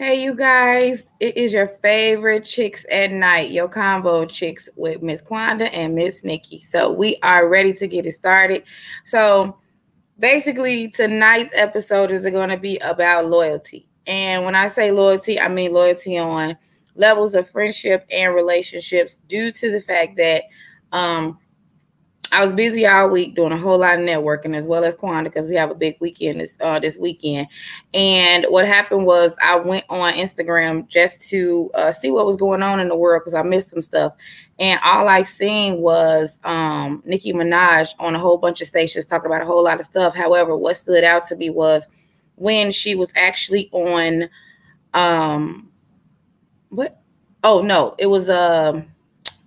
Hey, 0.00 0.22
you 0.22 0.34
guys, 0.34 1.10
it 1.20 1.36
is 1.36 1.52
your 1.52 1.68
favorite 1.68 2.42
chicks 2.42 2.86
at 2.90 3.12
night, 3.12 3.50
your 3.50 3.68
Convo 3.68 4.26
Chicks 4.26 4.66
with 4.74 5.02
Miss 5.02 5.20
Quanda 5.20 5.68
and 5.74 5.94
Miss 5.94 6.24
Nikki. 6.24 6.58
So, 6.58 6.90
we 6.90 7.18
are 7.22 7.46
ready 7.46 7.74
to 7.74 7.86
get 7.86 8.06
it 8.06 8.12
started. 8.12 8.62
So, 9.04 9.58
basically, 10.18 10.88
tonight's 10.88 11.50
episode 11.54 12.10
is 12.10 12.22
going 12.22 12.48
to 12.48 12.56
be 12.56 12.78
about 12.78 13.26
loyalty. 13.26 13.90
And 14.06 14.46
when 14.46 14.54
I 14.54 14.68
say 14.68 14.90
loyalty, 14.90 15.38
I 15.38 15.48
mean 15.48 15.74
loyalty 15.74 16.16
on 16.16 16.56
levels 16.94 17.34
of 17.34 17.50
friendship 17.50 18.06
and 18.10 18.34
relationships 18.34 19.20
due 19.28 19.52
to 19.52 19.70
the 19.70 19.82
fact 19.82 20.16
that 20.16 20.44
um, 20.92 21.38
I 22.32 22.42
was 22.44 22.52
busy 22.52 22.86
all 22.86 23.08
week 23.08 23.34
doing 23.34 23.52
a 23.52 23.58
whole 23.58 23.78
lot 23.78 23.98
of 23.98 24.04
networking 24.04 24.56
as 24.56 24.66
well 24.66 24.84
as 24.84 24.94
Quanda 24.94 25.24
because 25.24 25.48
we 25.48 25.56
have 25.56 25.70
a 25.70 25.74
big 25.74 25.96
weekend 26.00 26.40
this 26.40 26.56
uh, 26.60 26.78
this 26.78 26.96
weekend. 26.96 27.48
And 27.92 28.46
what 28.48 28.66
happened 28.66 29.04
was 29.04 29.34
I 29.42 29.56
went 29.56 29.84
on 29.90 30.12
Instagram 30.14 30.86
just 30.86 31.28
to 31.30 31.70
uh, 31.74 31.92
see 31.92 32.10
what 32.10 32.26
was 32.26 32.36
going 32.36 32.62
on 32.62 32.78
in 32.78 32.88
the 32.88 32.96
world 32.96 33.22
because 33.22 33.34
I 33.34 33.42
missed 33.42 33.70
some 33.70 33.82
stuff. 33.82 34.14
And 34.60 34.78
all 34.84 35.08
I 35.08 35.24
seen 35.24 35.80
was 35.80 36.38
um, 36.44 37.02
Nicki 37.04 37.32
Minaj 37.32 37.94
on 37.98 38.14
a 38.14 38.18
whole 38.18 38.36
bunch 38.36 38.60
of 38.60 38.68
stations 38.68 39.06
talking 39.06 39.26
about 39.26 39.42
a 39.42 39.46
whole 39.46 39.64
lot 39.64 39.80
of 39.80 39.86
stuff. 39.86 40.14
However, 40.14 40.56
what 40.56 40.76
stood 40.76 41.02
out 41.02 41.26
to 41.28 41.36
me 41.36 41.50
was 41.50 41.88
when 42.36 42.70
she 42.70 42.94
was 42.94 43.12
actually 43.16 43.68
on 43.72 44.28
um 44.94 45.68
what 46.68 47.00
oh 47.42 47.60
no, 47.62 47.94
it 47.98 48.06
was 48.06 48.28
a 48.28 48.86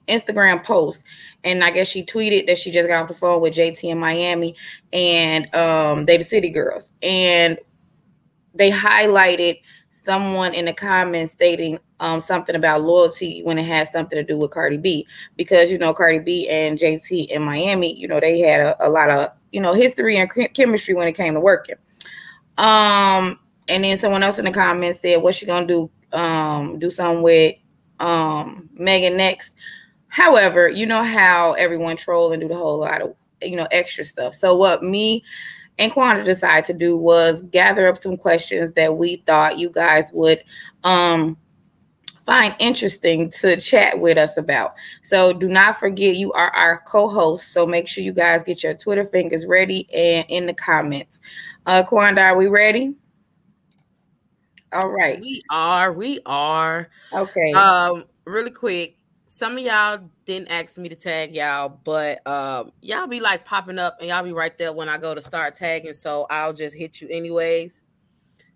Instagram 0.07 0.63
post 0.63 1.03
and 1.43 1.63
I 1.63 1.71
guess 1.71 1.87
she 1.87 2.03
tweeted 2.03 2.47
that 2.47 2.57
she 2.57 2.71
just 2.71 2.87
got 2.87 3.03
off 3.03 3.07
the 3.07 3.13
phone 3.13 3.41
with 3.41 3.53
JT 3.53 3.83
in 3.83 3.97
Miami 3.97 4.55
and 4.91 5.53
um 5.55 6.05
they 6.05 6.17
the 6.17 6.23
city 6.23 6.49
girls. 6.49 6.89
And 7.01 7.57
they 8.53 8.71
highlighted 8.71 9.61
someone 9.89 10.53
in 10.53 10.65
the 10.65 10.73
comments 10.73 11.33
stating 11.33 11.79
um, 11.99 12.19
something 12.19 12.55
about 12.55 12.81
loyalty 12.81 13.41
when 13.43 13.57
it 13.57 13.65
has 13.65 13.91
something 13.91 14.17
to 14.17 14.23
do 14.23 14.37
with 14.37 14.51
Cardi 14.51 14.77
B. 14.77 15.07
Because 15.37 15.71
you 15.71 15.77
know 15.77 15.93
Cardi 15.93 16.19
B 16.19 16.49
and 16.49 16.79
JT 16.79 17.27
in 17.27 17.41
Miami 17.41 17.97
you 17.97 18.07
know 18.07 18.19
they 18.19 18.39
had 18.39 18.61
a, 18.61 18.87
a 18.87 18.89
lot 18.89 19.09
of 19.09 19.31
you 19.51 19.61
know 19.61 19.73
history 19.73 20.17
and 20.17 20.29
chemistry 20.53 20.93
when 20.93 21.07
it 21.07 21.13
came 21.13 21.33
to 21.33 21.39
working. 21.39 21.75
Um 22.57 23.39
and 23.69 23.83
then 23.83 23.97
someone 23.97 24.23
else 24.23 24.39
in 24.39 24.45
the 24.45 24.51
comments 24.51 24.99
said 24.99 25.21
what's 25.21 25.37
she 25.37 25.45
gonna 25.45 25.65
do 25.65 25.89
um 26.11 26.79
do 26.79 26.91
something 26.91 27.23
with 27.23 27.55
um 27.99 28.69
Megan 28.73 29.17
next 29.17 29.55
However, 30.13 30.69
you 30.69 30.85
know 30.85 31.01
how 31.01 31.53
everyone 31.53 31.97
troll 31.97 32.33
and 32.33 32.39
do 32.39 32.47
the 32.47 32.55
whole 32.55 32.77
lot 32.77 33.01
of 33.01 33.15
you 33.41 33.55
know 33.55 33.67
extra 33.71 34.03
stuff. 34.03 34.35
So 34.35 34.55
what 34.55 34.83
me 34.83 35.23
and 35.79 35.91
Quanda 35.91 36.23
decided 36.23 36.65
to 36.65 36.73
do 36.75 36.95
was 36.95 37.41
gather 37.41 37.87
up 37.87 37.97
some 37.97 38.15
questions 38.15 38.73
that 38.73 38.95
we 38.95 39.23
thought 39.25 39.57
you 39.57 39.71
guys 39.71 40.11
would 40.13 40.43
um 40.83 41.35
find 42.27 42.55
interesting 42.59 43.31
to 43.39 43.59
chat 43.59 43.99
with 43.99 44.19
us 44.19 44.37
about. 44.37 44.75
So 45.01 45.33
do 45.33 45.47
not 45.47 45.77
forget 45.77 46.15
you 46.15 46.31
are 46.33 46.51
our 46.51 46.83
co-host. 46.85 47.51
So 47.51 47.65
make 47.65 47.87
sure 47.87 48.03
you 48.03 48.13
guys 48.13 48.43
get 48.43 48.61
your 48.61 48.75
Twitter 48.75 49.05
fingers 49.05 49.47
ready 49.47 49.91
and 49.91 50.27
in 50.29 50.45
the 50.45 50.53
comments. 50.53 51.21
Uh 51.65 51.81
Quanda, 51.81 52.21
are 52.21 52.37
we 52.37 52.45
ready? 52.45 52.93
All 54.73 54.91
right. 54.91 55.19
We 55.19 55.41
are, 55.49 55.91
we 55.91 56.19
are. 56.27 56.87
Okay. 57.13 57.51
Um, 57.53 58.05
really 58.25 58.51
quick 58.51 58.95
some 59.25 59.57
of 59.57 59.63
y'all 59.63 59.99
didn't 60.25 60.49
ask 60.49 60.77
me 60.77 60.89
to 60.89 60.95
tag 60.95 61.33
y'all, 61.33 61.79
but 61.83 62.25
um, 62.27 62.71
y'all 62.81 63.07
be 63.07 63.19
like 63.19 63.45
popping 63.45 63.79
up 63.79 63.97
and 63.99 64.09
y'all 64.09 64.23
be 64.23 64.33
right 64.33 64.57
there 64.57 64.73
when 64.73 64.89
I 64.89 64.97
go 64.97 65.15
to 65.15 65.21
start 65.21 65.55
tagging. 65.55 65.93
So 65.93 66.27
I'll 66.29 66.53
just 66.53 66.75
hit 66.75 67.01
you 67.01 67.07
anyways. 67.09 67.83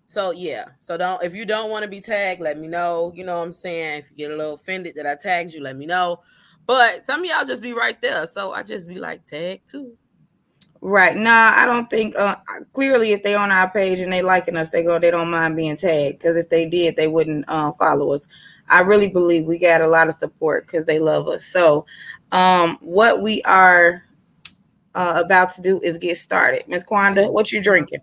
So 0.06 0.32
yeah, 0.32 0.70
so 0.80 0.96
don't 0.96 1.22
if 1.22 1.36
you 1.36 1.46
don't 1.46 1.70
want 1.70 1.84
to 1.84 1.90
be 1.90 2.00
tagged, 2.00 2.42
let 2.42 2.58
me 2.58 2.68
know. 2.68 3.12
You 3.14 3.26
know 3.26 3.38
what 3.38 3.46
I'm 3.46 3.54
saying? 3.54 4.00
If 4.00 4.12
you 4.12 4.18
get 4.18 4.32
a 4.32 4.36
little 4.36 4.54
offended 4.54 4.96
that 4.96 5.06
I 5.06 5.16
tagged 5.16 5.54
you, 5.54 5.62
let 5.62 5.76
me 5.76 5.86
know. 5.86 6.22
But 6.66 7.06
some 7.06 7.22
of 7.22 7.26
y'all 7.26 7.46
just 7.46 7.62
be 7.62 7.74
right 7.74 8.00
there. 8.02 8.26
So 8.26 8.54
I 8.54 8.64
just 8.64 8.88
be 8.88 8.96
like 8.96 9.26
tag 9.26 9.62
too. 9.68 9.98
Right. 10.80 11.18
Nah, 11.18 11.54
I 11.56 11.66
don't 11.66 11.90
think 11.90 12.16
uh 12.18 12.36
clearly 12.74 13.12
if 13.12 13.24
they 13.24 13.36
on 13.36 13.52
our 13.52 13.70
page 13.70 14.00
and 14.00 14.14
they 14.14 14.22
liking 14.22 14.56
us, 14.56 14.70
they 14.70 14.84
go 14.84 15.00
they 15.00 15.12
don't 15.12 15.32
mind 15.32 15.56
being 15.56 15.76
tagged. 15.76 16.20
Because 16.20 16.38
if 16.38 16.50
they 16.50 16.70
did, 16.70 16.96
they 16.96 17.08
wouldn't 17.08 17.46
uh, 17.48 17.72
follow 17.74 18.14
us. 18.14 18.28
I 18.70 18.82
really 18.82 19.10
believe 19.10 19.46
we 19.46 19.60
got 19.60 19.82
a 19.82 19.88
lot 19.88 20.10
of 20.10 20.16
support 20.16 20.66
because 20.66 20.86
they 20.86 21.00
love 21.00 21.28
us. 21.28 21.46
So, 21.46 21.86
um, 22.32 22.78
what 22.82 23.22
we 23.22 23.42
are 23.44 24.04
uh, 24.96 25.22
about 25.24 25.54
to 25.54 25.62
do 25.62 25.80
is 25.82 25.98
get 25.98 26.18
started. 26.18 26.64
Miss 26.68 26.84
Quanda, 26.84 27.32
what 27.32 27.52
you 27.52 27.62
drinking? 27.62 28.00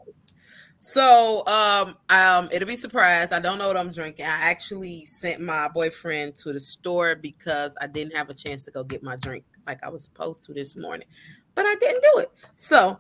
So, 0.79 1.47
um, 1.47 1.97
um, 2.11 2.49
it'll 2.53 2.69
be 2.69 2.77
surprised. 2.77 3.33
I 3.33 3.41
don't 3.41 3.59
know 3.59 3.69
what 3.69 3.77
I'm 3.77 3.91
drinking. 3.91 4.27
I 4.27 4.51
actually 4.51 5.07
sent 5.07 5.41
my 5.41 5.69
boyfriend 5.69 6.37
to 6.37 6.53
the 6.53 6.61
store 6.61 7.15
because 7.15 7.75
I 7.81 7.87
didn't 7.87 8.15
have 8.15 8.29
a 8.29 8.35
chance 8.35 8.67
to 8.67 8.71
go 8.71 8.85
get 8.85 9.03
my 9.03 9.17
drink 9.17 9.45
like 9.67 9.83
I 9.83 9.89
was 9.89 10.05
supposed 10.05 10.45
to 10.45 10.53
this 10.53 10.77
morning, 10.77 11.09
but 11.55 11.65
I 11.65 11.75
didn't 11.77 12.03
do 12.13 12.19
it. 12.21 12.31
So, 12.55 12.99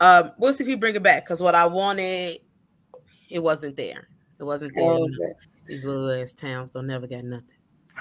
um, 0.00 0.32
we'll 0.38 0.54
see 0.54 0.64
if 0.64 0.68
he 0.68 0.74
bring 0.74 0.94
it 0.94 1.02
back 1.02 1.24
because 1.24 1.42
what 1.42 1.54
I 1.54 1.66
wanted, 1.66 2.40
it 3.28 3.42
wasn't 3.42 3.76
there. 3.76 4.08
It 4.38 4.44
wasn't 4.44 4.74
there. 4.74 4.84
Oh, 4.84 5.04
okay. 5.04 5.34
These 5.66 5.84
little 5.84 6.10
ass 6.10 6.34
towns 6.34 6.70
don't 6.70 6.86
never 6.86 7.06
got 7.06 7.24
nothing. 7.24 7.54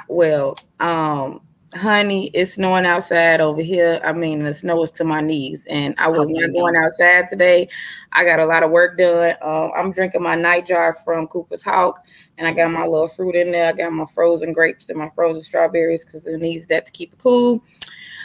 Well, 0.08 0.56
um, 0.80 1.42
honey, 1.74 2.28
it's 2.34 2.54
snowing 2.54 2.86
outside 2.86 3.42
over 3.42 3.62
here. 3.62 4.00
I 4.04 4.14
mean, 4.14 4.44
the 4.44 4.54
snow 4.54 4.82
is 4.84 4.92
to 4.92 5.04
my 5.04 5.22
knees, 5.22 5.66
and 5.70 5.96
I 5.98 6.08
was 6.08 6.30
not 6.30 6.54
going 6.54 6.76
outside 6.76 7.28
today. 7.28 7.68
I 8.12 8.24
got 8.24 8.40
a 8.40 8.46
lot 8.46 8.64
of 8.64 8.72
work 8.72 8.98
done. 8.98 9.34
Um, 9.42 9.72
I'm 9.76 9.92
drinking 9.92 10.24
my 10.24 10.36
nightjar 10.36 10.96
from 11.04 11.28
Cooper's 11.28 11.64
Hawk, 11.64 12.06
and 12.38 12.48
I 12.48 12.54
got 12.54 12.72
my 12.72 12.86
little 12.86 13.08
fruit 13.08 13.36
in 13.36 13.52
there. 13.52 13.70
I 13.70 13.74
got 13.74 13.92
my 13.92 14.06
frozen 14.06 14.54
grapes 14.54 14.90
and 14.90 14.98
my 14.98 15.10
frozen 15.16 15.42
strawberries 15.42 16.06
because 16.06 16.26
it 16.26 16.40
needs 16.40 16.66
that 16.68 16.86
to 16.86 16.92
keep 16.92 17.14
it 17.14 17.20
cool. 17.20 17.64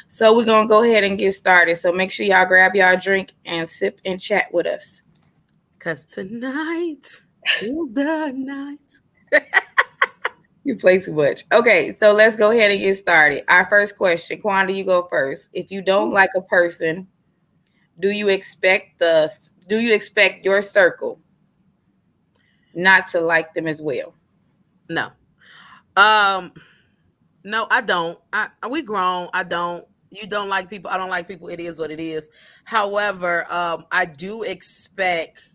So 0.08 0.36
we're 0.36 0.44
gonna 0.44 0.68
go 0.68 0.82
ahead 0.82 1.04
and 1.04 1.18
get 1.18 1.34
started. 1.34 1.76
So 1.76 1.92
make 1.92 2.10
sure 2.10 2.26
y'all 2.26 2.44
grab 2.44 2.74
y'all 2.74 2.98
drink 2.98 3.32
and 3.44 3.68
sip 3.68 4.00
and 4.04 4.20
chat 4.20 4.46
with 4.52 4.66
us. 4.66 5.02
Cause 5.78 6.04
tonight 6.04 7.06
is 7.62 7.92
the 7.92 8.32
night. 8.36 8.78
you 10.64 10.76
play 10.76 11.00
too 11.00 11.12
much. 11.12 11.44
Okay, 11.52 11.92
so 11.92 12.12
let's 12.12 12.36
go 12.36 12.50
ahead 12.50 12.70
and 12.70 12.80
get 12.80 12.96
started. 12.96 13.44
Our 13.48 13.66
first 13.66 13.96
question, 13.96 14.40
Quanda, 14.40 14.74
you 14.74 14.84
go 14.84 15.06
first. 15.08 15.48
If 15.52 15.70
you 15.70 15.82
don't 15.82 16.12
like 16.12 16.30
a 16.36 16.42
person, 16.42 17.08
do 17.98 18.10
you 18.10 18.28
expect 18.28 18.98
the 18.98 19.30
do 19.68 19.78
you 19.78 19.94
expect 19.94 20.44
your 20.44 20.62
circle 20.62 21.20
not 22.74 23.08
to 23.08 23.20
like 23.20 23.54
them 23.54 23.66
as 23.66 23.80
well? 23.80 24.14
No. 24.88 25.10
Um 25.96 26.52
no, 27.44 27.66
I 27.70 27.80
don't. 27.80 28.18
I 28.32 28.48
we 28.68 28.82
grown. 28.82 29.28
I 29.32 29.44
don't. 29.44 29.86
You 30.10 30.26
don't 30.26 30.48
like 30.48 30.68
people. 30.68 30.90
I 30.90 30.96
don't 30.98 31.10
like 31.10 31.28
people. 31.28 31.48
It 31.48 31.60
is 31.60 31.78
what 31.78 31.90
it 31.90 32.00
is. 32.00 32.28
However, 32.64 33.50
um, 33.52 33.86
I 33.90 34.04
do 34.04 34.42
expect 34.42 35.48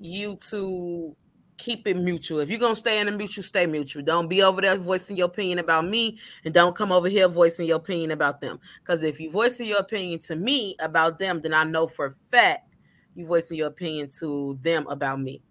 you 0.00 0.36
to 0.48 1.14
keep 1.56 1.86
it 1.86 1.96
mutual. 1.96 2.40
If 2.40 2.50
you're 2.50 2.58
gonna 2.58 2.76
stay 2.76 3.00
in 3.00 3.08
a 3.08 3.12
mutual, 3.12 3.42
stay 3.42 3.66
mutual. 3.66 4.02
Don't 4.02 4.28
be 4.28 4.42
over 4.42 4.60
there 4.60 4.76
voicing 4.76 5.16
your 5.16 5.26
opinion 5.26 5.58
about 5.58 5.86
me, 5.86 6.18
and 6.44 6.52
don't 6.52 6.74
come 6.74 6.92
over 6.92 7.08
here 7.08 7.28
voicing 7.28 7.66
your 7.66 7.76
opinion 7.78 8.10
about 8.10 8.40
them. 8.40 8.58
Because 8.80 9.02
if 9.02 9.20
you 9.20 9.30
voicing 9.30 9.66
your 9.66 9.78
opinion 9.78 10.20
to 10.20 10.36
me 10.36 10.76
about 10.80 11.18
them, 11.18 11.40
then 11.40 11.54
I 11.54 11.64
know 11.64 11.86
for 11.86 12.06
a 12.06 12.10
fact 12.30 12.74
you 13.14 13.26
voicing 13.26 13.58
your 13.58 13.68
opinion 13.68 14.08
to 14.20 14.58
them 14.62 14.86
about 14.88 15.20
me. 15.20 15.42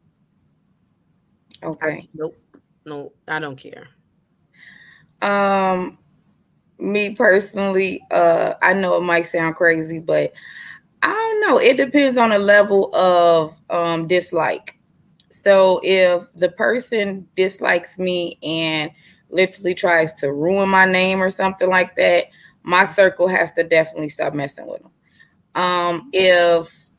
Okay. 1.63 1.88
I, 1.88 2.00
nope. 2.13 2.38
No, 2.86 3.12
I 3.28 3.40
don't 3.40 3.58
care. 3.58 3.88
Um, 5.22 5.98
me 6.78 7.16
personally, 7.16 8.06
uh, 8.12 8.54
I 8.62 8.74
know 8.74 8.98
it 8.98 9.04
might 9.04 9.24
sound 9.24 9.56
crazy, 9.56 10.00
but 10.00 10.34
I 11.01 11.08
don't 11.08 11.42
know. 11.42 11.58
It 11.60 11.78
depends 11.78 12.18
on 12.18 12.30
the 12.30 12.38
level 12.40 12.94
of 12.96 13.60
um 13.69 14.08
dislike 14.08 14.75
so 15.44 15.82
if 15.84 16.32
the 16.34 16.50
person 16.50 17.28
dislikes 17.36 18.00
me 18.00 18.40
and 18.42 18.90
literally 19.30 19.76
tries 19.76 20.14
to 20.14 20.32
ruin 20.32 20.70
my 20.70 20.86
name 20.86 21.22
or 21.22 21.30
something 21.30 21.70
like 21.70 21.96
that, 21.98 22.28
my 22.64 22.86
circle 22.86 23.28
has 23.28 23.52
to 23.54 23.64
definitely 23.64 24.08
stop 24.08 24.34
messing 24.34 24.66
with 24.66 24.82
them. 24.82 24.92
Um, 25.62 26.10
if 26.14 26.90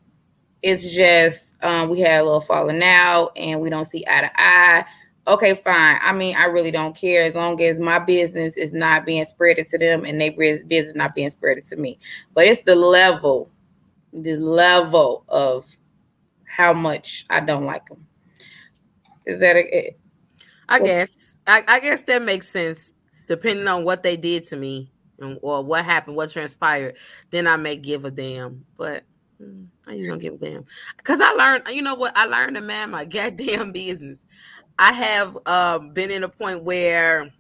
it's 0.63 0.91
just 0.91 1.55
um, 1.63 1.89
we 1.89 2.01
had 2.01 2.21
a 2.21 2.25
little 2.25 2.41
falling 2.41 2.83
out 2.83 3.33
and 3.37 3.59
we 3.61 3.71
don't 3.71 3.87
see 3.87 4.05
eye 4.07 4.21
to 4.21 4.31
eye, 4.37 4.85
okay, 5.27 5.55
fine. 5.55 5.99
I 6.03 6.13
mean, 6.13 6.37
I 6.37 6.45
really 6.45 6.71
don't 6.71 6.95
care 6.95 7.23
as 7.23 7.35
long 7.35 7.61
as 7.63 7.81
my 7.81 7.99
business 7.99 8.59
is 8.59 8.75
not 8.75 9.07
being 9.07 9.25
spreaded 9.25 9.71
to 9.71 9.79
them 9.79 10.05
and 10.05 10.21
their 10.21 10.33
business 10.33 10.95
not 10.95 11.15
being 11.15 11.31
spreaded 11.31 11.67
to 11.71 11.77
me. 11.77 11.99
But 12.35 12.47
it's 12.47 12.63
the 12.63 12.75
level, 12.75 13.51
the 14.13 14.37
level 14.37 15.25
of 15.29 15.75
how 16.45 16.75
much 16.75 17.27
I 17.31 17.41
don't 17.41 17.65
like 17.65 17.87
them. 17.89 18.07
Is 19.27 19.41
that 19.41 19.57
a? 19.57 19.97
I 20.69 20.81
guess. 20.81 21.37
I, 21.47 21.63
I 21.67 21.81
guess 21.81 22.03
that 22.03 22.23
makes 22.23 22.49
sense. 22.49 22.93
Depending 23.27 23.67
on 23.67 23.85
what 23.85 24.03
they 24.03 24.17
did 24.17 24.45
to 24.45 24.57
me 24.57 24.93
or 25.43 25.65
what 25.65 25.85
happened, 25.85 26.17
what 26.17 26.31
transpired, 26.31 26.97
then 27.31 27.47
I 27.47 27.57
may 27.57 27.77
give 27.77 28.05
a 28.05 28.11
damn. 28.11 28.65
But 28.77 29.05
mm, 29.43 29.67
I 29.87 29.93
usually 29.93 30.09
don't 30.09 30.19
give 30.19 30.35
a 30.35 30.39
damn 30.39 30.65
because 30.97 31.21
I 31.21 31.31
learned. 31.33 31.65
You 31.71 31.83
know 31.83 31.97
what? 31.97 32.17
I 32.17 32.27
learned 32.27 32.55
to 32.57 32.61
man 32.61 32.91
my 32.91 33.05
goddamn 33.07 33.73
business. 33.73 34.27
I 34.79 34.93
have 34.93 35.39
um, 35.47 35.93
been 35.93 36.11
in 36.11 36.23
a 36.23 36.29
point 36.29 36.63
where 36.63 37.33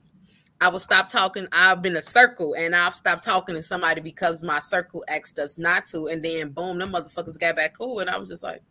I 0.60 0.68
will 0.68 0.78
stop 0.78 1.08
talking. 1.08 1.46
I've 1.52 1.82
been 1.82 1.96
a 1.96 2.02
circle 2.02 2.54
and 2.54 2.74
I've 2.74 2.94
stopped 2.94 3.24
talking 3.24 3.54
to 3.54 3.62
somebody 3.62 4.00
because 4.00 4.42
my 4.42 4.58
circle 4.58 5.04
X 5.06 5.32
does 5.32 5.58
not 5.58 5.84
to, 5.86 6.06
and 6.06 6.24
then 6.24 6.50
boom, 6.50 6.78
them 6.78 6.92
motherfuckers 6.92 7.38
got 7.38 7.56
back 7.56 7.76
cool, 7.76 7.98
and 8.00 8.08
I 8.08 8.16
was 8.18 8.30
just 8.30 8.42
like, 8.42 8.62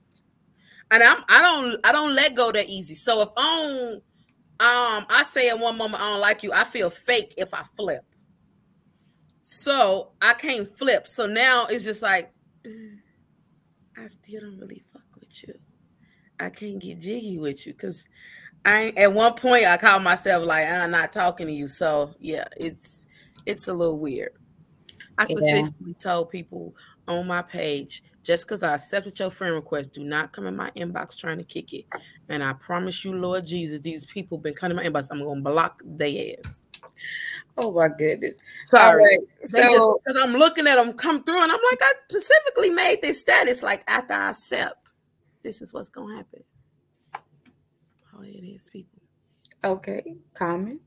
and 0.91 1.03
I'm 1.03 1.23
I 1.29 1.41
don't 1.41 1.79
I 1.85 1.91
don't 1.91 2.15
let 2.15 2.35
go 2.35 2.51
that 2.51 2.67
easy. 2.67 2.95
So 2.95 3.21
if 3.21 3.29
don't 3.35 3.95
um 4.59 5.05
I 5.09 5.23
say 5.27 5.49
in 5.49 5.59
one 5.59 5.77
moment 5.77 6.01
I 6.01 6.11
don't 6.11 6.21
like 6.21 6.43
you, 6.43 6.51
I 6.53 6.63
feel 6.63 6.89
fake 6.89 7.33
if 7.37 7.53
I 7.53 7.63
flip. 7.75 8.03
So 9.41 10.11
I 10.21 10.33
can't 10.33 10.67
flip. 10.67 11.07
So 11.07 11.27
now 11.27 11.67
it's 11.67 11.85
just 11.85 12.01
like 12.01 12.33
I 13.97 14.07
still 14.07 14.41
don't 14.41 14.59
really 14.59 14.83
fuck 14.91 15.03
with 15.19 15.43
you. 15.47 15.53
I 16.39 16.49
can't 16.49 16.81
get 16.81 16.99
jiggy 16.99 17.37
with 17.37 17.65
you 17.65 17.73
because 17.73 18.07
I 18.65 18.93
at 18.97 19.13
one 19.13 19.33
point 19.33 19.65
I 19.65 19.77
called 19.77 20.03
myself 20.03 20.43
like 20.45 20.67
I'm 20.67 20.91
not 20.91 21.11
talking 21.11 21.47
to 21.47 21.53
you. 21.53 21.67
So 21.67 22.13
yeah, 22.19 22.45
it's 22.57 23.07
it's 23.45 23.67
a 23.67 23.73
little 23.73 23.99
weird. 23.99 24.31
I 25.17 25.25
specifically 25.25 25.91
yeah. 25.91 26.11
told 26.11 26.29
people 26.29 26.75
on 27.07 27.27
my 27.27 27.41
page 27.41 28.03
just 28.25 28.47
because 28.47 28.63
I 28.63 28.73
accepted 28.73 29.17
your 29.19 29.29
friend 29.29 29.53
request, 29.53 29.93
do 29.93 30.03
not 30.03 30.33
come 30.33 30.47
in 30.47 30.55
my 30.55 30.71
inbox 30.71 31.15
trying 31.15 31.37
to 31.37 31.43
kick 31.43 31.73
it. 31.73 31.85
And 32.27 32.43
I 32.43 32.53
promise 32.53 33.05
you, 33.05 33.13
Lord 33.13 33.45
Jesus, 33.45 33.81
these 33.81 34.03
people 34.03 34.39
been 34.39 34.55
coming 34.55 34.77
in 34.77 34.83
my 34.83 34.89
inbox. 34.89 35.09
I'm 35.11 35.23
gonna 35.23 35.41
block 35.41 35.81
their 35.85 36.33
ass. 36.43 36.65
Oh 37.57 37.71
my 37.71 37.87
goodness. 37.87 38.39
Sorry. 38.65 39.03
Right. 39.03 39.19
So 39.47 40.01
because 40.03 40.21
I'm 40.21 40.33
looking 40.33 40.65
at 40.65 40.75
them 40.75 40.93
come 40.93 41.23
through 41.23 41.41
and 41.41 41.51
I'm 41.51 41.59
like, 41.71 41.79
I 41.81 41.93
specifically 42.09 42.71
made 42.71 43.01
this 43.03 43.19
status 43.19 43.61
like 43.61 43.83
after 43.87 44.13
I 44.13 44.31
accept, 44.31 44.91
this 45.43 45.61
is 45.61 45.71
what's 45.71 45.89
gonna 45.89 46.17
happen. 46.17 46.43
Oh, 48.17 48.23
it 48.23 48.43
is 48.43 48.69
people. 48.73 49.01
Okay. 49.63 50.15
Comment. 50.33 50.81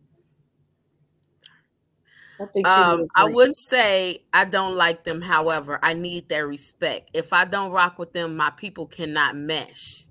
I, 2.64 2.92
um, 2.92 3.08
I 3.14 3.24
wouldn't 3.24 3.58
say 3.58 4.22
I 4.32 4.44
don't 4.44 4.76
like 4.76 5.04
them. 5.04 5.20
However, 5.20 5.78
I 5.82 5.94
need 5.94 6.28
their 6.28 6.46
respect. 6.46 7.10
If 7.12 7.32
I 7.32 7.44
don't 7.44 7.72
rock 7.72 7.98
with 7.98 8.12
them, 8.12 8.36
my 8.36 8.50
people 8.50 8.86
cannot 8.86 9.36
mesh. 9.36 10.04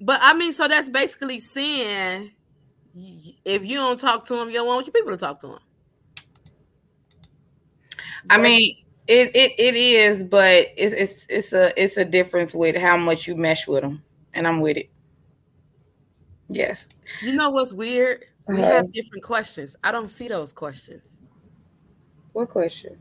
But 0.00 0.20
I 0.22 0.32
mean, 0.34 0.52
so 0.52 0.66
that's 0.68 0.88
basically 0.88 1.40
saying 1.40 2.32
if 3.44 3.64
you 3.64 3.76
don't 3.76 4.00
talk 4.00 4.24
to 4.26 4.36
them, 4.36 4.48
you 4.48 4.56
don't 4.56 4.66
want 4.66 4.86
your 4.86 4.92
people 4.92 5.10
to 5.10 5.16
talk 5.16 5.38
to 5.40 5.48
them. 5.48 5.58
I 8.28 8.38
mean, 8.38 8.76
it, 9.06 9.34
it 9.34 9.52
it 9.58 9.74
is, 9.74 10.24
but 10.24 10.66
it's 10.76 10.94
it's 10.94 11.26
it's 11.28 11.52
a 11.52 11.82
it's 11.82 11.96
a 11.96 12.04
difference 12.04 12.54
with 12.54 12.76
how 12.76 12.96
much 12.96 13.26
you 13.26 13.34
mesh 13.34 13.66
with 13.66 13.82
them, 13.82 14.02
and 14.32 14.46
I'm 14.46 14.60
with 14.60 14.76
it. 14.76 14.90
Yes. 16.48 16.88
You 17.22 17.34
know 17.34 17.50
what's 17.50 17.72
weird? 17.72 18.24
We 18.48 18.60
have 18.60 18.92
different 18.92 19.22
questions. 19.22 19.76
I 19.84 19.92
don't 19.92 20.08
see 20.08 20.28
those 20.28 20.52
questions. 20.52 21.20
What 22.32 22.48
question? 22.48 22.98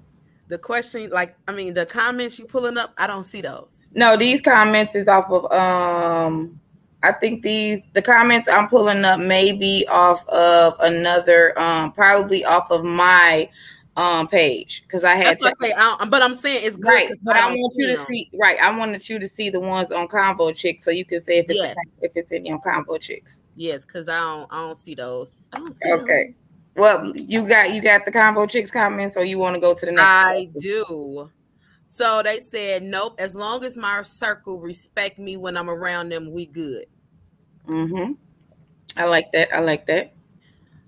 The 0.48 0.58
question, 0.58 1.10
like, 1.12 1.36
I 1.48 1.52
mean, 1.52 1.74
the 1.74 1.86
comments 1.86 2.40
you 2.40 2.46
pulling 2.46 2.78
up, 2.78 2.94
I 2.98 3.06
don't 3.06 3.24
see 3.24 3.42
those. 3.42 3.88
No, 3.94 4.18
these 4.18 4.42
comments 4.42 4.96
is 4.96 5.08
off 5.08 5.30
of 5.32 5.52
um 5.52 6.60
I 7.04 7.12
think 7.14 7.44
these 7.44 7.84
the 7.94 8.02
comments 8.02 8.48
I'm 8.48 8.68
pulling 8.68 9.06
up 9.06 9.20
may 9.20 9.52
be 9.52 9.88
off 9.90 10.28
of 10.28 10.76
another 10.80 11.58
um 11.60 11.92
probably 11.92 12.44
off 12.44 12.72
of 12.72 12.84
my 12.84 13.50
um 14.00 14.28
page 14.30 14.84
because 14.84 15.04
I 15.04 15.16
had. 15.16 15.28
I 15.28 15.34
say, 15.34 15.74
I 15.76 16.06
but 16.10 16.22
I'm 16.22 16.34
saying 16.34 16.66
it's 16.66 16.78
great. 16.78 17.10
Right, 17.10 17.20
but 17.22 17.36
I, 17.36 17.50
I 17.50 17.52
want 17.52 17.74
you 17.76 17.88
to 17.88 17.98
see. 17.98 18.32
Right, 18.40 18.58
I 18.60 18.76
wanted 18.76 19.08
you 19.10 19.20
to 19.20 19.28
see 19.28 19.50
the 19.50 19.60
ones 19.60 19.92
on 19.92 20.08
Convo 20.08 20.56
Chicks, 20.56 20.86
so 20.86 20.92
you 20.92 21.04
can 21.04 21.22
say 21.22 21.40
if 21.40 21.50
it's 21.50 21.60
yes. 21.60 21.76
if 22.02 22.14
it's 22.16 22.32
any 22.32 22.50
on 22.50 22.62
Convo 22.62 23.00
Chicks. 23.00 23.44
Yes, 23.56 23.84
because 23.84 24.08
I 24.08 24.18
don't 24.18 24.52
I 24.52 24.62
don't 24.62 24.78
see 24.78 24.96
those. 24.96 25.50
Don't 25.52 25.76
see 25.76 25.92
okay. 25.92 26.34
Well, 26.78 27.12
you 27.14 27.46
got 27.46 27.74
you 27.74 27.82
got 27.82 28.06
the 28.06 28.12
Convo 28.12 28.50
Chicks 28.50 28.72
comments, 28.72 29.16
so 29.16 29.22
you 29.22 29.38
want 29.38 29.56
to 29.56 29.60
go 29.60 29.74
to 29.74 29.86
the 29.86 29.92
next. 29.92 30.06
I 30.06 30.34
one. 30.36 30.54
do. 30.58 31.32
So 31.86 32.22
they 32.24 32.40
said 32.40 32.84
nope. 32.84 33.20
As 33.20 33.36
long 33.36 33.66
as 33.66 33.76
my 33.76 34.02
circle 34.04 34.62
respect 34.62 35.20
me 35.20 35.36
when 35.36 35.58
I'm 35.58 35.70
around 35.70 36.10
them, 36.10 36.32
we 36.32 36.46
good. 36.46 36.86
Mm-hmm. 37.68 38.14
I 38.96 39.06
like 39.06 39.32
that. 39.34 39.54
I 39.54 39.60
like 39.60 39.88
that. 39.88 40.14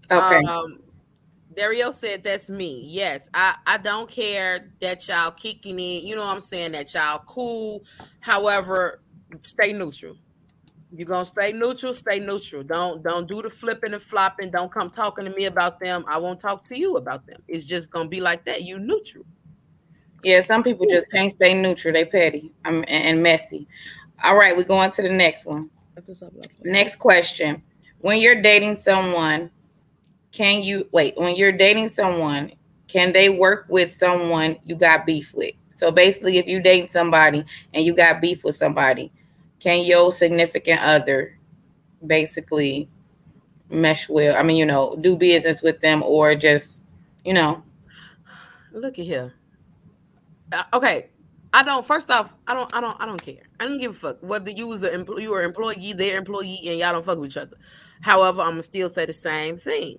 Okay. 0.10 0.44
Um, 0.46 0.81
Dario 1.56 1.92
said 1.92 2.24
that's 2.24 2.50
me. 2.50 2.84
Yes, 2.88 3.30
I 3.34 3.56
I 3.66 3.78
don't 3.78 4.10
care 4.10 4.72
that 4.80 5.08
y'all 5.08 5.32
kicking 5.32 5.80
it. 5.80 6.04
You 6.04 6.16
know 6.16 6.22
what 6.22 6.32
I'm 6.32 6.40
saying? 6.40 6.72
That 6.74 6.94
y'all 6.94 7.20
cool. 7.26 7.84
However, 8.20 9.02
stay 9.44 9.74
neutral. 9.74 10.16
You're 10.94 11.08
gonna 11.08 11.26
stay 11.26 11.52
neutral. 11.52 11.94
Stay 11.94 12.20
neutral. 12.20 12.64
Don't 12.64 13.04
don't 13.04 13.28
do 13.28 13.42
the 13.42 13.50
flipping 13.50 13.94
and 13.94 14.02
flopping. 14.02 14.52
Don't 14.52 14.72
come 14.72 14.90
talking 14.90 15.26
to 15.26 15.32
me 15.32 15.46
about 15.46 15.80
them. 15.80 16.06
I 16.08 16.18
won't 16.18 16.40
talk 16.40 16.64
to 16.66 16.78
you 16.78 16.98
about 16.98 17.26
them. 17.26 17.42
It's 17.48 17.64
just 17.64 17.92
gonna 17.92 18.10
be 18.10 18.22
like 18.22 18.46
that. 18.46 18.64
You 18.64 18.80
neutral. 18.80 19.26
Yeah, 20.24 20.42
some 20.42 20.64
people 20.64 20.86
just 20.88 21.10
can't 21.12 21.32
stay 21.32 21.54
neutral. 21.54 21.94
They 21.94 22.06
petty 22.06 22.52
um, 22.66 22.86
and 22.88 23.24
messy. 23.24 23.68
All 24.24 24.36
right, 24.36 24.56
we're 24.56 24.64
going 24.64 24.92
to 24.92 25.02
the 25.02 25.10
next 25.10 25.48
one. 25.48 25.70
Next 26.64 26.98
question. 26.98 27.64
When 28.00 28.20
you're 28.20 28.42
dating 28.42 28.78
someone 28.78 29.50
can 30.32 30.64
you 30.64 30.88
wait 30.92 31.18
when 31.18 31.36
you're 31.36 31.52
dating 31.52 31.90
someone 31.90 32.52
can 32.92 33.14
they 33.14 33.30
work 33.30 33.66
with 33.70 33.90
someone 33.90 34.58
you 34.64 34.76
got 34.76 35.06
beef 35.06 35.34
with? 35.34 35.54
So 35.78 35.92
basically 35.92 36.38
if 36.38 36.46
you 36.46 36.62
date 36.62 36.92
somebody 36.92 37.46
and 37.74 37.86
you 37.86 37.96
got 37.96 38.20
beef 38.20 38.44
with 38.44 38.56
somebody 38.56 39.12
can 39.62 39.86
your 39.86 40.12
significant 40.12 40.82
other 40.82 41.38
basically 42.06 42.90
mesh 43.70 44.10
well? 44.10 44.36
I 44.36 44.44
mean 44.44 44.58
you 44.58 44.66
know 44.66 44.98
do 45.00 45.16
business 45.16 45.62
with 45.62 45.80
them 45.80 46.04
or 46.04 46.36
just 46.36 46.84
you 47.24 47.34
know? 47.34 47.64
Look 48.74 49.00
at 49.00 49.06
here. 49.06 49.34
Uh, 50.52 50.64
okay. 50.74 51.08
I 51.54 51.64
don't 51.64 51.86
first 51.86 52.10
off 52.10 52.34
i 52.48 52.54
don't 52.54 52.74
i 52.74 52.82
don't 52.82 53.00
i 53.00 53.06
don't 53.06 53.22
care. 53.22 53.44
I 53.60 53.66
don't 53.66 53.78
give 53.78 53.92
a 53.92 53.94
fuck 53.94 54.18
whether 54.22 54.52
you 54.52 54.68
was 54.68 54.84
an 54.84 54.94
employee 54.94 55.28
are 55.28 55.44
employee 55.44 55.94
their 55.94 56.18
employee 56.18 56.60
and 56.66 56.80
y'all 56.80 56.92
don't 56.92 57.06
fuck 57.06 57.20
with 57.20 57.32
each 57.32 57.38
other. 57.38 57.56
However 58.02 58.42
i'm 58.42 58.52
gonna 58.52 58.64
still 58.64 58.90
say 58.90 59.06
the 59.06 59.14
same 59.14 59.56
thing 59.56 59.98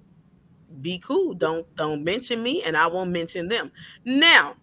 be 0.80 0.98
cool. 0.98 1.34
Don't 1.34 1.74
don't 1.76 2.04
mention 2.04 2.42
me, 2.42 2.62
and 2.62 2.76
I 2.76 2.86
won't 2.86 3.10
mention 3.10 3.48
them. 3.48 3.70
Now, 4.04 4.54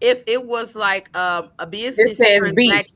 if 0.00 0.22
it 0.26 0.44
was 0.46 0.74
like 0.74 1.10
uh, 1.14 1.48
a 1.58 1.66
business 1.66 2.18
this 2.18 2.18
says 2.18 2.54
beef. 2.54 2.86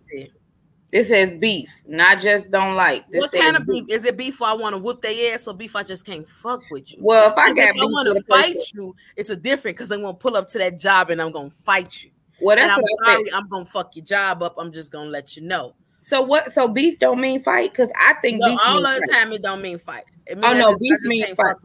This 0.90 1.09
says 1.09 1.35
beef, 1.35 1.68
not 1.88 2.21
just 2.21 2.52
don't 2.52 2.76
like. 2.76 3.09
This 3.11 3.21
what 3.21 3.33
kind 3.33 3.56
of 3.56 3.66
beef? 3.66 3.88
beef? 3.88 3.97
Is 3.97 4.04
it 4.04 4.16
beef 4.16 4.40
I 4.40 4.54
want 4.54 4.76
to 4.76 4.78
whoop 4.78 5.02
their 5.02 5.35
ass 5.35 5.49
or 5.49 5.54
beef 5.54 5.75
I 5.75 5.83
just 5.83 6.06
can't 6.06 6.28
fuck 6.28 6.62
with 6.71 6.92
you? 6.92 6.99
Well, 7.00 7.33
if 7.33 7.37
I 7.37 7.49
got 7.49 7.75
if 7.75 7.83
I 7.83 7.85
want 7.85 8.16
to 8.16 8.23
fight 8.28 8.54
you, 8.75 8.94
it's 9.16 9.28
a 9.28 9.37
different 9.37 9.76
because 9.76 9.90
I'm 9.90 10.02
gonna 10.02 10.14
pull 10.14 10.37
up 10.37 10.47
to 10.50 10.59
that 10.59 10.78
job 10.78 11.11
and 11.11 11.21
I'm 11.21 11.33
gonna 11.33 11.50
fight 11.50 12.04
you. 12.04 12.11
Well, 12.40 12.54
that's 12.54 12.73
and 12.73 12.80
I'm 12.80 13.04
sorry, 13.04 13.33
I'm 13.33 13.49
gonna 13.49 13.64
fuck 13.64 13.97
your 13.97 14.04
job 14.04 14.42
up. 14.44 14.54
I'm 14.56 14.71
just 14.71 14.92
gonna 14.92 15.11
let 15.11 15.37
you 15.37 15.42
know. 15.42 15.75
So 15.99 16.23
what? 16.23 16.52
So 16.52 16.68
beef 16.68 17.00
don't 17.00 17.21
mean 17.21 17.42
fight 17.42 17.73
because 17.73 17.90
I 18.00 18.14
think 18.23 18.38
no, 18.38 18.56
all 18.64 18.80
the 18.80 19.09
time 19.11 19.33
it 19.33 19.42
don't 19.42 19.62
mean 19.62 19.78
fight. 19.78 20.04
It 20.26 20.38
oh 20.40 20.52
no, 20.52 20.71
just, 20.71 20.80
beef 20.80 20.99
means 21.02 21.30
fight. 21.30 21.56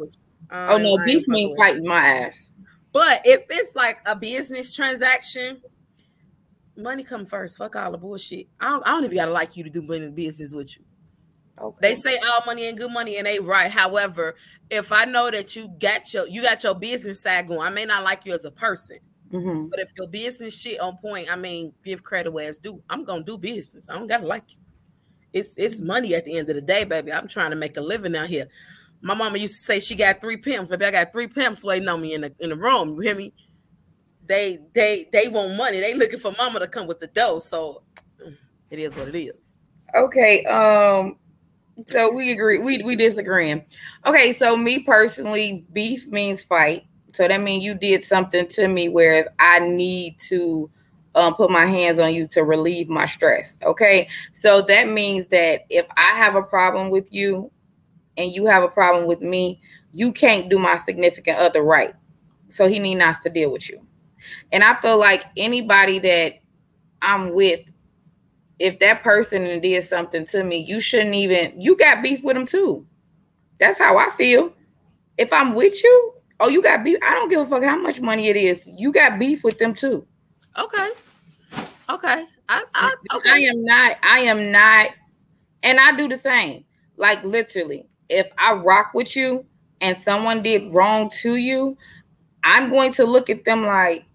Oh 0.52 0.78
no, 0.78 0.98
beef 1.06 1.28
mean 1.28 1.56
fighting 1.56 1.86
my 1.86 2.06
ass. 2.06 2.50
But 2.92 3.22
if 3.24 3.46
it's 3.50 3.76
like 3.76 4.00
a 4.06 4.16
business 4.16 4.76
transaction, 4.76 5.62
money 6.76 7.04
come 7.04 7.26
first. 7.26 7.58
Fuck 7.58 7.76
all 7.76 7.92
the 7.92 7.98
bullshit. 7.98 8.48
I 8.60 8.70
don't, 8.70 8.88
I 8.88 8.92
don't 8.92 9.06
even 9.06 9.18
gotta 9.18 9.32
like 9.32 9.56
you 9.56 9.64
to 9.64 9.70
do 9.70 10.12
business 10.12 10.54
with 10.54 10.78
you. 10.78 10.84
Okay. 11.62 11.90
They 11.90 11.96
say 11.96 12.18
all 12.18 12.42
money 12.46 12.68
and 12.68 12.78
good 12.78 12.92
money, 12.92 13.18
and 13.18 13.28
they 13.28 13.40
right. 13.40 13.70
However, 13.70 14.36
if 14.70 14.92
I 14.92 15.06
know 15.06 15.30
that 15.30 15.56
you 15.56 15.70
got 15.80 16.14
your 16.14 16.28
you 16.28 16.42
got 16.42 16.64
your 16.64 16.76
business 16.76 17.22
side 17.22 17.48
going, 17.48 17.60
I 17.60 17.70
may 17.70 17.86
not 17.86 18.04
like 18.04 18.26
you 18.26 18.34
as 18.34 18.46
a 18.46 18.52
person, 18.52 19.00
mm-hmm. 19.32 19.68
but 19.68 19.80
if 19.80 19.92
your 19.98 20.08
business 20.08 20.58
shit 20.58 20.80
on 20.80 20.98
point, 20.98 21.30
I 21.30 21.36
mean, 21.36 21.74
give 21.84 22.04
credit 22.04 22.32
where 22.32 22.48
it's 22.48 22.58
due. 22.58 22.82
I'm 22.90 23.04
gonna 23.04 23.24
do 23.24 23.38
business. 23.38 23.90
I 23.90 23.96
don't 23.96 24.08
gotta 24.08 24.26
like 24.26 24.46
you. 24.48 24.60
It's 25.34 25.58
it's 25.58 25.82
money 25.82 26.16
at 26.16 26.26
the 26.26 26.38
end 26.38 26.50
of 26.50 26.56
the 26.56 26.62
day, 26.62 26.86
baby. 26.86 27.12
I'm 27.12 27.28
trying 27.28 27.52
to 27.52 27.58
make 27.58 27.78
a 27.78 27.82
living 27.82 28.16
out 28.16 28.30
here. 28.30 28.48
My 29.02 29.14
mama 29.14 29.38
used 29.38 29.56
to 29.56 29.64
say 29.64 29.80
she 29.80 29.96
got 29.96 30.20
three 30.20 30.38
pimps. 30.38 30.70
Maybe 30.70 30.86
I 30.86 30.92
got 30.92 31.12
three 31.12 31.28
pimps 31.28 31.64
waiting 31.64 31.88
on 31.88 32.02
me 32.02 32.14
in 32.14 32.22
the 32.22 32.34
in 32.40 32.50
the 32.50 32.56
room. 32.56 32.96
You 32.96 33.00
hear 33.00 33.16
me? 33.16 33.34
They 34.26 34.60
they 34.74 35.08
they 35.12 35.28
want 35.28 35.56
money. 35.56 35.80
They 35.80 35.94
looking 35.94 36.20
for 36.20 36.34
mama 36.38 36.60
to 36.60 36.68
come 36.68 36.88
with 36.88 37.00
the 37.00 37.08
dough. 37.08 37.40
So 37.40 37.84
it 38.70 38.80
is 38.80 38.96
what 38.96 39.08
it 39.08 39.16
is. 39.18 39.64
Okay. 39.96 40.44
Um. 40.46 41.18
So 41.86 42.14
we 42.14 42.32
agree. 42.32 42.60
We 42.60 42.84
we 42.84 42.96
disagreeing. 42.96 43.66
Okay. 44.06 44.34
So 44.34 44.58
me 44.58 44.84
personally, 44.84 45.66
beef 45.72 46.08
means 46.08 46.44
fight. 46.44 46.86
So 47.14 47.28
that 47.28 47.42
means 47.42 47.64
you 47.64 47.74
did 47.74 48.04
something 48.04 48.48
to 48.50 48.68
me, 48.68 48.90
whereas 48.90 49.28
I 49.40 49.60
need 49.60 50.20
to 50.28 50.70
um, 51.16 51.34
put 51.34 51.50
my 51.50 51.66
hands 51.66 51.98
on 51.98 52.14
you 52.14 52.28
to 52.28 52.44
relieve 52.44 52.88
my 52.88 53.06
stress. 53.06 53.58
Okay. 53.64 54.10
So 54.32 54.62
that 54.64 54.90
means 54.90 55.28
that 55.28 55.66
if 55.70 55.88
I 55.98 56.12
have 56.18 56.36
a 56.36 56.44
problem 56.44 56.90
with 56.90 57.12
you 57.12 57.50
and 58.20 58.32
you 58.32 58.46
have 58.46 58.62
a 58.62 58.68
problem 58.68 59.08
with 59.08 59.22
me, 59.22 59.62
you 59.94 60.12
can't 60.12 60.50
do 60.50 60.60
my 60.60 60.76
significant 60.76 61.40
other 61.40 61.64
right. 61.64 61.94
So 62.50 62.68
he 62.68 62.80
need 62.80 62.96
not 62.96 63.16
to 63.24 63.30
deal 63.30 63.52
with 63.52 63.70
you. 63.70 63.86
And 64.52 64.64
I 64.64 64.76
feel 64.76 65.00
like 65.00 65.24
anybody 65.38 66.00
that 66.00 66.34
I'm 67.02 67.34
with 67.34 67.62
if 68.60 68.78
that 68.80 69.04
person 69.04 69.62
did 69.62 69.84
something 69.84 70.26
to 70.28 70.44
me, 70.44 70.58
you 70.58 70.80
shouldn't 70.82 71.16
even 71.16 71.60
you 71.60 71.78
got 71.78 72.04
beef 72.04 72.22
with 72.24 72.36
them 72.36 72.46
too. 72.46 72.86
That's 73.60 73.80
how 73.80 73.98
I 73.98 74.10
feel. 74.12 74.54
If 75.18 75.34
I'm 75.34 75.56
with 75.56 75.82
you, 75.84 76.14
oh, 76.40 76.50
you 76.50 76.62
got 76.62 76.84
beef. 76.84 76.98
I 77.04 77.14
don't 77.14 77.30
give 77.30 77.42
a 77.42 77.46
fuck 77.46 77.64
how 77.64 77.78
much 77.78 78.02
money 78.02 78.28
it 78.28 78.36
is. 78.36 78.70
You 78.78 78.92
got 78.92 79.18
beef 79.18 79.44
with 79.44 79.58
them 79.58 79.74
too. 79.74 80.06
Okay. 80.58 80.90
Okay. 81.90 82.26
I, 82.50 82.64
I 82.76 82.96
okay. 83.16 83.30
I 83.30 83.38
am 83.40 83.64
not, 83.64 83.98
I 84.04 84.20
am 84.20 84.52
not, 84.52 84.90
and 85.64 85.80
I 85.80 85.96
do 85.96 86.08
the 86.08 86.16
same. 86.16 86.66
Like 86.98 87.24
literally, 87.24 87.89
if 88.10 88.32
I 88.38 88.54
rock 88.54 88.92
with 88.94 89.16
you 89.16 89.46
and 89.82 89.98
someone 89.98 90.42
did 90.42 90.74
wrong 90.74 91.10
to 91.22 91.36
you, 91.36 91.78
I'm 92.44 92.70
going 92.70 92.94
to 92.94 93.06
look 93.06 93.30
at 93.30 93.46
them 93.46 93.64
like, 93.64 94.06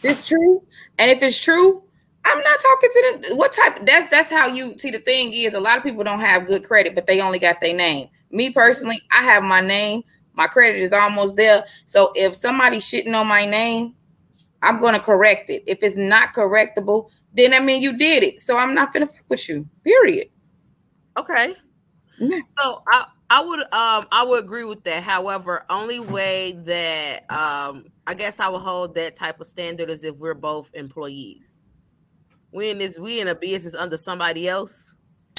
this 0.00 0.26
true? 0.26 0.62
And 0.98 1.10
if 1.10 1.22
it's 1.22 1.40
true, 1.40 1.82
I'm 2.24 2.42
not 2.42 2.60
talking 2.60 2.90
to 2.92 3.18
them. 3.28 3.36
What 3.36 3.52
type? 3.52 3.86
That's 3.86 4.10
that's 4.10 4.30
how 4.30 4.48
you 4.48 4.76
see. 4.78 4.90
The 4.90 4.98
thing 4.98 5.32
is, 5.32 5.54
a 5.54 5.60
lot 5.60 5.78
of 5.78 5.84
people 5.84 6.04
don't 6.04 6.20
have 6.20 6.46
good 6.46 6.64
credit, 6.64 6.94
but 6.94 7.06
they 7.06 7.20
only 7.20 7.38
got 7.38 7.60
their 7.60 7.74
name. 7.74 8.08
Me 8.30 8.50
personally, 8.50 9.00
I 9.10 9.22
have 9.22 9.42
my 9.42 9.60
name. 9.60 10.02
My 10.34 10.46
credit 10.46 10.80
is 10.80 10.92
almost 10.92 11.36
there. 11.36 11.64
So 11.86 12.12
if 12.14 12.34
somebody's 12.34 12.84
shitting 12.84 13.14
on 13.14 13.26
my 13.26 13.44
name, 13.44 13.94
I'm 14.62 14.80
going 14.80 14.94
to 14.94 15.00
correct 15.00 15.50
it. 15.50 15.62
If 15.66 15.82
it's 15.82 15.96
not 15.96 16.32
correctable, 16.34 17.10
then 17.34 17.54
I 17.54 17.60
mean 17.60 17.82
you 17.82 17.96
did 17.96 18.22
it. 18.22 18.40
So 18.40 18.56
I'm 18.56 18.74
not 18.74 18.92
gonna 18.92 19.06
fuck 19.06 19.24
with 19.28 19.48
you. 19.48 19.68
Period. 19.84 20.28
Okay. 21.18 21.54
So 22.58 22.82
I 22.92 23.06
I 23.30 23.44
would 23.44 23.60
um 23.60 24.06
I 24.12 24.24
would 24.26 24.44
agree 24.44 24.64
with 24.64 24.84
that. 24.84 25.02
However, 25.02 25.64
only 25.70 26.00
way 26.00 26.52
that 26.66 27.30
um 27.30 27.86
I 28.06 28.14
guess 28.14 28.40
I 28.40 28.48
would 28.48 28.60
hold 28.60 28.94
that 28.94 29.14
type 29.14 29.40
of 29.40 29.46
standard 29.46 29.90
is 29.90 30.04
if 30.04 30.16
we're 30.16 30.34
both 30.34 30.70
employees. 30.74 31.62
We 32.52 32.70
in 32.70 32.78
this 32.78 32.98
we 32.98 33.20
in 33.20 33.28
a 33.28 33.34
business 33.34 33.74
under 33.74 33.96
somebody 33.96 34.48
else. 34.48 34.94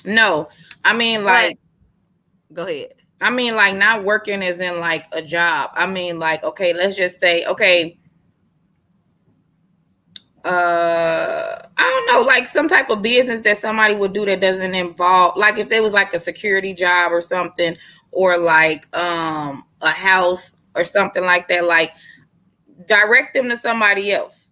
No, 0.05 0.49
I 0.83 0.93
mean 0.93 1.23
like, 1.23 1.57
go 2.53 2.63
ahead. 2.65 2.93
I 3.21 3.29
mean 3.29 3.55
like 3.55 3.75
not 3.75 4.03
working 4.03 4.43
as 4.43 4.59
in 4.59 4.79
like 4.79 5.05
a 5.11 5.21
job. 5.21 5.71
I 5.75 5.87
mean 5.87 6.19
like 6.19 6.43
okay, 6.43 6.73
let's 6.73 6.95
just 6.97 7.19
say 7.21 7.45
okay. 7.45 7.97
Uh, 10.43 11.57
I 11.77 11.81
don't 11.89 12.07
know, 12.13 12.27
like 12.27 12.45
some 12.47 12.67
type 12.67 12.89
of 12.89 13.01
business 13.01 13.39
that 13.41 13.57
somebody 13.57 13.95
would 13.95 14.13
do 14.13 14.25
that 14.25 14.41
doesn't 14.41 14.75
involve, 14.75 15.37
like 15.37 15.57
if 15.57 15.71
it 15.71 15.81
was 15.81 15.93
like 15.93 16.13
a 16.13 16.19
security 16.19 16.73
job 16.73 17.11
or 17.13 17.21
something, 17.21 17.77
or 18.11 18.37
like 18.37 18.85
um 18.95 19.63
a 19.81 19.89
house 19.91 20.53
or 20.75 20.83
something 20.83 21.23
like 21.23 21.47
that. 21.47 21.65
Like 21.65 21.91
direct 22.87 23.33
them 23.33 23.49
to 23.49 23.57
somebody 23.57 24.11
else. 24.11 24.49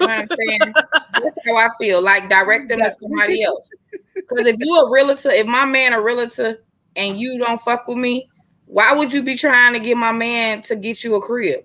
You 0.00 0.06
know 0.06 0.14
what 0.14 0.20
I'm 0.22 0.28
saying? 0.48 0.74
That's 1.22 1.38
how 1.46 1.56
I 1.56 1.68
feel. 1.80 2.02
Like 2.02 2.28
direct 2.28 2.68
them 2.68 2.78
to 2.80 2.94
somebody 3.00 3.42
else. 3.42 3.66
Because 4.14 4.46
if 4.46 4.56
you 4.58 4.76
a 4.78 4.90
realtor, 4.90 5.30
if 5.30 5.46
my 5.46 5.64
man 5.64 5.92
a 5.92 6.00
realtor 6.00 6.62
and 6.96 7.18
you 7.18 7.38
don't 7.38 7.60
fuck 7.60 7.86
with 7.88 7.98
me, 7.98 8.28
why 8.66 8.92
would 8.92 9.12
you 9.12 9.22
be 9.22 9.36
trying 9.36 9.72
to 9.74 9.80
get 9.80 9.96
my 9.96 10.12
man 10.12 10.62
to 10.62 10.76
get 10.76 11.04
you 11.04 11.16
a 11.16 11.20
crib? 11.20 11.64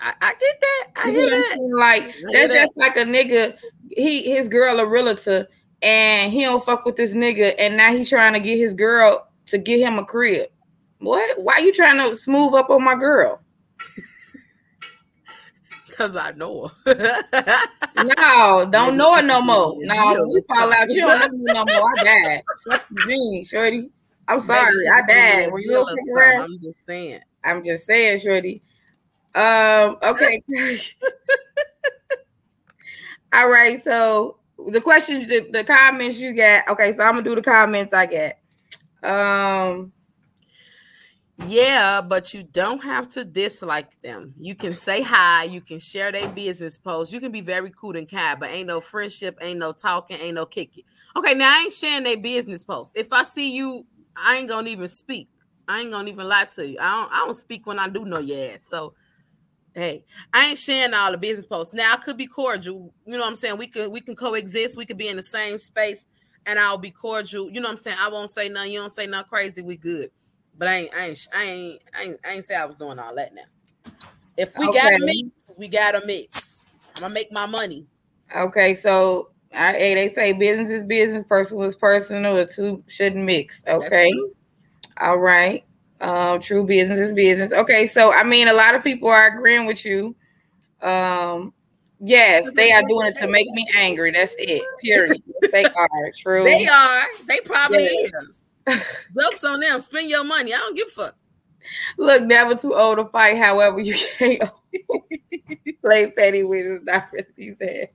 I, 0.00 0.12
I 0.20 0.34
get 0.34 0.60
that. 0.60 0.86
I 0.96 1.10
hear 1.10 1.30
that. 1.30 1.58
Like 1.76 2.14
that's 2.32 2.52
just 2.52 2.76
like 2.76 2.96
a 2.96 3.04
nigga. 3.04 3.54
He 3.90 4.34
his 4.34 4.48
girl 4.48 4.80
a 4.80 4.86
realtor 4.86 5.48
and 5.84 6.32
he 6.32 6.40
don't 6.42 6.64
fuck 6.64 6.86
with 6.86 6.96
this 6.96 7.14
nigga, 7.14 7.54
and 7.58 7.76
now 7.76 7.94
he 7.94 8.04
trying 8.04 8.32
to 8.32 8.40
get 8.40 8.58
his 8.58 8.72
girl 8.72 9.28
to 9.46 9.58
get 9.58 9.80
him 9.80 9.98
a 9.98 10.04
crib. 10.04 10.48
What? 10.98 11.42
Why 11.42 11.58
you 11.58 11.72
trying 11.72 11.98
to 11.98 12.16
smooth 12.16 12.54
up 12.54 12.70
on 12.70 12.82
my 12.82 12.94
girl? 12.94 13.40
Cause 15.96 16.16
I 16.16 16.32
know 16.32 16.70
her. 16.86 17.22
no, 17.96 18.66
don't 18.70 18.96
know 18.96 19.14
her 19.14 19.22
no 19.22 19.40
more. 19.40 19.76
No, 19.80 20.26
we 20.32 20.42
fall 20.48 20.72
out. 20.72 20.90
You 20.90 21.02
don't 21.02 21.20
know 21.20 21.28
me 21.28 21.52
no 21.52 21.64
more. 21.66 21.88
I 21.98 22.02
died. 22.02 22.42
Fuck 22.68 22.84
you 23.06 23.44
shorty. 23.44 23.90
I'm 24.26 24.40
sorry. 24.40 24.74
I 24.92 25.02
died. 25.06 25.52
Were 25.52 25.60
you 25.60 25.86
around? 26.16 26.42
I'm 26.42 26.58
just 26.58 26.78
saying. 26.86 27.20
I'm 27.44 27.62
just 27.62 27.86
saying, 27.86 28.18
shorty. 28.20 28.62
Um. 29.34 29.98
Okay. 30.02 30.42
All 33.32 33.48
right. 33.48 33.82
So 33.82 34.38
the 34.68 34.80
questions, 34.80 35.28
the, 35.28 35.48
the 35.50 35.64
comments 35.64 36.18
you 36.18 36.32
get. 36.32 36.68
Okay. 36.68 36.92
So 36.92 37.02
I'm 37.02 37.14
gonna 37.14 37.22
do 37.22 37.34
the 37.34 37.42
comments 37.42 37.92
I 37.92 38.06
get. 38.06 38.40
Um. 39.02 39.92
Yeah, 41.48 42.00
but 42.00 42.32
you 42.32 42.44
don't 42.44 42.82
have 42.82 43.08
to 43.10 43.24
dislike 43.24 43.98
them. 44.00 44.34
You 44.38 44.54
can 44.54 44.72
say 44.72 45.02
hi. 45.02 45.44
You 45.44 45.60
can 45.60 45.80
share 45.80 46.12
their 46.12 46.28
business 46.28 46.78
posts. 46.78 47.12
You 47.12 47.20
can 47.20 47.32
be 47.32 47.40
very 47.40 47.72
cool 47.72 47.96
and 47.96 48.08
kind, 48.08 48.38
but 48.38 48.50
ain't 48.50 48.68
no 48.68 48.80
friendship, 48.80 49.36
ain't 49.40 49.58
no 49.58 49.72
talking, 49.72 50.16
ain't 50.20 50.36
no 50.36 50.46
kicking. 50.46 50.84
Okay, 51.16 51.34
now 51.34 51.52
I 51.52 51.62
ain't 51.64 51.72
sharing 51.72 52.04
their 52.04 52.18
business 52.18 52.62
posts. 52.62 52.94
If 52.96 53.12
I 53.12 53.24
see 53.24 53.54
you, 53.54 53.84
I 54.16 54.36
ain't 54.36 54.48
gonna 54.48 54.70
even 54.70 54.86
speak. 54.86 55.28
I 55.66 55.80
ain't 55.80 55.90
gonna 55.90 56.08
even 56.08 56.28
lie 56.28 56.44
to 56.54 56.68
you. 56.68 56.78
I 56.78 56.90
don't. 56.90 57.12
I 57.12 57.16
don't 57.16 57.34
speak 57.34 57.66
when 57.66 57.80
I 57.80 57.88
do 57.88 58.04
know 58.04 58.20
your 58.20 58.52
ass. 58.52 58.62
So, 58.62 58.94
hey, 59.74 60.04
I 60.32 60.46
ain't 60.46 60.58
sharing 60.58 60.94
all 60.94 61.10
the 61.10 61.18
business 61.18 61.46
posts. 61.46 61.74
Now 61.74 61.92
I 61.92 61.96
could 61.96 62.16
be 62.16 62.26
cordial. 62.26 62.94
You 63.04 63.12
know 63.12 63.20
what 63.20 63.28
I'm 63.28 63.34
saying? 63.34 63.58
We 63.58 63.66
could 63.66 63.90
we 63.90 64.00
can 64.00 64.16
coexist. 64.16 64.76
We 64.76 64.86
could 64.86 64.98
be 64.98 65.08
in 65.08 65.16
the 65.16 65.22
same 65.22 65.58
space, 65.58 66.06
and 66.46 66.58
I'll 66.58 66.78
be 66.78 66.90
cordial. 66.90 67.50
You 67.50 67.60
know 67.60 67.68
what 67.68 67.78
I'm 67.78 67.82
saying? 67.82 67.98
I 68.00 68.08
won't 68.08 68.30
say 68.30 68.48
nothing. 68.48 68.72
You 68.72 68.80
don't 68.80 68.90
say 68.90 69.06
nothing 69.06 69.28
crazy. 69.28 69.62
We 69.62 69.76
good. 69.76 70.10
But 70.56 70.68
I 70.68 70.74
ain't, 70.76 70.94
I 70.94 71.04
ain't, 71.04 71.28
I 71.34 71.42
ain't, 71.42 71.82
I 71.96 72.02
ain't, 72.02 72.20
I 72.24 72.30
ain't 72.30 72.44
say 72.44 72.54
I 72.54 72.64
was 72.64 72.76
doing 72.76 72.98
all 72.98 73.14
that 73.16 73.34
now. 73.34 73.42
If 74.36 74.56
we 74.56 74.68
okay. 74.68 74.78
got 74.78 74.94
a 74.94 74.98
mix, 75.00 75.50
we 75.56 75.68
got 75.68 75.94
a 76.00 76.06
mix. 76.06 76.66
I'm 76.96 77.02
gonna 77.02 77.14
make 77.14 77.32
my 77.32 77.46
money. 77.46 77.86
Okay, 78.34 78.74
so 78.74 79.30
I, 79.52 79.72
hey, 79.72 79.94
they 79.94 80.08
say 80.08 80.32
business 80.32 80.70
is 80.70 80.84
business, 80.84 81.24
personal 81.24 81.64
is 81.64 81.74
personal. 81.74 82.36
The 82.36 82.46
two 82.46 82.84
shouldn't 82.86 83.24
mix. 83.24 83.64
Okay, 83.66 84.12
all 85.00 85.18
right. 85.18 85.64
Um, 86.04 86.38
true 86.38 86.66
business 86.66 86.98
is 86.98 87.14
business. 87.14 87.50
Okay, 87.50 87.86
so 87.86 88.12
I 88.12 88.24
mean, 88.24 88.48
a 88.48 88.52
lot 88.52 88.74
of 88.74 88.84
people 88.84 89.08
are 89.08 89.26
agreeing 89.28 89.64
with 89.64 89.86
you. 89.86 90.14
Um, 90.82 91.54
yes, 91.98 92.52
they 92.52 92.72
are 92.72 92.82
doing 92.82 93.06
it 93.06 93.16
to 93.16 93.26
make 93.26 93.48
me 93.52 93.66
angry. 93.74 94.10
That's 94.10 94.34
it. 94.38 94.62
Period. 94.82 95.22
they 95.50 95.64
are 95.76 95.88
true. 96.14 96.44
They 96.44 96.66
are. 96.66 97.04
They 97.26 97.40
probably 97.40 97.84
yes. 97.84 98.56
is. 98.68 99.08
Jokes 99.18 99.44
on 99.44 99.60
them. 99.60 99.80
Spend 99.80 100.10
your 100.10 100.24
money. 100.24 100.52
I 100.52 100.58
don't 100.58 100.76
give 100.76 100.88
a 100.88 100.90
fuck. 100.90 101.16
Look, 101.96 102.24
never 102.24 102.54
too 102.54 102.74
old 102.74 102.98
to 102.98 103.06
fight. 103.06 103.38
However, 103.38 103.80
you 103.80 103.94
can't 104.18 104.42
play 105.82 106.10
petty 106.10 106.42
with 106.42 106.66
is 106.66 106.82
not 106.82 107.04
really 107.12 107.56
said. 107.58 107.88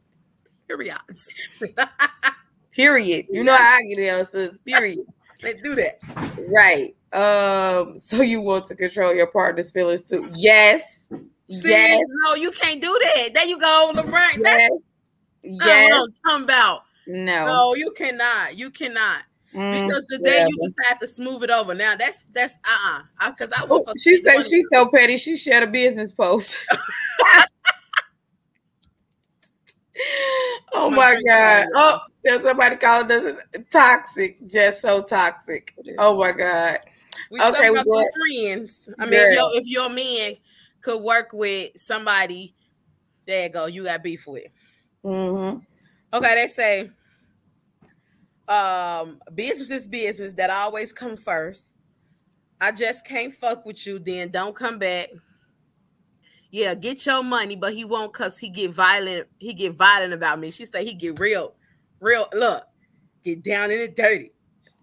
Period. 0.68 0.98
period. 2.72 3.26
You 3.30 3.44
know 3.44 3.56
how 3.56 3.78
I 3.78 3.84
get 3.84 4.00
it, 4.00 4.28
sis. 4.32 4.58
Period. 4.66 5.00
Let's 5.44 5.62
do 5.62 5.76
that. 5.76 6.00
Right. 6.48 6.96
Um. 7.12 7.98
So 7.98 8.22
you 8.22 8.42
want 8.42 8.68
to 8.68 8.76
control 8.76 9.14
your 9.14 9.28
partner's 9.28 9.72
feelings 9.72 10.04
too? 10.04 10.32
Yes. 10.36 11.06
See, 11.50 11.70
yes. 11.70 12.00
No, 12.24 12.36
you 12.36 12.52
can't 12.52 12.82
do 12.82 12.96
that. 13.02 13.34
There 13.34 13.48
you 13.48 13.60
go, 13.60 13.92
LeBron. 13.96 14.44
Yes. 14.44 14.70
Yes. 15.42 16.08
I'm 16.26 16.44
about. 16.44 16.84
No. 17.08 17.46
No, 17.46 17.76
you 17.76 17.92
cannot. 17.98 18.56
You 18.56 18.70
cannot. 18.70 19.24
Mm, 19.54 19.88
because 19.88 20.06
today 20.06 20.46
you 20.48 20.56
just 20.62 20.76
have 20.88 21.00
to 21.00 21.08
smooth 21.08 21.44
it 21.44 21.50
over. 21.50 21.74
Now 21.74 21.96
that's 21.96 22.22
that's 22.34 22.60
uh 22.64 23.02
uh 23.20 23.32
because 23.32 23.52
I, 23.52 23.64
I 23.64 23.66
will. 23.66 23.84
Oh, 23.88 23.94
she 23.98 24.18
said 24.18 24.44
she's 24.44 24.68
so 24.72 24.88
petty. 24.90 25.18
She 25.18 25.36
shared 25.38 25.64
a 25.64 25.68
business 25.68 26.12
post. 26.12 26.56
oh 30.74 30.92
my 30.92 31.20
god! 31.26 31.66
Oh, 31.74 32.00
there's 32.24 32.44
somebody 32.44 32.76
calling 32.76 33.08
this 33.08 33.40
toxic. 33.72 34.38
Just 34.48 34.82
so 34.82 35.02
toxic. 35.02 35.74
Oh 35.98 36.20
my 36.20 36.32
god. 36.32 36.82
We 37.30 37.40
okay, 37.42 37.70
we 37.70 37.84
go 37.84 38.04
friends. 38.16 38.90
I 38.98 39.06
mean, 39.06 39.14
if 39.14 39.36
your, 39.36 39.52
if 39.54 39.68
your 39.68 39.90
man 39.90 40.34
could 40.82 41.02
work 41.02 41.30
with 41.32 41.72
somebody, 41.76 42.56
there 43.28 43.44
you 43.44 43.50
go. 43.50 43.68
You 43.68 43.84
got 43.84 44.04
beef 44.04 44.26
with. 44.26 44.48
Mm-hmm. 45.06 45.60
Okay, 46.12 46.36
they 46.36 46.48
say 46.48 46.90
um, 48.48 49.20
business 49.36 49.70
is 49.70 49.88
business. 49.88 50.34
That 50.34 50.50
always 50.50 50.92
come 50.92 51.16
first. 51.16 51.78
I 52.60 52.72
just 52.72 53.06
can't 53.06 53.34
fuck 53.34 53.66
with 53.66 53.86
you. 53.86 54.00
Then 54.00 54.30
don't 54.32 54.56
come 54.56 54.80
back. 54.80 55.10
Yeah, 56.52 56.74
get 56.74 57.06
your 57.06 57.24
money, 57.24 57.56
but 57.56 57.74
he 57.74 57.86
won't 57.86 58.12
cause 58.12 58.40
he 58.40 58.50
get 58.50 58.72
violent. 58.72 59.28
He 59.38 59.54
get 59.54 59.76
violent 59.76 60.14
about 60.14 60.40
me. 60.40 60.50
She 60.50 60.66
say 60.66 60.84
he 60.84 60.96
get 60.96 61.20
real, 61.20 61.54
real. 62.00 62.28
Look, 62.34 62.64
get 63.24 63.44
down 63.44 63.70
in 63.70 63.78
the 63.78 63.88
dirty. 63.88 64.32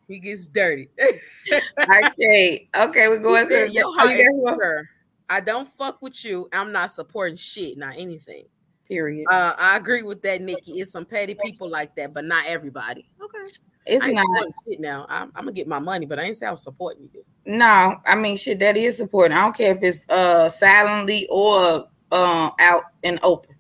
He 0.09 0.19
gets 0.21 0.47
dirty. 0.47 0.89
okay, 1.81 2.69
okay, 2.77 3.09
we're 3.09 3.19
going 3.19 3.49
to 3.49 3.71
your 3.71 3.93
heart 3.99 4.87
I 5.29 5.41
don't 5.41 5.67
fuck 5.67 6.01
with 6.03 6.25
you. 6.25 6.49
I'm 6.53 6.71
not 6.71 6.93
supporting 6.93 7.37
shit, 7.37 7.77
not 7.77 7.95
anything. 7.99 8.45
Period. 8.87 9.27
Uh, 9.29 9.55
I 9.59 9.77
agree 9.77 10.03
with 10.03 10.23
that, 10.23 10.41
Nikki. 10.41 10.79
It's 10.79 10.93
some 10.93 11.05
petty 11.05 11.35
people 11.35 11.69
like 11.69 11.97
that, 11.97 12.15
but 12.15 12.25
not 12.25 12.45
everybody. 12.47 13.09
Okay. 13.21 13.53
It's 13.87 14.05
I 14.05 14.13
not 14.13 14.47
shit 14.69 14.81
now. 14.81 15.07
I'm, 15.09 15.33
I'm, 15.35 15.45
gonna 15.45 15.53
get 15.53 15.67
my 15.67 15.81
money, 15.81 16.07
but 16.07 16.19
I 16.19 16.25
ain't 16.25 16.37
say 16.37 16.47
I'm 16.47 16.57
supporting 16.57 17.09
you. 17.13 17.25
No, 17.45 17.97
I 18.05 18.15
mean 18.17 18.37
shit, 18.37 18.59
that 18.61 18.77
is 18.77 18.97
supporting. 18.97 19.37
I 19.37 19.43
don't 19.43 19.57
care 19.57 19.73
if 19.73 19.83
it's 19.83 20.09
uh 20.09 20.49
silently 20.49 21.27
or 21.31 21.89
uh 22.13 22.51
out 22.59 22.85
and 23.03 23.19
open. 23.23 23.55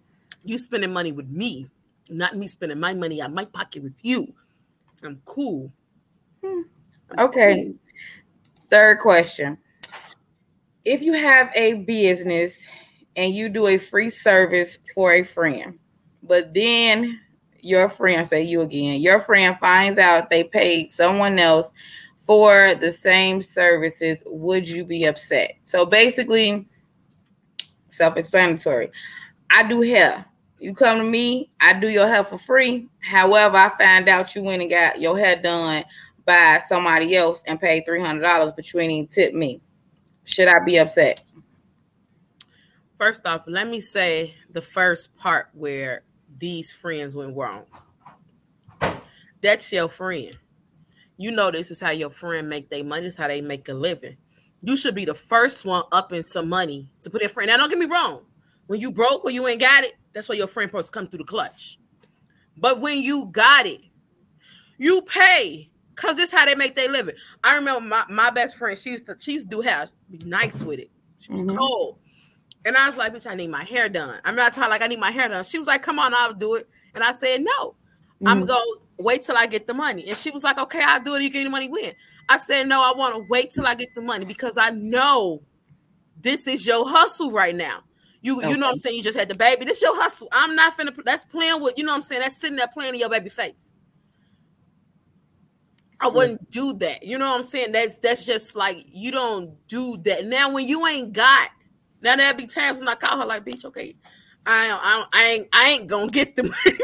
You 0.44 0.58
spending 0.58 0.92
money 0.92 1.12
with 1.12 1.28
me. 1.28 1.68
Not 2.08 2.36
me 2.36 2.46
spending 2.46 2.78
my 2.78 2.94
money 2.94 3.20
out 3.20 3.32
my 3.32 3.44
pocket 3.44 3.82
with 3.82 3.98
you. 4.02 4.32
I'm 5.04 5.20
cool. 5.24 5.72
Hmm. 6.46 6.62
I'm 7.10 7.26
okay. 7.26 7.72
Third 8.70 9.00
question. 9.00 9.58
If 10.84 11.02
you 11.02 11.12
have 11.14 11.50
a 11.54 11.74
business 11.84 12.66
and 13.16 13.34
you 13.34 13.48
do 13.48 13.66
a 13.66 13.78
free 13.78 14.10
service 14.10 14.78
for 14.94 15.12
a 15.12 15.22
friend, 15.24 15.78
but 16.22 16.54
then 16.54 17.20
your 17.60 17.88
friend, 17.88 18.26
say 18.26 18.42
you 18.42 18.60
again, 18.60 19.00
your 19.00 19.18
friend 19.18 19.58
finds 19.58 19.98
out 19.98 20.30
they 20.30 20.44
paid 20.44 20.88
someone 20.88 21.38
else 21.38 21.70
for 22.18 22.74
the 22.74 22.90
same 22.90 23.40
services, 23.40 24.22
would 24.26 24.68
you 24.68 24.84
be 24.84 25.04
upset? 25.04 25.56
So 25.62 25.86
basically, 25.86 26.66
self 27.88 28.16
explanatory. 28.16 28.90
I 29.50 29.66
do 29.68 29.80
hair. 29.80 30.24
You 30.58 30.74
come 30.74 30.98
to 30.98 31.04
me, 31.04 31.50
I 31.60 31.78
do 31.78 31.88
your 31.88 32.08
hair 32.08 32.24
for 32.24 32.38
free. 32.38 32.88
However, 33.00 33.56
I 33.56 33.68
find 33.68 34.08
out 34.08 34.34
you 34.34 34.42
went 34.42 34.62
and 34.62 34.70
got 34.70 35.00
your 35.00 35.18
hair 35.18 35.40
done 35.40 35.84
by 36.26 36.58
somebody 36.58 37.16
else 37.16 37.42
and 37.46 37.60
paid 37.60 37.84
$300, 37.86 38.54
but 38.54 38.72
you 38.72 38.80
ain't 38.80 38.92
even 38.92 39.06
tip 39.06 39.32
me. 39.32 39.62
Should 40.24 40.48
I 40.48 40.58
be 40.64 40.76
upset? 40.78 41.22
First 42.98 43.26
off, 43.26 43.44
let 43.46 43.68
me 43.68 43.80
say 43.80 44.34
the 44.50 44.60
first 44.60 45.16
part 45.16 45.48
where 45.54 46.02
these 46.38 46.72
friends 46.72 47.14
went 47.14 47.36
wrong. 47.36 47.64
That's 49.40 49.72
your 49.72 49.88
friend. 49.88 50.36
You 51.16 51.30
know 51.30 51.50
this 51.50 51.70
is 51.70 51.80
how 51.80 51.90
your 51.90 52.10
friend 52.10 52.48
make 52.48 52.68
their 52.68 52.84
money. 52.84 53.02
This 53.02 53.14
is 53.14 53.18
how 53.18 53.28
they 53.28 53.40
make 53.40 53.68
a 53.68 53.74
living. 53.74 54.16
You 54.62 54.76
should 54.76 54.94
be 54.94 55.04
the 55.04 55.14
first 55.14 55.64
one 55.64 55.84
up 55.92 56.12
in 56.12 56.22
some 56.22 56.48
money 56.48 56.90
to 57.02 57.10
put 57.10 57.22
in 57.22 57.28
friend. 57.28 57.48
Now, 57.48 57.56
don't 57.58 57.68
get 57.68 57.78
me 57.78 57.86
wrong. 57.86 58.22
When 58.66 58.80
you 58.80 58.90
broke 58.90 59.24
or 59.24 59.30
you 59.30 59.46
ain't 59.46 59.60
got 59.60 59.84
it, 59.84 59.94
that's 60.12 60.28
why 60.28 60.34
your 60.34 60.46
friend 60.46 60.68
supposed 60.68 60.92
to 60.92 60.98
come 60.98 61.06
through 61.06 61.18
the 61.18 61.24
clutch. 61.24 61.78
But 62.56 62.80
when 62.80 62.98
you 62.98 63.26
got 63.26 63.66
it, 63.66 63.82
you 64.78 65.02
pay. 65.02 65.70
Cause 65.96 66.16
this 66.16 66.30
how 66.30 66.44
they 66.44 66.54
make 66.54 66.76
their 66.76 66.90
living. 66.90 67.14
I 67.42 67.54
remember 67.54 67.80
my, 67.80 68.04
my 68.10 68.30
best 68.30 68.56
friend, 68.56 68.76
she 68.76 68.90
used 68.90 69.06
to 69.06 69.16
she 69.18 69.32
used 69.32 69.50
to 69.50 69.56
do 69.56 69.62
hair, 69.62 69.88
be 70.10 70.18
nice 70.26 70.62
with 70.62 70.78
it. 70.78 70.90
She 71.18 71.32
was 71.32 71.42
mm-hmm. 71.42 71.56
cold. 71.56 71.98
And 72.66 72.76
I 72.76 72.88
was 72.88 72.98
like, 72.98 73.14
bitch, 73.14 73.26
I 73.26 73.34
need 73.34 73.48
my 73.48 73.64
hair 73.64 73.88
done. 73.88 74.20
I'm 74.24 74.36
not 74.36 74.54
her 74.56 74.68
like 74.68 74.82
I 74.82 74.88
need 74.88 75.00
my 75.00 75.10
hair 75.10 75.28
done. 75.28 75.42
She 75.44 75.58
was 75.58 75.68
like, 75.68 75.82
come 75.82 75.98
on, 75.98 76.12
I'll 76.14 76.34
do 76.34 76.56
it. 76.56 76.68
And 76.94 77.02
I 77.02 77.12
said, 77.12 77.42
no. 77.42 77.70
Mm-hmm. 77.70 78.28
I'm 78.28 78.44
gonna 78.44 78.62
wait 78.98 79.22
till 79.22 79.36
I 79.36 79.46
get 79.46 79.66
the 79.66 79.74
money. 79.74 80.06
And 80.08 80.16
she 80.16 80.30
was 80.30 80.44
like, 80.44 80.58
okay, 80.58 80.82
I'll 80.82 81.02
do 81.02 81.14
it. 81.14 81.22
You 81.22 81.30
get 81.30 81.44
the 81.44 81.50
money 81.50 81.68
when? 81.68 81.92
I 82.28 82.36
said, 82.36 82.66
no, 82.66 82.82
I 82.82 82.96
want 82.96 83.14
to 83.14 83.26
wait 83.30 83.50
till 83.50 83.66
I 83.66 83.74
get 83.74 83.94
the 83.94 84.02
money 84.02 84.24
because 84.24 84.58
I 84.58 84.70
know 84.70 85.42
this 86.20 86.46
is 86.46 86.66
your 86.66 86.88
hustle 86.88 87.30
right 87.30 87.54
now. 87.54 87.84
You, 88.22 88.38
okay. 88.38 88.50
you 88.50 88.56
know 88.56 88.66
what 88.66 88.70
I'm 88.70 88.76
saying? 88.76 88.96
You 88.96 89.02
just 89.02 89.16
had 89.16 89.28
the 89.28 89.36
baby. 89.36 89.64
This 89.64 89.80
your 89.80 89.94
hustle. 90.00 90.28
I'm 90.32 90.56
not 90.56 90.76
finna. 90.76 90.96
That's 91.04 91.24
playing 91.24 91.62
with. 91.62 91.74
You 91.76 91.84
know 91.84 91.92
what 91.92 91.96
I'm 91.96 92.02
saying? 92.02 92.22
That's 92.22 92.36
sitting 92.36 92.56
there 92.56 92.66
playing 92.66 92.94
in 92.94 93.00
your 93.00 93.08
baby 93.08 93.28
face. 93.28 93.65
I 96.00 96.08
mm. 96.08 96.14
wouldn't 96.14 96.50
do 96.50 96.72
that. 96.74 97.02
You 97.02 97.18
know 97.18 97.30
what 97.30 97.36
I'm 97.36 97.42
saying? 97.42 97.72
That's 97.72 97.98
that's 97.98 98.24
just 98.24 98.56
like 98.56 98.84
you 98.92 99.10
don't 99.10 99.54
do 99.68 99.96
that. 99.98 100.26
Now 100.26 100.50
when 100.50 100.66
you 100.66 100.86
ain't 100.86 101.12
got, 101.12 101.50
now 102.02 102.16
there'll 102.16 102.36
be 102.36 102.46
times 102.46 102.78
when 102.78 102.88
I 102.88 102.94
call 102.94 103.18
her 103.18 103.26
like, 103.26 103.44
bitch, 103.44 103.64
okay, 103.64 103.94
I 104.46 104.70
I, 104.70 105.04
I 105.12 105.24
ain't 105.24 105.48
I 105.52 105.70
ain't 105.70 105.86
gonna 105.86 106.08
get 106.08 106.36
the 106.36 106.42
money. 106.66 106.80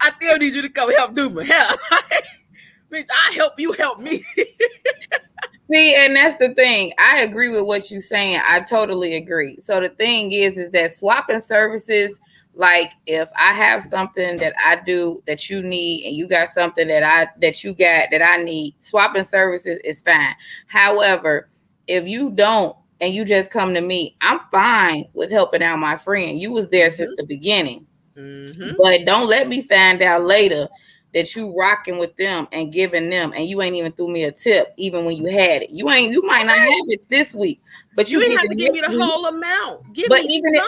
I 0.00 0.12
still 0.16 0.38
need 0.38 0.54
you 0.54 0.62
to 0.62 0.68
come 0.68 0.90
help 0.92 1.14
do 1.14 1.30
my 1.30 1.44
hair. 1.44 1.68
bitch, 2.92 3.06
I 3.10 3.32
help 3.34 3.58
you 3.58 3.72
help 3.72 4.00
me. 4.00 4.22
See, 5.70 5.94
and 5.94 6.14
that's 6.14 6.36
the 6.36 6.54
thing. 6.54 6.92
I 6.98 7.22
agree 7.22 7.48
with 7.48 7.64
what 7.64 7.90
you're 7.90 8.00
saying. 8.00 8.40
I 8.44 8.60
totally 8.60 9.16
agree. 9.16 9.58
So 9.60 9.80
the 9.80 9.88
thing 9.88 10.32
is, 10.32 10.58
is 10.58 10.70
that 10.72 10.92
swapping 10.92 11.40
services, 11.40 12.20
like 12.54 12.92
if 13.06 13.28
I 13.36 13.52
have 13.52 13.82
something 13.82 14.36
that 14.36 14.54
I 14.64 14.76
do 14.76 15.22
that 15.26 15.50
you 15.50 15.62
need, 15.62 16.06
and 16.06 16.16
you 16.16 16.28
got 16.28 16.48
something 16.48 16.86
that 16.88 17.02
I 17.02 17.28
that 17.40 17.64
you 17.64 17.74
got 17.74 18.10
that 18.10 18.22
I 18.22 18.42
need, 18.42 18.74
swapping 18.78 19.24
services 19.24 19.78
is 19.84 20.00
fine. 20.00 20.34
However, 20.66 21.48
if 21.86 22.06
you 22.06 22.30
don't 22.30 22.76
and 23.00 23.12
you 23.12 23.24
just 23.24 23.50
come 23.50 23.74
to 23.74 23.80
me, 23.80 24.16
I'm 24.20 24.40
fine 24.50 25.08
with 25.14 25.30
helping 25.30 25.62
out 25.62 25.78
my 25.78 25.96
friend. 25.96 26.40
You 26.40 26.52
was 26.52 26.68
there 26.68 26.88
mm-hmm. 26.88 26.96
since 26.96 27.16
the 27.16 27.24
beginning. 27.26 27.86
Mm-hmm. 28.16 28.76
But 28.78 29.04
don't 29.04 29.28
let 29.28 29.48
me 29.48 29.60
find 29.60 30.00
out 30.02 30.22
later 30.22 30.68
that 31.12 31.34
you 31.36 31.56
rocking 31.56 31.98
with 31.98 32.16
them 32.16 32.48
and 32.52 32.72
giving 32.72 33.08
them, 33.08 33.32
and 33.34 33.48
you 33.48 33.62
ain't 33.62 33.76
even 33.76 33.92
threw 33.92 34.08
me 34.08 34.24
a 34.24 34.32
tip, 34.32 34.74
even 34.76 35.04
when 35.04 35.16
you 35.16 35.26
had 35.26 35.62
it. 35.62 35.70
You 35.70 35.88
ain't, 35.90 36.12
you 36.12 36.22
might 36.22 36.44
not 36.44 36.58
have 36.58 36.68
it 36.88 37.08
this 37.08 37.34
week, 37.34 37.60
but 37.94 38.10
you, 38.10 38.18
you 38.18 38.28
didn't 38.28 38.40
have 38.40 38.50
to 38.50 38.56
give 38.56 38.72
me 38.72 38.80
the 38.80 38.88
week. 38.88 39.00
whole 39.00 39.26
amount. 39.26 39.92
Give 39.92 40.08
but 40.08 40.22
me 40.22 40.28
even 40.28 40.54
if, 40.56 40.64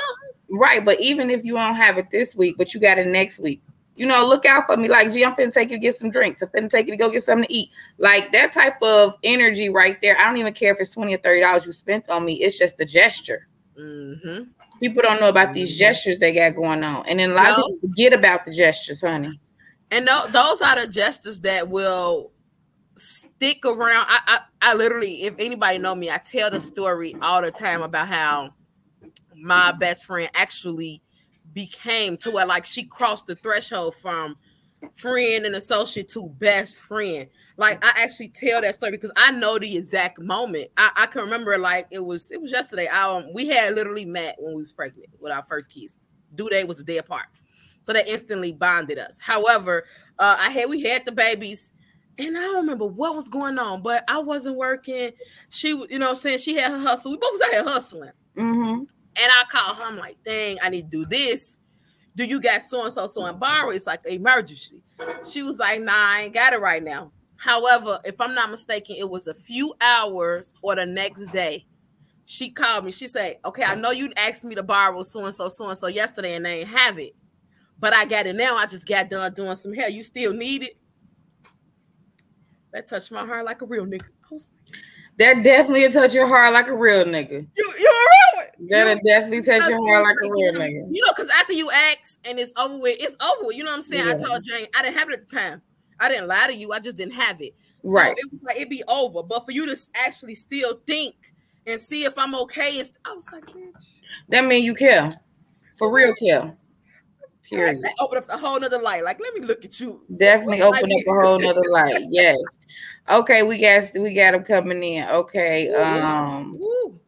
right, 0.51 0.85
but 0.85 1.01
even 1.01 1.31
if 1.31 1.45
you 1.45 1.55
don't 1.55 1.77
have 1.77 1.99
it 1.99 2.11
this 2.11 2.35
week, 2.35 2.57
but 2.59 2.75
you 2.75 2.81
got 2.81 2.99
it 2.99 3.07
next 3.07 3.39
week, 3.39 3.63
you 3.97 4.07
know, 4.07 4.27
look 4.27 4.45
out 4.45 4.67
for 4.67 4.77
me. 4.77 4.89
Like, 4.89 5.13
gee, 5.13 5.25
I'm 5.25 5.35
finna 5.35 5.53
take 5.53 5.71
you 5.71 5.77
to 5.77 5.81
get 5.81 5.95
some 5.95 6.11
drinks. 6.11 6.43
I'm 6.43 6.49
finna 6.49 6.71
take 6.71 6.87
you 6.87 6.93
to 6.93 6.99
go 6.99 7.11
get 7.11 7.23
something 7.23 7.49
to 7.49 7.53
eat. 7.53 7.71
Like 7.99 8.31
that 8.33 8.53
type 8.53 8.81
of 8.83 9.15
energy 9.23 9.71
right 9.71 10.01
there. 10.03 10.19
I 10.19 10.25
don't 10.25 10.37
even 10.37 10.53
care 10.53 10.73
if 10.73 10.81
it's 10.81 10.93
20 10.95 11.15
or 11.15 11.19
30 11.19 11.41
dollars 11.41 11.67
you 11.67 11.73
spent 11.73 12.09
on 12.11 12.25
me. 12.25 12.35
It's 12.35 12.59
just 12.59 12.77
the 12.77 12.85
gesture. 12.85 13.49
Mm-hmm. 13.79 14.45
People 14.81 15.03
don't 15.03 15.21
know 15.21 15.31
about 15.31 15.55
these 15.55 15.71
mm-hmm. 15.71 15.79
gestures 15.79 16.19
they 16.19 16.35
got 16.35 16.55
going 16.55 16.85
on. 16.85 17.07
And 17.07 17.19
then 17.19 17.31
a 17.31 17.35
lot 17.35 17.45
no. 17.45 17.51
of 17.51 17.57
people 17.57 17.89
forget 17.89 18.13
about 18.13 18.45
the 18.45 18.55
gestures, 18.55 19.01
honey. 19.01 19.41
And 19.91 20.07
th- 20.07 20.33
those 20.33 20.61
are 20.61 20.85
the 20.85 20.93
gestures 20.93 21.41
that 21.41 21.69
will 21.69 22.33
stick 22.97 23.65
around. 23.65 24.07
I, 24.09 24.21
I, 24.27 24.41
I 24.71 24.75
literally, 24.75 25.23
if 25.23 25.35
anybody 25.39 25.79
know 25.79 25.95
me, 25.95 26.11
I 26.11 26.19
tell 26.19 26.51
the 26.51 26.61
story 26.61 27.17
all 27.23 27.41
the 27.41 27.51
time 27.51 27.83
about 27.83 28.09
how 28.09 28.53
my 29.37 29.73
best 29.73 30.05
friend 30.05 30.31
actually 30.35 31.03
became 31.53 32.17
to 32.19 32.31
where 32.31 32.47
like 32.47 32.65
she 32.65 32.85
crossed 32.85 33.27
the 33.27 33.37
threshold 33.37 33.95
from 33.95 34.37
friend 34.95 35.47
and 35.47 35.55
associate 35.55 36.09
to 36.11 36.29
best 36.39 36.81
friend. 36.81 37.29
Like 37.57 37.85
I 37.85 38.03
actually 38.03 38.29
tell 38.29 38.61
that 38.61 38.75
story 38.75 38.93
because 38.93 39.13
I 39.17 39.33
know 39.33 39.59
the 39.59 39.77
exact 39.77 40.21
moment. 40.21 40.69
I, 40.77 40.91
I 40.95 41.07
can 41.07 41.23
remember 41.23 41.57
like 41.59 41.87
it 41.91 42.05
was 42.05 42.31
it 42.31 42.41
was 42.41 42.53
yesterday. 42.53 42.87
I, 42.87 43.17
um, 43.17 43.33
we 43.33 43.49
had 43.49 43.75
literally 43.75 44.05
met 44.05 44.37
when 44.39 44.55
we 44.55 44.59
was 44.59 44.73
pregnant 44.73 45.09
with 45.21 45.33
our 45.33 45.43
first 45.43 45.71
kids. 45.71 45.99
Due 46.35 46.51
date 46.51 46.69
was 46.69 46.81
a 46.81 46.85
day 46.85 46.99
apart. 46.99 47.27
So 47.83 47.93
that 47.93 48.09
instantly 48.09 48.53
bonded 48.53 48.99
us. 48.99 49.19
However, 49.23 49.85
uh, 50.19 50.37
I 50.39 50.51
had 50.51 50.69
we 50.69 50.83
had 50.83 51.05
the 51.05 51.13
babies, 51.13 51.73
and 52.19 52.37
I 52.37 52.41
don't 52.41 52.57
remember 52.63 52.87
what 52.87 53.15
was 53.15 53.29
going 53.29 53.59
on, 53.59 53.83
but 53.83 54.05
I 54.09 54.19
wasn't 54.19 54.57
working. 54.57 55.13
She, 55.51 55.69
you 55.69 55.99
know, 55.99 56.13
saying 56.15 56.39
she 56.39 56.57
had 56.57 56.73
her 56.73 56.81
hustle. 56.81 57.13
We 57.13 57.19
both 57.19 57.33
was 57.33 57.43
out 57.43 57.67
hustling. 57.67 58.11
Mm-hmm. 58.37 58.85
And 59.17 59.33
I 59.33 59.45
called 59.51 59.79
her. 59.79 59.85
I'm 59.85 59.97
like, 59.97 60.19
dang, 60.25 60.59
I 60.63 60.69
need 60.69 60.91
to 60.91 61.05
do 61.05 61.05
this. 61.07 61.59
Do 62.15 62.25
you 62.25 62.41
got 62.41 62.63
so 62.63 62.85
and 62.85 62.93
so 62.93 63.07
so 63.07 63.25
and 63.27 63.39
borrow? 63.39 63.71
It's 63.71 63.87
like 63.87 64.07
emergency. 64.07 64.83
She 65.31 65.43
was 65.43 65.59
like, 65.59 65.81
nah, 65.81 65.93
I 65.95 66.21
ain't 66.23 66.35
got 66.35 66.53
it 66.53 66.61
right 66.61 66.83
now. 66.83 67.13
However, 67.39 68.01
if 68.05 68.21
I'm 68.21 68.35
not 68.35 68.51
mistaken, 68.51 68.97
it 68.99 69.09
was 69.09 69.27
a 69.27 69.35
few 69.35 69.75
hours 69.81 70.55
or 70.63 70.75
the 70.75 70.87
next 70.87 71.29
day. 71.29 71.67
She 72.25 72.51
called 72.51 72.85
me. 72.85 72.93
She 72.93 73.07
said, 73.07 73.37
Okay, 73.45 73.63
I 73.63 73.75
know 73.75 73.91
you 73.91 74.13
asked 74.17 74.45
me 74.45 74.55
to 74.55 74.63
borrow 74.63 75.03
so 75.03 75.25
and 75.25 75.35
so, 75.35 75.49
so 75.49 75.69
and 75.69 75.79
so 75.79 75.87
yesterday, 75.87 76.35
and 76.35 76.45
they 76.47 76.61
ain't 76.61 76.69
have 76.71 76.99
it 76.99 77.13
but 77.79 77.95
I 77.95 78.05
got 78.05 78.27
it 78.27 78.37
now. 78.37 78.57
I 78.57 78.67
just 78.67 78.87
got 78.87 79.11
done 79.11 79.33
doing 79.35 79.57
some 79.57 79.73
hair. 79.73 79.89
You 79.89 80.03
still 80.03 80.33
need 80.33 80.63
it? 80.63 80.77
That 82.73 82.89
touched 82.89 83.13
my 83.13 83.25
heart 83.25 83.45
like 83.45 83.63
a 83.63 83.67
real 83.67 83.87
nigga. 83.87 84.09
That 85.19 85.43
definitely 85.43 85.91
touch 85.91 86.13
your 86.13 86.27
heart 86.27 86.53
like 86.53 86.69
a 86.69 86.75
real 86.75 87.05
nigga. 87.05 87.47
You, 87.57 87.73
you're 87.79 87.91
a 87.91 88.07
real 88.13 88.37
one. 88.37 88.69
That'll 88.69 89.01
definitely 89.07 89.43
touch 89.43 89.69
your 89.69 89.87
heart 89.89 90.03
like 90.05 90.17
a 90.25 90.31
real 90.31 90.53
nigga. 90.53 90.89
You 90.91 91.03
know, 91.03 91.13
because 91.17 91.31
after 91.41 91.55
you 91.55 91.71
ask 91.71 92.19
and 92.25 92.39
it's 92.39 92.53
over 92.57 92.79
with, 92.79 92.99
it's 93.01 93.17
over. 93.23 93.53
You 93.53 93.65
know 93.65 93.71
what 93.71 93.77
I'm 93.77 93.83
saying? 93.83 94.07
Yeah. 94.07 94.13
I 94.13 94.17
told 94.17 94.45
Jane 94.45 94.67
I 94.75 94.83
didn't 94.83 94.99
have 94.99 95.09
it 95.09 95.21
at 95.21 95.29
the 95.29 95.37
time. 95.37 95.63
I 95.99 96.11
didn't 96.11 96.29
lie 96.29 96.49
to 96.49 96.55
you. 96.55 96.73
I 96.73 96.81
just 96.81 96.99
didn't 96.99 97.15
have 97.15 97.41
it. 97.41 97.55
So 97.85 97.93
right. 97.93 98.15
It 98.17 98.31
was 98.31 98.41
like 98.43 98.57
it'd 98.57 98.69
be 98.69 98.83
over. 98.89 99.23
But 99.23 99.47
for 99.47 99.53
you 99.53 99.65
to 99.67 99.77
actually 99.95 100.35
still 100.35 100.81
think 100.87 101.15
and 101.67 101.81
see 101.81 102.05
if 102.05 102.19
I'm 102.19 102.35
okay, 102.35 102.83
I 103.05 103.13
was 103.15 103.33
like, 103.33 103.47
bitch. 103.47 104.01
That 104.29 104.45
mean 104.45 104.65
you 104.65 104.75
care. 104.75 105.19
For 105.77 105.91
real 105.91 106.15
care. 106.15 106.55
Period. 107.49 107.83
Open 108.01 108.19
up 108.19 108.29
a 108.29 108.37
whole 108.37 108.59
nother 108.59 108.81
light. 108.81 109.05
Like, 109.05 109.21
let 109.21 109.35
me 109.35 109.41
look 109.41 109.65
at 109.65 109.79
you. 109.79 110.03
Definitely 110.17 110.63
open 110.63 110.91
up 110.91 111.01
a 111.07 111.13
whole 111.13 111.39
nother 111.39 111.63
light. 111.71 112.07
Yes. 112.09 112.39
Okay, 113.09 113.43
we 113.45 113.59
got 113.59 113.85
we 113.99 114.15
got 114.15 114.33
them 114.33 114.43
coming 114.43 114.83
in. 114.83 115.09
Okay. 115.09 115.73
Um. 115.73 116.57
Ooh. 116.57 117.01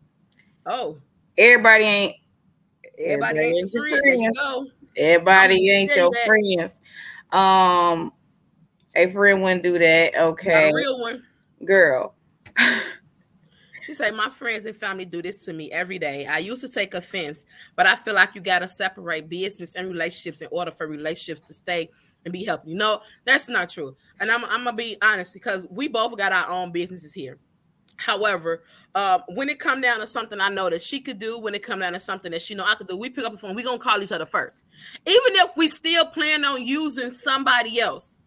Oh. 0.67 0.99
Everybody 1.37 1.85
ain't. 1.85 2.17
Everybody, 2.99 3.39
everybody 3.39 3.59
ain't 3.59 3.73
your 3.73 3.89
friends. 3.89 4.39
friends. 4.39 4.71
Everybody 4.97 5.71
ain't 5.71 5.97
your 5.97 6.11
that. 6.11 6.27
friends. 6.27 6.81
Um. 7.33 8.13
A 8.95 9.07
friend 9.09 9.43
wouldn't 9.43 9.63
do 9.63 9.79
that. 9.79 10.15
Okay. 10.17 10.73
real 10.73 11.01
one. 11.01 11.25
Girl. 11.65 12.15
She 13.89 13.95
said, 13.95 14.15
My 14.15 14.29
friends 14.29 14.67
and 14.67 14.77
family 14.77 15.07
do 15.07 15.23
this 15.23 15.47
to 15.47 15.55
me 15.55 15.73
every 15.73 15.99
day. 15.99 16.27
I 16.27 16.39
used 16.41 16.61
to 16.61 16.69
take 16.69 16.93
offense, 16.93 17.47
but 17.75 17.87
I 17.87 17.95
feel 17.97 18.15
like 18.15 18.35
you 18.35 18.43
got 18.43 18.59
to 18.59 18.69
separate 18.69 19.31
business 19.31 19.77
and 19.77 19.89
relationships 19.89 20.43
in 20.43 20.49
order 20.51 20.71
for 20.71 20.87
relationships 20.87 21.41
to 21.49 21.55
stay 21.55 21.89
and 22.27 22.31
be 22.31 22.45
healthy. 22.45 22.73
You 22.73 22.77
know, 22.77 23.01
that's 23.25 23.49
not 23.49 23.71
true. 23.71 23.97
And 24.21 24.31
I'm, 24.31 24.45
I'm 24.45 24.65
going 24.65 24.77
to 24.77 24.83
be 24.83 24.99
honest 25.01 25.33
because 25.33 25.67
we 25.71 25.89
both 25.89 26.19
got 26.19 26.35
our 26.35 26.51
own 26.51 26.71
businesses 26.71 27.15
here. 27.15 27.39
However, 27.97 28.63
uh, 28.95 29.21
when 29.29 29.49
it 29.49 29.59
come 29.59 29.81
down 29.81 30.01
to 30.01 30.07
something 30.07 30.39
I 30.39 30.51
know 30.51 30.69
that 30.69 30.83
she 30.83 31.01
could 31.01 31.19
do, 31.19 31.39
when 31.39 31.55
it 31.55 31.63
come 31.63 31.81
down 31.81 31.95
to 31.95 31.99
something 31.99 32.31
that 32.33 32.43
she 32.43 32.55
know 32.55 32.67
I 32.67 32.75
could 32.75 32.89
do, 32.89 32.97
we 32.99 33.09
pick 33.09 33.25
up 33.25 33.33
the 33.33 33.39
phone. 33.39 33.55
We 33.55 33.63
gonna 33.63 33.79
call 33.79 34.03
each 34.03 34.13
other 34.13 34.27
first, 34.27 34.67
even 35.07 35.35
if 35.37 35.57
we 35.57 35.71
still 35.71 36.05
plan 36.05 36.45
on 36.45 36.63
using 36.63 37.11
somebody 37.11 37.81
else. 37.81 38.21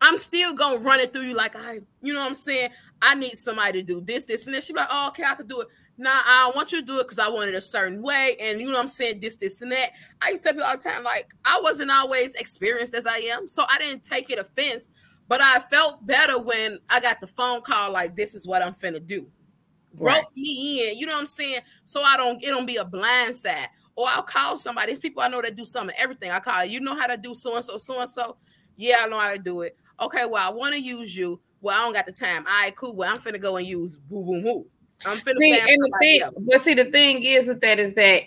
I'm 0.00 0.18
still 0.18 0.54
gonna 0.54 0.80
run 0.80 0.98
it 0.98 1.12
through 1.12 1.22
you 1.22 1.34
like 1.34 1.54
I, 1.54 1.80
you 2.00 2.12
know 2.12 2.20
what 2.20 2.26
I'm 2.26 2.34
saying. 2.34 2.70
I 3.02 3.14
need 3.14 3.32
somebody 3.32 3.80
to 3.80 3.86
do 3.86 4.00
this, 4.00 4.24
this, 4.24 4.46
and 4.46 4.54
then 4.54 4.62
she 4.62 4.72
be 4.72 4.78
like, 4.78 4.88
oh, 4.90 5.08
okay, 5.08 5.24
I 5.24 5.34
could 5.34 5.48
do 5.48 5.60
it. 5.60 5.68
Nah, 5.98 6.10
I 6.10 6.44
don't 6.46 6.56
want 6.56 6.72
you 6.72 6.80
to 6.80 6.86
do 6.86 6.98
it 7.00 7.02
because 7.02 7.18
I 7.18 7.28
want 7.28 7.50
it 7.50 7.54
a 7.54 7.60
certain 7.60 8.00
way, 8.00 8.36
and 8.40 8.58
you 8.58 8.66
know 8.66 8.74
what 8.74 8.80
I'm 8.80 8.88
saying, 8.88 9.20
this, 9.20 9.36
this, 9.36 9.60
and 9.60 9.72
that. 9.72 9.90
I 10.22 10.30
used 10.30 10.42
to 10.44 10.48
tell 10.48 10.54
people 10.54 10.68
all 10.68 10.76
the 10.76 10.82
time, 10.82 11.04
like 11.04 11.28
I 11.44 11.60
wasn't 11.62 11.90
always 11.90 12.34
experienced 12.34 12.94
as 12.94 13.06
I 13.06 13.18
am, 13.18 13.46
so 13.46 13.64
I 13.68 13.76
didn't 13.78 14.04
take 14.04 14.30
it 14.30 14.38
offense, 14.38 14.90
but 15.28 15.42
I 15.42 15.58
felt 15.58 16.06
better 16.06 16.40
when 16.40 16.78
I 16.88 17.00
got 17.00 17.20
the 17.20 17.26
phone 17.26 17.60
call 17.60 17.92
like, 17.92 18.16
this 18.16 18.34
is 18.34 18.46
what 18.46 18.62
I'm 18.62 18.72
finna 18.72 19.04
do 19.04 19.26
right. 19.94 20.22
rope 20.22 20.32
me 20.36 20.90
in. 20.90 20.98
You 20.98 21.06
know 21.06 21.14
what 21.14 21.20
I'm 21.20 21.26
saying? 21.26 21.60
So 21.84 22.02
I 22.02 22.16
don't 22.16 22.42
it 22.42 22.48
don't 22.48 22.66
be 22.66 22.76
a 22.76 22.84
blind 22.84 23.34
side. 23.36 23.68
Or 23.94 24.06
I'll 24.08 24.22
call 24.22 24.56
somebody. 24.56 24.92
These 24.92 25.00
people 25.00 25.22
I 25.22 25.28
know 25.28 25.42
that 25.42 25.54
do 25.54 25.64
some 25.64 25.88
of 25.88 25.94
everything. 25.98 26.30
I 26.30 26.40
call 26.40 26.64
you 26.64 26.80
know 26.80 26.98
how 26.98 27.06
to 27.06 27.16
do 27.16 27.34
so 27.34 27.54
and 27.54 27.64
so, 27.64 27.76
so 27.76 28.00
and 28.00 28.08
so. 28.08 28.36
Yeah, 28.76 29.00
I 29.02 29.06
know 29.06 29.18
how 29.18 29.32
to 29.32 29.38
do 29.38 29.62
it. 29.62 29.76
Okay, 30.00 30.24
well, 30.24 30.50
I 30.50 30.52
want 30.52 30.74
to 30.74 30.80
use 30.80 31.16
you. 31.16 31.40
Well, 31.62 31.80
I 31.80 31.84
don't 31.84 31.92
got 31.94 32.06
the 32.06 32.12
time. 32.12 32.44
All 32.46 32.52
right, 32.52 32.74
cool. 32.74 32.94
Well, 32.94 33.10
I'm 33.10 33.18
finna 33.18 33.40
go 33.40 33.56
and 33.56 33.66
use 33.66 33.96
boo 33.96 34.24
boom 34.24 34.42
who. 34.42 34.66
I'm 35.06 35.18
finna 35.18 35.38
see, 35.38 35.58
and 35.58 35.82
the 35.82 35.92
thing, 35.98 36.22
else. 36.22 36.46
but 36.46 36.62
see, 36.62 36.74
the 36.74 36.84
thing 36.86 37.22
is 37.22 37.48
with 37.48 37.60
that 37.60 37.78
is 37.78 37.94
that 37.94 38.22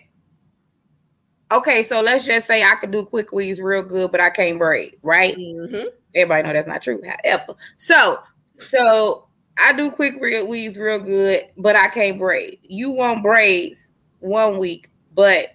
okay, 1.51 1.83
so 1.83 2.01
let's 2.01 2.25
just 2.25 2.47
say 2.47 2.63
I 2.63 2.75
could 2.75 2.91
do 2.91 3.05
quick 3.05 3.31
weaves 3.31 3.59
real 3.59 3.83
good, 3.83 4.11
but 4.11 4.21
I 4.21 4.29
can't 4.29 4.57
braid, 4.57 4.95
right? 5.03 5.37
Mm-hmm. 5.37 5.87
Everybody 6.15 6.47
know 6.47 6.53
that's 6.53 6.67
not 6.67 6.81
true. 6.81 7.01
However, 7.23 7.55
so 7.77 8.19
so 8.57 9.27
I 9.57 9.73
do 9.73 9.91
quick 9.91 10.15
weaves 10.21 10.77
real 10.77 10.99
good, 10.99 11.49
but 11.57 11.75
I 11.75 11.89
can't 11.89 12.17
braid. 12.17 12.59
You 12.63 12.91
want 12.91 13.21
braids 13.21 13.91
one 14.19 14.59
week, 14.59 14.89
but 15.13 15.49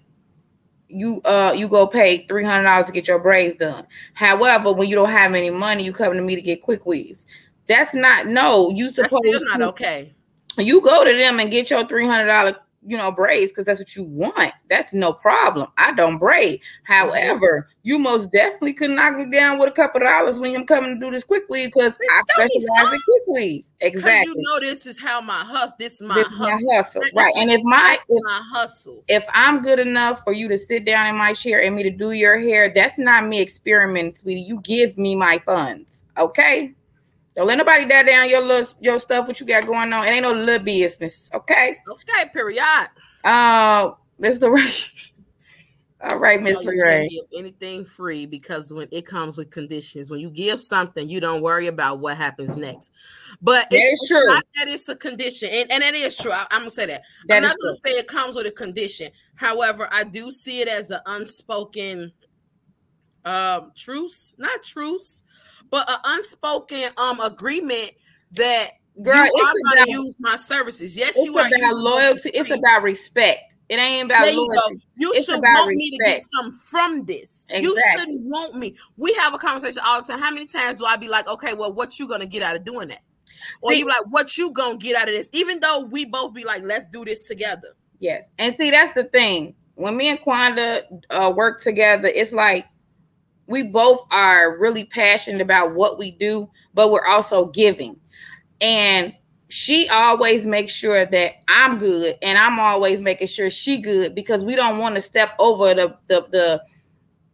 you 0.88 1.22
uh 1.24 1.54
you 1.56 1.68
go 1.68 1.86
pay 1.86 2.26
three 2.26 2.44
hundred 2.44 2.64
dollars 2.64 2.86
to 2.86 2.92
get 2.92 3.08
your 3.08 3.18
braids 3.18 3.56
done. 3.56 3.86
However, 4.14 4.72
when 4.72 4.88
you 4.88 4.96
don't 4.96 5.10
have 5.10 5.34
any 5.34 5.50
money, 5.50 5.84
you 5.84 5.92
come 5.92 6.12
to 6.12 6.20
me 6.20 6.34
to 6.34 6.42
get 6.42 6.62
quick 6.62 6.84
weaves. 6.84 7.26
That's 7.70 7.94
not 7.94 8.26
no. 8.26 8.70
You 8.70 8.90
supposed 8.90 9.32
That's 9.32 9.44
not 9.44 9.58
to, 9.58 9.68
okay. 9.68 10.12
You 10.58 10.80
go 10.80 11.04
to 11.04 11.16
them 11.16 11.38
and 11.38 11.50
get 11.50 11.70
your 11.70 11.86
three 11.86 12.04
hundred 12.04 12.26
dollar 12.26 12.56
you 12.86 12.96
know, 12.96 13.12
braids 13.12 13.52
because 13.52 13.66
that's 13.66 13.78
what 13.78 13.94
you 13.94 14.04
want. 14.04 14.52
That's 14.70 14.94
no 14.94 15.12
problem. 15.12 15.68
I 15.76 15.92
don't 15.92 16.18
braid. 16.18 16.60
Mm-hmm. 16.60 16.92
However, 16.92 17.68
you 17.82 17.98
most 17.98 18.32
definitely 18.32 18.72
could 18.72 18.90
knock 18.90 19.16
me 19.16 19.30
down 19.30 19.58
with 19.58 19.68
a 19.68 19.72
couple 19.72 20.00
dollars 20.00 20.38
when 20.38 20.54
I'm 20.56 20.66
coming 20.66 20.94
to 20.94 21.00
do 21.00 21.10
this 21.10 21.24
quickly 21.24 21.66
because 21.66 21.98
I 22.10 22.22
specialize 22.32 22.94
in 22.94 23.00
quickly. 23.00 23.22
weave. 23.26 23.66
Exactly. 23.80 24.32
You 24.34 24.42
know, 24.48 24.60
this 24.60 24.86
is 24.86 24.98
how 24.98 25.20
my 25.20 25.44
hustle. 25.44 25.76
This 25.78 26.00
is 26.00 26.02
my 26.02 26.14
this 26.14 26.28
hustle. 26.28 26.56
Is 26.56 26.64
my 26.66 26.76
hustle. 26.76 27.02
This 27.02 27.12
right. 27.14 27.34
And 27.36 27.50
if 27.50 27.60
my 27.62 27.98
if, 28.08 28.22
my 28.24 28.40
hustle, 28.50 29.04
if 29.08 29.26
I'm 29.32 29.62
good 29.62 29.78
enough 29.78 30.24
for 30.24 30.32
you 30.32 30.48
to 30.48 30.56
sit 30.56 30.84
down 30.86 31.06
in 31.06 31.16
my 31.16 31.34
chair 31.34 31.62
and 31.62 31.76
me 31.76 31.82
to 31.82 31.90
do 31.90 32.12
your 32.12 32.38
hair, 32.38 32.72
that's 32.74 32.98
not 32.98 33.26
me 33.26 33.42
experimenting, 33.42 34.14
sweetie. 34.14 34.40
You 34.40 34.60
give 34.62 34.96
me 34.96 35.14
my 35.14 35.38
funds. 35.44 36.02
Okay. 36.16 36.74
Don't 37.36 37.46
let 37.46 37.58
nobody 37.58 37.86
die 37.86 38.02
down 38.02 38.28
your 38.28 38.40
little 38.40 38.74
your 38.80 38.98
stuff. 38.98 39.26
What 39.26 39.38
you 39.40 39.46
got 39.46 39.66
going 39.66 39.92
on? 39.92 40.06
It 40.06 40.10
ain't 40.10 40.22
no 40.22 40.32
little 40.32 40.64
business. 40.64 41.30
Okay. 41.32 41.78
Okay. 41.88 42.28
Period. 42.32 42.62
Uh, 43.24 43.92
Mr. 44.20 44.52
Ray. 44.52 44.70
All 46.02 46.16
right, 46.16 46.40
Miss 46.40 46.56
Ray. 46.82 47.10
Anything 47.36 47.84
free 47.84 48.24
because 48.24 48.72
when 48.72 48.88
it 48.90 49.04
comes 49.04 49.36
with 49.36 49.50
conditions, 49.50 50.10
when 50.10 50.18
you 50.18 50.30
give 50.30 50.58
something, 50.58 51.06
you 51.06 51.20
don't 51.20 51.42
worry 51.42 51.66
about 51.66 52.00
what 52.00 52.16
happens 52.16 52.56
next. 52.56 52.90
But 53.42 53.66
it's, 53.70 54.02
it's, 54.02 54.10
true. 54.10 54.24
not 54.24 54.44
that 54.56 54.68
it's 54.68 54.88
a 54.88 54.96
condition, 54.96 55.50
and, 55.52 55.70
and 55.70 55.82
it 55.82 55.94
is 55.94 56.16
true. 56.16 56.32
I, 56.32 56.46
am 56.52 56.60
gonna 56.60 56.70
say 56.70 56.86
that. 56.86 57.02
that 57.28 57.36
I'm 57.36 57.42
not 57.42 57.56
gonna 57.60 57.72
true. 57.72 57.92
say 57.92 57.98
it 57.98 58.06
comes 58.06 58.34
with 58.34 58.46
a 58.46 58.50
condition. 58.50 59.10
However, 59.34 59.90
I 59.92 60.04
do 60.04 60.30
see 60.30 60.62
it 60.62 60.68
as 60.68 60.90
an 60.90 61.00
unspoken 61.04 62.12
um 63.26 63.72
truce, 63.76 64.34
not 64.38 64.62
truce, 64.62 65.22
but 65.70 65.88
an 65.90 65.98
unspoken 66.04 66.90
um 66.96 67.20
agreement 67.20 67.92
that 68.32 68.72
Girl, 69.02 69.24
you 69.24 69.44
are 69.44 69.54
going 69.74 69.86
to 69.86 69.92
use 69.92 70.16
my 70.18 70.36
services. 70.36 70.96
Yes, 70.96 71.16
you 71.16 71.36
are. 71.38 71.46
It's 71.46 71.62
about 71.62 71.76
loyalty. 71.76 72.30
It's 72.34 72.50
about 72.50 72.82
respect. 72.82 73.54
It 73.68 73.78
ain't 73.78 74.06
about 74.06 74.22
there 74.22 74.32
you 74.32 74.46
loyalty. 74.46 74.74
Go. 74.74 74.80
You 74.96 75.12
it's 75.14 75.26
should 75.26 75.40
want 75.40 75.68
respect. 75.68 75.76
me 75.76 75.90
to 75.90 76.04
get 76.04 76.22
some 76.22 76.50
from 76.50 77.04
this. 77.04 77.46
Exactly. 77.50 77.62
You 77.62 77.82
shouldn't 77.96 78.30
want 78.30 78.56
me. 78.56 78.76
We 78.96 79.14
have 79.14 79.32
a 79.32 79.38
conversation 79.38 79.80
all 79.86 80.02
the 80.02 80.08
time. 80.08 80.18
How 80.18 80.30
many 80.30 80.46
times 80.46 80.80
do 80.80 80.84
I 80.86 80.96
be 80.96 81.08
like, 81.08 81.28
okay, 81.28 81.54
well, 81.54 81.72
what 81.72 81.98
you 81.98 82.08
gonna 82.08 82.26
get 82.26 82.42
out 82.42 82.56
of 82.56 82.64
doing 82.64 82.88
that? 82.88 83.02
Or 83.62 83.70
see, 83.70 83.78
you 83.78 83.86
like, 83.86 84.02
what 84.10 84.36
you 84.36 84.50
gonna 84.50 84.76
get 84.76 84.96
out 84.96 85.08
of 85.08 85.14
this? 85.14 85.30
Even 85.32 85.60
though 85.60 85.80
we 85.84 86.04
both 86.04 86.34
be 86.34 86.44
like, 86.44 86.62
let's 86.64 86.86
do 86.86 87.04
this 87.04 87.28
together. 87.28 87.76
Yes, 88.00 88.28
and 88.38 88.52
see, 88.54 88.70
that's 88.70 88.92
the 88.92 89.04
thing. 89.04 89.54
When 89.76 89.96
me 89.96 90.08
and 90.08 90.18
Quanda 90.18 90.82
uh, 91.08 91.32
work 91.34 91.62
together, 91.62 92.08
it's 92.08 92.32
like 92.32 92.66
we 93.50 93.64
both 93.64 94.06
are 94.10 94.56
really 94.58 94.84
passionate 94.84 95.42
about 95.42 95.74
what 95.74 95.98
we 95.98 96.12
do, 96.12 96.48
but 96.72 96.90
we're 96.90 97.04
also 97.04 97.46
giving. 97.46 97.96
And 98.60 99.14
she 99.48 99.88
always 99.88 100.46
makes 100.46 100.72
sure 100.72 101.04
that 101.04 101.32
I'm 101.48 101.78
good, 101.78 102.16
and 102.22 102.38
I'm 102.38 102.60
always 102.60 103.00
making 103.00 103.26
sure 103.26 103.50
she 103.50 103.78
good 103.78 104.14
because 104.14 104.44
we 104.44 104.54
don't 104.54 104.78
want 104.78 104.94
to 104.94 105.00
step 105.00 105.30
over 105.40 105.74
the 105.74 105.98
the 106.06 106.28
the, 106.30 106.64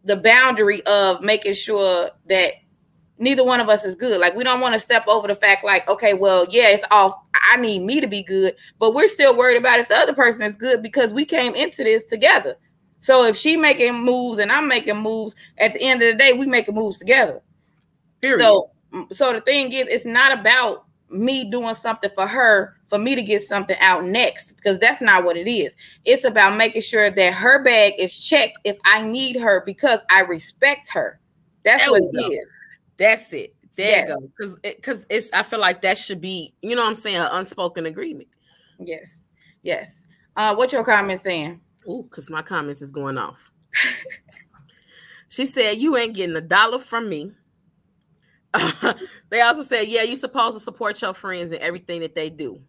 the 0.03 0.15
boundary 0.17 0.83
of 0.87 1.21
making 1.21 1.53
sure 1.53 2.09
that 2.27 2.53
neither 3.19 3.43
one 3.43 3.59
of 3.59 3.69
us 3.69 3.85
is 3.85 3.95
good. 3.95 4.19
Like 4.19 4.35
we 4.35 4.43
don't 4.43 4.59
want 4.59 4.73
to 4.73 4.79
step 4.79 5.07
over 5.07 5.27
the 5.27 5.35
fact, 5.35 5.63
like, 5.63 5.87
okay, 5.87 6.15
well, 6.15 6.47
yeah, 6.49 6.69
it's 6.69 6.83
off. 6.89 7.13
I 7.51 7.57
need 7.57 7.83
me 7.83 8.01
to 8.01 8.07
be 8.07 8.23
good, 8.23 8.55
but 8.79 8.95
we're 8.95 9.07
still 9.07 9.37
worried 9.37 9.57
about 9.57 9.79
if 9.79 9.87
the 9.87 9.95
other 9.95 10.13
person 10.13 10.41
is 10.41 10.55
good 10.55 10.81
because 10.81 11.13
we 11.13 11.25
came 11.25 11.53
into 11.53 11.83
this 11.83 12.05
together. 12.05 12.55
So 13.07 13.23
if 13.23 13.37
she 13.37 13.55
making 13.55 14.03
moves 14.03 14.37
and 14.37 14.51
I'm 14.51 14.67
making 14.67 14.97
moves, 14.97 15.33
at 15.59 15.73
the 15.73 15.81
end 15.81 16.01
of 16.01 16.11
the 16.11 16.17
day, 16.17 16.33
we 16.33 16.45
making 16.45 16.75
moves 16.75 16.97
together. 16.97 17.41
Period. 18.19 18.43
So, 18.43 18.71
so 19.13 19.31
the 19.31 19.39
thing 19.39 19.71
is, 19.71 19.87
it's 19.87 20.03
not 20.05 20.37
about 20.37 20.83
me 21.09 21.49
doing 21.49 21.73
something 21.73 22.09
for 22.13 22.27
her 22.27 22.75
for 22.87 22.99
me 22.99 23.15
to 23.15 23.23
get 23.23 23.43
something 23.43 23.77
out 23.79 24.03
next 24.03 24.57
because 24.57 24.77
that's 24.77 25.01
not 25.01 25.23
what 25.23 25.37
it 25.37 25.49
is. 25.49 25.73
It's 26.03 26.25
about 26.25 26.57
making 26.57 26.81
sure 26.81 27.09
that 27.09 27.33
her 27.33 27.63
bag 27.63 27.93
is 27.97 28.21
checked 28.21 28.57
if 28.65 28.77
I 28.83 29.07
need 29.07 29.37
her 29.37 29.63
because 29.65 30.01
I 30.09 30.23
respect 30.23 30.89
her. 30.89 31.17
That's 31.63 31.83
there 31.83 31.91
what 31.93 32.01
it 32.01 32.13
go. 32.13 32.27
is. 32.27 32.51
That's 32.97 33.31
it. 33.31 33.55
There 33.77 33.89
yes. 33.89 34.09
you 34.09 34.15
go. 34.15 34.19
Because 34.37 34.55
because 34.55 35.03
it, 35.03 35.15
it's 35.15 35.31
I 35.31 35.43
feel 35.43 35.61
like 35.61 35.81
that 35.83 35.97
should 35.97 36.19
be 36.19 36.53
you 36.61 36.75
know 36.75 36.81
what 36.81 36.89
I'm 36.89 36.95
saying 36.95 37.15
an 37.15 37.29
unspoken 37.31 37.85
agreement. 37.85 38.27
Yes. 38.81 39.29
Yes. 39.63 40.03
Uh, 40.35 40.55
what 40.55 40.73
your 40.73 40.83
comment 40.83 41.21
saying? 41.21 41.61
Ooh, 41.89 42.03
because 42.03 42.29
my 42.29 42.41
comments 42.41 42.81
is 42.81 42.91
going 42.91 43.17
off. 43.17 43.51
she 45.27 45.45
said, 45.45 45.77
You 45.77 45.97
ain't 45.97 46.15
getting 46.15 46.35
a 46.35 46.41
dollar 46.41 46.79
from 46.79 47.09
me. 47.09 47.31
they 49.29 49.41
also 49.41 49.61
said, 49.61 49.87
Yeah, 49.87 50.03
you 50.03 50.15
supposed 50.15 50.57
to 50.57 50.59
support 50.59 51.01
your 51.01 51.13
friends 51.13 51.51
and 51.51 51.61
everything 51.61 52.01
that 52.01 52.15
they 52.15 52.29
do. 52.29 52.59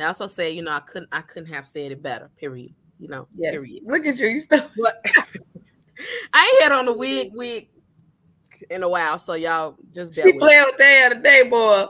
They 0.00 0.06
also 0.06 0.26
said, 0.26 0.54
you 0.54 0.62
know, 0.62 0.72
I 0.72 0.80
couldn't 0.80 1.10
I 1.12 1.20
couldn't 1.20 1.52
have 1.52 1.68
said 1.68 1.92
it 1.92 2.02
better, 2.02 2.30
period. 2.38 2.72
You 2.98 3.08
know, 3.08 3.28
yes. 3.36 3.52
period. 3.52 3.82
Look 3.84 4.06
at 4.06 4.16
you, 4.16 4.28
you 4.28 4.40
still 4.40 4.58
I 6.32 6.52
ain't 6.54 6.62
had 6.62 6.72
on 6.72 6.86
the 6.86 6.94
wig 6.94 7.32
wig 7.34 7.68
in 8.70 8.82
a 8.82 8.88
while, 8.88 9.18
so 9.18 9.34
y'all 9.34 9.76
just 9.92 10.14
she 10.14 10.32
playing 10.32 10.64
with 10.64 10.78
that 10.78 11.10
today, 11.12 11.46
boy. 11.50 11.84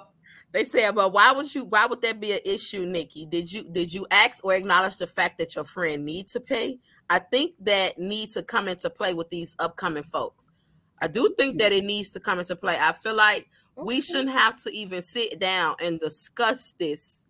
They 0.52 0.64
said, 0.64 0.94
but 0.96 1.12
why 1.12 1.32
would 1.32 1.54
you 1.54 1.64
why 1.64 1.86
would 1.86 2.02
that 2.02 2.20
be 2.20 2.32
an 2.32 2.40
issue, 2.44 2.84
Nikki? 2.84 3.26
Did 3.26 3.52
you 3.52 3.64
did 3.64 3.94
you 3.94 4.06
ask 4.10 4.44
or 4.44 4.52
acknowledge 4.54 4.96
the 4.96 5.06
fact 5.06 5.38
that 5.38 5.54
your 5.54 5.64
friend 5.64 6.04
needs 6.04 6.32
to 6.32 6.40
pay? 6.40 6.78
I 7.08 7.20
think 7.20 7.54
that 7.60 7.98
needs 7.98 8.34
to 8.34 8.42
come 8.42 8.68
into 8.68 8.90
play 8.90 9.14
with 9.14 9.30
these 9.30 9.54
upcoming 9.58 10.02
folks. 10.02 10.50
I 11.00 11.06
do 11.08 11.34
think 11.38 11.58
that 11.58 11.72
it 11.72 11.84
needs 11.84 12.10
to 12.10 12.20
come 12.20 12.38
into 12.38 12.56
play. 12.56 12.76
I 12.78 12.92
feel 12.92 13.14
like 13.14 13.48
we 13.76 14.00
shouldn't 14.00 14.30
have 14.30 14.56
to 14.64 14.70
even 14.70 15.02
sit 15.02 15.38
down 15.38 15.76
and 15.80 15.98
discuss 15.98 16.74
this 16.78 17.26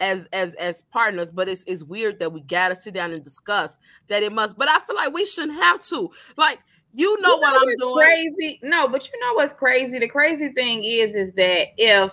as 0.00 0.26
as 0.32 0.54
as 0.54 0.82
partners, 0.82 1.30
but 1.30 1.48
it's 1.48 1.64
it's 1.66 1.82
weird 1.82 2.18
that 2.18 2.32
we 2.32 2.40
gotta 2.40 2.74
sit 2.74 2.94
down 2.94 3.12
and 3.12 3.22
discuss 3.22 3.78
that 4.08 4.22
it 4.22 4.32
must. 4.32 4.56
But 4.58 4.68
I 4.68 4.78
feel 4.80 4.96
like 4.96 5.12
we 5.12 5.24
shouldn't 5.24 5.60
have 5.60 5.82
to. 5.84 6.10
Like 6.36 6.60
you 6.92 7.20
know, 7.20 7.34
you 7.34 7.40
know 7.40 7.50
what 7.50 7.68
I'm 7.68 7.76
doing. 7.76 8.06
Crazy. 8.06 8.60
No, 8.62 8.88
but 8.88 9.10
you 9.12 9.20
know 9.20 9.34
what's 9.34 9.52
crazy? 9.52 9.98
The 9.98 10.08
crazy 10.08 10.50
thing 10.52 10.82
is, 10.82 11.14
is 11.14 11.32
that 11.34 11.68
if 11.76 12.12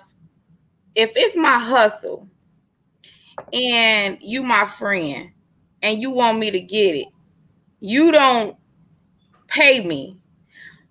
if 0.96 1.12
it's 1.16 1.36
my 1.36 1.60
hustle 1.60 2.28
and 3.52 4.18
you 4.22 4.44
my 4.44 4.66
friend 4.66 5.32
and 5.82 6.02
you 6.02 6.12
want 6.12 6.40
me 6.40 6.52
to 6.52 6.60
get 6.60 6.96
it, 6.96 7.08
you 7.80 8.12
don't 8.12 8.56
pay 9.48 9.86
me. 9.86 10.18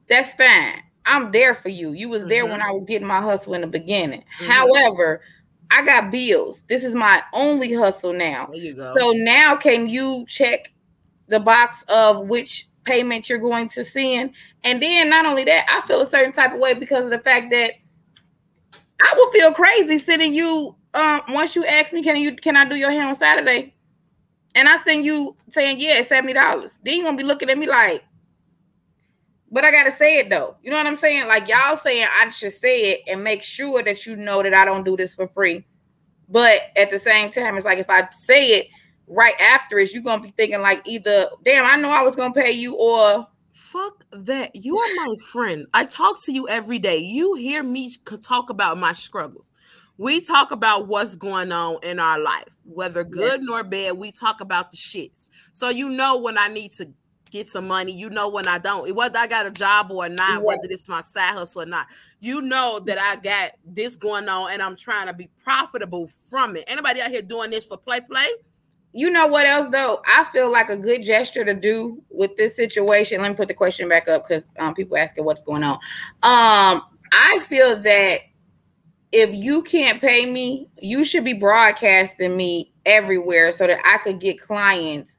That's 0.09 0.35
fine. 0.35 0.83
I'm 1.05 1.33
there 1.33 1.55
for 1.55 1.69
you. 1.69 1.93
You 1.93 2.09
was 2.09 2.27
there 2.27 2.43
mm-hmm. 2.45 2.53
when 2.53 2.63
I 2.63 2.71
was 2.71 2.85
getting 2.85 3.07
my 3.07 3.21
hustle 3.21 3.55
in 3.55 3.63
the 3.63 3.67
beginning. 3.67 4.25
Mm-hmm. 4.41 4.45
However, 4.45 5.23
I 5.71 5.85
got 5.85 6.11
bills. 6.11 6.63
This 6.69 6.85
is 6.85 6.95
my 6.95 7.23
only 7.33 7.73
hustle 7.73 8.13
now. 8.13 8.51
So 8.99 9.13
now 9.13 9.57
can 9.57 9.89
you 9.89 10.27
check 10.29 10.73
the 11.29 11.41
box 11.41 11.85
of 11.89 12.29
which 12.29 12.67
payment 12.85 13.29
you're 13.29 13.39
going 13.39 13.69
to 13.69 13.85
send? 13.85 14.35
And 14.65 14.83
then 14.83 15.09
not 15.09 15.25
only 15.25 15.45
that, 15.45 15.67
I 15.71 15.87
feel 15.87 16.03
a 16.03 16.07
certain 16.07 16.33
type 16.33 16.53
of 16.53 16.61
way 16.61 16.75
because 16.75 17.07
of 17.07 17.11
the 17.11 17.19
fact 17.19 17.51
that 17.51 17.73
I 19.03 19.15
will 19.17 19.31
feel 19.31 19.53
crazy 19.53 19.99
sending 19.99 20.33
you 20.33 20.77
um 20.95 21.23
once 21.31 21.57
you 21.57 21.65
ask 21.67 21.93
me, 21.93 22.03
can 22.03 22.17
you 22.17 22.37
can 22.37 22.57
I 22.57 22.69
do 22.69 22.77
your 22.77 22.91
hair 22.91 23.07
on 23.07 23.15
Saturday? 23.15 23.75
And 24.55 24.69
I 24.69 24.77
send 24.79 25.05
you 25.05 25.37
saying, 25.49 25.81
yeah, 25.81 26.01
$70. 26.01 26.35
Then 26.85 26.97
you're 26.97 27.05
gonna 27.05 27.17
be 27.17 27.25
looking 27.25 27.49
at 27.49 27.57
me 27.57 27.67
like, 27.67 28.05
but 29.51 29.65
I 29.65 29.71
gotta 29.71 29.91
say 29.91 30.19
it 30.19 30.31
though. 30.31 30.57
You 30.63 30.71
know 30.71 30.77
what 30.77 30.87
I'm 30.87 30.97
saying? 30.97 31.27
Like 31.27 31.49
y'all 31.49 31.77
saying 31.77 32.07
I 32.11 32.31
should 32.31 32.53
say 32.53 32.93
it 32.93 33.01
and 33.09 33.23
make 33.25 33.43
sure 33.43 33.83
that 33.83 34.07
you 34.07 34.17
know 34.17 34.43
that 34.43 34.55
I 34.55 34.65
don't 34.65 34.85
do 34.85 34.97
this 34.97 35.15
for 35.15 35.27
free. 35.27 35.65
But 36.29 36.71
at 36.77 36.91
the 36.91 36.99
same 36.99 37.31
time, 37.31 37.57
it's 37.57 37.67
like 37.67 37.79
if 37.79 37.91
I 37.91 38.09
say 38.11 38.59
it 38.59 38.69
right 39.07 39.39
after 39.41 39.79
it, 39.79 39.93
you're 39.93 40.03
gonna 40.03 40.23
be 40.23 40.33
thinking 40.37 40.61
like 40.61 40.83
either 40.87 41.29
damn, 41.45 41.67
I 41.67 41.77
know 41.77 41.91
I 41.91 42.03
was 42.03 42.17
gonna 42.17 42.33
pay 42.33 42.53
you 42.53 42.77
or 42.77 43.27
fuck 43.73 44.05
that. 44.13 44.55
You 44.55 44.77
are 44.77 45.07
my 45.07 45.15
friend. 45.33 45.67
I 45.73 45.85
talk 45.87 46.23
to 46.25 46.33
you 46.33 46.49
every 46.49 46.79
day. 46.79 46.99
You 46.99 47.35
hear 47.35 47.63
me 47.63 47.93
talk 48.23 48.51
about 48.51 48.79
my 48.79 48.93
struggles. 48.93 49.53
We 49.99 50.21
talk 50.21 50.51
about 50.51 50.89
what's 50.89 51.17
going 51.17 51.53
on 51.53 51.79
in 51.83 51.99
our 51.99 52.19
life, 52.19 52.57
whether 52.65 53.05
good 53.05 53.41
yeah. 53.41 53.47
nor 53.47 53.65
bad. 53.65 53.99
We 53.99 54.13
talk 54.13 54.41
about 54.41 54.71
the 54.71 54.77
shits. 54.77 55.31
So 55.53 55.69
you 55.69 55.89
know 55.89 56.19
when 56.19 56.39
I 56.39 56.49
need 56.49 56.73
to 56.75 56.89
get 57.31 57.47
some 57.47 57.67
money. 57.67 57.93
You 57.93 58.11
know 58.11 58.29
when 58.29 58.47
I 58.47 58.59
don't, 58.59 58.95
whether 58.95 59.19
I 59.19 59.27
got 59.27 59.47
a 59.47 59.51
job 59.51 59.91
or 59.91 60.09
not, 60.09 60.33
yeah. 60.33 60.39
whether 60.39 60.63
it's 60.65 60.89
my 60.89 61.01
side 61.01 61.33
hustle 61.33 61.63
or 61.63 61.67
not. 61.67 61.87
You 62.21 62.43
know 62.43 62.79
that 62.81 62.99
I 62.99 63.17
got 63.17 63.53
this 63.65 63.97
going 63.97 64.29
on 64.29 64.53
and 64.53 64.63
I'm 64.63 64.77
trying 64.77 65.07
to 65.07 65.15
be 65.15 65.31
profitable 65.43 66.07
from 66.07 66.57
it. 66.57 66.65
Anybody 66.69 67.01
out 67.01 67.11
here 67.11 67.23
doing 67.23 67.51
this 67.51 67.67
for 67.67 67.79
play 67.79 68.01
play? 68.01 68.29
You 68.93 69.11
know 69.11 69.27
what 69.27 69.47
else 69.47 69.69
though? 69.71 70.03
I 70.07 70.25
feel 70.25 70.51
like 70.51 70.69
a 70.69 70.77
good 70.77 71.05
gesture 71.05 71.45
to 71.45 71.55
do 71.55 72.03
with 72.11 72.37
this 72.37 72.55
situation. 72.57 73.23
Let 73.23 73.31
me 73.31 73.37
put 73.37 73.49
the 73.49 73.55
question 73.55 73.89
back 73.89 74.09
up 74.09 74.29
because 74.29 74.45
um, 74.59 74.75
people 74.75 74.97
asking 74.97 75.25
what's 75.25 75.43
going 75.43 75.63
on. 75.63 75.75
Um, 76.23 76.83
I 77.13 77.39
feel 77.49 77.81
that 77.81 78.21
if 79.13 79.35
you 79.35 79.63
can't 79.63 80.01
pay 80.01 80.31
me, 80.31 80.69
you 80.79 81.05
should 81.05 81.25
be 81.25 81.35
broadcasting 81.35 82.37
me 82.37 82.73
everywhere 82.85 83.53
so 83.53 83.67
that 83.67 83.81
I 83.85 83.99
could 83.99 84.21
get 84.21 84.41
clients 84.41 85.19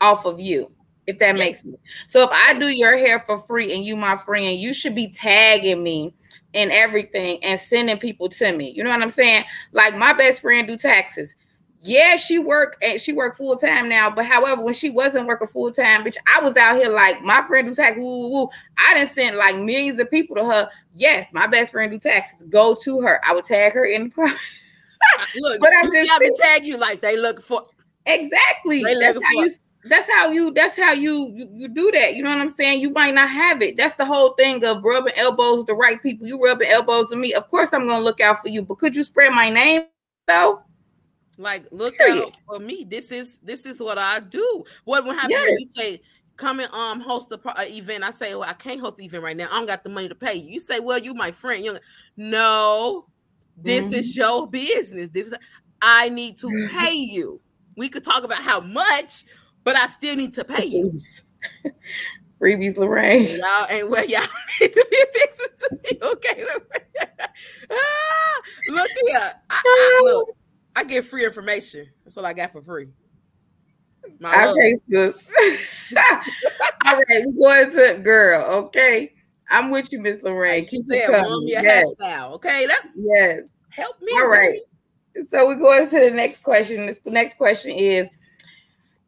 off 0.00 0.26
of 0.26 0.38
you 0.38 0.70
if 1.06 1.18
that 1.18 1.36
yes. 1.36 1.38
makes 1.38 1.62
sense. 1.62 1.76
So 2.06 2.22
if 2.22 2.30
I 2.30 2.58
do 2.58 2.68
your 2.68 2.96
hair 2.96 3.20
for 3.20 3.38
free 3.38 3.74
and 3.74 3.82
you 3.84 3.96
my 3.96 4.16
friend, 4.16 4.58
you 4.58 4.74
should 4.74 4.94
be 4.94 5.08
tagging 5.08 5.82
me 5.82 6.14
and 6.52 6.70
everything 6.70 7.42
and 7.42 7.58
sending 7.58 7.98
people 7.98 8.28
to 8.28 8.52
me. 8.52 8.70
You 8.70 8.84
know 8.84 8.90
what 8.90 9.02
I'm 9.02 9.10
saying? 9.10 9.44
Like 9.72 9.96
my 9.96 10.12
best 10.12 10.42
friend 10.42 10.68
do 10.68 10.76
taxes. 10.76 11.34
Yeah, 11.80 12.16
she 12.16 12.38
work 12.38 12.76
and 12.82 12.94
eh, 12.94 12.98
she 12.98 13.12
work 13.12 13.36
full 13.36 13.56
time 13.56 13.88
now. 13.88 14.10
But 14.10 14.26
however, 14.26 14.62
when 14.62 14.74
she 14.74 14.90
wasn't 14.90 15.26
working 15.26 15.46
full 15.46 15.72
time, 15.72 16.04
bitch, 16.04 16.16
I 16.34 16.42
was 16.42 16.56
out 16.56 16.76
here 16.76 16.90
like 16.90 17.22
my 17.22 17.46
friend 17.46 17.68
do 17.68 17.74
taxes. 17.74 18.02
Woo, 18.02 18.20
woo, 18.20 18.30
woo. 18.30 18.48
I 18.76 18.94
didn't 18.94 19.10
send 19.10 19.36
like 19.36 19.56
millions 19.56 19.98
of 20.00 20.10
people 20.10 20.36
to 20.36 20.44
her. 20.44 20.68
Yes, 20.94 21.32
my 21.32 21.46
best 21.46 21.72
friend 21.72 21.90
do 21.90 21.98
taxes. 21.98 22.44
Go 22.48 22.74
to 22.82 23.00
her. 23.02 23.20
I 23.24 23.32
would 23.32 23.44
tag 23.44 23.72
her 23.74 23.84
in 23.84 24.12
the 24.14 24.14
Look, 25.40 25.60
but 25.60 25.70
I'm 25.78 25.90
just 25.90 26.10
I 26.10 26.30
tag 26.36 26.64
you 26.64 26.76
like 26.76 27.00
they 27.00 27.16
look 27.16 27.40
for 27.40 27.62
exactly. 28.06 28.82
They 28.82 28.94
That's 28.94 29.22
how 29.22 29.34
for- 29.34 29.44
you 29.44 29.50
that's 29.84 30.10
how 30.10 30.28
you 30.28 30.52
that's 30.52 30.76
how 30.76 30.92
you, 30.92 31.32
you, 31.34 31.48
you 31.54 31.68
do 31.68 31.90
that 31.92 32.16
you 32.16 32.22
know 32.22 32.30
what 32.30 32.40
i'm 32.40 32.50
saying 32.50 32.80
you 32.80 32.90
might 32.90 33.14
not 33.14 33.30
have 33.30 33.62
it 33.62 33.76
that's 33.76 33.94
the 33.94 34.04
whole 34.04 34.34
thing 34.34 34.62
of 34.64 34.82
rubbing 34.82 35.14
elbows 35.16 35.58
with 35.58 35.68
the 35.68 35.74
right 35.74 36.02
people 36.02 36.26
you 36.26 36.42
rubbing 36.42 36.68
elbows 36.68 37.10
with 37.10 37.18
me 37.18 37.32
of 37.32 37.48
course 37.48 37.72
i'm 37.72 37.86
gonna 37.86 38.02
look 38.04 38.20
out 38.20 38.40
for 38.40 38.48
you 38.48 38.60
but 38.60 38.76
could 38.78 38.96
you 38.96 39.04
spread 39.04 39.32
my 39.32 39.48
name 39.48 39.82
though 40.26 40.60
like 41.38 41.66
look 41.70 41.96
Period. 41.96 42.24
out 42.24 42.36
for 42.46 42.58
me 42.58 42.84
this 42.88 43.12
is 43.12 43.40
this 43.40 43.64
is 43.64 43.80
what 43.80 43.98
i 43.98 44.20
do 44.20 44.64
what 44.84 45.04
would 45.04 45.14
happen 45.14 45.30
yes. 45.30 45.60
you 45.60 45.68
say 45.68 46.00
come 46.36 46.60
and 46.60 46.72
um 46.72 47.00
host 47.00 47.32
a, 47.32 47.40
a, 47.60 47.76
event 47.76 48.04
i 48.04 48.10
say 48.10 48.34
well 48.34 48.48
i 48.48 48.52
can't 48.52 48.80
host 48.80 48.96
the 48.96 49.04
event 49.04 49.22
right 49.22 49.36
now 49.36 49.46
i 49.50 49.54
don't 49.54 49.66
got 49.66 49.82
the 49.82 49.88
money 49.88 50.08
to 50.08 50.14
pay 50.14 50.34
you 50.34 50.50
you 50.50 50.60
say 50.60 50.80
well 50.80 50.98
you 50.98 51.14
my 51.14 51.30
friend 51.30 51.64
you 51.64 51.78
no 52.16 53.06
this 53.56 53.90
mm-hmm. 53.90 54.00
is 54.00 54.16
your 54.16 54.48
business 54.48 55.10
this 55.10 55.28
is 55.28 55.34
i 55.80 56.08
need 56.08 56.36
to 56.36 56.68
pay 56.72 56.94
you 56.94 57.40
we 57.76 57.88
could 57.88 58.04
talk 58.04 58.24
about 58.24 58.42
how 58.42 58.60
much 58.60 59.24
but 59.68 59.76
I 59.76 59.84
still 59.84 60.16
need 60.16 60.32
to 60.32 60.44
pay 60.44 60.64
you. 60.64 60.98
Freebies, 62.40 62.78
Lorraine. 62.78 63.38
Y'all 63.38 63.66
ain't 63.68 63.90
well, 63.90 64.02
y'all 64.06 64.22
need 64.62 64.72
to 64.72 64.86
be 64.90 65.04
fixing 65.12 65.46
to 65.58 65.76
me. 65.76 65.98
Okay. 66.10 66.44
ah, 67.70 68.40
look 68.68 68.90
here. 69.06 69.34
I, 69.50 69.62
I, 69.62 70.00
look, 70.04 70.36
I 70.78 70.84
get 70.84 71.04
free 71.04 71.24
information. 71.24 71.88
That's 72.04 72.14
what 72.14 72.24
I 72.24 72.32
got 72.32 72.52
for 72.52 72.62
free. 72.62 72.86
My 74.20 74.46
okay, 74.46 74.76
sis. 74.88 75.24
All 76.86 76.94
right, 76.94 77.24
we're 77.26 77.66
going 77.66 77.70
to 77.72 78.00
girl. 78.00 78.44
Okay. 78.44 79.12
I'm 79.50 79.72
with 79.72 79.92
you, 79.92 80.00
Miss 80.00 80.22
Lorraine. 80.22 80.66
Keep 80.66 80.82
said, 80.82 81.10
mom, 81.10 81.42
your 81.46 81.62
yes. 81.62 81.92
hairstyle. 82.00 82.32
Okay. 82.34 82.66
That, 82.66 82.82
yes. 82.94 83.48
Help 83.70 84.00
me. 84.00 84.12
All 84.20 84.28
right. 84.28 84.60
So 85.28 85.48
we're 85.48 85.56
going 85.56 85.88
to 85.88 85.98
the 85.98 86.10
next 86.12 86.44
question. 86.44 86.86
This 86.86 87.00
next 87.04 87.38
question 87.38 87.72
is 87.72 88.08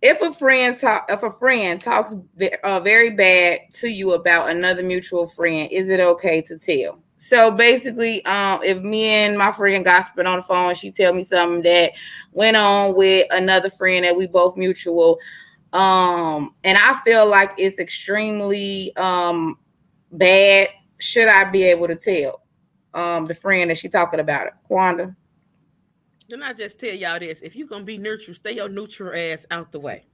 if 0.02 0.20
a 0.22 0.33
friend 0.33 0.76
talk 0.76 1.06
if 1.09 1.22
a 1.22 1.30
friend 1.30 1.80
talks 1.80 2.16
uh, 2.64 2.80
very 2.80 3.11
bad 3.11 3.61
to 3.74 3.87
you 3.87 4.14
about 4.14 4.50
another 4.50 4.83
mutual 4.83 5.28
friend 5.28 5.70
is 5.70 5.88
it 5.88 6.00
okay 6.00 6.42
to 6.42 6.59
tell 6.59 6.98
so 7.22 7.50
basically 7.50 8.24
um 8.24 8.62
if 8.62 8.78
me 8.78 9.04
and 9.04 9.37
my 9.37 9.52
friend 9.52 9.85
gossiping 9.85 10.26
on 10.26 10.37
the 10.37 10.42
phone 10.42 10.74
she 10.74 10.90
tell 10.90 11.12
me 11.12 11.22
something 11.22 11.61
that 11.61 11.92
went 12.33 12.56
on 12.56 12.94
with 12.94 13.26
another 13.30 13.68
friend 13.68 14.06
that 14.06 14.16
we 14.16 14.26
both 14.26 14.56
mutual. 14.56 15.18
Um 15.74 16.54
and 16.64 16.78
i 16.78 16.98
feel 17.04 17.28
like 17.28 17.52
it's 17.59 17.78
extremely 17.78 18.96
um 18.96 19.59
bad. 20.12 20.68
Should 20.98 21.28
i 21.28 21.44
be 21.44 21.64
able 21.64 21.88
to 21.88 21.96
tell 21.96 22.40
um 22.94 23.26
the 23.26 23.35
friend 23.35 23.68
that 23.68 23.76
she 23.76 23.90
talking 23.90 24.20
about 24.20 24.46
it? 24.46 24.54
Quanda 24.68 25.14
then 26.30 26.42
I 26.42 26.52
just 26.52 26.78
tell 26.78 26.94
y'all 26.94 27.18
this: 27.18 27.40
if 27.42 27.56
you're 27.56 27.66
gonna 27.66 27.85
be 27.85 27.98
neutral, 27.98 28.35
stay 28.35 28.52
your 28.52 28.68
neutral 28.68 29.14
ass 29.14 29.46
out 29.50 29.72
the 29.72 29.80
way. 29.80 30.06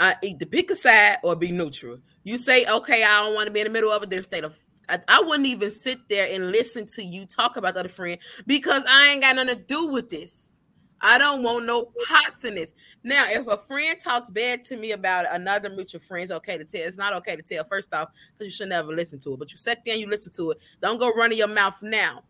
I 0.00 0.16
either 0.22 0.44
pick 0.44 0.70
a 0.70 0.74
side 0.74 1.18
or 1.22 1.34
be 1.36 1.50
neutral. 1.50 1.98
You 2.24 2.36
say, 2.36 2.66
okay, 2.66 3.04
I 3.04 3.22
don't 3.22 3.34
want 3.34 3.46
to 3.46 3.52
be 3.52 3.60
in 3.60 3.66
the 3.66 3.72
middle 3.72 3.90
of 3.90 4.02
it, 4.02 4.10
then 4.10 4.22
stay 4.22 4.40
the 4.40 4.52
I, 4.88 5.00
I, 5.08 5.20
wouldn't 5.20 5.46
even 5.46 5.70
sit 5.70 6.08
there 6.08 6.28
and 6.32 6.50
listen 6.50 6.86
to 6.86 7.02
you 7.02 7.26
talk 7.26 7.56
about 7.56 7.74
the 7.74 7.80
other 7.80 7.88
friend 7.88 8.18
because 8.46 8.84
I 8.88 9.10
ain't 9.10 9.22
got 9.22 9.36
nothing 9.36 9.56
to 9.56 9.62
do 9.62 9.86
with 9.86 10.08
this. 10.08 10.58
I 11.00 11.18
don't 11.18 11.42
want 11.42 11.66
no 11.66 11.92
pots 12.08 12.44
in 12.44 12.56
this. 12.56 12.74
Now, 13.04 13.26
if 13.28 13.46
a 13.46 13.56
friend 13.56 13.98
talks 14.00 14.30
bad 14.30 14.64
to 14.64 14.76
me 14.76 14.92
about 14.92 15.26
another 15.32 15.70
mutual 15.70 16.00
friend, 16.00 16.24
it's 16.24 16.32
okay 16.32 16.58
to 16.58 16.64
tell. 16.64 16.80
It's 16.80 16.96
not 16.96 17.12
okay 17.14 17.36
to 17.36 17.42
tell, 17.42 17.64
first 17.64 17.94
off, 17.94 18.08
because 18.32 18.46
you 18.46 18.56
should 18.56 18.68
never 18.68 18.92
listen 18.92 19.20
to 19.20 19.34
it. 19.34 19.38
But 19.38 19.52
you 19.52 19.58
sit 19.58 19.78
there 19.84 19.94
and 19.94 20.00
you 20.00 20.08
listen 20.08 20.32
to 20.34 20.52
it. 20.52 20.58
Don't 20.82 20.98
go 20.98 21.12
running 21.12 21.38
your 21.38 21.48
mouth 21.48 21.80
now. 21.82 22.24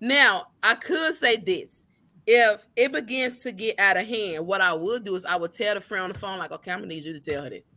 Now, 0.00 0.48
I 0.62 0.74
could 0.74 1.14
say 1.14 1.36
this. 1.36 1.86
If 2.26 2.66
it 2.76 2.92
begins 2.92 3.38
to 3.38 3.52
get 3.52 3.78
out 3.78 3.96
of 3.96 4.06
hand, 4.06 4.46
what 4.46 4.60
I 4.60 4.74
would 4.74 5.04
do 5.04 5.14
is 5.14 5.24
I 5.24 5.36
would 5.36 5.52
tell 5.52 5.74
the 5.74 5.80
friend 5.80 6.04
on 6.04 6.12
the 6.12 6.18
phone, 6.18 6.38
like, 6.38 6.52
okay, 6.52 6.72
I'm 6.72 6.78
gonna 6.78 6.88
need 6.88 7.04
you 7.04 7.12
to 7.12 7.20
tell 7.20 7.44
her 7.44 7.50
this. 7.50 7.70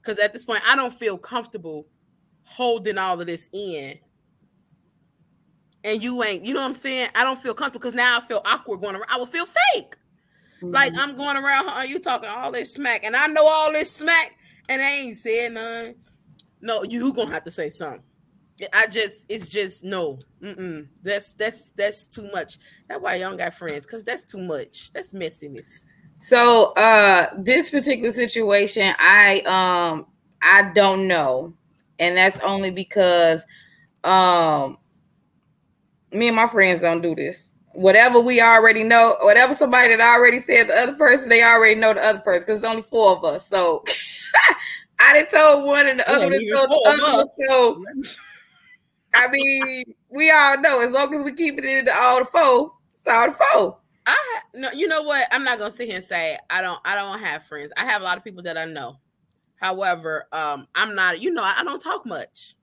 Because 0.00 0.18
at 0.18 0.32
this 0.32 0.44
point, 0.44 0.62
I 0.66 0.76
don't 0.76 0.92
feel 0.92 1.18
comfortable 1.18 1.86
holding 2.48 2.98
all 2.98 3.20
of 3.20 3.26
this 3.26 3.48
in. 3.52 3.98
And 5.84 6.02
you 6.02 6.22
ain't, 6.24 6.44
you 6.44 6.54
know 6.54 6.60
what 6.60 6.66
I'm 6.66 6.72
saying? 6.72 7.10
I 7.14 7.22
don't 7.22 7.38
feel 7.38 7.54
comfortable 7.54 7.80
because 7.80 7.94
now 7.94 8.18
I 8.18 8.20
feel 8.20 8.42
awkward 8.44 8.80
going 8.80 8.96
around. 8.96 9.06
I 9.08 9.16
will 9.16 9.26
feel 9.26 9.46
fake. 9.46 9.94
Mm-hmm. 10.56 10.70
Like 10.74 10.92
I'm 10.96 11.16
going 11.16 11.36
around, 11.36 11.68
huh, 11.68 11.82
you 11.82 12.00
talking 12.00 12.28
all 12.28 12.50
this 12.50 12.74
smack, 12.74 13.04
and 13.04 13.14
I 13.14 13.28
know 13.28 13.46
all 13.46 13.72
this 13.72 13.92
smack, 13.92 14.36
and 14.68 14.82
I 14.82 14.90
ain't 14.90 15.16
saying 15.16 15.54
none. 15.54 15.94
No, 16.60 16.82
you 16.82 17.12
gonna 17.12 17.30
have 17.30 17.44
to 17.44 17.50
say 17.50 17.70
something. 17.70 18.02
I 18.72 18.88
just 18.88 19.24
it's 19.28 19.48
just 19.48 19.84
no. 19.84 20.18
Mm-mm. 20.42 20.88
That's 21.02 21.32
that's 21.32 21.70
that's 21.72 22.06
too 22.06 22.28
much. 22.32 22.58
That's 22.88 23.00
why 23.00 23.16
y'all 23.16 23.36
got 23.36 23.54
friends 23.54 23.86
because 23.86 24.02
that's 24.02 24.24
too 24.24 24.40
much. 24.40 24.90
That's 24.92 25.14
messiness. 25.14 25.86
So 26.20 26.72
uh 26.72 27.28
this 27.38 27.70
particular 27.70 28.12
situation, 28.12 28.94
I 28.98 29.40
um 29.42 30.06
I 30.42 30.72
don't 30.74 31.06
know, 31.06 31.54
and 31.98 32.16
that's 32.16 32.38
only 32.40 32.70
because 32.70 33.44
um 34.04 34.78
me 36.12 36.28
and 36.28 36.36
my 36.36 36.46
friends 36.46 36.80
don't 36.80 37.02
do 37.02 37.14
this. 37.14 37.46
Whatever 37.72 38.20
we 38.20 38.40
already 38.40 38.82
know, 38.82 39.16
whatever 39.20 39.54
somebody 39.54 39.94
that 39.94 40.00
already 40.00 40.40
said 40.40 40.68
the 40.68 40.74
other 40.74 40.94
person, 40.94 41.28
they 41.28 41.42
already 41.42 41.78
know 41.78 41.94
the 41.94 42.02
other 42.02 42.20
person 42.20 42.46
because 42.46 42.58
it's 42.58 42.66
only 42.66 42.82
four 42.82 43.12
of 43.12 43.24
us. 43.24 43.46
So 43.46 43.84
I 44.98 45.12
didn't 45.12 45.30
told 45.30 45.66
one 45.66 45.86
and 45.86 46.00
the 46.00 46.08
other 46.10 46.24
one 46.24 46.32
told 46.32 46.70
the 46.70 47.02
other. 47.06 47.24
So 47.48 47.82
I 49.14 49.28
mean, 49.28 49.84
we 50.08 50.30
all 50.30 50.60
know 50.60 50.80
as 50.80 50.92
long 50.92 51.14
as 51.14 51.24
we 51.24 51.32
keep 51.32 51.58
it 51.58 51.64
in 51.64 51.88
all 51.92 52.20
the 52.20 52.24
four, 52.24 52.72
it's 52.96 53.06
all 53.06 53.26
the 53.26 53.32
four. 53.32 53.78
I 54.06 54.40
no, 54.54 54.70
you 54.72 54.88
know 54.88 55.02
what? 55.02 55.28
I'm 55.30 55.44
not 55.44 55.58
gonna 55.58 55.70
sit 55.70 55.86
here 55.86 55.96
and 55.96 56.04
say 56.04 56.38
I 56.48 56.62
don't. 56.62 56.80
I 56.84 56.94
don't 56.94 57.18
have 57.18 57.44
friends. 57.44 57.72
I 57.76 57.84
have 57.84 58.00
a 58.00 58.04
lot 58.04 58.16
of 58.16 58.24
people 58.24 58.42
that 58.44 58.56
I 58.56 58.64
know. 58.64 58.96
However, 59.60 60.26
um, 60.32 60.68
I'm 60.74 60.94
not. 60.94 61.20
You 61.20 61.30
know, 61.32 61.42
I, 61.42 61.56
I 61.58 61.64
don't 61.64 61.82
talk 61.82 62.06
much. 62.06 62.54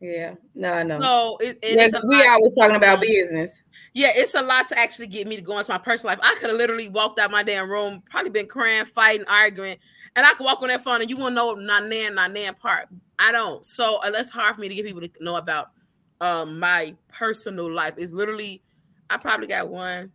Yeah, 0.00 0.34
no, 0.54 0.72
I 0.72 0.82
know. 0.82 1.00
So 1.00 1.38
it, 1.40 1.58
yeah, 1.62 1.88
we 2.06 2.26
always 2.26 2.52
talking 2.54 2.76
about 2.76 3.00
business. 3.00 3.62
Yeah, 3.94 4.10
it's 4.14 4.34
a 4.34 4.42
lot 4.42 4.68
to 4.68 4.78
actually 4.78 5.06
get 5.06 5.26
me 5.26 5.36
to 5.36 5.42
go 5.42 5.58
into 5.58 5.72
my 5.72 5.78
personal 5.78 6.12
life. 6.12 6.20
I 6.22 6.36
could 6.38 6.50
have 6.50 6.58
literally 6.58 6.90
walked 6.90 7.18
out 7.18 7.30
my 7.30 7.42
damn 7.42 7.70
room, 7.70 8.02
probably 8.10 8.30
been 8.30 8.46
crying, 8.46 8.84
fighting, 8.84 9.24
arguing, 9.26 9.78
and 10.14 10.26
I 10.26 10.34
could 10.34 10.44
walk 10.44 10.60
on 10.60 10.68
that 10.68 10.84
phone 10.84 11.00
and 11.00 11.08
you 11.08 11.16
won't 11.16 11.34
know 11.34 11.54
not 11.54 11.86
nan, 11.86 12.14
not 12.14 12.30
nan 12.30 12.54
part. 12.54 12.88
I 13.18 13.32
don't. 13.32 13.64
So 13.64 13.98
uh, 14.04 14.10
it's 14.14 14.30
hard 14.30 14.54
for 14.54 14.60
me 14.60 14.68
to 14.68 14.74
get 14.74 14.84
people 14.84 15.00
to 15.00 15.10
know 15.20 15.36
about 15.36 15.70
um 16.20 16.58
my 16.58 16.94
personal 17.08 17.72
life. 17.72 17.94
It's 17.96 18.12
literally 18.12 18.62
I 19.08 19.16
probably 19.16 19.46
got 19.46 19.68
one. 19.68 20.12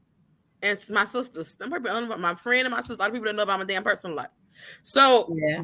And 0.64 0.78
my 0.92 1.06
sisters, 1.06 1.58
I'm 1.60 1.72
probably 1.72 2.18
my 2.18 2.36
friend 2.36 2.68
and 2.68 2.72
my 2.72 2.82
sister, 2.82 2.94
a 2.94 2.98
lot 2.98 3.08
of 3.08 3.14
people 3.14 3.26
don't 3.26 3.36
know 3.36 3.44
about 3.44 3.58
my 3.58 3.66
damn 3.66 3.84
personal 3.84 4.16
life. 4.16 4.30
So 4.84 5.34
yeah, 5.36 5.64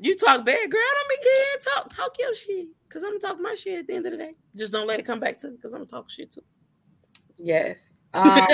you 0.00 0.16
talk 0.16 0.44
bad, 0.44 0.70
girl. 0.70 0.80
Don't 0.94 1.08
be 1.08 1.16
good. 1.22 1.62
Talk, 1.74 1.92
talk 1.92 2.16
your 2.18 2.34
shit. 2.34 2.68
Cause 2.88 3.02
I'm 3.02 3.18
gonna 3.18 3.34
talk 3.34 3.40
my 3.40 3.54
shit 3.54 3.80
at 3.80 3.86
the 3.86 3.94
end 3.94 4.06
of 4.06 4.12
the 4.12 4.18
day. 4.18 4.32
Just 4.56 4.72
don't 4.72 4.86
let 4.86 4.98
it 4.98 5.04
come 5.04 5.20
back 5.20 5.36
to 5.38 5.48
me 5.48 5.56
because 5.56 5.72
I'm 5.72 5.80
gonna 5.80 5.90
talk 5.90 6.10
shit 6.10 6.32
too. 6.32 6.42
Yes. 7.36 7.90
Um, 8.14 8.48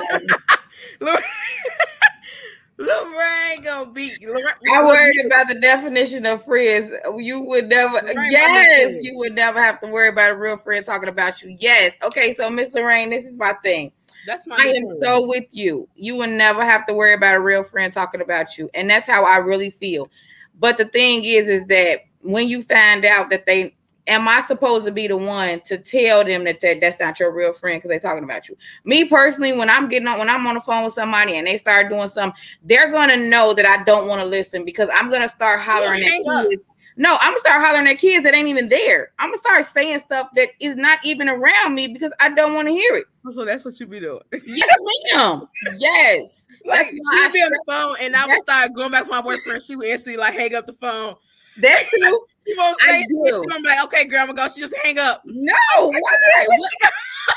Lorraine 2.77 3.63
gonna 3.63 3.91
be. 3.93 4.13
Lorraine, 4.21 4.45
I 4.73 4.83
worried 4.83 5.27
about 5.27 5.47
the 5.47 5.55
definition 5.55 6.27
of 6.27 6.45
friends. 6.45 6.91
You 7.17 7.43
would 7.43 7.69
never. 7.69 7.95
Lorraine 7.95 8.33
yes, 8.33 8.99
you 9.01 9.17
would 9.19 9.33
never 9.33 9.63
have 9.63 9.81
to 9.81 9.87
worry 9.87 10.09
about 10.09 10.33
a 10.33 10.37
real 10.37 10.57
friend 10.57 10.85
talking 10.85 11.09
about 11.09 11.41
you. 11.41 11.57
Yes. 11.61 11.95
Okay. 12.03 12.33
So, 12.33 12.51
Miss 12.51 12.75
Lorraine, 12.75 13.11
this 13.11 13.25
is 13.25 13.37
my 13.37 13.53
thing. 13.63 13.93
That's 14.27 14.47
my. 14.49 14.57
I 14.57 14.67
am 14.67 14.85
friend. 14.87 14.99
so 15.01 15.27
with 15.27 15.45
you. 15.53 15.89
You 15.95 16.17
will 16.17 16.27
never 16.27 16.65
have 16.65 16.85
to 16.87 16.95
worry 16.95 17.15
about 17.15 17.37
a 17.37 17.41
real 17.41 17.63
friend 17.63 17.93
talking 17.93 18.21
about 18.21 18.59
you, 18.59 18.69
and 18.75 18.91
that's 18.91 19.07
how 19.07 19.25
I 19.25 19.37
really 19.37 19.71
feel. 19.71 20.11
But 20.59 20.79
the 20.79 20.87
thing 20.87 21.25
is, 21.25 21.49
is 21.49 21.67
that 21.67 22.01
when 22.23 22.49
you 22.49 22.63
find 22.63 23.05
out 23.05 23.31
that 23.31 23.47
they 23.47 23.75
am 24.07 24.29
I 24.29 24.41
supposed 24.41 24.85
to 24.87 24.93
be 24.93 25.07
the 25.07 25.17
one 25.17 25.61
to 25.63 25.79
tell 25.79 26.25
them 26.25 26.45
that, 26.45 26.61
that 26.61 26.81
that's 26.81 27.01
not 27.01 27.19
your 27.19 27.33
real 27.33 27.53
friend 27.53 27.79
because 27.79 27.89
they're 27.89 27.99
talking 27.99 28.25
about 28.25 28.49
you? 28.49 28.57
Me 28.85 29.05
personally, 29.05 29.53
when 29.53 29.71
I'm 29.71 29.89
getting 29.89 30.09
on, 30.09 30.19
when 30.19 30.29
I'm 30.29 30.47
on 30.47 30.55
the 30.55 30.61
phone 30.61 30.85
with 30.85 30.95
somebody 30.95 31.37
and 31.37 31.47
they 31.47 31.57
start 31.57 31.89
doing 31.89 32.09
something, 32.09 32.39
they're 32.63 32.91
gonna 32.91 33.17
know 33.17 33.55
that 33.55 33.67
I 33.67 33.83
don't 33.85 34.09
want 34.09 34.21
to 34.21 34.27
listen 34.27 34.65
because 34.65 34.89
I'm 34.93 35.11
gonna 35.11 35.29
start 35.29 35.61
hollering 35.61 36.03
at 36.03 36.23
kids. 36.23 36.63
No, 36.97 37.17
I'm 37.21 37.31
gonna 37.31 37.39
start 37.39 37.65
hollering 37.65 37.89
at 37.89 37.99
kids 37.99 38.23
that 38.25 38.35
ain't 38.35 38.49
even 38.49 38.69
there. 38.69 39.11
I'm 39.19 39.31
gonna 39.31 39.39
start 39.39 39.65
saying 39.65 39.99
stuff 39.99 40.29
that 40.37 40.49
is 40.61 40.77
not 40.77 41.01
even 41.05 41.29
around 41.29 41.75
me 41.75 41.89
because 41.89 42.13
I 42.21 42.29
don't 42.31 42.55
want 42.55 42.69
to 42.69 42.75
hear 42.75 42.95
it. 42.95 43.07
So 43.31 43.45
that's 43.45 43.65
what 43.65 43.79
you 43.81 43.87
be 43.87 44.01
doing. 44.01 44.21
yes, 44.47 44.77
ma'am. 45.13 45.49
Yes. 45.79 46.47
Like 46.67 46.87
she'd 46.87 47.33
be 47.33 47.41
on 47.41 47.51
the 47.51 47.63
phone 47.67 47.97
and 48.01 48.17
I 48.17 48.27
would 48.27 48.39
start 48.39 48.73
going 48.73 48.91
back 48.91 49.05
to 49.05 49.11
my 49.11 49.21
boyfriend. 49.21 49.63
She 49.63 49.77
would 49.77 49.87
instantly 49.87 50.19
like 50.19 50.33
hang 50.33 50.55
up 50.55 50.65
the 50.65 50.73
phone 50.73 51.15
that's 51.57 51.91
too. 51.99 52.27
she 52.47 52.55
won't 52.57 52.79
say 52.81 53.03
She 53.03 53.15
gonna 53.33 53.61
be 53.63 53.69
like, 53.69 53.85
okay, 53.85 54.05
girl, 54.05 54.21
I'm 54.21 54.27
gonna 54.29 54.49
go. 54.49 54.53
She 54.53 54.61
just 54.61 54.75
hang 54.83 54.99
up. 54.99 55.23
No, 55.25 55.55
why, 55.77 56.47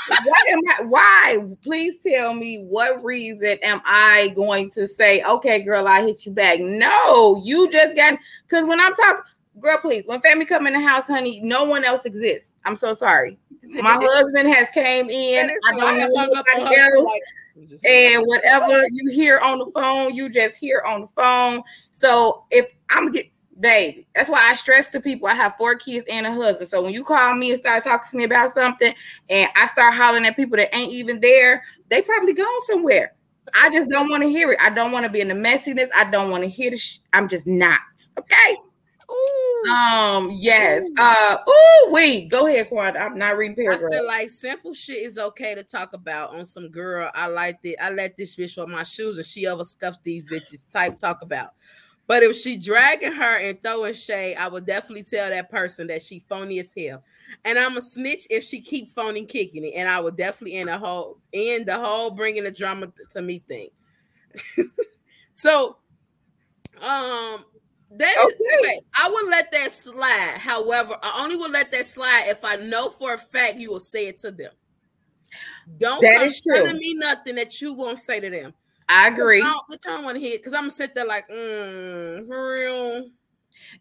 why 0.10 0.44
am 0.50 0.60
I? 0.68 0.84
Why? 0.86 1.46
Please 1.64 1.98
tell 2.00 2.34
me 2.34 2.64
what 2.64 3.04
reason 3.04 3.58
am 3.64 3.82
I 3.86 4.30
going 4.36 4.72
to 4.72 4.88
say, 4.88 5.24
okay, 5.24 5.64
girl, 5.64 5.88
I 5.88 6.04
hit 6.04 6.26
you 6.26 6.32
back? 6.32 6.60
No, 6.60 7.42
you 7.44 7.70
just 7.70 7.96
got 7.96 8.18
because 8.48 8.66
when 8.66 8.80
I'm 8.80 8.94
talking, 8.94 9.24
girl, 9.60 9.78
please, 9.80 10.06
when 10.06 10.22
family 10.22 10.46
come 10.46 10.68
in 10.68 10.74
the 10.74 10.82
house, 10.82 11.08
honey, 11.08 11.40
no 11.42 11.64
one 11.64 11.84
else 11.84 12.06
exists. 12.06 12.54
I'm 12.66 12.76
so 12.76 12.94
sorry. 12.94 13.38
My 13.82 13.94
husband 14.02 14.48
has 14.50 14.70
came 14.70 15.10
in. 15.10 15.50
I 15.66 15.72
don't 15.76 15.98
know 16.00 16.42
anybody 16.56 16.76
else. 16.76 17.80
and 17.84 18.24
whatever 18.26 18.88
you 18.92 19.12
hear 19.12 19.40
on 19.40 19.60
the 19.60 19.72
phone, 19.74 20.14
you 20.14 20.30
just 20.30 20.58
hear 20.58 20.84
on 20.86 21.02
the 21.02 21.08
phone. 21.08 21.62
So 21.92 22.46
if 22.52 22.68
I'm 22.90 23.12
get 23.12 23.30
baby. 23.60 24.08
That's 24.16 24.30
why 24.30 24.48
I 24.50 24.56
stress 24.56 24.90
to 24.92 25.00
people 25.00 25.28
I 25.28 25.34
have 25.34 25.56
four 25.56 25.76
kids 25.76 26.06
and 26.10 26.26
a 26.26 26.32
husband. 26.32 26.70
So 26.70 26.82
when 26.82 26.94
you 26.94 27.04
call 27.04 27.36
me 27.36 27.52
and 27.52 27.60
start 27.60 27.84
talking 27.84 28.10
to 28.12 28.18
me 28.18 28.24
about 28.24 28.52
something 28.52 28.94
and 29.30 29.50
I 29.56 29.66
start 29.68 29.94
hollering 29.94 30.26
at 30.26 30.36
people 30.36 30.58
that 30.58 30.76
ain't 30.76 30.92
even 30.92 31.20
there, 31.20 31.64
they 31.90 32.02
probably 32.02 32.34
gone 32.34 32.62
somewhere. 32.66 33.14
I 33.56 33.70
just 33.70 33.90
don't 33.90 34.10
want 34.10 34.24
to 34.24 34.30
hear 34.30 34.52
it. 34.52 34.60
I 34.62 34.70
don't 34.70 34.92
want 34.92 35.06
to 35.06 35.12
be 35.12 35.22
in 35.22 35.30
the 35.30 35.34
messiness. 35.34 35.88
I 35.96 36.10
don't 36.10 36.30
want 36.30 36.44
to 36.44 36.50
hear 36.50 36.72
the 36.72 36.78
sh- 36.78 37.00
I'm 37.14 37.28
just 37.28 37.48
not. 37.48 37.80
Okay. 38.20 38.58
Ooh. 39.10 39.70
Um, 39.70 40.32
yes. 40.34 40.84
Ooh. 40.84 40.96
Uh 40.98 41.38
oh 41.48 41.90
wait, 41.92 42.30
go 42.30 42.48
ahead, 42.48 42.70
Quad. 42.70 42.98
I'm 42.98 43.18
not 43.18 43.38
reading 43.38 43.56
paragraph. 43.56 43.92
I 43.92 43.96
feel 43.96 44.06
like 44.06 44.30
simple 44.30 44.74
shit 44.74 45.06
is 45.06 45.18
okay 45.18 45.56
to 45.56 45.64
talk 45.64 45.94
about 45.94 46.36
on 46.36 46.46
some 46.46 46.70
girl. 46.70 47.10
I 47.16 47.28
like 47.28 47.60
it. 47.64 47.78
I 47.82 47.90
let 47.90 48.18
this 48.18 48.36
bitch 48.36 48.62
on 48.62 48.72
my 48.72 48.84
shoes 48.84 49.18
and 49.18 49.26
she 49.26 49.48
ever 49.48 49.64
scuffed 49.64 50.04
these 50.04 50.28
bitches 50.30 50.70
type 50.70 50.98
talk 50.98 51.22
about. 51.22 51.52
But 52.08 52.24
if 52.24 52.38
she 52.38 52.58
dragging 52.58 53.12
her 53.12 53.38
and 53.38 53.62
throwing 53.62 53.94
shade, 53.94 54.38
I 54.38 54.48
would 54.48 54.66
definitely 54.66 55.04
tell 55.04 55.30
that 55.30 55.50
person 55.50 55.88
that 55.88 56.02
she 56.02 56.20
phony 56.20 56.60
as 56.60 56.74
hell. 56.76 57.04
And 57.44 57.60
I'm 57.60 57.76
a 57.76 57.82
snitch 57.82 58.28
if 58.30 58.46
she 58.46 58.62
keep 58.62 58.90
phony 58.90 59.26
kicking 59.26 59.66
it. 59.66 59.74
And 59.76 59.90
I 59.90 60.00
would 60.00 60.16
definitely 60.16 60.58
end 60.58 60.70
the 60.70 60.78
whole 60.78 61.18
end 61.34 61.66
the 61.66 61.78
whole 61.78 62.12
bringing 62.12 62.46
the 62.46 62.52
drama 62.52 62.92
to 63.12 63.22
me 63.22 63.44
thing. 63.46 63.68
so, 65.34 65.78
um, 66.82 67.44
that 67.92 68.16
okay. 68.26 68.74
is, 68.74 68.82
I 68.94 69.10
would 69.10 69.30
let 69.30 69.52
that 69.52 69.72
slide. 69.72 70.36
However, 70.38 70.98
I 71.02 71.24
only 71.24 71.36
would 71.36 71.52
let 71.52 71.72
that 71.72 71.86
slide 71.86 72.26
if 72.28 72.44
I 72.44 72.58
know 72.58 72.90
for 72.90 73.14
a 73.14 73.18
fact 73.18 73.58
you 73.58 73.72
will 73.72 73.80
say 73.80 74.08
it 74.08 74.20
to 74.20 74.32
them. 74.32 74.52
Don't 75.78 76.02
that 76.02 76.20
come 76.20 76.56
telling 76.56 76.78
me 76.78 76.94
nothing 76.96 77.36
that 77.36 77.62
you 77.62 77.74
won't 77.74 78.00
say 78.00 78.20
to 78.20 78.30
them. 78.30 78.54
I 78.90 79.08
agree. 79.10 79.42
I 79.42 79.58
don't, 79.70 79.82
don't 79.82 80.04
want 80.04 80.16
to 80.16 80.22
hit 80.22 80.40
because 80.40 80.54
I'm 80.54 80.62
gonna 80.62 80.72
sit 80.72 80.96
there 80.96 81.06
like, 81.06 81.30
mm, 81.30 82.26
for 82.26 82.54
real. 82.54 83.10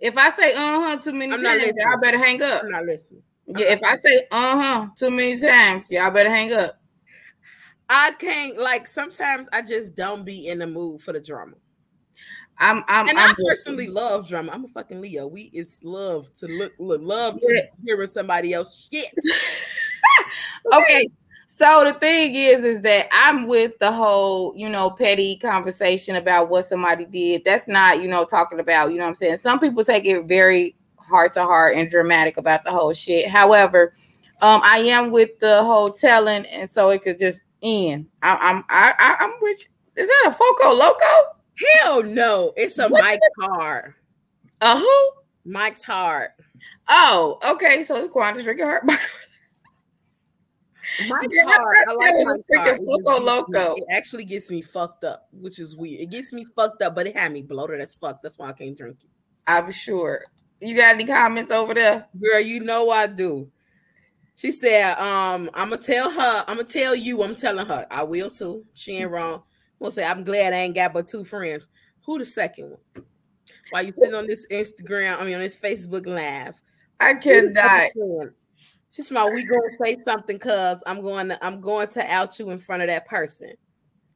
If 0.01 0.17
I 0.17 0.31
say 0.31 0.53
uh 0.55 0.81
huh 0.81 0.97
too 0.97 1.13
many 1.13 1.33
I'm 1.33 1.43
times, 1.43 1.77
y'all 1.77 2.01
better 2.01 2.19
hang 2.19 2.43
up. 2.43 2.65
I'm 2.65 2.71
not 2.71 2.85
listening. 2.85 3.23
I'm 3.49 3.61
yeah, 3.61 3.67
not 3.67 3.73
if 3.73 3.83
listening. 3.83 3.91
I 3.91 3.97
say 3.97 4.27
uh 4.31 4.61
huh 4.61 4.87
too 4.99 5.11
many 5.11 5.39
times, 5.39 5.87
y'all 5.91 6.11
better 6.11 6.35
hang 6.35 6.53
up. 6.53 6.81
I 7.89 8.13
can't 8.19 8.59
like 8.59 8.89
sometimes 8.89 9.49
I 9.53 9.63
just 9.63 9.95
don't 9.95 10.25
be 10.25 10.49
in 10.49 10.59
the 10.59 10.67
mood 10.67 11.01
for 11.03 11.13
the 11.13 11.21
drama. 11.21 11.55
I'm, 12.59 12.85
I'm 12.89 13.09
and 13.09 13.19
I'm 13.19 13.31
i 13.31 13.35
personally 13.49 13.87
love 13.87 14.29
drama. 14.29 14.53
I'm 14.53 14.65
a 14.65 14.69
fucking 14.69 15.01
Leo. 15.01 15.27
We 15.27 15.51
is 15.53 15.81
love 15.83 16.33
to 16.35 16.47
look, 16.47 16.73
look 16.79 17.03
love 17.03 17.39
to 17.41 17.53
yeah. 17.55 17.63
hearing 17.85 18.07
somebody 18.07 18.55
else 18.55 18.89
shit. 18.91 19.13
okay, 20.73 21.09
so 21.47 21.85
the 21.85 21.95
thing 21.95 22.35
is, 22.35 22.65
is 22.65 22.83
that 22.83 23.09
I'm 23.13 23.47
with 23.47 23.79
the 23.79 23.93
whole, 23.93 24.55
you 24.57 24.69
know, 24.69 24.91
petty 24.91 25.37
conversation 25.37 26.17
about 26.17 26.49
what 26.49 26.65
somebody 26.65 27.05
did. 27.05 27.45
That's 27.45 27.69
not, 27.69 28.01
you 28.01 28.09
know, 28.09 28.25
talking 28.25 28.61
about, 28.61 28.93
you 28.93 28.99
know 28.99 29.07
I'm 29.07 29.15
saying? 29.15 29.39
Some 29.39 29.59
people 29.59 29.85
take 29.85 30.05
it 30.05 30.27
very 30.27 30.77
heart 30.99 31.33
to 31.35 31.45
heart 31.45 31.77
and 31.77 31.91
dramatic 31.91 32.37
about 32.37 32.65
the 32.65 32.71
whole 32.71 32.93
shit. 32.93 33.29
However, 33.29 33.95
um, 34.43 34.61
I 34.65 34.79
am 34.79 35.11
with 35.11 35.39
the 35.41 35.63
whole 35.63 35.91
telling, 35.91 36.45
and 36.47 36.69
so 36.69 36.91
it 36.91 37.03
could 37.03 37.19
just 37.19 37.43
end. 37.63 38.07
I, 38.23 38.37
I'm 38.37 38.65
I, 38.69 38.93
I 38.99 39.25
am 39.25 39.33
with 39.41 39.67
is 39.97 40.09
that 40.09 40.25
a 40.27 40.33
Four 40.33 40.55
Loko? 40.57 41.36
Hell 41.59 42.03
no, 42.03 42.53
it's 42.57 42.79
a 42.79 42.89
what 42.89 43.03
Mike 43.03 43.21
Hard. 43.41 43.95
A 44.61 44.79
who? 44.79 45.11
Mike's 45.45 45.83
Hard. 45.83 46.31
Oh, 46.89 47.39
okay. 47.45 47.83
So 47.85 48.01
the 48.01 48.09
Quanta's 48.09 48.45
drinking 48.45 48.67
heart. 48.67 48.85
My 51.09 51.19
car, 51.19 51.73
I 51.89 51.93
like 51.95 52.15
my 52.25 52.65
car. 52.65 52.77
Loco 52.81 53.21
Loco. 53.21 53.75
It 53.75 53.85
actually 53.91 54.25
gets 54.25 54.51
me 54.51 54.63
fucked 54.63 55.03
up, 55.03 55.29
which 55.33 55.59
is 55.59 55.77
weird. 55.77 56.01
It 56.01 56.11
gets 56.11 56.33
me 56.33 56.45
fucked 56.45 56.81
up, 56.81 56.95
but 56.95 57.09
it 57.09 57.17
had 57.17 57.33
me 57.33 57.43
bloated 57.43 57.81
as 57.81 57.93
fuck. 57.93 58.23
That's 58.23 58.39
why 58.39 58.51
I 58.51 58.53
can't 58.53 58.77
drink 58.77 58.97
it. 59.03 59.11
I'm 59.49 59.73
sure. 59.73 60.25
You 60.61 60.77
got 60.77 60.95
any 60.95 61.05
comments 61.05 61.51
over 61.51 61.75
there? 61.75 62.07
Girl, 62.21 62.41
you 62.41 62.61
know 62.61 62.91
I 62.91 63.09
do. 63.09 63.51
She 64.37 64.53
said, 64.53 64.97
um, 64.99 65.51
I'm 65.55 65.71
gonna 65.71 65.83
tell 65.83 66.11
her, 66.11 66.45
I'm 66.47 66.57
gonna 66.57 66.69
tell 66.69 66.95
you, 66.95 67.23
I'm 67.23 67.35
telling 67.35 67.67
her. 67.67 67.87
I 67.91 68.05
will 68.05 68.31
too. 68.31 68.65
She 68.75 68.97
ain't 68.99 69.11
wrong. 69.11 69.43
Gonna 69.79 69.91
say, 69.91 70.05
I'm 70.05 70.25
glad 70.25 70.53
I 70.53 70.59
ain't 70.59 70.75
got 70.75 70.93
but 70.93 71.07
two 71.07 71.25
friends. 71.25 71.69
Who 72.05 72.19
the 72.19 72.25
second 72.25 72.71
one? 72.71 73.05
While 73.71 73.85
you 73.85 73.93
sitting 73.99 74.15
on 74.15 74.27
this 74.27 74.47
Instagram, 74.51 75.19
I 75.19 75.25
mean 75.25 75.35
on 75.35 75.41
this 75.41 75.57
Facebook 75.57 76.07
live. 76.07 76.61
I 77.01 77.15
cannot. 77.15 77.91
She's 78.91 79.11
my 79.11 79.29
we 79.29 79.45
gonna 79.45 79.77
say 79.83 79.97
something 80.05 80.39
cuz 80.39 80.83
I'm 80.87 81.03
going 81.03 81.29
to 81.29 81.45
I'm 81.45 81.61
going 81.61 81.89
to 81.89 82.11
out 82.11 82.39
you 82.39 82.51
in 82.51 82.59
front 82.59 82.83
of 82.83 82.89
that 82.89 83.07
person. 83.07 83.53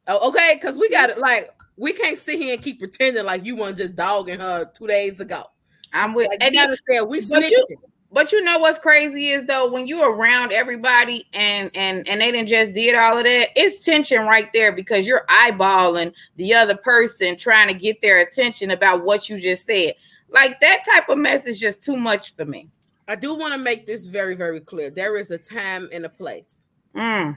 Oh, 0.06 0.28
okay, 0.28 0.54
because 0.54 0.78
we 0.78 0.88
got 0.88 1.10
it 1.10 1.18
like 1.18 1.50
we 1.76 1.92
can't 1.92 2.16
sit 2.16 2.38
here 2.38 2.54
and 2.54 2.62
keep 2.62 2.78
pretending 2.78 3.24
like 3.24 3.44
you 3.44 3.56
weren't 3.56 3.76
just 3.76 3.96
dogging 3.96 4.40
her 4.40 4.70
two 4.76 4.86
days 4.86 5.20
ago. 5.20 5.44
I'm 5.92 6.14
with 6.14 6.28
like, 6.28 6.42
and 6.42 6.54
you 6.54 6.60
understand 6.60 7.08
we 7.08 7.20
but 7.28 7.50
you, 7.50 7.66
but 8.12 8.32
you 8.32 8.42
know 8.42 8.58
what's 8.58 8.78
crazy 8.78 9.30
is 9.30 9.46
though 9.46 9.70
when 9.70 9.86
you're 9.86 10.12
around 10.12 10.52
everybody 10.52 11.26
and 11.32 11.70
and 11.74 12.06
and 12.08 12.20
they 12.20 12.32
didn't 12.32 12.48
just 12.48 12.74
did 12.74 12.94
all 12.94 13.18
of 13.18 13.24
that, 13.24 13.48
it's 13.54 13.84
tension 13.84 14.26
right 14.26 14.48
there 14.52 14.72
because 14.72 15.06
you're 15.06 15.24
eyeballing 15.28 16.12
the 16.36 16.52
other 16.54 16.76
person 16.76 17.36
trying 17.36 17.68
to 17.68 17.74
get 17.74 18.00
their 18.02 18.18
attention 18.18 18.70
about 18.72 19.04
what 19.04 19.28
you 19.28 19.38
just 19.38 19.64
said. 19.66 19.94
Like 20.28 20.60
that 20.60 20.82
type 20.84 21.08
of 21.08 21.18
mess 21.18 21.46
is 21.46 21.60
just 21.60 21.82
too 21.84 21.96
much 21.96 22.34
for 22.34 22.44
me. 22.44 22.68
I 23.06 23.16
do 23.16 23.34
want 23.34 23.54
to 23.54 23.58
make 23.58 23.86
this 23.86 24.06
very, 24.06 24.36
very 24.36 24.60
clear. 24.60 24.90
There 24.90 25.16
is 25.16 25.30
a 25.32 25.38
time 25.38 25.88
and 25.92 26.04
a 26.04 26.08
place. 26.08 26.66
Mm. 26.94 27.36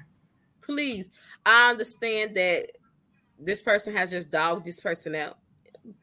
Please, 0.62 1.10
I 1.46 1.72
understand 1.72 2.36
that 2.36 2.68
this 3.40 3.62
person 3.62 3.96
has 3.96 4.12
just 4.12 4.32
dogged 4.32 4.66
this 4.66 4.80
person 4.80 5.16
out 5.16 5.40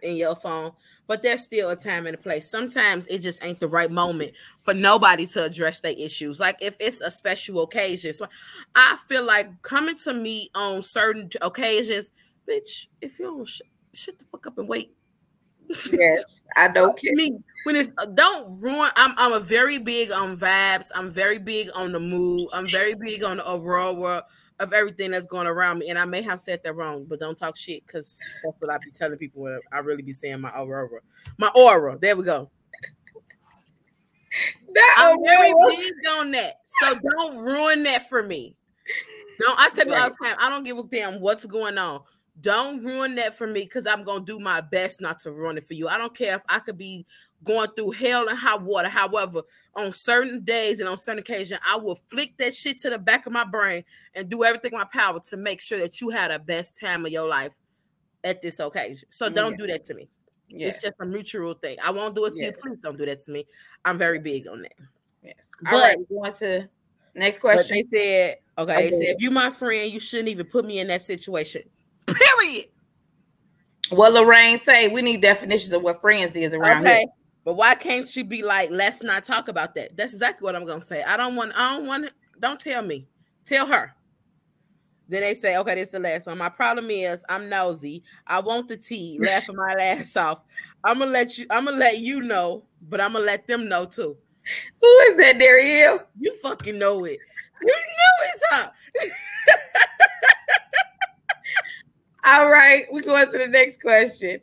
in 0.03 0.17
your 0.17 0.35
phone, 0.35 0.73
but 1.11 1.23
there's 1.25 1.43
still 1.43 1.71
a 1.71 1.75
time 1.75 2.07
and 2.07 2.15
a 2.15 2.19
place. 2.19 2.49
Sometimes 2.49 3.09
it 3.09 3.19
just 3.19 3.45
ain't 3.45 3.59
the 3.59 3.67
right 3.67 3.91
moment 3.91 4.31
for 4.61 4.73
nobody 4.73 5.27
to 5.27 5.43
address 5.43 5.81
their 5.81 5.97
issues. 5.99 6.39
Like 6.39 6.59
if 6.63 6.77
it's 6.79 7.01
a 7.01 7.11
special 7.11 7.65
occasion, 7.65 8.13
so 8.13 8.29
I 8.77 8.97
feel 9.09 9.25
like 9.25 9.61
coming 9.63 9.97
to 10.05 10.15
me 10.15 10.51
on 10.55 10.83
certain 10.83 11.29
occasions, 11.43 12.13
bitch. 12.49 12.87
If 13.01 13.19
you 13.19 13.25
don't 13.25 13.49
sh- 13.49 13.63
shut 13.93 14.21
the 14.21 14.25
fuck 14.27 14.47
up 14.47 14.59
and 14.59 14.69
wait, 14.69 14.93
yes, 15.91 16.43
I 16.55 16.69
don't 16.75 16.97
care. 16.97 17.13
Me 17.15 17.41
when 17.65 17.75
it's 17.75 17.91
uh, 17.99 18.07
don't 18.07 18.61
ruin. 18.61 18.91
I'm 18.95 19.13
I'm 19.17 19.33
a 19.33 19.41
very 19.41 19.79
big 19.79 20.13
on 20.13 20.37
vibes. 20.37 20.93
I'm 20.95 21.11
very 21.11 21.39
big 21.39 21.71
on 21.75 21.91
the 21.91 21.99
mood. 21.99 22.51
I'm 22.53 22.71
very 22.71 22.95
big 22.95 23.25
on 23.25 23.39
the 23.39 23.53
aurora 23.53 24.23
of 24.61 24.73
everything 24.75 25.11
that's 25.11 25.27
going 25.27 25.47
around 25.47 25.79
me. 25.79 25.89
And 25.89 25.99
I 25.99 26.05
may 26.05 26.23
have 26.23 26.41
said 26.41 26.63
that 26.63 26.75
wrong, 26.75 27.05
but 27.09 27.19
don't 27.19 27.37
talk 27.37 27.57
shit 27.57 27.85
because 27.87 28.21
that's 28.45 28.61
what 28.61 28.71
I 28.71 28.79
be 28.79 28.91
telling 28.97 29.19
people 29.19 29.43
when 29.43 29.59
I 29.73 29.79
really 29.79 30.03
be 30.03 30.13
saying 30.13 30.41
my 30.41 30.51
aura. 30.51 31.01
My 31.39 31.51
aura. 31.57 31.99
There 31.99 32.15
we 32.15 32.25
go. 32.25 32.51
That 34.73 34.95
I'm 34.99 35.25
very 35.25 35.53
big 35.53 35.93
on 36.19 36.31
that. 36.33 36.61
So 36.67 36.95
don't 36.95 37.39
ruin 37.39 37.83
that 37.85 38.09
for 38.09 38.23
me. 38.23 38.55
Don't 39.41 39.59
I 39.59 39.71
tell 39.71 39.87
you 39.87 39.95
all 39.95 40.11
the 40.11 40.17
time, 40.23 40.37
I 40.39 40.51
don't 40.51 40.63
give 40.63 40.79
a 40.79 40.83
damn 40.85 41.21
what's 41.21 41.47
going 41.47 41.79
on. 41.79 42.03
Don't 42.41 42.85
ruin 42.85 43.15
that 43.17 43.35
for 43.35 43.47
me 43.47 43.63
because 43.63 43.87
I'm 43.87 44.05
gonna 44.05 44.25
do 44.25 44.39
my 44.39 44.61
best 44.61 45.01
not 45.01 45.19
to 45.21 45.33
ruin 45.33 45.57
it 45.57 45.65
for 45.65 45.75
you. 45.75 45.89
I 45.89 45.99
don't 45.99 46.17
care 46.17 46.37
if 46.37 46.43
I 46.49 46.59
could 46.59 46.79
be 46.79 47.07
going 47.45 47.71
through 47.71 47.93
hell 47.93 48.29
and 48.29 48.39
hot 48.39 48.63
water. 48.63 48.89
However, 48.89 49.43
on 49.75 49.93
certain 49.93 50.45
days 50.45 50.81
and 50.81 50.89
on 50.89 50.99
certain 50.99 51.21
occasions, 51.21 51.61
I 51.67 51.77
will 51.77 51.95
flick 51.95 52.37
that 52.39 52.55
shit 52.55 52.79
to 52.81 52.91
the 52.91 52.99
back 52.99 53.27
of 53.27 53.33
my 53.33 53.45
brain 53.45 53.85
and 54.15 54.29
do 54.29 54.45
everything 54.45 54.73
in 54.73 54.79
my 54.79 54.87
power 54.93 55.21
to 55.21 55.37
make 55.37 55.61
sure 55.61 55.79
that 55.79 56.01
you 56.01 56.11
had 56.11 56.31
the 56.31 56.39
best 56.39 56.79
time 56.79 57.07
of 57.07 57.13
your 57.13 57.29
life 57.29 57.59
at 58.25 58.43
this 58.43 58.61
occasion. 58.61 59.09
So 59.11 59.31
don't 59.31 59.53
yeah. 59.53 59.57
do 59.57 59.67
that 59.69 59.85
to 59.87 59.95
me. 59.95 60.09
Yeah. 60.49 60.69
It's 60.69 60.83
just 60.83 60.95
a 61.01 61.07
mutual 61.07 61.55
thing. 61.55 61.79
I 61.83 61.91
won't 61.93 62.15
do 62.15 62.25
it 62.25 62.35
to 62.35 62.41
yes. 62.41 62.53
you. 62.57 62.63
Please 62.63 62.81
don't 62.83 62.99
do 62.99 63.07
that 63.07 63.21
to 63.21 63.31
me. 63.31 63.47
I'm 63.85 63.97
very 63.97 64.19
big 64.19 64.49
on 64.49 64.63
that. 64.63 64.73
Yes. 65.23 65.51
All 65.67 65.73
but, 65.73 65.83
right, 65.83 66.09
going 66.09 66.33
to 66.35 66.69
next 67.15 67.39
question. 67.39 67.77
they 67.77 67.83
said, 67.83 68.39
okay, 68.59 68.73
okay, 68.75 68.91
they 68.91 68.93
said, 68.93 69.15
if 69.15 69.23
you 69.23 69.31
my 69.31 69.51
friend, 69.51 69.93
you 69.93 70.01
shouldn't 70.01 70.29
even 70.29 70.47
put 70.47 70.65
me 70.65 70.81
in 70.81 70.89
that 70.89 71.03
situation. 71.03 71.63
Period. 72.07 72.67
What 73.91 74.13
Lorraine 74.13 74.59
say, 74.59 74.89
we 74.89 75.03
need 75.03 75.21
definitions 75.21 75.73
of 75.73 75.83
what 75.83 76.01
friends 76.01 76.35
is 76.37 76.55
around 76.55 76.85
okay. 76.85 76.99
here. 76.99 77.07
But 77.51 77.57
why 77.57 77.75
can't 77.75 78.07
she 78.07 78.23
be 78.23 78.45
like, 78.45 78.71
let's 78.71 79.03
not 79.03 79.25
talk 79.25 79.49
about 79.49 79.75
that? 79.75 79.97
That's 79.97 80.13
exactly 80.13 80.45
what 80.45 80.55
I'm 80.55 80.65
gonna 80.65 80.81
say. 80.81 81.03
I 81.03 81.17
don't 81.17 81.35
want, 81.35 81.51
I 81.57 81.75
don't 81.75 81.85
want 81.89 82.13
don't 82.39 82.61
tell 82.61 82.81
me. 82.81 83.09
Tell 83.45 83.67
her. 83.67 83.93
Then 85.09 85.23
they 85.23 85.35
say, 85.35 85.57
okay, 85.57 85.75
this 85.75 85.89
is 85.89 85.93
the 85.93 85.99
last 85.99 86.29
one. 86.29 86.39
My 86.39 86.49
problem 86.49 86.89
is 86.93 87.25
I'm 87.29 87.49
nosy. 87.49 88.05
I 88.25 88.39
want 88.39 88.69
the 88.69 88.77
tea, 88.77 89.19
laughing 89.21 89.57
my 89.57 89.73
ass 89.73 90.15
off. 90.15 90.45
I'm 90.85 91.01
gonna 91.01 91.11
let 91.11 91.39
you, 91.39 91.47
I'm 91.51 91.65
gonna 91.65 91.77
let 91.77 91.99
you 91.99 92.21
know, 92.21 92.67
but 92.89 93.01
I'm 93.01 93.15
gonna 93.15 93.25
let 93.25 93.49
them 93.49 93.69
know 93.69 93.85
too. 93.85 94.17
Who 94.81 94.87
is 94.87 95.17
that, 95.17 95.41
Dariel? 95.41 96.07
You 96.21 96.37
fucking 96.45 96.79
know 96.79 97.05
it. 97.05 97.19
You 97.63 97.67
know 97.67 98.29
it's 98.29 98.45
her. 98.53 98.73
All 102.27 102.49
right, 102.49 102.85
we're 102.93 103.03
going 103.03 103.27
to 103.27 103.39
the 103.39 103.49
next 103.49 103.81
question. 103.81 104.41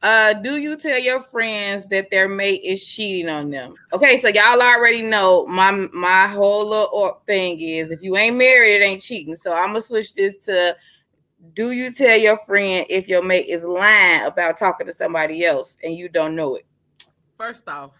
Uh, 0.00 0.32
do 0.32 0.58
you 0.58 0.76
tell 0.76 0.98
your 0.98 1.20
friends 1.20 1.88
that 1.88 2.08
their 2.10 2.28
mate 2.28 2.62
is 2.62 2.86
cheating 2.86 3.28
on 3.28 3.50
them? 3.50 3.74
Okay, 3.92 4.18
so 4.20 4.28
y'all 4.28 4.62
already 4.62 5.02
know 5.02 5.44
my 5.46 5.72
my 5.92 6.28
whole 6.28 6.68
little 6.68 7.20
thing 7.26 7.60
is 7.60 7.90
if 7.90 8.02
you 8.02 8.16
ain't 8.16 8.36
married, 8.36 8.76
it 8.76 8.84
ain't 8.84 9.02
cheating. 9.02 9.34
So 9.34 9.52
I'm 9.52 9.68
gonna 9.68 9.80
switch 9.80 10.14
this 10.14 10.38
to 10.46 10.76
do 11.54 11.72
you 11.72 11.92
tell 11.92 12.16
your 12.16 12.36
friend 12.36 12.86
if 12.88 13.08
your 13.08 13.22
mate 13.22 13.46
is 13.48 13.64
lying 13.64 14.24
about 14.24 14.56
talking 14.56 14.86
to 14.86 14.92
somebody 14.92 15.44
else 15.44 15.76
and 15.82 15.94
you 15.94 16.08
don't 16.08 16.36
know 16.36 16.54
it? 16.54 16.66
First 17.36 17.68
off, 17.68 17.92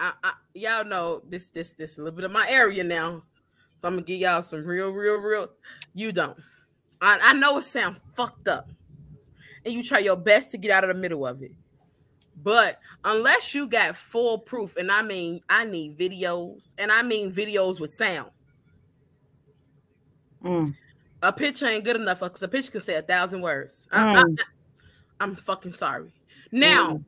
I, 0.00 0.12
I 0.24 0.32
y'all 0.54 0.84
know 0.84 1.22
this 1.28 1.50
this 1.50 1.74
this 1.74 1.98
a 1.98 2.02
little 2.02 2.16
bit 2.16 2.24
of 2.24 2.32
my 2.32 2.46
area 2.50 2.82
now. 2.82 3.20
So 3.20 3.88
I'm 3.88 3.94
gonna 3.94 4.02
give 4.02 4.18
y'all 4.18 4.42
some 4.42 4.64
real, 4.64 4.90
real, 4.90 5.20
real. 5.20 5.48
You 5.94 6.10
don't. 6.10 6.36
I, 7.00 7.20
I 7.22 7.32
know 7.34 7.58
it 7.58 7.62
sounds 7.62 7.98
fucked 8.14 8.48
up 8.48 8.68
and 9.64 9.74
you 9.74 9.82
try 9.82 9.98
your 9.98 10.16
best 10.16 10.50
to 10.50 10.58
get 10.58 10.70
out 10.70 10.84
of 10.84 10.94
the 10.94 11.00
middle 11.00 11.26
of 11.26 11.42
it. 11.42 11.52
But 12.42 12.78
unless 13.04 13.54
you 13.54 13.66
got 13.66 13.96
full 13.96 14.38
proof, 14.38 14.76
and 14.76 14.90
I 14.90 15.02
mean, 15.02 15.40
I 15.48 15.64
need 15.64 15.96
videos, 15.96 16.72
and 16.76 16.90
I 16.92 17.02
mean 17.02 17.32
videos 17.32 17.80
with 17.80 17.90
sound. 17.90 18.30
Mm. 20.42 20.74
A 21.22 21.32
picture 21.32 21.66
ain't 21.66 21.84
good 21.84 21.96
enough 21.96 22.20
because 22.20 22.42
a 22.42 22.48
picture 22.48 22.70
can 22.70 22.80
say 22.80 22.96
a 22.96 23.02
thousand 23.02 23.40
words. 23.40 23.88
Mm. 23.92 24.38
I, 25.20 25.24
am 25.24 25.36
fucking 25.36 25.72
sorry. 25.72 26.12
Now, 26.52 26.88
mm. 26.88 27.04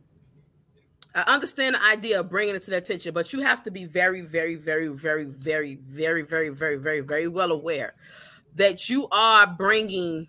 I 1.15 1.23
understand 1.33 1.75
the 1.75 1.83
idea 1.83 2.21
of 2.21 2.31
bringing 2.31 2.55
it 2.55 2.63
to 2.63 2.71
their 2.71 2.79
attention, 2.79 3.13
but 3.13 3.33
you 3.33 3.41
have 3.41 3.63
to 3.65 3.71
be 3.71 3.85
very, 3.85 4.23
very, 4.23 4.55
very, 4.55 4.89
very, 4.89 5.25
very, 5.25 5.75
very, 5.75 6.23
very, 6.23 6.49
very, 6.51 6.77
very, 6.77 7.01
very 7.01 7.29
well 7.29 7.53
aware 7.53 7.95
that 8.55 8.89
you 8.89 9.07
are 9.13 9.47
bringing 9.47 10.29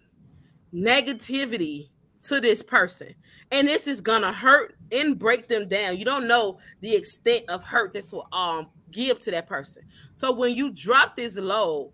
negativity 0.74 1.90
to 2.28 2.42
this 2.42 2.62
person. 2.62 3.14
And 3.52 3.68
this 3.68 3.88
is 3.88 4.02
gonna 4.02 4.34
hurt 4.34 4.76
and 4.92 5.18
break 5.18 5.48
them 5.48 5.68
down. 5.68 5.98
You 5.98 6.06
don't 6.06 6.28
know 6.28 6.60
the 6.82 6.96
extent 6.96 7.46
of 7.50 7.64
hurt 7.64 7.94
this 7.94 8.12
will 8.12 8.28
um 8.32 8.70
give 8.92 9.20
to 9.20 9.32
that 9.32 9.48
person. 9.48 9.84
So 10.14 10.32
when 10.34 10.56
you 10.56 10.72
drop 10.72 11.16
this 11.16 11.38
load, 11.38 11.92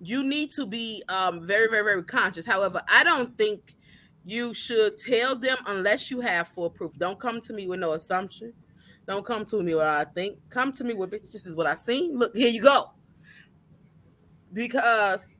you 0.00 0.22
need 0.22 0.50
to 0.52 0.66
be 0.66 1.02
um 1.08 1.46
very, 1.46 1.68
very, 1.68 1.84
very 1.84 2.04
conscious. 2.04 2.46
However, 2.46 2.82
I 2.88 3.04
don't 3.04 3.36
think 3.36 3.74
you 4.24 4.52
should 4.54 4.98
tell 4.98 5.36
them 5.36 5.56
unless 5.66 6.10
you 6.10 6.20
have 6.20 6.48
full 6.48 6.70
proof. 6.70 6.92
Don't 6.98 7.18
come 7.18 7.40
to 7.42 7.52
me 7.52 7.66
with 7.66 7.80
no 7.80 7.92
assumption. 7.92 8.52
Don't 9.06 9.24
come 9.24 9.44
to 9.46 9.58
me 9.58 9.74
with 9.74 9.76
what 9.76 9.86
I 9.86 10.04
think. 10.04 10.38
Come 10.50 10.72
to 10.72 10.84
me 10.84 10.94
with 10.94 11.10
this 11.10 11.46
is 11.46 11.54
what 11.54 11.66
I 11.66 11.76
seen. 11.76 12.18
Look, 12.18 12.34
here 12.34 12.48
you 12.50 12.60
go. 12.60 12.90
Because 14.52 15.36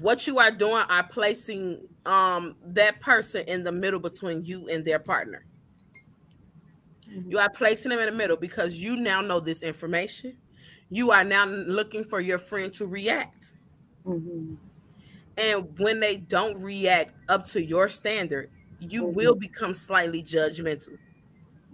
what 0.00 0.26
you 0.26 0.38
are 0.38 0.50
doing 0.50 0.84
are 0.88 1.06
placing 1.06 1.80
um 2.06 2.56
that 2.64 3.00
person 3.00 3.44
in 3.46 3.62
the 3.62 3.72
middle 3.72 4.00
between 4.00 4.44
you 4.44 4.68
and 4.68 4.84
their 4.84 4.98
partner. 4.98 5.44
Mm-hmm. 7.08 7.30
You 7.30 7.38
are 7.38 7.50
placing 7.50 7.90
them 7.90 8.00
in 8.00 8.06
the 8.06 8.12
middle 8.12 8.36
because 8.36 8.74
you 8.74 8.96
now 8.96 9.20
know 9.20 9.40
this 9.40 9.62
information. 9.62 10.36
You 10.88 11.10
are 11.10 11.24
now 11.24 11.46
looking 11.46 12.04
for 12.04 12.20
your 12.20 12.38
friend 12.38 12.72
to 12.74 12.86
react. 12.86 13.54
Mm-hmm. 14.06 14.54
And 15.38 15.78
when 15.78 16.00
they 16.00 16.16
don't 16.16 16.60
react 16.60 17.12
up 17.28 17.44
to 17.46 17.62
your 17.62 17.88
standard, 17.88 18.50
you 18.80 19.04
mm-hmm. 19.06 19.14
will 19.14 19.34
become 19.34 19.74
slightly 19.74 20.22
judgmental. 20.22 20.98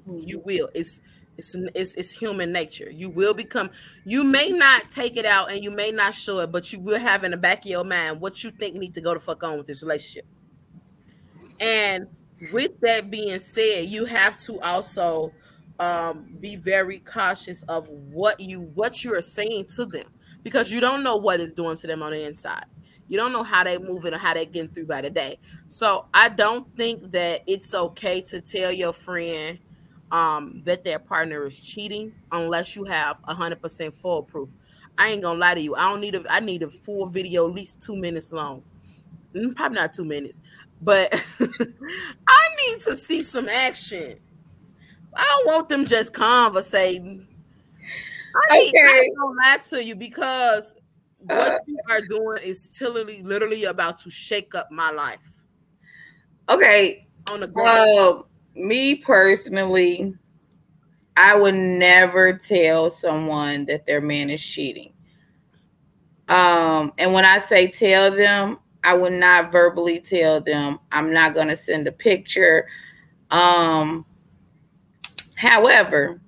You 0.07 0.41
will. 0.45 0.71
It's 0.75 1.03
it's, 1.39 1.55
it's 1.75 1.95
it's 1.95 2.11
human 2.11 2.53
nature. 2.53 2.91
You 2.91 3.09
will 3.09 3.33
become. 3.33 3.71
You 4.05 4.25
may 4.25 4.49
not 4.51 4.91
take 4.91 5.17
it 5.17 5.25
out, 5.25 5.51
and 5.51 5.63
you 5.63 5.71
may 5.71 5.93
not 5.93 6.13
show 6.13 6.41
it, 6.41 6.51
but 6.51 6.73
you 6.73 6.81
will 6.81 6.99
have 6.99 7.23
in 7.23 7.31
the 7.31 7.37
back 7.37 7.61
of 7.61 7.67
your 7.67 7.85
mind 7.85 8.21
what 8.21 8.43
you 8.43 8.51
think 8.51 8.75
need 8.75 8.93
to 8.95 9.01
go 9.01 9.15
to 9.15 9.21
fuck 9.21 9.43
on 9.45 9.57
with 9.57 9.69
this 9.69 9.83
relationship. 9.83 10.27
And 11.61 12.09
with 12.53 12.81
that 12.81 13.11
being 13.11 13.39
said, 13.39 13.89
you 13.89 14.05
have 14.05 14.39
to 14.41 14.61
also 14.61 15.33
um, 15.79 16.27
be 16.41 16.57
very 16.57 16.99
cautious 16.99 17.63
of 17.65 17.89
what 17.89 18.41
you 18.41 18.63
what 18.75 19.05
you 19.05 19.15
are 19.15 19.23
saying 19.23 19.67
to 19.77 19.87
them 19.87 20.07
because 20.43 20.73
you 20.73 20.81
don't 20.81 21.05
know 21.05 21.17
what 21.17 21.41
it's 21.41 21.53
doing 21.53 21.77
to 21.77 21.87
them 21.87 22.03
on 22.03 22.11
the 22.11 22.25
inside. 22.25 22.65
You 23.07 23.17
don't 23.17 23.33
know 23.33 23.45
how 23.45 23.65
they're 23.65 23.79
moving 23.79 24.13
or 24.13 24.19
how 24.19 24.35
they're 24.35 24.45
getting 24.45 24.71
through 24.71 24.87
by 24.87 25.01
the 25.01 25.09
day. 25.09 25.39
So 25.67 26.07
I 26.13 26.29
don't 26.29 26.75
think 26.77 27.13
that 27.13 27.43
it's 27.47 27.75
okay 27.75 28.21
to 28.23 28.41
tell 28.41 28.71
your 28.71 28.93
friend 28.93 29.59
um, 30.11 30.63
that 30.65 30.85
their 30.85 30.99
partner 30.99 31.47
is 31.47 31.61
cheating 31.61 32.13
unless 32.33 32.75
you 32.77 32.85
have 32.85 33.21
a 33.25 33.35
hundred 33.35 33.61
percent 33.61 33.95
full 33.95 34.23
proof. 34.23 34.51
I 34.97 35.09
ain't 35.09 35.23
gonna 35.23 35.39
lie 35.39 35.55
to 35.55 35.61
you. 35.61 35.75
I 35.75 35.89
don't 35.89 36.01
need 36.01 36.15
a. 36.15 36.25
I 36.29 36.41
need 36.41 36.63
a 36.63 36.71
full 36.71 37.07
video, 37.07 37.49
at 37.49 37.55
least 37.55 37.83
two 37.83 37.97
minutes 37.97 38.33
long. 38.33 38.63
Mm, 39.35 39.55
probably 39.55 39.77
not 39.77 39.93
two 39.93 40.05
minutes, 40.05 40.41
but 40.83 41.13
I 42.29 42.49
need 42.67 42.81
to 42.81 42.97
see 42.97 43.23
some 43.23 43.49
action. 43.49 44.19
I 45.15 45.25
don't 45.25 45.47
want 45.47 45.69
them 45.69 45.85
just 45.85 46.15
conversating. 46.15 47.27
I, 48.51 48.59
need, 48.59 48.69
okay. 48.69 48.81
I 48.81 49.09
don't 49.15 49.37
lie 49.37 49.59
to 49.71 49.85
you 49.85 49.95
because 49.97 50.77
what 51.19 51.53
uh, 51.53 51.59
you 51.67 51.79
are 51.91 52.01
doing 52.01 52.43
is 52.43 52.79
literally, 52.81 53.23
literally 53.23 53.65
about 53.65 53.99
to 54.01 54.11
shake 54.11 54.55
up 54.55 54.71
my 54.71 54.91
life. 54.91 55.43
Okay. 56.49 57.07
On 57.31 57.41
the 57.41 57.49
ground 57.49 58.25
me 58.59 58.97
personally, 58.97 60.15
I 61.17 61.37
would 61.37 61.55
never 61.55 62.33
tell 62.33 62.91
someone 62.91 63.65
that 63.67 63.87
their 63.87 64.01
man 64.01 64.31
is 64.31 64.43
cheating. 64.43 64.93
Um, 66.29 66.93
and 66.99 67.13
when 67.13 67.25
I 67.25 67.39
say 67.39 67.69
tell 67.69 68.15
them, 68.15 68.59
I 68.85 68.95
would 68.95 69.15
not 69.15 69.51
verbally 69.51 70.01
tell 70.01 70.41
them. 70.41 70.79
I'm 70.93 71.13
not 71.13 71.35
going 71.35 71.49
to 71.49 71.57
send 71.57 71.89
a 71.89 71.93
picture. 71.93 72.69
Um, 73.31 74.07
however, 75.35 76.21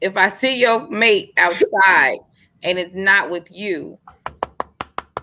if 0.00 0.16
I 0.16 0.28
see 0.28 0.60
your 0.60 0.88
mate 0.88 1.32
outside 1.36 2.18
and 2.62 2.78
it's 2.78 2.94
not 2.94 3.30
with 3.30 3.48
you, 3.50 3.98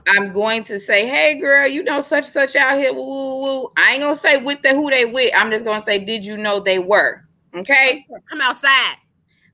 I'm 0.07 0.31
going 0.31 0.63
to 0.65 0.79
say, 0.79 1.07
hey 1.07 1.39
girl, 1.39 1.67
you 1.67 1.83
know 1.83 1.99
such 1.99 2.25
such 2.25 2.55
out 2.55 2.77
here. 2.77 2.93
Woo, 2.93 3.01
woo, 3.01 3.41
woo. 3.41 3.71
I 3.77 3.93
ain't 3.93 4.01
gonna 4.01 4.15
say 4.15 4.37
with 4.37 4.61
the 4.61 4.69
who 4.69 4.89
they 4.89 5.05
with. 5.05 5.33
I'm 5.35 5.49
just 5.49 5.65
gonna 5.65 5.81
say, 5.81 6.03
did 6.03 6.25
you 6.25 6.37
know 6.37 6.59
they 6.59 6.79
were? 6.79 7.23
Okay. 7.55 8.05
Come 8.29 8.41
outside. 8.41 8.97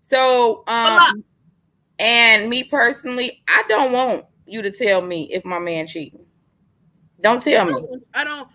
So 0.01 0.63
um 0.67 1.23
and 1.99 2.49
me 2.49 2.63
personally, 2.63 3.43
I 3.47 3.63
don't 3.69 3.91
want 3.93 4.25
you 4.45 4.61
to 4.61 4.71
tell 4.71 5.01
me 5.01 5.31
if 5.31 5.45
my 5.45 5.59
man 5.59 5.87
cheating. 5.87 6.25
Don't 7.21 7.41
tell 7.41 7.65
me. 7.65 7.99
I 8.13 8.23
don't 8.23 8.47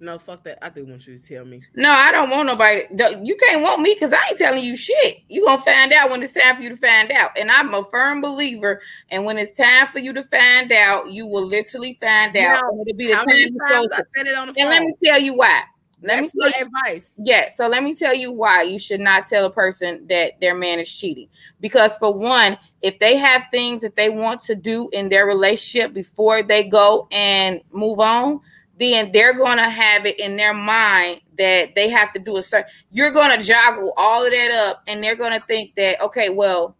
No, 0.00 0.18
fuck 0.18 0.42
that. 0.44 0.58
I 0.62 0.68
do 0.70 0.84
want 0.84 1.06
you 1.06 1.16
to 1.16 1.26
tell 1.26 1.44
me. 1.44 1.62
No, 1.74 1.90
I 1.90 2.12
don't 2.12 2.28
want 2.28 2.46
nobody. 2.46 2.82
You 3.22 3.36
can't 3.36 3.62
want 3.62 3.80
me 3.80 3.94
because 3.94 4.12
I 4.12 4.28
ain't 4.28 4.38
telling 4.38 4.62
you 4.62 4.76
shit. 4.76 5.18
You 5.28 5.46
gonna 5.46 5.62
find 5.62 5.92
out 5.92 6.10
when 6.10 6.22
it's 6.22 6.32
time 6.32 6.56
for 6.56 6.62
you 6.62 6.68
to 6.70 6.76
find 6.76 7.10
out. 7.12 7.30
And 7.38 7.50
I'm 7.50 7.72
a 7.72 7.84
firm 7.86 8.20
believer. 8.20 8.82
And 9.10 9.24
when 9.24 9.38
it's 9.38 9.52
time 9.52 9.86
for 9.86 10.00
you 10.00 10.12
to 10.12 10.24
find 10.24 10.72
out, 10.72 11.12
you 11.12 11.26
will 11.26 11.46
literally 11.46 11.94
find 12.00 12.36
out. 12.36 12.64
And 12.70 12.86
it'll 12.86 12.96
be 12.96 13.06
the 13.06 13.14
time 13.14 13.26
times 13.26 13.92
I 13.92 14.02
said 14.14 14.26
it 14.26 14.36
on 14.36 14.48
the 14.48 14.54
phone? 14.54 14.64
And 14.64 14.70
let 14.70 14.82
me 14.82 14.94
tell 15.02 15.20
you 15.20 15.34
why. 15.34 15.62
Let 16.02 16.20
me 16.20 16.22
That's 16.22 16.32
tell 16.32 16.50
my 16.50 16.58
you. 16.58 16.66
advice. 16.66 17.20
Yeah, 17.24 17.48
so 17.48 17.66
let 17.66 17.82
me 17.82 17.94
tell 17.94 18.14
you 18.14 18.30
why 18.30 18.62
you 18.62 18.78
should 18.78 19.00
not 19.00 19.26
tell 19.26 19.46
a 19.46 19.50
person 19.50 20.06
that 20.08 20.38
their 20.38 20.54
man 20.54 20.80
is 20.80 20.92
cheating. 20.92 21.28
Because 21.60 21.96
for 21.96 22.12
one, 22.12 22.58
if 22.82 22.98
they 22.98 23.16
have 23.16 23.46
things 23.50 23.80
that 23.80 23.96
they 23.96 24.10
want 24.10 24.42
to 24.42 24.54
do 24.54 24.90
in 24.92 25.08
their 25.08 25.24
relationship 25.24 25.94
before 25.94 26.42
they 26.42 26.64
go 26.64 27.08
and 27.10 27.62
move 27.72 28.00
on, 28.00 28.40
then 28.78 29.12
they're 29.12 29.34
going 29.34 29.56
to 29.56 29.68
have 29.68 30.04
it 30.04 30.18
in 30.18 30.36
their 30.36 30.54
mind 30.54 31.20
that 31.38 31.74
they 31.74 31.88
have 31.88 32.12
to 32.12 32.18
do 32.18 32.36
a 32.36 32.42
certain 32.42 32.70
you're 32.90 33.10
going 33.10 33.30
to 33.30 33.44
joggle 33.44 33.92
all 33.96 34.24
of 34.24 34.32
that 34.32 34.50
up 34.50 34.82
and 34.86 35.02
they're 35.02 35.16
going 35.16 35.38
to 35.38 35.46
think 35.46 35.74
that 35.76 36.00
okay, 36.00 36.30
well, 36.30 36.76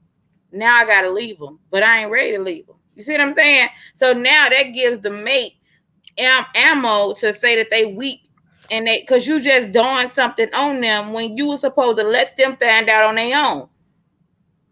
now 0.52 0.76
I 0.76 0.86
got 0.86 1.02
to 1.02 1.12
leave 1.12 1.38
them, 1.38 1.58
but 1.70 1.82
I 1.82 2.02
ain't 2.02 2.10
ready 2.10 2.32
to 2.32 2.42
leave 2.42 2.66
them. 2.66 2.76
You 2.94 3.02
see 3.02 3.12
what 3.12 3.20
I'm 3.20 3.34
saying? 3.34 3.68
So 3.94 4.12
now 4.12 4.48
that 4.48 4.72
gives 4.72 5.00
the 5.00 5.10
mate 5.10 5.54
am- 6.18 6.46
ammo 6.54 7.14
to 7.14 7.32
say 7.32 7.56
that 7.56 7.70
they 7.70 7.94
weak 7.94 8.20
and 8.70 8.86
they 8.86 9.00
because 9.00 9.26
you 9.26 9.40
just 9.40 9.72
doing 9.72 10.08
something 10.08 10.52
on 10.54 10.80
them 10.80 11.12
when 11.12 11.36
you 11.36 11.48
were 11.48 11.56
supposed 11.56 11.98
to 11.98 12.04
let 12.04 12.36
them 12.36 12.56
find 12.56 12.88
out 12.88 13.04
on 13.04 13.16
their 13.16 13.36
own. 13.36 13.68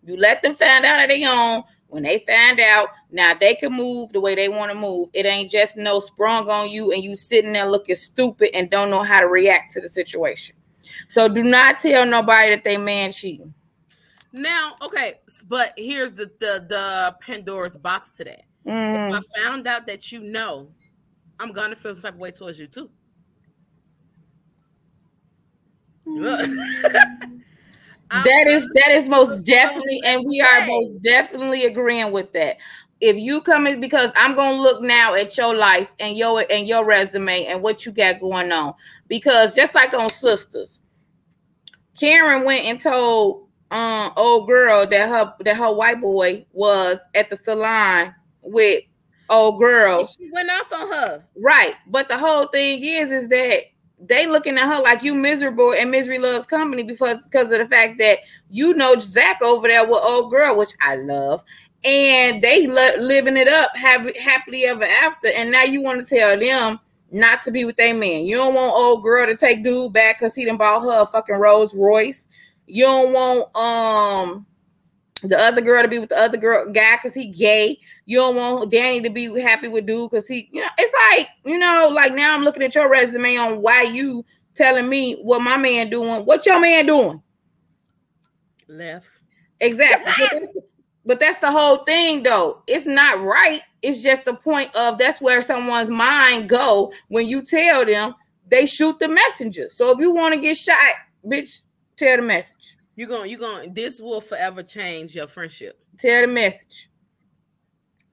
You 0.04 0.16
let 0.16 0.42
them 0.42 0.54
find 0.54 0.84
out 0.84 1.00
on 1.00 1.08
their 1.08 1.30
own. 1.32 1.62
When 1.88 2.04
they 2.04 2.20
find 2.20 2.58
out, 2.58 2.88
now 3.12 3.34
they 3.38 3.54
can 3.54 3.72
move 3.72 4.12
the 4.12 4.20
way 4.20 4.34
they 4.34 4.48
want 4.48 4.72
to 4.72 4.78
move. 4.78 5.10
It 5.12 5.26
ain't 5.26 5.50
just 5.50 5.76
no 5.76 5.98
sprung 5.98 6.48
on 6.48 6.70
you 6.70 6.92
and 6.92 7.02
you 7.02 7.14
sitting 7.14 7.52
there 7.52 7.70
looking 7.70 7.94
stupid 7.94 8.50
and 8.54 8.70
don't 8.70 8.90
know 8.90 9.02
how 9.02 9.20
to 9.20 9.26
react 9.28 9.72
to 9.74 9.80
the 9.80 9.88
situation. 9.88 10.56
So 11.08 11.28
do 11.28 11.42
not 11.42 11.80
tell 11.80 12.06
nobody 12.06 12.50
that 12.50 12.64
they 12.64 12.76
man 12.76 13.12
cheating. 13.12 13.54
Now, 14.32 14.76
okay, 14.80 15.20
but 15.46 15.74
here's 15.76 16.12
the 16.14 16.24
the, 16.40 16.64
the 16.68 17.16
Pandora's 17.20 17.76
box 17.76 18.10
to 18.12 18.24
that. 18.24 18.42
Mhm. 18.66 19.18
If 19.18 19.24
I 19.36 19.42
found 19.42 19.66
out 19.66 19.86
that 19.86 20.10
you 20.10 20.20
know, 20.20 20.70
I'm 21.38 21.52
gonna 21.52 21.76
feel 21.76 21.94
some 21.94 22.02
type 22.02 22.14
of 22.14 22.20
way 22.20 22.30
towards 22.30 22.58
you 22.58 22.66
too. 22.66 22.90
That 28.12 28.46
is 28.46 28.70
that 28.74 28.90
is 28.90 29.08
most 29.08 29.46
definitely, 29.46 30.02
and 30.04 30.22
we 30.26 30.40
are 30.42 30.66
most 30.66 31.02
definitely 31.02 31.64
agreeing 31.64 32.12
with 32.12 32.30
that. 32.34 32.58
If 33.02 33.16
you 33.16 33.40
come 33.40 33.66
in, 33.66 33.80
because 33.80 34.12
I'm 34.14 34.36
gonna 34.36 34.62
look 34.62 34.80
now 34.80 35.14
at 35.14 35.36
your 35.36 35.56
life 35.56 35.90
and 35.98 36.16
your 36.16 36.44
and 36.48 36.68
your 36.68 36.84
resume 36.84 37.46
and 37.46 37.60
what 37.60 37.84
you 37.84 37.90
got 37.90 38.20
going 38.20 38.52
on, 38.52 38.74
because 39.08 39.56
just 39.56 39.74
like 39.74 39.92
on 39.92 40.08
Sistas, 40.08 40.78
Karen 41.98 42.44
went 42.44 42.64
and 42.64 42.80
told 42.80 43.48
um 43.72 44.12
old 44.16 44.46
girl 44.46 44.86
that 44.86 45.08
her 45.08 45.34
that 45.44 45.56
her 45.56 45.72
white 45.72 46.00
boy 46.00 46.46
was 46.52 47.00
at 47.16 47.28
the 47.28 47.36
salon 47.36 48.14
with 48.40 48.84
old 49.28 49.58
girl. 49.58 50.04
She 50.04 50.30
went 50.32 50.50
off 50.50 50.72
on 50.72 50.92
her. 50.92 51.26
Right. 51.36 51.74
But 51.88 52.06
the 52.06 52.18
whole 52.18 52.46
thing 52.46 52.84
is, 52.84 53.10
is 53.10 53.26
that 53.28 53.64
they 53.98 54.26
looking 54.26 54.58
at 54.58 54.72
her 54.72 54.80
like 54.80 55.02
you 55.02 55.14
miserable 55.14 55.72
and 55.72 55.90
misery 55.90 56.20
loves 56.20 56.46
company 56.46 56.84
because 56.84 57.22
because 57.22 57.50
of 57.50 57.58
the 57.58 57.66
fact 57.66 57.98
that 57.98 58.18
you 58.48 58.74
know 58.74 58.96
Zac 59.00 59.42
over 59.42 59.66
there 59.66 59.84
with 59.84 60.04
old 60.04 60.30
girl, 60.30 60.56
which 60.56 60.74
I 60.80 60.96
love, 60.96 61.42
and 61.84 62.42
they 62.42 62.66
lo- 62.66 62.96
living 62.98 63.36
it 63.36 63.48
up, 63.48 63.76
happy, 63.76 64.18
happily 64.18 64.64
ever 64.64 64.84
after. 64.84 65.28
And 65.28 65.50
now 65.50 65.64
you 65.64 65.80
want 65.82 66.04
to 66.04 66.16
tell 66.16 66.38
them 66.38 66.78
not 67.10 67.42
to 67.42 67.50
be 67.50 67.64
with 67.64 67.76
their 67.76 67.94
man. 67.94 68.26
You 68.26 68.36
don't 68.36 68.54
want 68.54 68.72
old 68.72 69.02
girl 69.02 69.26
to 69.26 69.36
take 69.36 69.64
dude 69.64 69.92
back 69.92 70.18
because 70.18 70.34
he 70.34 70.44
done 70.44 70.56
bought 70.56 70.82
her 70.82 71.02
a 71.02 71.06
fucking 71.06 71.34
Rolls 71.36 71.74
Royce. 71.74 72.28
You 72.66 72.84
don't 72.84 73.12
want 73.12 73.56
um 73.56 74.46
the 75.22 75.38
other 75.38 75.60
girl 75.60 75.82
to 75.82 75.88
be 75.88 75.98
with 75.98 76.08
the 76.08 76.18
other 76.18 76.38
girl 76.38 76.70
guy 76.72 76.96
because 76.96 77.14
he 77.14 77.26
gay. 77.26 77.78
You 78.06 78.18
don't 78.18 78.36
want 78.36 78.72
Danni 78.72 79.02
to 79.04 79.10
be 79.10 79.40
happy 79.40 79.68
with 79.68 79.86
dude 79.86 80.10
because 80.10 80.26
he, 80.26 80.48
you 80.52 80.62
know, 80.62 80.68
it's 80.78 80.94
like, 81.10 81.28
you 81.44 81.58
know, 81.58 81.88
like 81.92 82.14
now 82.14 82.34
I'm 82.34 82.42
looking 82.42 82.62
at 82.62 82.74
your 82.74 82.88
resume 82.88 83.36
on 83.36 83.62
why 83.62 83.82
you 83.82 84.24
telling 84.54 84.88
me 84.88 85.20
what 85.22 85.40
my 85.40 85.56
man 85.56 85.90
doing. 85.90 86.24
What 86.24 86.46
your 86.46 86.60
man 86.60 86.86
doing? 86.86 87.22
Left. 88.68 89.08
Exactly. 89.60 90.48
but, 91.04 91.20
that's, 91.20 91.38
the 91.38 91.50
whole 91.50 91.78
thing 91.84 92.22
though. 92.22 92.62
It's 92.66 92.86
not 92.86 93.22
right. 93.22 93.62
It's 93.82 94.02
just 94.02 94.24
the 94.24 94.34
point 94.34 94.74
of 94.74 94.98
that's 94.98 95.20
where 95.20 95.42
someone's 95.42 95.90
mind 95.90 96.48
go 96.48 96.92
when 97.08 97.26
you 97.26 97.42
tell 97.42 97.84
them 97.84 98.14
they 98.48 98.66
shoot 98.66 98.98
the 98.98 99.08
messenger. 99.08 99.68
So 99.70 99.90
if 99.90 99.98
you 99.98 100.12
want 100.12 100.34
to 100.34 100.40
get 100.40 100.56
shot, 100.56 100.76
bitch, 101.26 101.62
tell 101.96 102.16
the 102.16 102.22
message. 102.22 102.76
you're 102.94 103.08
gonna 103.08 103.26
you're 103.26 103.40
gonna. 103.40 103.70
this 103.72 104.00
will 104.00 104.20
forever 104.20 104.62
change 104.62 105.14
your 105.14 105.26
friendship. 105.26 105.78
Tell 105.98 106.20
the 106.20 106.26
message. 106.26 106.90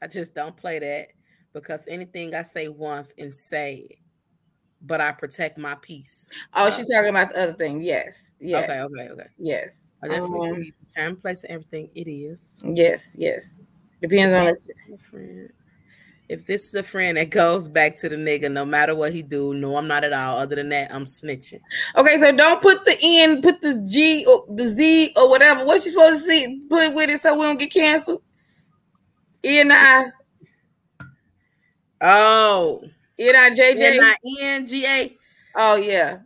I 0.02 0.08
just 0.08 0.34
don't 0.34 0.56
play 0.56 0.80
that 0.80 1.08
because 1.54 1.88
anything 1.88 2.34
I 2.34 2.44
say 2.44 2.70
once 2.70 3.14
and 3.18 3.34
say 3.34 3.88
it, 3.90 3.98
but 4.82 5.02
I 5.02 5.12
protect 5.12 5.58
my 5.58 5.76
peace. 5.76 6.30
Oh, 6.54 6.66
Uh, 6.66 6.72
she's 6.72 6.90
talking 6.90 7.10
about 7.10 7.34
the 7.34 7.44
other 7.44 7.54
thing. 7.54 7.82
Yes. 7.82 8.32
Yes. 8.40 8.70
Okay, 8.70 8.82
okay, 8.82 9.10
okay. 9.12 9.28
Yes. 9.38 9.89
I 10.02 10.08
definitely 10.08 10.50
Um. 10.50 10.74
Time, 10.96 11.16
place, 11.16 11.44
and 11.44 11.52
everything. 11.54 11.90
It 11.94 12.10
is. 12.10 12.60
Yes, 12.64 13.16
yes. 13.18 13.60
Depends 14.02 14.34
on 14.34 14.74
My 14.92 14.98
friend. 15.10 15.50
If 16.30 16.46
this 16.46 16.68
is 16.68 16.76
a 16.76 16.84
friend 16.84 17.18
that 17.18 17.32
goes 17.32 17.68
back 17.68 17.98
to 17.98 18.10
the 18.10 18.16
nigga, 18.16 18.52
no 18.52 18.64
matter 18.64 18.94
what 18.96 19.12
he 19.12 19.24
do, 19.24 19.54
no, 19.56 19.76
I'm 19.76 19.88
not 19.88 20.04
at 20.04 20.14
all. 20.14 20.38
Other 20.38 20.56
than 20.56 20.70
that, 20.70 20.94
I'm 20.94 21.06
snitching. 21.06 21.60
Okay, 21.96 22.18
so 22.20 22.32
don't 22.32 22.62
put 22.62 22.86
the 22.86 22.96
N, 23.02 23.42
put 23.42 23.62
the 23.62 23.84
G 23.92 24.26
or 24.28 24.46
the 24.48 24.70
Z 24.70 25.14
or 25.16 25.28
whatever. 25.28 25.66
What 25.66 25.84
you 25.86 25.92
supposed 25.92 26.22
to 26.22 26.28
see? 26.28 26.62
Put 26.70 26.94
with 26.94 27.10
it 27.10 27.20
so 27.20 27.36
we 27.36 27.46
don't 27.46 27.58
get 27.60 27.74
canceled. 27.74 28.22
E 29.44 29.60
and 29.60 29.74
I, 29.74 30.06
Oh, 32.02 32.84
E 33.20 33.28
and 33.28 33.38
I, 33.38 33.50
JJ. 33.50 33.80
N 33.80 34.00
I 34.02 34.16
N 34.40 34.68
G 34.68 34.86
A. 34.86 35.18
Oh 35.56 35.76
yeah. 35.76 36.20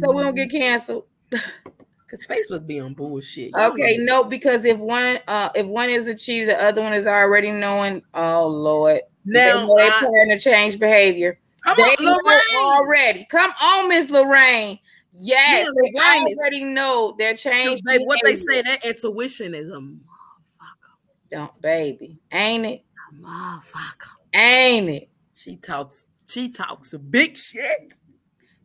So 0.00 0.12
we 0.12 0.22
don't 0.22 0.34
get 0.34 0.50
canceled. 0.50 1.04
Cause 2.10 2.26
Facebook 2.26 2.66
be 2.66 2.78
on 2.80 2.92
bullshit. 2.94 3.50
Y'all 3.52 3.72
Okay, 3.72 3.96
no, 3.98 4.24
because 4.24 4.64
if 4.66 4.78
one 4.78 5.18
uh 5.26 5.48
if 5.54 5.66
one 5.66 5.88
is 5.88 6.06
a 6.06 6.14
cheater, 6.14 6.46
the 6.46 6.62
other 6.62 6.82
one 6.82 6.92
is 6.92 7.06
already 7.06 7.50
knowing. 7.50 8.02
Oh 8.12 8.46
Lord. 8.46 9.00
Now, 9.24 9.66
they're 9.74 9.86
I- 9.90 9.98
trying 10.00 10.28
to 10.28 10.38
change 10.38 10.78
behavior. 10.78 11.38
come 11.64 11.76
They 11.78 11.82
on, 11.82 12.18
Lorraine. 12.24 12.56
already. 12.56 13.26
Come 13.30 13.52
on, 13.60 13.88
Miss 13.88 14.10
Lorraine. 14.10 14.78
Yes, 15.14 15.66
Yeah, 15.66 15.72
they 15.82 15.92
Lorraine 15.94 16.28
is- 16.28 16.38
already 16.38 16.64
know 16.64 17.14
they're 17.18 17.34
changed. 17.36 17.84
They, 17.86 17.98
what 17.98 18.18
they 18.22 18.36
say, 18.36 18.60
that 18.62 18.84
intuition 18.84 19.54
is 19.54 19.68
a 19.70 19.76
motherfucker. 19.78 20.96
Don't, 21.30 21.60
baby. 21.62 22.18
Ain't 22.32 22.66
it? 22.66 22.82
A 23.10 23.14
motherfucker. 23.26 24.10
Ain't 24.34 24.88
it? 24.90 25.08
She 25.34 25.56
talks. 25.56 26.08
She 26.26 26.50
talks 26.50 26.92
a 26.92 26.98
big 26.98 27.36
shit. 27.36 27.94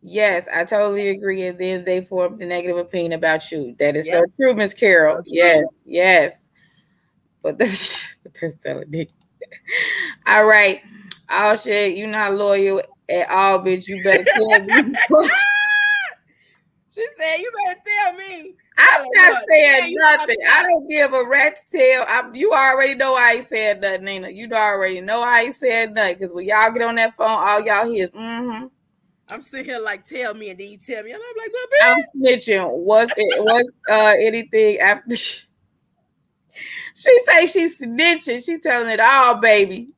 Yes, 0.01 0.47
I 0.53 0.63
totally 0.63 1.09
agree. 1.09 1.45
And 1.47 1.59
then 1.59 1.83
they 1.83 2.01
formed 2.01 2.41
a 2.41 2.45
negative 2.45 2.77
opinion 2.77 3.13
about 3.13 3.51
you. 3.51 3.75
That 3.79 3.95
is 3.95 4.09
so 4.09 4.23
true, 4.37 4.53
Miss 4.53 4.73
Carol. 4.73 5.17
So 5.17 5.21
true. 5.23 5.31
yes, 5.33 5.63
yes. 5.85 6.37
But 7.41 7.57
that's, 7.57 7.97
but 8.23 8.33
that's 8.39 8.55
telling 8.57 8.89
me. 8.89 9.09
All 10.25 10.45
right. 10.45 10.81
Oh 11.29 11.55
shit, 11.55 11.97
you're 11.97 12.07
not 12.07 12.33
loyal 12.33 12.81
at 13.09 13.29
all, 13.29 13.59
bitch. 13.59 13.87
You 13.87 14.03
better 14.03 14.23
tell 14.23 14.63
me. 14.63 14.93
She 16.91 17.05
said, 17.17 17.37
"You 17.37 17.51
better 17.65 17.79
tell 17.85 18.13
me." 18.13 18.55
I'm 18.77 19.05
not 19.13 19.43
saying 19.47 19.95
nothing. 19.95 20.35
I 20.49 20.63
don't 20.63 20.89
give 20.89 21.13
a 21.13 21.23
rat's 21.25 21.65
tail. 21.65 22.03
I, 22.07 22.29
you 22.33 22.51
already 22.51 22.95
know 22.95 23.15
I 23.15 23.33
ain't 23.33 23.45
said 23.45 23.81
nothing, 23.81 24.05
Nina. 24.05 24.29
You 24.29 24.49
already 24.51 24.99
know 24.99 25.21
I 25.21 25.41
ain't 25.41 25.55
said 25.55 25.93
nothing. 25.93 26.17
Because 26.17 26.33
when 26.33 26.45
y'all 26.45 26.71
get 26.71 26.81
on 26.81 26.95
that 26.95 27.15
phone, 27.15 27.29
all 27.29 27.61
y'all 27.61 27.85
hear 27.85 28.05
is 28.05 28.11
mm-hmm. 28.11 28.67
I'm 29.31 29.41
sitting 29.41 29.65
here 29.65 29.79
like, 29.79 30.03
"Tell 30.03 30.33
me," 30.33 30.49
and 30.49 30.59
then 30.59 30.69
you 30.69 30.77
tell 30.77 31.03
me, 31.03 31.11
and 31.11 31.21
I'm 31.21 31.37
like, 31.37 31.51
"But 31.51 31.85
I'm 31.85 32.03
snitching. 32.15 32.69
Was 32.69 33.09
it 33.15 33.43
was 33.43 33.63
uh 33.89 34.15
anything 34.19 34.79
after 34.79 35.15
she 35.17 35.47
say 36.95 37.45
she's 37.45 37.79
snitching? 37.79 38.43
She 38.43 38.59
telling 38.59 38.89
it 38.89 38.99
all, 38.99 39.35
baby. 39.35 39.89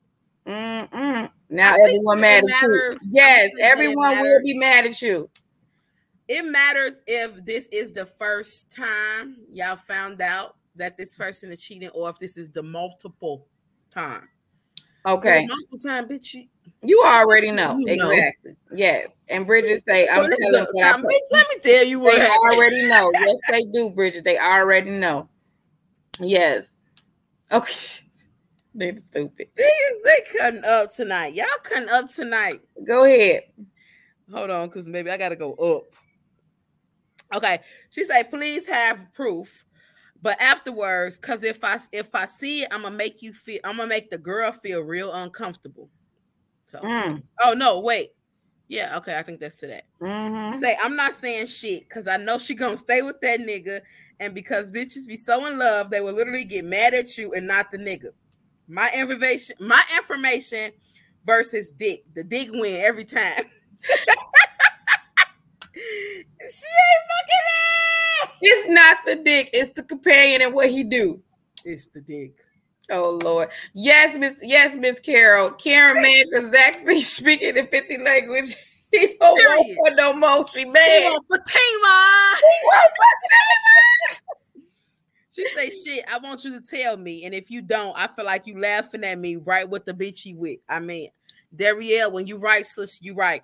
Mm-mm. 0.46 1.30
Now 1.48 1.74
I 1.74 1.78
everyone 1.80 2.20
mad 2.20 2.44
at 2.44 2.62
you. 2.62 2.96
Yes, 3.10 3.10
Honestly, 3.10 3.10
that 3.10 3.50
it 3.58 3.62
everyone 3.62 4.20
will 4.20 4.40
be 4.42 4.58
mad 4.58 4.86
at 4.86 5.00
you. 5.00 5.30
It 6.28 6.44
matters 6.44 7.02
if 7.06 7.44
this 7.44 7.68
is 7.68 7.92
the 7.92 8.06
first 8.06 8.74
time 8.74 9.36
y'all 9.52 9.76
found 9.76 10.20
out 10.20 10.56
that 10.76 10.96
this 10.96 11.14
person 11.14 11.52
is 11.52 11.62
cheating, 11.62 11.90
or 11.90 12.08
if 12.10 12.18
this 12.18 12.36
is 12.36 12.50
the 12.50 12.62
multiple 12.62 13.46
time. 13.92 14.28
Okay, 15.04 15.46
multiple 15.46 15.78
time, 15.78 16.08
bitch. 16.08 16.34
You, 16.34 16.44
you 16.82 17.02
already 17.04 17.50
know 17.50 17.76
You 17.78 17.96
know. 17.96 18.10
exactly. 18.10 18.56
Yes, 18.74 19.12
and 19.28 19.46
Bridget 19.46 19.84
say, 19.86 20.08
"I'm 20.08 20.20
Well, 20.20 20.28
this 20.28 20.40
is 20.40 20.54
telling 20.54 20.66
time, 20.80 21.02
bitch. 21.02 21.32
Let 21.32 21.46
me 21.48 21.56
tell 21.60 21.84
you 21.84 22.00
what 22.00 22.14
They 22.14 22.20
happened. 22.20 22.52
already 22.52 22.88
know. 22.88 23.12
Yes, 23.20 23.36
they 23.50 23.62
do, 23.72 23.90
Bridget. 23.90 24.24
They 24.24 24.38
already 24.38 24.90
know. 24.90 25.28
Yes. 26.18 26.70
Okay. 27.50 27.74
They're 28.74 28.96
stupid. 28.96 29.48
Niggas, 29.58 30.02
they 30.04 30.38
cutting 30.38 30.64
up 30.64 30.90
tonight. 30.94 31.34
Y'all 31.34 31.46
cutting 31.62 31.90
up 31.90 32.08
tonight. 32.08 32.60
Go 32.86 33.04
ahead. 33.04 33.42
Hold 34.32 34.48
on, 34.50 34.68
because 34.68 34.86
maybe 34.86 35.10
I 35.10 35.18
gotta 35.18 35.36
go 35.36 35.52
up. 35.54 35.84
Okay. 37.36 37.60
She 37.90 38.04
said, 38.04 38.30
please 38.30 38.66
have 38.66 39.12
proof. 39.12 39.64
But 40.22 40.40
afterwards, 40.40 41.18
because 41.18 41.42
if 41.42 41.64
I 41.64 41.78
if 41.92 42.14
I 42.14 42.24
see 42.26 42.62
it, 42.62 42.68
I'm 42.70 42.82
gonna 42.82 42.96
make 42.96 43.22
you 43.22 43.32
feel 43.34 43.58
I'm 43.64 43.76
gonna 43.76 43.88
make 43.88 44.08
the 44.08 44.18
girl 44.18 44.52
feel 44.52 44.80
real 44.80 45.12
uncomfortable. 45.12 45.90
So 46.72 46.78
mm. 46.80 47.22
oh 47.42 47.52
no, 47.52 47.80
wait. 47.80 48.12
Yeah, 48.68 48.96
okay, 48.96 49.18
I 49.18 49.22
think 49.22 49.38
that's 49.38 49.56
to 49.56 49.66
that. 49.66 49.84
Mm-hmm. 50.00 50.58
Say 50.58 50.78
I'm 50.82 50.96
not 50.96 51.12
saying 51.12 51.44
shit 51.46 51.86
because 51.86 52.08
I 52.08 52.16
know 52.16 52.38
she 52.38 52.54
gonna 52.54 52.78
stay 52.78 53.02
with 53.02 53.20
that 53.20 53.40
nigga, 53.40 53.82
and 54.18 54.34
because 54.34 54.72
bitches 54.72 55.06
be 55.06 55.16
so 55.16 55.44
in 55.46 55.58
love, 55.58 55.90
they 55.90 56.00
will 56.00 56.14
literally 56.14 56.44
get 56.44 56.64
mad 56.64 56.94
at 56.94 57.18
you 57.18 57.34
and 57.34 57.46
not 57.46 57.70
the 57.70 57.76
nigga. 57.76 58.12
My 58.66 58.90
information, 58.96 59.56
my 59.60 59.82
information 59.94 60.72
versus 61.26 61.70
dick. 61.70 62.04
The 62.14 62.24
dick 62.24 62.48
win 62.50 62.80
every 62.82 63.04
time. 63.04 63.44
She 65.74 66.66
ain't 66.66 67.04
fucking 67.08 68.32
ass. 68.32 68.38
It's 68.40 68.68
not 68.68 68.98
the 69.06 69.16
dick. 69.16 69.50
It's 69.52 69.72
the 69.74 69.82
companion 69.82 70.42
and 70.42 70.52
what 70.52 70.70
he 70.70 70.82
do. 70.82 71.22
It's 71.64 71.86
the 71.86 72.00
dick. 72.00 72.34
Oh 72.92 73.18
Lord. 73.22 73.48
Yes, 73.72 74.16
Miss. 74.18 74.36
Yes, 74.42 74.76
Miss 74.76 75.00
Carol. 75.00 75.50
Karen 75.52 76.00
man, 76.00 76.24
because 76.30 76.52
Zac 76.52 76.86
be 76.86 77.00
speaking 77.00 77.56
in 77.56 77.66
50 77.66 77.98
language. 77.98 78.54
He 78.94 79.16
don't 79.18 79.38
Period. 79.38 79.56
want 79.78 79.88
for 79.88 79.94
no 79.96 80.12
more. 80.12 80.46
She 80.48 80.66
mad. 80.66 80.86
He 80.86 81.08
want 81.08 81.24
Fatima. 81.26 82.36
He 82.36 82.58
want 82.62 82.90
Fatima. 83.00 84.62
She 85.34 85.46
say, 85.46 85.70
"Shit, 85.70 86.04
I 86.12 86.18
want 86.18 86.44
you 86.44 86.60
to 86.60 86.60
tell 86.60 86.98
me, 86.98 87.24
and 87.24 87.34
if 87.34 87.50
you 87.50 87.62
don't, 87.62 87.96
I 87.96 88.06
feel 88.08 88.26
like 88.26 88.46
you 88.46 88.60
laughing 88.60 89.02
at 89.04 89.18
me 89.18 89.36
right 89.36 89.66
with 89.66 89.86
the 89.86 89.94
bitch 89.94 90.26
you 90.26 90.36
with." 90.36 90.58
I 90.68 90.80
mean, 90.80 91.08
Darielle, 91.56 92.12
when 92.12 92.26
you 92.26 92.36
write, 92.36 92.66
sis, 92.66 93.00
you 93.00 93.14
write. 93.14 93.40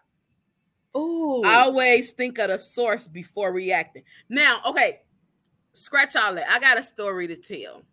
Ooh. 0.94 1.42
Always 1.46 2.12
think 2.12 2.38
of 2.38 2.48
the 2.48 2.58
source 2.58 3.08
before 3.08 3.50
reacting. 3.50 4.02
Now, 4.28 4.60
okay, 4.66 5.00
scratch 5.72 6.14
all 6.14 6.34
that. 6.34 6.50
I 6.50 6.60
got 6.60 6.78
a 6.78 6.82
story 6.82 7.26
to 7.28 7.36
tell. 7.36 7.84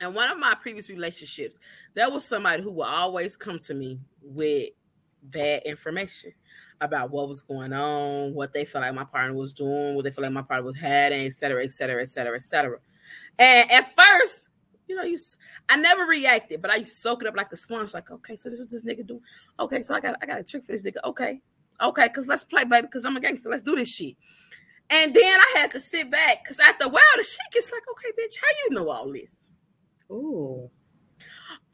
And 0.00 0.14
one 0.14 0.30
of 0.30 0.38
my 0.38 0.54
previous 0.54 0.88
relationships, 0.88 1.58
there 1.94 2.10
was 2.10 2.24
somebody 2.24 2.62
who 2.62 2.70
would 2.72 2.86
always 2.86 3.36
come 3.36 3.58
to 3.60 3.74
me 3.74 3.98
with 4.22 4.70
bad 5.22 5.62
information 5.64 6.32
about 6.80 7.10
what 7.10 7.28
was 7.28 7.42
going 7.42 7.72
on, 7.72 8.34
what 8.34 8.52
they 8.52 8.64
felt 8.64 8.82
like 8.82 8.94
my 8.94 9.04
partner 9.04 9.36
was 9.36 9.52
doing, 9.52 9.96
what 9.96 10.04
they 10.04 10.10
felt 10.10 10.22
like 10.22 10.32
my 10.32 10.42
partner 10.42 10.64
was 10.64 10.76
having, 10.76 11.26
et 11.26 11.32
cetera, 11.32 11.64
et 11.64 11.72
cetera, 11.72 12.00
et 12.00 12.08
cetera, 12.08 12.36
et 12.36 12.42
cetera. 12.42 12.78
And 13.38 13.70
at 13.70 13.92
first, 13.94 14.50
you 14.86 14.94
know, 14.96 15.02
you 15.02 15.18
I 15.68 15.76
never 15.76 16.04
reacted, 16.06 16.62
but 16.62 16.70
I 16.70 16.84
soak 16.84 17.22
it 17.22 17.28
up 17.28 17.36
like 17.36 17.52
a 17.52 17.56
sponge, 17.56 17.92
like, 17.92 18.10
okay, 18.10 18.36
so 18.36 18.48
this 18.48 18.60
is 18.60 18.66
what 18.66 18.70
this 18.70 18.86
nigga 18.86 19.06
do. 19.06 19.20
Okay, 19.58 19.82
so 19.82 19.94
I 19.94 20.00
got 20.00 20.16
I 20.22 20.26
got 20.26 20.40
a 20.40 20.44
trick 20.44 20.64
for 20.64 20.72
this 20.72 20.86
nigga. 20.86 21.04
Okay, 21.04 21.42
Okay, 21.80 22.08
because 22.08 22.26
let's 22.26 22.44
play, 22.44 22.64
baby, 22.64 22.82
because 22.82 23.04
I'm 23.04 23.16
a 23.16 23.20
gangster. 23.20 23.50
Let's 23.50 23.62
do 23.62 23.76
this 23.76 23.88
shit. 23.88 24.16
And 24.90 25.14
then 25.14 25.22
I 25.40 25.58
had 25.58 25.70
to 25.72 25.80
sit 25.80 26.10
back 26.10 26.42
because 26.42 26.58
after 26.58 26.86
a 26.86 26.88
while, 26.88 27.02
the 27.16 27.22
shit 27.22 27.52
gets 27.52 27.70
like, 27.70 27.82
okay, 27.90 28.08
bitch, 28.18 28.34
how 28.40 28.48
you 28.64 28.74
know 28.74 28.88
all 28.90 29.12
this? 29.12 29.47
Ooh. 30.10 30.70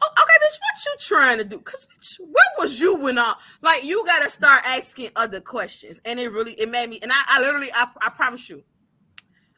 Oh, 0.02 0.10
okay, 0.10 0.38
bitch, 0.44 0.58
what 0.60 0.84
you 0.84 0.96
trying 1.00 1.38
to 1.38 1.44
do? 1.44 1.58
Because 1.58 1.86
bitch, 1.86 2.16
what 2.20 2.46
was 2.58 2.80
you 2.80 3.00
when 3.00 3.18
I 3.18 3.34
like 3.62 3.84
you 3.84 4.04
gotta 4.06 4.30
start 4.30 4.62
asking 4.66 5.10
other 5.16 5.40
questions. 5.40 6.00
And 6.04 6.18
it 6.20 6.30
really 6.32 6.52
it 6.52 6.68
made 6.68 6.90
me, 6.90 6.98
and 7.02 7.12
I, 7.12 7.22
I 7.26 7.40
literally, 7.40 7.70
I, 7.74 7.88
I 8.00 8.10
promise 8.10 8.48
you, 8.48 8.62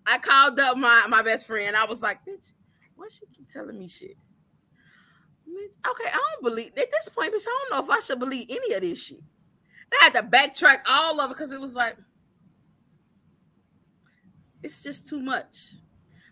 I 0.06 0.18
called 0.18 0.58
up 0.60 0.76
my, 0.76 1.06
my 1.08 1.22
best 1.22 1.46
friend. 1.46 1.76
I 1.76 1.84
was 1.84 2.02
like, 2.02 2.20
bitch, 2.26 2.52
why 2.94 3.08
she 3.10 3.26
keep 3.34 3.48
telling 3.48 3.78
me 3.78 3.88
shit? 3.88 4.16
Bitch, 5.48 5.90
okay, 5.90 6.10
I 6.12 6.16
don't 6.34 6.42
believe 6.44 6.72
at 6.76 6.90
this 6.90 7.08
point, 7.08 7.32
bitch, 7.32 7.46
I 7.46 7.66
don't 7.70 7.78
know 7.78 7.84
if 7.84 7.98
I 7.98 8.00
should 8.00 8.18
believe 8.18 8.46
any 8.48 8.74
of 8.74 8.82
this 8.82 9.02
shit. 9.02 9.20
I 9.92 10.04
had 10.04 10.14
to 10.14 10.22
backtrack 10.22 10.82
all 10.86 11.20
of 11.20 11.30
it 11.30 11.34
because 11.34 11.52
it 11.52 11.60
was 11.60 11.74
like, 11.74 11.96
it's 14.62 14.82
just 14.82 15.08
too 15.08 15.20
much. 15.22 15.74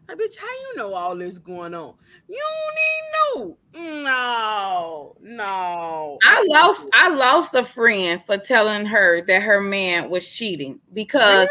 Like, 0.08 0.18
bitch, 0.18 0.36
how 0.38 0.46
you 0.46 0.76
know 0.76 0.94
all 0.94 1.16
this 1.16 1.38
going 1.38 1.74
on? 1.74 1.94
You 2.28 2.42
don't 2.42 3.46
even 3.46 4.04
know. 4.04 4.04
No, 4.04 5.16
no. 5.20 6.18
I 6.24 6.44
lost 6.48 6.88
I 6.92 7.08
lost 7.08 7.54
a 7.54 7.64
friend 7.64 8.22
for 8.22 8.36
telling 8.36 8.86
her 8.86 9.24
that 9.26 9.42
her 9.42 9.60
man 9.60 10.10
was 10.10 10.30
cheating 10.30 10.80
because 10.92 11.48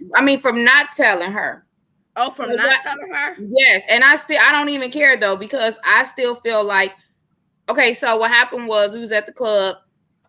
really? 0.00 0.10
I 0.14 0.22
mean 0.22 0.38
from 0.38 0.64
not 0.64 0.88
telling 0.96 1.32
her. 1.32 1.64
Oh, 2.16 2.30
from 2.30 2.54
not 2.54 2.66
I, 2.66 2.82
telling 2.82 3.12
her? 3.12 3.36
Yes. 3.56 3.84
And 3.88 4.04
I 4.04 4.16
still 4.16 4.38
I 4.40 4.52
don't 4.52 4.68
even 4.68 4.90
care 4.90 5.16
though, 5.16 5.36
because 5.36 5.78
I 5.84 6.04
still 6.04 6.34
feel 6.34 6.64
like 6.64 6.92
okay, 7.68 7.94
so 7.94 8.16
what 8.18 8.30
happened 8.30 8.68
was 8.68 8.94
we 8.94 9.00
was 9.00 9.12
at 9.12 9.26
the 9.26 9.32
club 9.32 9.76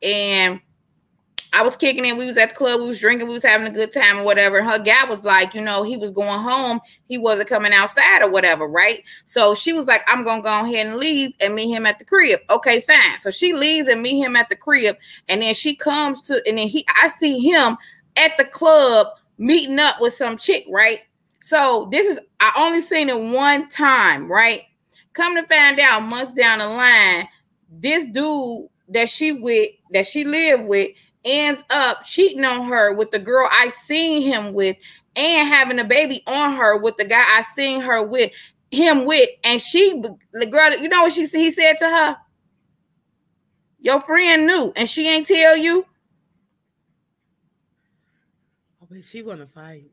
and 0.01 0.62
I 1.52 1.64
was 1.64 1.76
kicking 1.76 2.06
in. 2.06 2.18
We 2.18 2.26
was 2.26 2.38
at 2.38 2.50
the 2.50 2.56
club. 2.56 2.80
We 2.80 2.88
was 2.88 3.00
drinking. 3.00 3.28
We 3.28 3.34
was 3.34 3.43
having 3.43 3.68
a 3.68 3.72
good 3.72 3.91
time 3.91 4.20
or 4.20 4.24
whatever. 4.24 4.64
Her 4.64 4.78
guy 4.84 5.06
was 5.06 5.24
like, 5.24 5.54
you 5.54 5.62
know, 5.62 5.84
he 5.84 5.97
was 5.97 6.12
going 6.12 6.39
home. 6.39 6.80
He 7.08 7.18
wasn't 7.18 7.50
coming 7.50 7.74
outside 7.74 8.22
or 8.22 8.30
whatever, 8.30 8.68
right? 8.68 9.04
So 9.26 9.56
she 9.56 9.74
was 9.74 9.88
like, 9.88 10.02
I'm 10.08 10.24
gonna 10.24 10.43
go 10.43 10.64
ahead 10.64 10.88
and 10.88 10.97
leave 10.97 11.34
and 11.39 11.56
meet 11.56 11.72
him 11.72 11.86
at 11.86 11.97
the 11.97 12.06
crib. 12.06 12.39
Okay, 12.50 12.82
fine. 12.82 13.18
So 13.20 13.32
she 13.32 13.54
leaves 13.54 13.88
and 13.88 14.02
meet 14.02 14.24
him 14.24 14.36
at 14.36 14.50
the 14.50 14.56
crib, 14.56 14.95
and 15.28 15.41
then 15.41 15.54
she 15.54 15.76
comes 15.76 16.22
to, 16.24 16.41
and 16.47 16.58
then 16.58 16.68
he, 16.68 16.86
I 17.02 17.08
see 17.08 17.39
him 17.39 17.78
at 18.16 18.32
the 18.38 18.45
club 18.45 19.08
meeting 19.38 19.80
up 19.80 20.00
with 20.00 20.14
some 20.14 20.38
chick, 20.38 20.66
right? 20.70 21.00
So 21.41 21.88
this 21.91 22.06
is 22.06 22.20
I 22.39 22.54
only 22.58 22.82
seen 22.82 23.10
it 23.10 23.20
one 23.20 23.70
time, 23.70 24.32
right? 24.32 24.64
Come 25.14 25.36
to 25.36 25.47
find 25.47 25.80
out, 25.80 26.04
months 26.04 26.34
down 26.34 26.60
the 26.60 26.68
line, 26.68 27.28
this 27.72 28.06
dude 28.06 28.68
that 28.89 29.10
she 29.10 29.32
with 29.32 29.70
that 29.91 30.06
she 30.06 30.24
lived 30.24 30.66
with 30.66 30.89
ends 31.26 31.64
up 31.70 32.06
cheating 32.06 32.46
on 32.46 32.68
her 32.68 32.94
with 32.94 33.12
the 33.12 33.20
girl 33.20 33.48
I 33.52 33.70
seen 33.70 34.22
him 34.22 34.54
with 34.54 34.78
and 35.16 35.48
having 35.48 35.80
a 35.80 35.84
baby 35.84 36.24
on 36.28 36.56
her 36.56 36.78
with 36.78 36.98
the 36.98 37.06
guy 37.06 37.22
I 37.22 37.42
seen 37.42 37.82
her 37.82 38.06
with 38.06 38.32
him 38.72 39.06
with. 39.06 39.30
And 39.44 39.62
she 39.62 40.02
the 40.32 40.46
girl 40.46 40.78
you 40.78 40.90
know 40.90 41.02
what 41.02 41.14
she 41.14 41.26
he 41.26 41.52
said 41.52 41.78
to 41.80 41.90
her? 41.90 42.18
Your 43.80 44.02
friend 44.02 44.46
knew 44.46 44.72
and 44.76 44.88
she 44.88 45.08
ain't 45.08 45.28
tell 45.28 45.58
you? 45.58 45.86
Oh, 48.82 48.88
but 48.90 49.04
she 49.04 49.22
wanna 49.22 49.46
fight. 49.46 49.92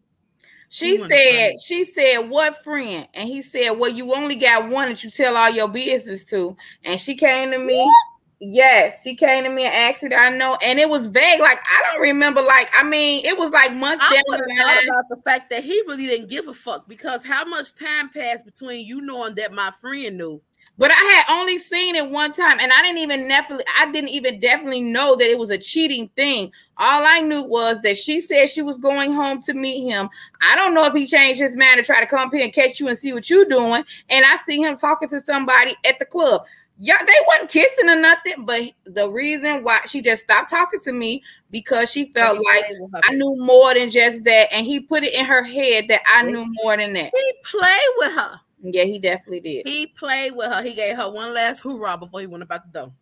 She 0.68 0.97
said 0.97 1.55
she 1.64 1.85
said 1.85 2.29
what 2.29 2.62
friend? 2.62 3.09
And 3.14 3.29
he 3.29 3.43
said 3.43 3.70
well 3.70 3.91
you 3.91 4.14
only 4.14 4.37
got 4.37 4.68
one 4.68 4.89
that 4.89 5.03
you 5.03 5.11
tell 5.11 5.37
all 5.37 5.51
your 5.51 5.68
business 5.68 6.24
to. 6.27 6.57
And 6.85 7.01
she 7.01 7.16
came 7.16 7.51
to 7.51 7.59
me. 7.59 7.77
What? 7.77 8.15
Yes, 8.39 9.03
she 9.03 9.16
came 9.16 9.45
to 9.45 9.51
me 9.51 9.64
and 9.64 9.74
asked 9.74 10.03
me 10.03 10.11
that 10.11 10.20
I 10.20 10.37
know, 10.37 10.59
and 10.62 10.78
it 10.78 10.91
was 10.91 11.07
vague. 11.07 11.41
Like 11.41 11.59
I 11.59 11.82
don't 11.82 12.03
remember. 12.03 12.43
Like 12.43 12.68
I 12.76 12.82
mean, 12.82 13.24
it 13.24 13.39
was 13.39 13.51
like 13.51 13.72
months 13.72 14.05
I 14.07 14.22
the 14.26 14.37
line. 14.37 14.84
About 14.84 15.05
the 15.09 15.22
fact 15.24 15.49
that 15.51 15.64
he 15.64 15.82
really 15.87 16.07
didn't 16.07 16.28
give 16.28 16.47
a 16.47 16.53
fuck 16.53 16.87
because 16.87 17.24
how 17.24 17.47
much 17.47 17.74
time 17.74 18.11
passed 18.11 18.45
between 18.45 18.87
you 18.87 19.01
knowing 19.01 19.37
that 19.37 19.53
my 19.53 19.70
friend 19.70 20.18
knew. 20.18 20.43
But 20.78 20.91
I 20.91 20.95
had 20.95 21.34
only 21.34 21.59
seen 21.59 21.97
it 21.97 22.11
one 22.11 22.32
time, 22.32 22.59
and 22.61 22.70
I 22.70 22.82
didn't 22.82 22.99
even 22.99 23.26
definitely, 23.26 23.64
I 23.78 23.91
didn't 23.91 24.11
even 24.11 24.41
definitely 24.41 24.82
know 24.82 25.16
that 25.16 25.30
it 25.30 25.39
was 25.39 25.49
a 25.49 25.57
cheating 25.57 26.11
thing. 26.16 26.53
All 26.76 27.03
I 27.07 27.20
knew 27.20 27.43
was 27.43 27.80
that 27.80 27.97
she 27.97 28.20
said 28.20 28.51
she 28.51 28.61
was 28.61 28.76
going 28.76 29.12
home 29.12 29.41
to 29.45 29.55
meet 29.55 29.89
him. 29.89 30.11
I 30.43 30.55
don't 30.55 30.74
know 30.74 30.84
if 30.84 30.93
he 30.93 31.07
changed 31.07 31.41
his 31.41 31.57
mind 31.57 31.78
to 31.78 31.82
try 31.82 32.01
to 32.01 32.07
come 32.07 32.30
here 32.30 32.45
and 32.45 32.53
catch 32.53 32.78
you 32.78 32.89
and 32.89 32.99
see 32.99 33.14
what 33.14 33.30
you're 33.30 33.47
doing. 33.47 33.84
And 34.11 34.26
I 34.26 34.37
see 34.45 34.61
him 34.61 34.76
talking 34.76 35.09
to 35.09 35.20
somebody 35.22 35.74
at 35.87 35.99
the 35.99 36.05
club 36.05 36.45
yeah, 36.79 37.03
they 37.05 37.12
wasn't 37.27 37.51
kissing 37.51 37.89
or 37.89 37.97
nothing, 37.97 38.45
but 38.45 38.62
the 38.85 39.11
reason 39.11 39.64
why 39.64 39.81
she 39.87 40.03
just 40.03 40.24
stopped 40.24 40.51
talking 40.51 40.81
to 40.85 40.93
me 40.93 41.22
because 41.51 41.91
she 41.91 42.12
felt 42.12 42.39
like 42.45 42.64
I 43.05 43.14
knew 43.14 43.35
more 43.39 43.72
than 43.74 43.89
just 43.89 44.24
that, 44.24 44.53
and 44.53 44.66
he 44.66 44.81
put 44.81 45.03
it 45.03 45.14
in 45.14 45.24
her 45.24 45.43
head 45.43 45.89
that 45.89 46.03
I 46.07 46.22
knew 46.22 46.45
more 46.62 46.77
than 46.77 46.93
that. 46.95 47.12
He 47.14 47.33
played 47.45 47.91
with 47.97 48.12
her. 48.14 48.41
Yeah, 48.62 48.85
he 48.85 48.99
definitely 48.99 49.41
did. 49.41 49.66
He 49.66 49.87
played 49.87 50.35
with 50.35 50.49
her. 50.49 50.62
He 50.62 50.74
gave 50.74 50.97
her 50.97 51.11
one 51.11 51.33
last 51.33 51.61
hoorah 51.61 51.99
before 51.99 52.20
he 52.20 52.27
went 52.27 52.43
about 52.43 52.70
the 52.70 52.81
door. 52.81 52.93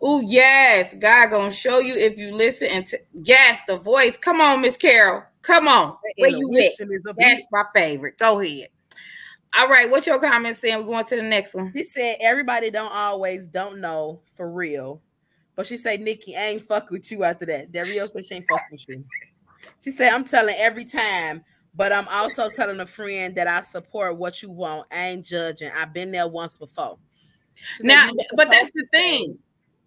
Oh 0.00 0.20
yes, 0.20 0.94
God 0.94 1.30
gonna 1.30 1.50
show 1.50 1.78
you 1.78 1.94
if 1.94 2.16
you 2.18 2.34
listen 2.34 2.68
and 2.68 2.86
t- 2.86 2.98
yes, 3.22 3.60
the 3.66 3.76
voice. 3.76 4.16
Come 4.16 4.40
on, 4.40 4.60
Miss 4.60 4.76
Carol. 4.76 5.22
Come 5.42 5.68
on. 5.68 5.96
Where 6.18 6.30
you 6.30 6.50
at? 6.58 7.16
That's 7.16 7.46
my 7.50 7.64
favorite. 7.74 8.18
Go 8.18 8.40
ahead. 8.40 8.68
All 9.56 9.68
right, 9.68 9.88
what's 9.88 10.06
your 10.06 10.18
comment 10.18 10.56
saying? 10.56 10.78
We're 10.78 10.92
going 10.92 11.04
to 11.04 11.16
the 11.16 11.22
next 11.22 11.54
one. 11.54 11.70
He 11.72 11.84
said 11.84 12.16
everybody 12.20 12.70
don't 12.70 12.92
always 12.92 13.46
don't 13.46 13.80
know 13.80 14.20
for 14.34 14.50
real. 14.50 15.00
But 15.56 15.66
she 15.66 15.76
said, 15.76 16.00
Nikki, 16.00 16.36
I 16.36 16.46
ain't 16.46 16.66
fuck 16.66 16.90
with 16.90 17.10
you 17.12 17.22
after 17.22 17.46
that. 17.46 17.70
Dario 17.70 18.06
said 18.06 18.24
she 18.24 18.34
ain't 18.34 18.46
fuck 18.50 18.62
with 18.70 18.84
you. 18.88 19.04
She 19.80 19.92
said, 19.92 20.12
I'm 20.12 20.24
telling 20.24 20.56
every 20.58 20.84
time, 20.84 21.44
but 21.74 21.92
I'm 21.92 22.08
also 22.08 22.48
telling 22.48 22.80
a 22.80 22.86
friend 22.86 23.34
that 23.36 23.46
I 23.46 23.60
support 23.60 24.16
what 24.16 24.42
you 24.42 24.50
want. 24.50 24.88
I 24.90 25.08
ain't 25.08 25.24
judging. 25.24 25.70
I've 25.70 25.92
been 25.92 26.10
there 26.10 26.26
once 26.26 26.56
before. 26.56 26.98
She 27.80 27.86
now, 27.86 28.10
but 28.34 28.50
that's 28.50 28.72
the 28.72 28.84
thing. 28.92 29.38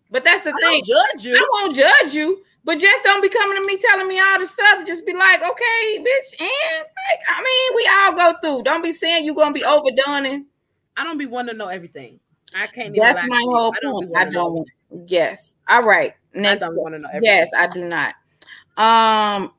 But 0.09 0.23
that's 0.23 0.43
the 0.43 0.53
I 0.53 0.59
thing. 0.59 0.83
judge 0.83 1.25
you. 1.25 1.35
I 1.35 1.47
won't 1.51 1.75
judge 1.75 2.13
you. 2.13 2.43
But 2.63 2.79
just 2.79 3.03
don't 3.03 3.21
be 3.21 3.29
coming 3.29 3.61
to 3.61 3.65
me 3.65 3.77
telling 3.77 4.09
me 4.09 4.19
all 4.19 4.39
the 4.39 4.45
stuff. 4.45 4.85
Just 4.85 5.05
be 5.05 5.13
like, 5.13 5.41
okay, 5.41 5.97
bitch. 5.99 6.41
And 6.41 6.81
like, 6.81 7.21
I 7.29 7.41
mean, 7.41 7.75
we 7.77 7.89
all 7.93 8.33
go 8.33 8.39
through. 8.41 8.63
Don't 8.63 8.83
be 8.83 8.91
saying 8.91 9.25
you're 9.25 9.35
gonna 9.35 9.53
be 9.53 9.63
overdone. 9.63 10.25
And 10.25 10.45
I 10.97 11.05
don't 11.05 11.17
be 11.17 11.25
wanting 11.25 11.53
to 11.53 11.57
know 11.57 11.67
everything. 11.67 12.19
I 12.53 12.67
can't. 12.67 12.93
That's 12.93 13.25
my 13.25 13.41
whole 13.45 13.71
point. 13.71 14.11
I 14.17 14.25
don't. 14.25 14.27
I 14.27 14.29
don't. 14.29 14.67
Yes. 15.07 15.55
All 15.69 15.83
right. 15.83 16.13
Next. 16.33 16.61
I 16.61 16.67
don't 16.67 16.75
want 16.75 16.95
to 16.95 16.99
know. 16.99 17.07
Everything. 17.07 17.23
Yes, 17.23 17.49
I 17.57 17.67
do 17.67 17.85
not. 17.85 18.15
Um, 18.77 19.53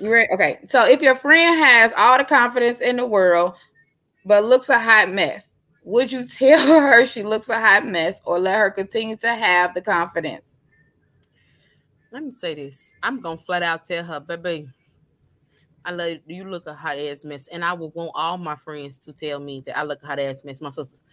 ready? 0.00 0.28
Okay. 0.32 0.58
So 0.66 0.86
if 0.86 1.02
your 1.02 1.16
friend 1.16 1.58
has 1.58 1.92
all 1.96 2.16
the 2.16 2.24
confidence 2.24 2.80
in 2.80 2.96
the 2.96 3.06
world, 3.06 3.54
but 4.24 4.44
looks 4.44 4.68
a 4.68 4.78
hot 4.78 5.10
mess, 5.10 5.55
would 5.86 6.10
you 6.10 6.26
tell 6.26 6.58
her 6.66 7.06
she 7.06 7.22
looks 7.22 7.48
a 7.48 7.58
hot 7.58 7.86
mess 7.86 8.20
or 8.24 8.40
let 8.40 8.58
her 8.58 8.70
continue 8.70 9.16
to 9.16 9.34
have 9.34 9.72
the 9.72 9.80
confidence? 9.80 10.60
Let 12.10 12.24
me 12.24 12.32
say 12.32 12.54
this. 12.54 12.92
I'm 13.02 13.20
gonna 13.20 13.36
flat 13.36 13.62
out 13.62 13.84
tell 13.84 14.02
her, 14.04 14.20
baby, 14.20 14.68
I 15.84 15.92
love 15.92 16.16
you 16.26 16.44
look 16.44 16.66
a 16.66 16.74
hot 16.74 16.98
ass 16.98 17.24
mess. 17.24 17.46
And 17.46 17.64
I 17.64 17.72
would 17.72 17.94
want 17.94 18.10
all 18.16 18.36
my 18.36 18.56
friends 18.56 18.98
to 19.00 19.12
tell 19.12 19.38
me 19.38 19.62
that 19.66 19.78
I 19.78 19.84
look 19.84 20.02
a 20.02 20.06
hot 20.06 20.18
ass 20.18 20.44
mess. 20.44 20.60
My 20.60 20.70
sisters. 20.70 21.04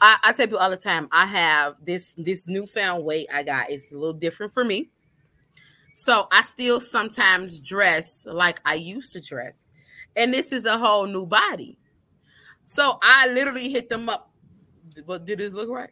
I, 0.00 0.16
I 0.22 0.32
tell 0.32 0.46
people 0.46 0.58
all 0.58 0.70
the 0.70 0.78
time, 0.78 1.08
I 1.12 1.26
have 1.26 1.76
this 1.84 2.14
this 2.16 2.48
newfound 2.48 3.04
weight 3.04 3.28
I 3.32 3.42
got. 3.42 3.70
It's 3.70 3.92
a 3.92 3.98
little 3.98 4.14
different 4.14 4.54
for 4.54 4.64
me. 4.64 4.88
So 5.92 6.26
I 6.32 6.40
still 6.40 6.80
sometimes 6.80 7.60
dress 7.60 8.26
like 8.26 8.62
I 8.64 8.74
used 8.74 9.12
to 9.12 9.20
dress. 9.20 9.68
And 10.16 10.32
this 10.32 10.52
is 10.52 10.64
a 10.64 10.78
whole 10.78 11.06
new 11.06 11.26
body. 11.26 11.76
So 12.64 12.98
I 13.02 13.28
literally 13.28 13.70
hit 13.70 13.88
them 13.88 14.08
up. 14.08 14.30
But 15.06 15.24
did 15.24 15.38
this 15.38 15.52
look 15.52 15.68
right? 15.70 15.90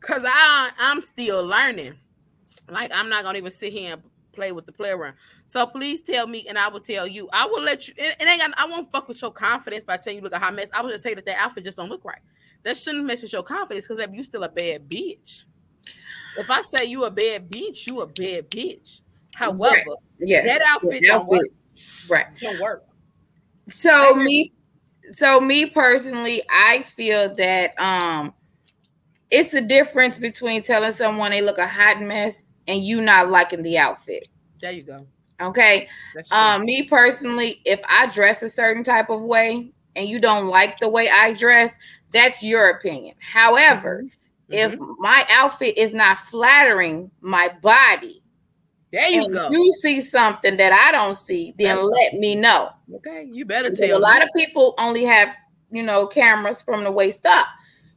Cause 0.00 0.24
I 0.26 0.70
I'm 0.78 1.00
still 1.00 1.44
learning. 1.44 1.94
Like 2.68 2.90
I'm 2.92 3.08
not 3.08 3.22
gonna 3.22 3.38
even 3.38 3.50
sit 3.50 3.72
here 3.72 3.94
and 3.94 4.02
play 4.32 4.52
with 4.52 4.66
the 4.66 4.72
playground. 4.72 5.14
So 5.46 5.66
please 5.66 6.02
tell 6.02 6.26
me, 6.26 6.46
and 6.48 6.58
I 6.58 6.68
will 6.68 6.80
tell 6.80 7.06
you. 7.06 7.28
I 7.32 7.46
will 7.46 7.62
let 7.62 7.86
you. 7.86 7.94
And, 7.98 8.28
ain't. 8.28 8.40
Got, 8.40 8.58
I 8.58 8.66
won't 8.66 8.90
fuck 8.90 9.08
with 9.08 9.20
your 9.22 9.30
confidence 9.30 9.84
by 9.84 9.96
saying 9.96 10.16
you 10.16 10.22
look 10.22 10.32
a 10.32 10.38
hot 10.38 10.54
mess. 10.54 10.70
I 10.72 10.82
will 10.82 10.90
just 10.90 11.02
say 11.02 11.14
that 11.14 11.26
that 11.26 11.36
outfit 11.38 11.64
just 11.64 11.76
don't 11.76 11.88
look 11.88 12.04
right. 12.04 12.20
That 12.64 12.76
shouldn't 12.76 13.06
mess 13.06 13.22
with 13.22 13.32
your 13.32 13.42
confidence 13.42 13.86
because 13.86 13.98
baby, 13.98 14.16
you 14.16 14.24
still 14.24 14.42
a 14.42 14.48
bad 14.48 14.88
bitch. 14.88 15.44
If 16.38 16.50
I 16.50 16.62
say 16.62 16.86
you 16.86 17.04
a 17.04 17.10
bad 17.10 17.50
bitch, 17.50 17.86
you 17.86 18.00
a 18.00 18.06
bad 18.06 18.50
bitch. 18.50 19.02
However, 19.34 19.74
right. 19.74 19.96
yes. 20.18 20.44
that 20.44 20.62
outfit 20.68 21.02
don't 21.06 21.26
work. 21.26 21.48
Right, 22.08 22.26
don't 22.40 22.60
work. 22.60 22.84
So 23.68 24.14
me, 24.14 24.52
so 25.12 25.40
me 25.40 25.66
personally, 25.66 26.42
I 26.50 26.82
feel 26.82 27.34
that 27.36 27.78
um, 27.78 28.34
it's 29.30 29.50
the 29.50 29.60
difference 29.60 30.18
between 30.18 30.62
telling 30.62 30.92
someone 30.92 31.30
they 31.30 31.42
look 31.42 31.58
a 31.58 31.66
hot 31.66 32.00
mess 32.00 32.42
and 32.66 32.82
you 32.82 33.00
not 33.00 33.30
liking 33.30 33.62
the 33.62 33.78
outfit. 33.78 34.28
There 34.60 34.72
you 34.72 34.82
go. 34.82 35.06
Okay. 35.40 35.88
Um, 36.30 36.64
me 36.64 36.84
personally, 36.84 37.60
if 37.64 37.80
I 37.88 38.06
dress 38.06 38.42
a 38.42 38.48
certain 38.48 38.84
type 38.84 39.10
of 39.10 39.22
way 39.22 39.72
and 39.96 40.08
you 40.08 40.20
don't 40.20 40.46
like 40.46 40.78
the 40.78 40.88
way 40.88 41.10
I 41.10 41.32
dress, 41.32 41.76
that's 42.12 42.42
your 42.42 42.70
opinion. 42.70 43.16
However, 43.18 44.04
mm-hmm. 44.04 44.54
if 44.54 44.72
mm-hmm. 44.72 44.92
my 44.98 45.26
outfit 45.30 45.76
is 45.76 45.92
not 45.92 46.18
flattering 46.18 47.10
my 47.20 47.50
body, 47.60 48.21
there 48.92 49.08
you 49.08 49.28
go. 49.30 49.48
You 49.50 49.72
see 49.80 50.00
something 50.02 50.56
that 50.58 50.72
I 50.72 50.92
don't 50.92 51.16
see, 51.16 51.54
then 51.58 51.76
that's 51.76 51.82
let 51.82 52.14
me 52.14 52.34
know. 52.34 52.70
Okay, 52.96 53.28
you 53.32 53.44
better 53.46 53.70
because 53.70 53.78
tell. 53.78 53.96
A 53.96 53.98
me. 53.98 54.02
lot 54.02 54.22
of 54.22 54.28
people 54.36 54.74
only 54.78 55.04
have 55.04 55.34
you 55.70 55.82
know 55.82 56.06
cameras 56.06 56.60
from 56.62 56.84
the 56.84 56.92
waist 56.92 57.24
up. 57.24 57.46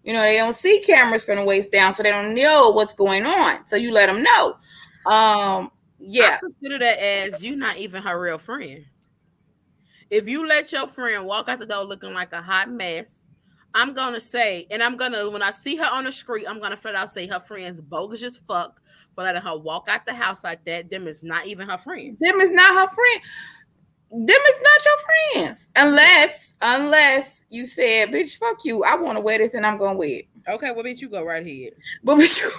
You 0.04 0.14
know, 0.14 0.22
they 0.22 0.38
don't 0.38 0.56
see 0.56 0.82
cameras 0.82 1.26
from 1.26 1.38
the 1.38 1.44
waist 1.44 1.72
down, 1.72 1.92
so 1.92 2.04
they 2.04 2.12
don't 2.12 2.36
know 2.36 2.70
what's 2.70 2.94
going 2.94 3.26
on. 3.26 3.66
So 3.68 3.76
you 3.76 3.92
let 3.92 4.06
them 4.06 4.24
know. 4.24 4.56
Um, 5.12 5.72
yeah. 6.00 6.36
I 6.36 6.38
consider 6.38 6.80
that 6.80 7.00
as 7.00 7.44
you 7.44 7.56
not 7.56 7.78
even 7.78 8.04
her 8.04 8.20
real 8.20 8.38
friend. 8.38 8.86
If 10.12 10.30
you 10.30 10.48
let 10.48 10.72
your 10.72 10.88
friend 10.88 11.26
walk 11.26 11.50
out 11.50 11.60
the 11.60 11.66
door 11.66 11.84
looking 11.84 12.14
like 12.14 12.32
a 12.34 12.42
hot 12.42 12.70
mess, 12.70 13.28
I'm 13.74 13.94
gonna 13.94 14.20
say, 14.20 14.68
and 14.70 14.84
I'm 14.84 14.96
gonna 14.96 15.30
when 15.30 15.42
I 15.42 15.52
see 15.52 15.76
her 15.78 15.86
on 15.86 16.06
the 16.06 16.12
street, 16.12 16.46
I'm 16.48 16.62
gonna 16.62 16.78
flat 16.78 16.96
out 16.96 17.10
say 17.10 17.28
her 17.28 17.40
friend's 17.40 17.82
bogus 17.82 18.24
as 18.24 18.38
fuck 18.38 18.82
for 19.16 19.24
letting 19.24 19.42
her 19.42 19.58
walk 19.58 19.88
out 19.90 20.06
the 20.06 20.14
house 20.14 20.44
like 20.44 20.64
that. 20.66 20.90
Them 20.90 21.08
is 21.08 21.24
not 21.24 21.48
even 21.48 21.68
her 21.68 21.78
friends. 21.78 22.20
Them 22.20 22.40
is 22.42 22.52
not 22.52 22.74
her 22.74 22.94
friend. 22.94 23.22
Them 24.12 24.42
is 24.48 24.62
not 24.62 24.86
your 24.86 25.44
friends. 25.44 25.70
Unless, 25.76 26.56
unless 26.62 27.44
you 27.50 27.66
said, 27.66 28.10
bitch, 28.10 28.38
fuck 28.38 28.58
you. 28.64 28.84
I 28.84 28.96
want 28.96 29.18
to 29.18 29.22
wear 29.22 29.40
this 29.40 29.54
and 29.56 29.66
I'm 29.66 29.78
gonna 29.78 29.98
wear 29.98 30.20
it. 30.20 30.28
Okay, 30.48 30.72
well, 30.72 30.84
bitch, 30.84 31.00
you 31.02 31.10
go 31.10 31.24
right 31.24 31.46
ahead. 31.46 31.74
But 32.04 32.18
bitch, 32.18 32.42
you 32.42 32.52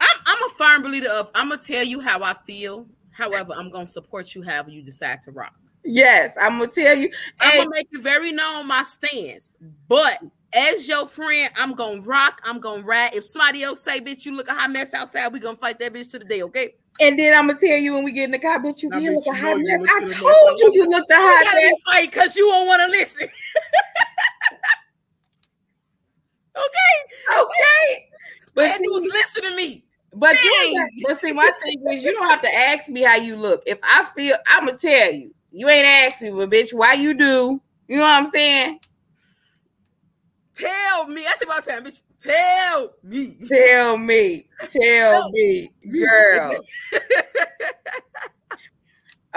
I'm 0.00 0.20
I'm 0.26 0.42
a 0.44 0.48
firm 0.50 0.82
believer 0.82 1.08
of 1.08 1.30
I'm 1.34 1.48
gonna 1.48 1.60
tell 1.60 1.84
you 1.84 2.00
how 2.00 2.22
I 2.22 2.34
feel. 2.46 2.86
However, 3.10 3.52
I'm 3.54 3.70
gonna 3.70 3.86
support 3.86 4.34
you 4.34 4.42
however 4.42 4.70
you 4.70 4.82
decide 4.82 5.22
to 5.24 5.30
rock. 5.32 5.54
Yes, 5.84 6.34
I'm 6.40 6.58
gonna 6.58 6.70
tell 6.70 6.96
you. 6.96 7.10
I'm 7.40 7.58
gonna 7.58 7.70
make 7.70 7.88
it 7.92 8.02
very 8.02 8.32
known 8.32 8.66
my 8.66 8.82
stance. 8.82 9.56
But 9.88 10.22
as 10.54 10.88
your 10.88 11.06
friend, 11.06 11.50
I'm 11.56 11.74
gonna 11.74 12.00
rock. 12.00 12.40
I'm 12.44 12.60
gonna 12.60 12.82
ride. 12.82 13.14
If 13.14 13.24
somebody 13.24 13.62
else 13.62 13.80
say, 13.82 14.00
"Bitch, 14.00 14.24
you 14.24 14.36
look 14.36 14.48
a 14.48 14.54
hot 14.54 14.70
mess 14.70 14.94
outside," 14.94 15.32
we 15.32 15.40
gonna 15.40 15.56
fight 15.56 15.78
that 15.80 15.92
bitch 15.92 16.10
to 16.12 16.18
the 16.18 16.24
day, 16.24 16.42
okay? 16.42 16.74
And 17.00 17.18
then 17.18 17.36
I'm 17.36 17.48
gonna 17.48 17.58
tell 17.58 17.76
you 17.76 17.92
when 17.92 18.04
we 18.04 18.12
get 18.12 18.24
in 18.24 18.30
the 18.30 18.38
car, 18.38 18.60
bitch, 18.60 18.82
you, 18.82 18.90
you 18.94 19.14
look 19.14 19.26
a 19.26 19.34
hot 19.34 19.58
mess. 19.58 19.80
I 19.88 20.00
told 20.00 20.60
you 20.60 20.70
you 20.74 20.88
look 20.88 21.08
the 21.08 21.16
hot 21.16 21.44
mess. 21.54 21.82
Fight 21.84 22.12
because 22.12 22.36
you 22.36 22.46
won't 22.48 22.68
want 22.68 22.82
to 22.82 22.88
listen. 22.88 23.28
okay, 26.56 27.40
okay. 27.40 28.06
But 28.54 28.70
see, 28.72 28.88
was 28.88 29.04
listening 29.12 29.50
to 29.50 29.56
me. 29.56 29.84
But 30.16 30.36
you, 30.44 30.88
but 31.02 31.20
see, 31.20 31.32
my 31.32 31.50
thing 31.64 31.82
is, 31.90 32.04
you 32.04 32.12
don't 32.12 32.30
have 32.30 32.42
to 32.42 32.54
ask 32.54 32.88
me 32.88 33.02
how 33.02 33.16
you 33.16 33.34
look. 33.36 33.64
If 33.66 33.80
I 33.82 34.04
feel, 34.16 34.36
I'm 34.46 34.66
gonna 34.66 34.78
tell 34.78 35.12
you. 35.12 35.34
You 35.50 35.68
ain't 35.68 35.86
asked 35.86 36.22
me, 36.22 36.30
but 36.30 36.50
bitch, 36.50 36.72
why 36.72 36.94
you 36.94 37.14
do? 37.14 37.60
You 37.88 37.96
know 37.96 38.02
what 38.02 38.10
I'm 38.10 38.26
saying? 38.26 38.80
Tell 40.54 41.08
me. 41.08 41.24
That's 41.24 41.42
about 41.42 41.64
time, 41.64 41.84
bitch. 41.84 42.02
Tell 42.18 42.94
me. 43.02 43.36
Tell 43.48 43.98
me. 43.98 44.46
Tell 44.68 45.30
me, 45.32 45.70
girl. 45.88 46.64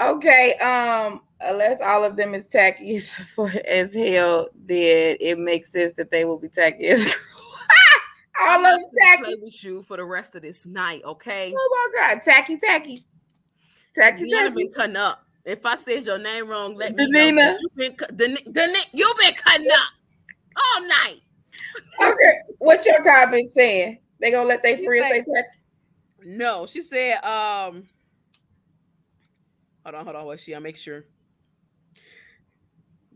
okay. 0.00 0.54
Um, 0.54 1.20
unless 1.40 1.80
all 1.80 2.04
of 2.04 2.16
them 2.16 2.34
is 2.34 2.46
tacky 2.46 2.98
for 3.00 3.50
as 3.68 3.94
hell, 3.94 4.48
then 4.54 5.16
it 5.20 5.38
makes 5.38 5.72
sense 5.72 5.92
that 5.94 6.10
they 6.10 6.24
will 6.24 6.38
be 6.38 6.48
tacky 6.48 6.86
as 6.86 7.00
all 8.40 8.64
of 8.64 8.80
tacky. 8.96 9.24
Play 9.24 9.34
with 9.42 9.64
you 9.64 9.82
for 9.82 9.96
the 9.96 10.04
rest 10.04 10.36
of 10.36 10.42
this 10.42 10.66
night, 10.66 11.02
okay? 11.04 11.52
Oh 11.56 11.90
my 11.94 12.14
god, 12.14 12.22
tacky, 12.22 12.58
tacky, 12.58 13.04
tacky, 13.94 14.22
you 14.22 14.36
tacky. 14.36 14.54
been 14.54 14.70
cutting 14.70 14.96
up. 14.96 15.24
If 15.44 15.64
I 15.64 15.76
said 15.76 16.04
your 16.04 16.18
name 16.18 16.46
wrong, 16.48 16.74
let 16.76 16.94
me 16.94 17.06
know. 17.10 17.56
You've 17.60 17.96
been, 17.96 17.96
the, 18.14 18.86
you've 18.92 19.16
been 19.16 19.34
cutting 19.34 19.66
up 19.72 19.97
all 20.58 20.82
night. 20.82 21.20
okay, 22.02 22.38
what 22.58 22.84
your 22.84 23.02
comment 23.02 23.48
saying? 23.50 23.98
They 24.20 24.30
gonna 24.30 24.48
let 24.48 24.62
their 24.62 24.78
friends 24.78 25.06
say 25.06 25.18
tacky? 25.18 25.58
No, 26.24 26.66
she 26.66 26.82
said, 26.82 27.22
um, 27.24 27.84
hold 29.84 29.94
on, 29.94 30.04
hold 30.04 30.16
on, 30.16 30.26
what's 30.26 30.42
she? 30.42 30.54
I'll 30.54 30.60
make 30.60 30.76
sure. 30.76 31.04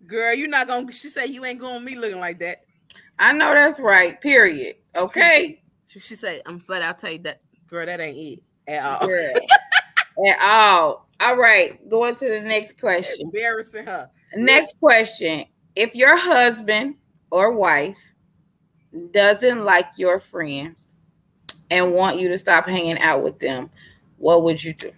Girl, 0.07 0.35
you're 0.35 0.49
not 0.49 0.67
gonna. 0.67 0.91
She 0.93 1.09
said 1.09 1.27
you 1.31 1.45
ain't 1.45 1.61
going 1.61 1.85
me 1.85 1.95
looking 1.95 2.21
like 2.21 2.39
that. 2.41 2.65
I 3.19 3.33
know 3.33 3.55
that's 3.55 3.79
right. 3.79 4.21
Period. 4.21 4.77
Okay. 4.97 5.63
She, 5.87 6.01
she 6.01 6.15
said, 6.15 6.43
"I'm 6.47 6.59
flat. 6.59 6.83
I'll 6.83 6.95
tell 6.95 7.13
you 7.13 7.21
that, 7.21 7.41
girl. 7.67 7.87
That 7.87 8.01
ain't 8.01 8.17
it 8.19 8.43
at 8.67 8.83
all. 9.03 9.09
at 10.27 10.39
all. 10.41 11.09
All 11.21 11.37
right. 11.37 11.89
Going 11.89 12.17
to 12.17 12.29
the 12.29 12.41
next 12.41 12.81
question. 12.81 13.27
Embarrassing 13.27 13.85
her. 13.85 14.11
Next 14.35 14.79
question: 14.81 15.45
If 15.77 15.95
your 15.95 16.17
husband 16.17 16.97
or 17.33 17.51
wife 17.51 18.13
doesn't 19.13 19.65
like 19.65 19.87
your 19.97 20.21
friends 20.21 20.95
and 21.71 21.95
want 21.95 22.21
you 22.21 22.29
to 22.29 22.37
stop 22.37 22.69
hanging 22.69 22.99
out 22.99 23.23
with 23.23 23.39
them, 23.39 23.71
what 24.19 24.43
would 24.43 24.63
you 24.63 24.75
do? 24.75 24.93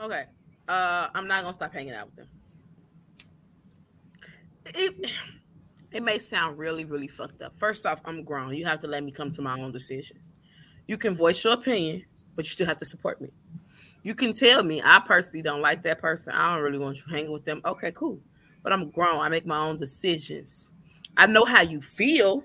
Okay. 0.00 0.24
Uh, 0.68 1.06
I'm 1.14 1.28
not 1.28 1.42
gonna 1.42 1.52
stop 1.52 1.72
hanging 1.72 1.94
out 1.94 2.06
with 2.06 2.16
them. 2.16 2.26
It, 4.74 5.10
it 5.92 6.02
may 6.02 6.18
sound 6.18 6.58
really, 6.58 6.84
really 6.84 7.06
fucked 7.06 7.40
up. 7.40 7.56
First 7.56 7.86
off, 7.86 8.00
I'm 8.04 8.24
grown. 8.24 8.52
You 8.52 8.66
have 8.66 8.80
to 8.80 8.88
let 8.88 9.04
me 9.04 9.12
come 9.12 9.30
to 9.30 9.42
my 9.42 9.60
own 9.60 9.70
decisions. 9.70 10.32
You 10.88 10.98
can 10.98 11.14
voice 11.14 11.44
your 11.44 11.52
opinion, 11.52 12.04
but 12.34 12.46
you 12.46 12.50
still 12.50 12.66
have 12.66 12.78
to 12.78 12.84
support 12.84 13.20
me. 13.20 13.30
You 14.02 14.16
can 14.16 14.32
tell 14.32 14.64
me 14.64 14.82
I 14.84 15.00
personally 15.06 15.42
don't 15.42 15.60
like 15.60 15.82
that 15.82 16.00
person. 16.00 16.34
I 16.34 16.52
don't 16.52 16.64
really 16.64 16.78
want 16.78 16.96
you 16.96 17.04
hanging 17.08 17.32
with 17.32 17.44
them. 17.44 17.60
Okay, 17.64 17.92
cool. 17.92 18.18
But 18.62 18.72
I'm 18.72 18.90
grown. 18.90 19.20
I 19.20 19.28
make 19.28 19.46
my 19.46 19.58
own 19.58 19.78
decisions. 19.78 20.70
I 21.16 21.26
know 21.26 21.44
how 21.44 21.62
you 21.62 21.80
feel, 21.80 22.44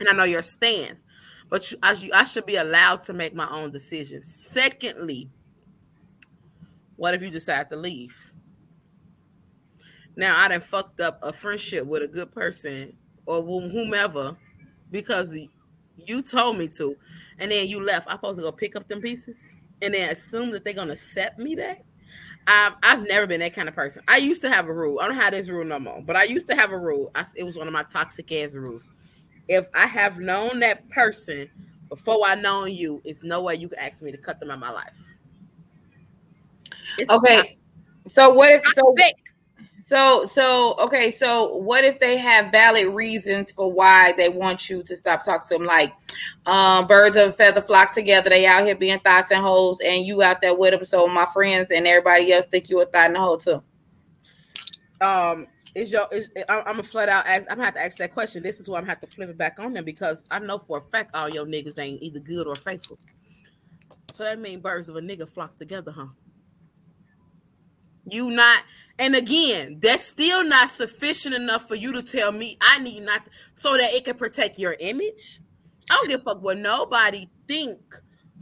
and 0.00 0.08
I 0.08 0.12
know 0.12 0.24
your 0.24 0.42
stance. 0.42 1.04
But 1.48 1.70
you, 1.70 1.78
I, 1.82 1.94
I 2.14 2.24
should 2.24 2.46
be 2.46 2.56
allowed 2.56 3.02
to 3.02 3.12
make 3.12 3.34
my 3.34 3.48
own 3.50 3.70
decisions. 3.70 4.32
Secondly, 4.34 5.30
what 6.96 7.14
if 7.14 7.22
you 7.22 7.30
decide 7.30 7.68
to 7.70 7.76
leave? 7.76 8.16
Now 10.16 10.42
I 10.42 10.48
done 10.48 10.60
fucked 10.60 11.00
up 11.00 11.18
a 11.22 11.32
friendship 11.32 11.86
with 11.86 12.02
a 12.02 12.08
good 12.08 12.32
person 12.32 12.96
or 13.26 13.42
whomever 13.42 14.36
because 14.90 15.36
you 15.96 16.22
told 16.22 16.56
me 16.56 16.68
to, 16.68 16.96
and 17.38 17.50
then 17.50 17.68
you 17.68 17.84
left. 17.84 18.08
I'm 18.08 18.16
supposed 18.16 18.38
to 18.38 18.42
go 18.42 18.52
pick 18.52 18.76
up 18.76 18.86
them 18.86 19.00
pieces 19.00 19.52
and 19.82 19.92
then 19.92 20.10
assume 20.10 20.50
that 20.52 20.64
they're 20.64 20.72
gonna 20.72 20.94
accept 20.94 21.38
me 21.38 21.54
back. 21.54 21.84
I've, 22.46 22.74
I've 22.82 23.08
never 23.08 23.26
been 23.26 23.40
that 23.40 23.54
kind 23.54 23.68
of 23.68 23.74
person. 23.74 24.02
I 24.06 24.18
used 24.18 24.40
to 24.42 24.50
have 24.50 24.68
a 24.68 24.72
rule. 24.72 25.00
I 25.00 25.08
don't 25.08 25.16
have 25.16 25.32
this 25.32 25.48
rule 25.48 25.64
no 25.64 25.78
more, 25.78 26.00
but 26.06 26.16
I 26.16 26.24
used 26.24 26.46
to 26.48 26.54
have 26.54 26.70
a 26.70 26.78
rule. 26.78 27.10
I, 27.14 27.24
it 27.36 27.42
was 27.42 27.56
one 27.56 27.66
of 27.66 27.72
my 27.72 27.82
toxic 27.82 28.30
ass 28.32 28.54
rules. 28.54 28.92
if 29.48 29.68
I 29.74 29.86
have 29.86 30.18
known 30.18 30.60
that 30.60 30.88
person 30.88 31.48
before 31.88 32.20
I 32.26 32.34
known 32.34 32.72
you, 32.72 33.00
it's 33.04 33.22
no 33.22 33.42
way 33.42 33.56
you 33.56 33.68
can 33.68 33.78
ask 33.78 34.02
me 34.02 34.10
to 34.12 34.18
cut 34.18 34.40
them 34.40 34.50
out 34.50 34.54
of 34.54 34.60
my 34.60 34.70
life. 34.70 35.02
It's 36.98 37.10
okay. 37.10 37.36
Not, 37.36 37.46
so 38.12 38.30
what 38.30 38.50
if 38.50 38.64
so 38.66 38.94
so 39.86 40.24
so 40.24 40.74
okay, 40.80 41.12
so 41.12 41.54
what 41.58 41.84
if 41.84 42.00
they 42.00 42.16
have 42.16 42.50
valid 42.50 42.88
reasons 42.88 43.52
for 43.52 43.70
why 43.70 44.10
they 44.16 44.28
want 44.28 44.68
you 44.68 44.82
to 44.82 44.96
stop 44.96 45.22
talking 45.22 45.46
to 45.46 45.54
them? 45.54 45.64
Like 45.64 45.92
um, 46.44 46.88
birds 46.88 47.16
of 47.16 47.28
a 47.28 47.32
feather 47.32 47.60
flock 47.60 47.94
together, 47.94 48.28
they 48.28 48.46
out 48.46 48.66
here 48.66 48.74
being 48.74 48.98
thoughts 48.98 49.30
and 49.30 49.40
holes, 49.40 49.78
and 49.80 50.04
you 50.04 50.24
out 50.24 50.40
there 50.40 50.56
with 50.56 50.72
them. 50.72 50.84
So 50.84 51.06
my 51.06 51.24
friends 51.26 51.70
and 51.70 51.86
everybody 51.86 52.32
else 52.32 52.46
think 52.46 52.68
you 52.68 52.80
a 52.80 52.86
thought 52.86 53.06
and 53.06 53.16
a 53.16 53.20
hole 53.20 53.38
too. 53.38 53.62
Um 55.00 55.46
is 55.76 55.92
your 55.92 56.08
is 56.10 56.30
I'm 56.48 56.64
gonna 56.64 56.82
flat 56.82 57.08
out 57.08 57.24
ask 57.24 57.48
I'm 57.48 57.58
gonna 57.58 57.66
have 57.66 57.74
to 57.74 57.84
ask 57.84 57.96
that 57.98 58.12
question. 58.12 58.42
This 58.42 58.58
is 58.58 58.68
why 58.68 58.78
I'm 58.78 58.82
gonna 58.82 58.90
have 58.90 59.00
to 59.02 59.06
flip 59.06 59.28
it 59.28 59.38
back 59.38 59.60
on 59.60 59.72
them 59.72 59.84
because 59.84 60.24
I 60.32 60.40
know 60.40 60.58
for 60.58 60.78
a 60.78 60.82
fact 60.82 61.14
all 61.14 61.28
your 61.28 61.46
niggas 61.46 61.78
ain't 61.78 62.02
either 62.02 62.18
good 62.18 62.48
or 62.48 62.56
faithful. 62.56 62.98
So 64.12 64.24
that 64.24 64.40
means 64.40 64.62
birds 64.62 64.88
of 64.88 64.96
a 64.96 65.00
nigga 65.00 65.32
flock 65.32 65.54
together, 65.54 65.92
huh? 65.92 66.08
You 68.08 68.30
not, 68.30 68.62
and 68.98 69.14
again, 69.14 69.78
that's 69.80 70.04
still 70.04 70.44
not 70.44 70.70
sufficient 70.70 71.34
enough 71.34 71.68
for 71.68 71.74
you 71.74 71.92
to 71.92 72.02
tell 72.02 72.32
me 72.32 72.56
I 72.60 72.78
need 72.80 73.02
not 73.02 73.22
so 73.54 73.76
that 73.76 73.92
it 73.92 74.04
can 74.04 74.16
protect 74.16 74.58
your 74.58 74.76
image. 74.78 75.40
I 75.90 75.94
don't 75.94 76.08
give 76.08 76.20
a 76.22 76.24
fuck 76.24 76.42
what 76.42 76.58
nobody 76.58 77.28
think. 77.46 77.78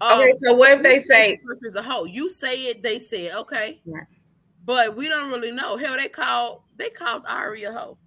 Um, 0.01 0.21
okay, 0.21 0.33
so 0.37 0.55
what 0.55 0.73
if 0.73 0.83
they 0.83 1.01
say 1.01 1.37
person's 1.45 1.77
a 1.77 1.83
hoe? 1.83 2.05
You 2.05 2.31
say 2.31 2.67
it, 2.67 2.83
they 2.83 2.99
say 2.99 3.27
it, 3.27 3.37
okay. 3.37 3.83
But 4.65 4.97
we 4.97 5.09
don't 5.09 5.31
really 5.31 5.51
know. 5.51 5.77
Hell, 5.77 5.97
they 5.97 6.09
called 6.09 6.63
they 6.77 6.91
called 6.91 7.25
Ari 7.29 7.65
a 7.65 7.73
hoe. 7.73 7.99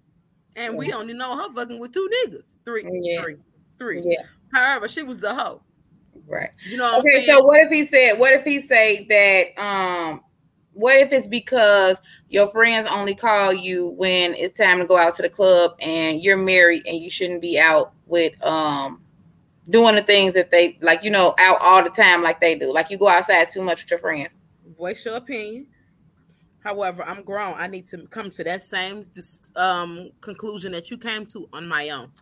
And 0.56 0.72
yeah. 0.72 0.78
we 0.78 0.92
only 0.92 1.14
know 1.14 1.36
her 1.36 1.52
fucking 1.54 1.78
with 1.78 1.92
two 1.92 2.08
niggas. 2.26 2.56
Three, 2.64 2.84
yeah. 2.90 3.22
three, 3.22 3.36
three. 3.78 4.02
Yeah. 4.04 4.24
However, 4.52 4.88
she 4.88 5.02
was 5.02 5.20
the 5.20 5.34
hoe. 5.34 5.62
Right. 6.26 6.50
You 6.66 6.76
know 6.76 6.98
okay, 6.98 7.24
so 7.26 7.44
what 7.44 7.60
if 7.60 7.70
he 7.70 7.86
said, 7.86 8.18
what 8.18 8.32
if 8.32 8.44
he 8.44 8.58
say 8.60 9.06
that 9.08 9.62
um 9.62 10.22
what 10.78 10.96
if 10.96 11.12
it's 11.12 11.26
because 11.26 12.00
your 12.28 12.46
friends 12.46 12.86
only 12.88 13.12
call 13.12 13.52
you 13.52 13.88
when 13.96 14.32
it's 14.34 14.52
time 14.52 14.78
to 14.78 14.86
go 14.86 14.96
out 14.96 15.12
to 15.16 15.22
the 15.22 15.28
club 15.28 15.72
and 15.80 16.22
you're 16.22 16.36
married 16.36 16.86
and 16.86 16.98
you 16.98 17.10
shouldn't 17.10 17.42
be 17.42 17.58
out 17.58 17.92
with 18.06 18.32
um 18.46 19.02
doing 19.68 19.96
the 19.96 20.02
things 20.02 20.34
that 20.34 20.52
they 20.52 20.78
like, 20.80 21.02
you 21.02 21.10
know, 21.10 21.34
out 21.38 21.60
all 21.62 21.82
the 21.82 21.90
time 21.90 22.22
like 22.22 22.40
they 22.40 22.54
do. 22.54 22.72
Like 22.72 22.90
you 22.90 22.96
go 22.96 23.08
outside 23.08 23.48
too 23.48 23.60
much 23.60 23.82
with 23.82 23.90
your 23.90 23.98
friends. 23.98 24.40
Voice 24.78 25.04
your 25.04 25.16
opinion. 25.16 25.66
However, 26.62 27.02
I'm 27.02 27.22
grown. 27.22 27.54
I 27.58 27.66
need 27.66 27.86
to 27.86 28.06
come 28.06 28.30
to 28.30 28.44
that 28.44 28.62
same 28.62 29.02
um, 29.56 30.10
conclusion 30.20 30.70
that 30.72 30.92
you 30.92 30.96
came 30.96 31.26
to 31.26 31.48
on 31.52 31.66
my 31.66 31.90
own. 31.90 32.12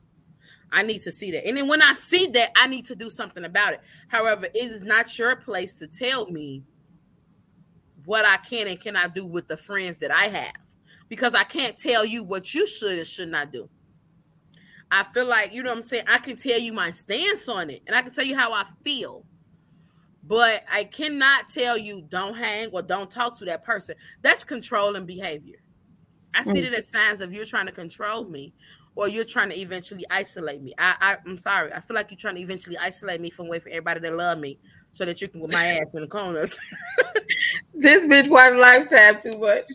I 0.72 0.82
need 0.82 1.00
to 1.02 1.12
see 1.12 1.30
that. 1.32 1.46
And 1.46 1.58
then 1.58 1.68
when 1.68 1.82
I 1.82 1.92
see 1.92 2.26
that, 2.28 2.52
I 2.56 2.68
need 2.68 2.86
to 2.86 2.96
do 2.96 3.10
something 3.10 3.44
about 3.44 3.74
it. 3.74 3.80
However, 4.08 4.46
it 4.46 4.56
is 4.56 4.82
not 4.82 5.18
your 5.18 5.36
place 5.36 5.74
to 5.74 5.86
tell 5.86 6.30
me 6.30 6.62
what 8.06 8.24
I 8.24 8.38
can 8.38 8.68
and 8.68 8.80
cannot 8.80 9.14
do 9.14 9.26
with 9.26 9.48
the 9.48 9.56
friends 9.56 9.98
that 9.98 10.10
I 10.10 10.28
have 10.28 10.54
because 11.08 11.34
I 11.34 11.42
can't 11.42 11.76
tell 11.76 12.04
you 12.04 12.22
what 12.22 12.54
you 12.54 12.66
should 12.66 12.98
and 12.98 13.06
should 13.06 13.28
not 13.28 13.52
do. 13.52 13.68
I 14.90 15.02
feel 15.02 15.26
like, 15.26 15.52
you 15.52 15.62
know 15.62 15.70
what 15.70 15.78
I'm 15.78 15.82
saying? 15.82 16.04
I 16.08 16.18
can 16.18 16.36
tell 16.36 16.58
you 16.58 16.72
my 16.72 16.92
stance 16.92 17.48
on 17.48 17.68
it 17.68 17.82
and 17.86 17.94
I 17.94 18.02
can 18.02 18.12
tell 18.12 18.24
you 18.24 18.36
how 18.36 18.52
I 18.52 18.64
feel. 18.84 19.24
But 20.22 20.64
I 20.72 20.84
cannot 20.84 21.48
tell 21.48 21.76
you 21.76 22.04
don't 22.08 22.36
hang 22.36 22.68
or 22.68 22.82
don't 22.82 23.10
talk 23.10 23.36
to 23.38 23.44
that 23.46 23.64
person. 23.64 23.96
That's 24.22 24.44
controlling 24.44 25.06
behavior. 25.06 25.56
I 26.34 26.44
see 26.44 26.62
mm. 26.62 26.64
it 26.64 26.74
as 26.74 26.88
signs 26.88 27.20
of 27.20 27.32
you're 27.32 27.44
trying 27.44 27.66
to 27.66 27.72
control 27.72 28.24
me 28.24 28.52
or 28.94 29.08
you're 29.08 29.24
trying 29.24 29.50
to 29.50 29.58
eventually 29.58 30.04
isolate 30.10 30.62
me. 30.62 30.74
I, 30.78 30.94
I 31.00 31.16
am 31.28 31.36
sorry. 31.36 31.72
I 31.72 31.80
feel 31.80 31.94
like 31.94 32.10
you're 32.10 32.18
trying 32.18 32.36
to 32.36 32.40
eventually 32.40 32.78
isolate 32.78 33.20
me 33.20 33.30
from 33.30 33.48
wait 33.48 33.62
for 33.62 33.68
everybody 33.68 34.00
to 34.00 34.10
love 34.10 34.38
me 34.38 34.58
so 34.96 35.04
that 35.04 35.20
you 35.20 35.28
can 35.28 35.42
put 35.42 35.52
my 35.52 35.66
ass 35.66 35.94
in 35.94 36.00
the 36.00 36.08
corners. 36.08 36.58
this 37.74 38.06
bitch 38.06 38.30
watched 38.30 38.56
Lifetime 38.56 39.20
too 39.20 39.38
much. 39.38 39.66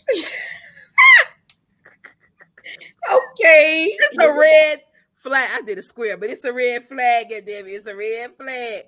okay. 3.11 3.95
It's 3.99 4.23
a 4.23 4.33
red 4.33 4.81
flag. 5.17 5.47
I 5.53 5.61
did 5.61 5.77
a 5.77 5.83
square, 5.83 6.17
but 6.17 6.31
it's 6.31 6.43
a 6.43 6.51
red 6.51 6.83
flag, 6.85 7.27
damn 7.29 7.67
it. 7.67 7.69
It's 7.69 7.85
a 7.85 7.95
red 7.95 8.33
flag. 8.35 8.85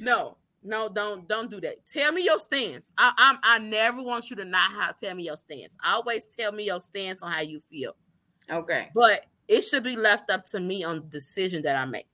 No, 0.00 0.36
no, 0.62 0.90
don't 0.90 1.26
don't 1.26 1.50
do 1.50 1.62
that. 1.62 1.86
Tell 1.86 2.12
me 2.12 2.24
your 2.24 2.38
stance. 2.38 2.92
I 2.98 3.12
I'm, 3.16 3.38
I 3.42 3.58
never 3.58 4.02
want 4.02 4.28
you 4.28 4.36
to 4.36 4.44
not 4.44 4.70
how 4.70 4.92
tell 4.92 5.14
me 5.14 5.22
your 5.22 5.38
stance. 5.38 5.78
Always 5.82 6.26
tell 6.26 6.52
me 6.52 6.64
your 6.64 6.80
stance 6.80 7.22
on 7.22 7.32
how 7.32 7.40
you 7.40 7.58
feel. 7.58 7.96
Okay. 8.50 8.90
But 8.94 9.24
it 9.48 9.62
should 9.62 9.84
be 9.84 9.96
left 9.96 10.30
up 10.30 10.44
to 10.46 10.60
me 10.60 10.84
on 10.84 11.00
the 11.00 11.06
decision 11.06 11.62
that 11.62 11.76
I 11.76 11.86
make. 11.86 12.06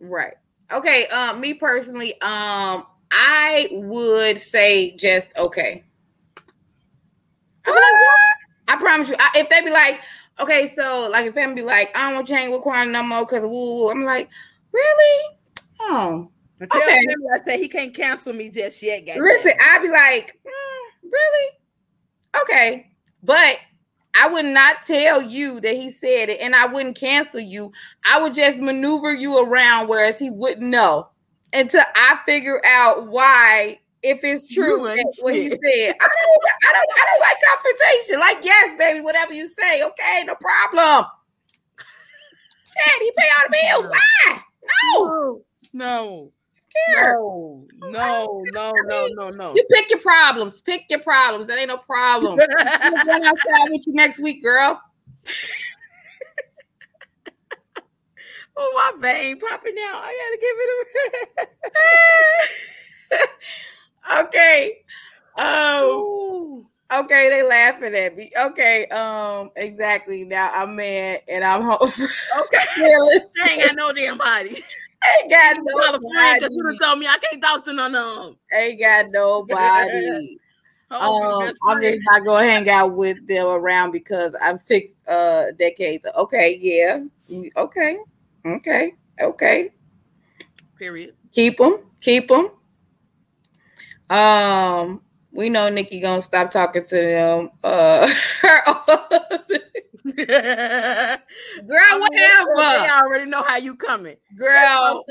Right. 0.00 0.34
Okay. 0.72 1.06
Um, 1.06 1.40
me 1.40 1.54
personally, 1.54 2.20
um, 2.20 2.86
I 3.16 3.68
would 3.70 4.40
say 4.40 4.96
just 4.96 5.30
okay. 5.36 5.84
I 7.66 8.76
promise 8.78 9.08
you. 9.08 9.16
I, 9.18 9.38
if 9.38 9.48
they 9.48 9.62
be 9.62 9.70
like, 9.70 10.00
okay, 10.40 10.72
so 10.74 11.08
like 11.10 11.26
if 11.26 11.34
them 11.34 11.54
be 11.54 11.62
like, 11.62 11.90
I 11.94 12.06
don't 12.06 12.16
want 12.16 12.28
to 12.28 12.34
hang 12.34 12.50
with 12.50 12.62
Quan 12.62 12.90
no 12.90 13.04
more 13.04 13.24
because 13.24 13.44
woo, 13.44 13.88
I'm 13.88 14.04
like, 14.04 14.28
really? 14.72 15.36
Oh. 15.80 16.28
Until 16.58 16.82
okay. 16.82 17.00
I 17.34 17.38
say 17.44 17.58
he 17.60 17.68
can't 17.68 17.94
cancel 17.94 18.32
me 18.32 18.50
just 18.50 18.82
yet. 18.82 19.06
Guys. 19.06 19.18
Listen, 19.18 19.52
I'd 19.60 19.82
be 19.82 19.88
like, 19.88 20.38
mm, 20.44 21.10
really? 21.10 21.50
Okay, 22.42 22.90
but 23.22 23.58
I 24.20 24.28
would 24.28 24.46
not 24.46 24.82
tell 24.82 25.22
you 25.22 25.60
that 25.60 25.74
he 25.74 25.90
said 25.90 26.28
it, 26.30 26.40
and 26.40 26.54
I 26.54 26.66
wouldn't 26.66 26.98
cancel 26.98 27.40
you. 27.40 27.72
I 28.04 28.20
would 28.20 28.34
just 28.34 28.58
maneuver 28.58 29.12
you 29.12 29.38
around, 29.38 29.88
whereas 29.88 30.18
he 30.18 30.30
wouldn't 30.30 30.62
know 30.62 31.10
until 31.54 31.82
I 31.94 32.18
figure 32.26 32.60
out 32.64 33.06
why. 33.06 33.78
If 34.06 34.22
it's 34.22 34.52
true 34.52 34.82
what 34.82 35.34
he 35.34 35.48
said, 35.48 35.58
I 35.58 36.08
don't, 36.08 36.42
I 36.68 36.72
don't, 36.74 36.88
I 36.92 37.04
don't 37.08 37.20
like 37.20 37.38
confrontation. 37.48 38.20
Like, 38.20 38.44
yes, 38.44 38.76
baby, 38.78 39.00
whatever 39.00 39.32
you 39.32 39.46
say, 39.48 39.82
okay, 39.82 40.24
no 40.26 40.34
problem. 40.34 41.06
Chad, 41.78 43.00
he 43.00 43.12
pay 43.16 43.28
all 43.38 43.48
the 43.48 43.56
bills. 43.62 43.90
Why? 43.90 44.40
No, 44.66 45.40
no. 45.72 46.32
No, 46.94 47.66
no, 47.78 48.42
no, 48.52 48.72
no, 48.84 49.06
no, 49.12 49.30
no. 49.30 49.54
You 49.54 49.64
pick 49.70 49.88
your 49.90 50.00
problems. 50.00 50.60
Pick 50.60 50.84
your 50.90 50.98
problems. 50.98 51.46
That 51.46 51.58
ain't 51.58 51.68
no 51.68 51.78
problem. 51.78 52.38
I'm 52.58 53.06
going 53.06 53.24
outside 53.24 53.70
with 53.70 53.86
you 53.86 53.94
next 53.94 54.20
week, 54.20 54.42
girl. 54.42 54.82
Oh, 58.56 58.72
my 58.74 59.00
vein 59.00 59.38
popping 59.38 59.74
out. 59.88 60.02
I 60.04 60.12
gotta 60.20 60.38
give 60.40 60.56
it 60.60 61.88
a 64.10 64.20
okay. 64.24 64.84
Um 65.36 66.66
okay, 66.92 67.28
they 67.28 67.42
laughing 67.42 67.94
at 67.94 68.16
me. 68.16 68.30
Okay, 68.38 68.86
um, 68.86 69.50
exactly. 69.56 70.24
Now 70.24 70.50
I'm 70.54 70.76
mad 70.76 71.22
and 71.28 71.44
I'm 71.44 71.62
home. 71.62 71.78
Okay, 72.36 72.58
I 73.42 73.50
ain't 73.50 73.62
got 73.62 73.76
no 73.76 73.92
damn 73.92 74.18
body 74.18 74.62
ain't 75.20 75.30
got 75.30 75.56
no 75.56 75.92
nobody. 75.92 76.40
Because 76.40 76.54
you 76.54 76.78
told 76.80 76.98
me 76.98 77.06
I 77.06 77.18
can't 77.18 77.42
talk 77.42 77.64
to 77.64 77.72
none 77.72 77.94
of 77.94 78.24
them. 78.24 78.36
Ain't 78.52 78.80
got 78.80 79.10
nobody. 79.10 80.38
oh, 80.90 81.46
um, 81.48 81.52
I'm 81.68 81.82
just 81.82 82.00
not 82.10 82.24
gonna 82.24 82.46
hang 82.46 82.68
out 82.68 82.92
with 82.92 83.26
them 83.26 83.46
around 83.46 83.92
because 83.92 84.34
I'm 84.40 84.56
six 84.56 84.92
uh 85.08 85.46
decades. 85.58 86.06
Okay, 86.16 86.58
yeah, 86.60 87.00
mm, 87.30 87.50
okay, 87.56 87.98
okay, 88.44 88.94
okay. 89.20 89.72
Period. 90.78 91.14
Keep 91.32 91.58
them, 91.58 91.90
keep 92.00 92.28
them. 92.28 92.50
Um, 94.10 95.00
we 95.32 95.48
know 95.48 95.68
Nikki 95.68 96.00
gonna 96.00 96.20
stop 96.20 96.50
talking 96.50 96.84
to 96.84 96.96
them. 96.96 97.50
Uh, 97.62 98.12
Girl, 98.42 98.62
whatever. 101.98 102.60
I 102.60 103.00
already 103.02 103.30
know 103.30 103.42
how 103.42 103.56
you 103.56 103.74
coming. 103.74 104.16
Girl, 104.36 105.04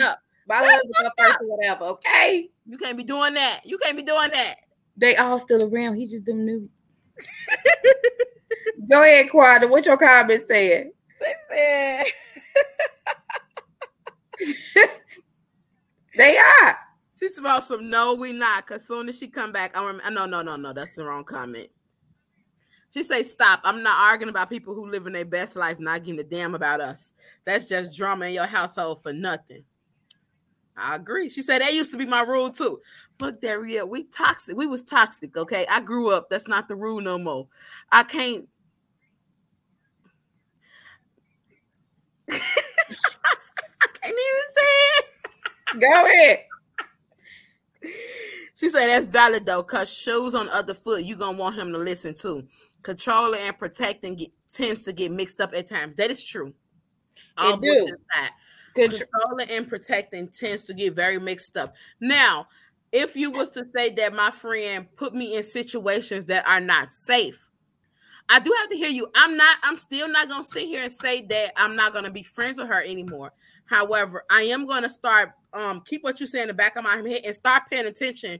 my 0.47 0.57
husband 0.57 1.11
first 1.17 1.41
or 1.41 1.57
whatever. 1.57 1.85
Okay, 1.85 2.49
you 2.65 2.77
can't 2.77 2.97
be 2.97 3.03
doing 3.03 3.33
that. 3.33 3.61
You 3.65 3.77
can't 3.79 3.97
be 3.97 4.03
doing 4.03 4.29
that. 4.31 4.55
They 4.95 5.15
all 5.15 5.39
still 5.39 5.63
around. 5.63 5.95
He 5.95 6.05
just 6.05 6.25
them 6.25 6.45
new. 6.45 6.69
Go 8.89 9.01
ahead, 9.01 9.29
Quada. 9.29 9.69
What 9.69 9.85
your 9.85 9.97
comment 9.97 10.43
said? 10.47 10.91
They 11.19 11.33
said 11.49 12.05
they 16.17 16.37
are. 16.37 16.77
She's 17.19 17.37
about 17.37 17.63
some 17.63 17.89
no, 17.89 18.15
we 18.15 18.33
not. 18.33 18.65
Cause 18.67 18.87
soon 18.87 19.07
as 19.09 19.17
she 19.17 19.27
come 19.27 19.51
back, 19.51 19.75
I'm 19.75 20.01
no, 20.13 20.25
no, 20.25 20.41
no, 20.41 20.55
no. 20.55 20.73
That's 20.73 20.95
the 20.95 21.05
wrong 21.05 21.23
comment. 21.23 21.69
She 22.93 23.03
say, 23.03 23.23
"Stop! 23.23 23.61
I'm 23.63 23.81
not 23.81 23.99
arguing 23.99 24.29
about 24.29 24.49
people 24.49 24.75
who 24.75 24.89
live 24.89 25.07
in 25.07 25.13
their 25.13 25.25
best 25.25 25.55
life, 25.55 25.79
not 25.79 26.03
giving 26.03 26.19
a 26.19 26.23
damn 26.23 26.53
about 26.53 26.81
us. 26.81 27.13
That's 27.43 27.65
just 27.65 27.95
drama 27.95 28.25
in 28.25 28.33
your 28.33 28.45
household 28.45 29.01
for 29.01 29.13
nothing." 29.13 29.63
I 30.75 30.95
agree. 30.95 31.29
She 31.29 31.41
said 31.41 31.61
that 31.61 31.73
used 31.73 31.91
to 31.91 31.97
be 31.97 32.05
my 32.05 32.21
rule 32.21 32.51
too. 32.51 32.81
Look, 33.19 33.41
Daria, 33.41 33.85
we 33.85 34.05
toxic. 34.05 34.57
We 34.57 34.67
was 34.67 34.83
toxic. 34.83 35.37
Okay, 35.37 35.65
I 35.67 35.81
grew 35.81 36.11
up. 36.11 36.29
That's 36.29 36.47
not 36.47 36.67
the 36.67 36.75
rule 36.75 36.99
no 36.99 37.17
more. 37.17 37.47
I 37.91 38.03
can't. 38.03 38.49
can't 44.03 44.19
even 44.19 44.43
say 44.55 44.71
it. 44.97 45.81
Go 45.81 46.05
ahead. 46.05 46.39
She 48.55 48.69
said 48.69 48.87
that's 48.87 49.07
valid 49.07 49.45
though, 49.45 49.63
cause 49.63 49.91
shoes 49.91 50.35
on 50.35 50.45
the 50.45 50.55
other 50.55 50.73
foot, 50.73 51.03
you 51.03 51.15
gonna 51.15 51.37
want 51.37 51.55
him 51.55 51.71
to 51.73 51.79
listen 51.79 52.13
to. 52.21 52.43
Controlling 52.81 53.41
and 53.41 53.57
protecting 53.57 54.15
get, 54.15 54.31
tends 54.51 54.83
to 54.83 54.93
get 54.93 55.11
mixed 55.11 55.41
up 55.41 55.53
at 55.53 55.67
times. 55.67 55.95
That 55.95 56.11
is 56.11 56.23
true. 56.23 56.53
It 57.39 57.61
do. 57.61 57.95
Controlling 58.75 59.49
and 59.49 59.67
protecting 59.67 60.29
tends 60.29 60.63
to 60.65 60.73
get 60.73 60.93
very 60.93 61.19
mixed 61.19 61.57
up. 61.57 61.75
Now, 61.99 62.47
if 62.91 63.15
you 63.15 63.31
was 63.31 63.49
to 63.51 63.65
say 63.75 63.89
that 63.95 64.13
my 64.13 64.29
friend 64.29 64.87
put 64.95 65.13
me 65.13 65.35
in 65.35 65.43
situations 65.43 66.27
that 66.27 66.47
are 66.47 66.59
not 66.59 66.91
safe, 66.91 67.49
I 68.29 68.39
do 68.39 68.53
have 68.61 68.69
to 68.69 68.77
hear 68.77 68.89
you. 68.89 69.09
I'm 69.15 69.35
not, 69.35 69.57
I'm 69.63 69.75
still 69.75 70.07
not 70.07 70.29
gonna 70.29 70.43
sit 70.43 70.67
here 70.67 70.83
and 70.83 70.91
say 70.91 71.21
that 71.27 71.53
I'm 71.57 71.75
not 71.75 71.93
gonna 71.93 72.11
be 72.11 72.23
friends 72.23 72.57
with 72.59 72.67
her 72.67 72.81
anymore. 72.83 73.33
However, 73.65 74.23
I 74.29 74.43
am 74.43 74.65
gonna 74.65 74.89
start 74.89 75.31
um 75.53 75.81
keep 75.85 76.03
what 76.03 76.19
you 76.19 76.25
say 76.25 76.41
in 76.41 76.47
the 76.47 76.53
back 76.53 76.75
of 76.75 76.83
my 76.83 76.97
head 76.97 77.21
and 77.25 77.35
start 77.35 77.63
paying 77.69 77.85
attention 77.85 78.39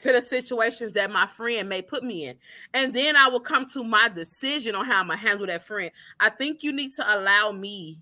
to 0.00 0.12
the 0.12 0.22
situations 0.22 0.92
that 0.92 1.10
my 1.10 1.26
friend 1.26 1.68
may 1.68 1.82
put 1.82 2.04
me 2.04 2.26
in. 2.26 2.36
And 2.72 2.94
then 2.94 3.16
I 3.16 3.28
will 3.28 3.40
come 3.40 3.66
to 3.74 3.82
my 3.82 4.08
decision 4.08 4.74
on 4.74 4.84
how 4.84 5.00
I'm 5.00 5.08
gonna 5.08 5.18
handle 5.18 5.46
that 5.46 5.62
friend. 5.62 5.90
I 6.20 6.30
think 6.30 6.62
you 6.62 6.72
need 6.72 6.92
to 6.94 7.18
allow 7.18 7.52
me 7.52 8.00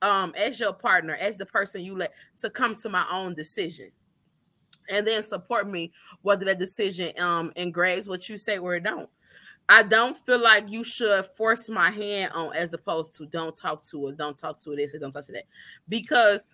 um 0.00 0.34
as 0.36 0.58
your 0.58 0.72
partner, 0.72 1.14
as 1.14 1.36
the 1.36 1.46
person 1.46 1.82
you 1.82 1.96
let 1.96 2.12
to 2.40 2.50
come 2.50 2.74
to 2.76 2.88
my 2.88 3.06
own 3.10 3.34
decision. 3.34 3.90
And 4.90 5.06
then 5.06 5.22
support 5.22 5.68
me 5.68 5.92
whether 6.22 6.44
that 6.46 6.58
decision 6.58 7.12
um 7.20 7.52
engraves 7.56 8.08
what 8.08 8.28
you 8.28 8.36
say 8.36 8.58
or 8.58 8.76
it 8.76 8.84
don't. 8.84 9.08
I 9.68 9.82
don't 9.82 10.16
feel 10.16 10.40
like 10.40 10.70
you 10.70 10.84
should 10.84 11.24
force 11.24 11.68
my 11.70 11.90
hand 11.90 12.32
on 12.34 12.54
as 12.54 12.72
opposed 12.72 13.14
to 13.16 13.26
don't 13.26 13.56
talk 13.56 13.84
to 13.86 14.06
her, 14.06 14.12
don't 14.12 14.36
talk 14.36 14.60
to 14.60 14.76
this, 14.76 14.94
or 14.94 14.98
don't 14.98 15.12
talk 15.12 15.24
to 15.26 15.32
that. 15.32 15.44
Because 15.88 16.46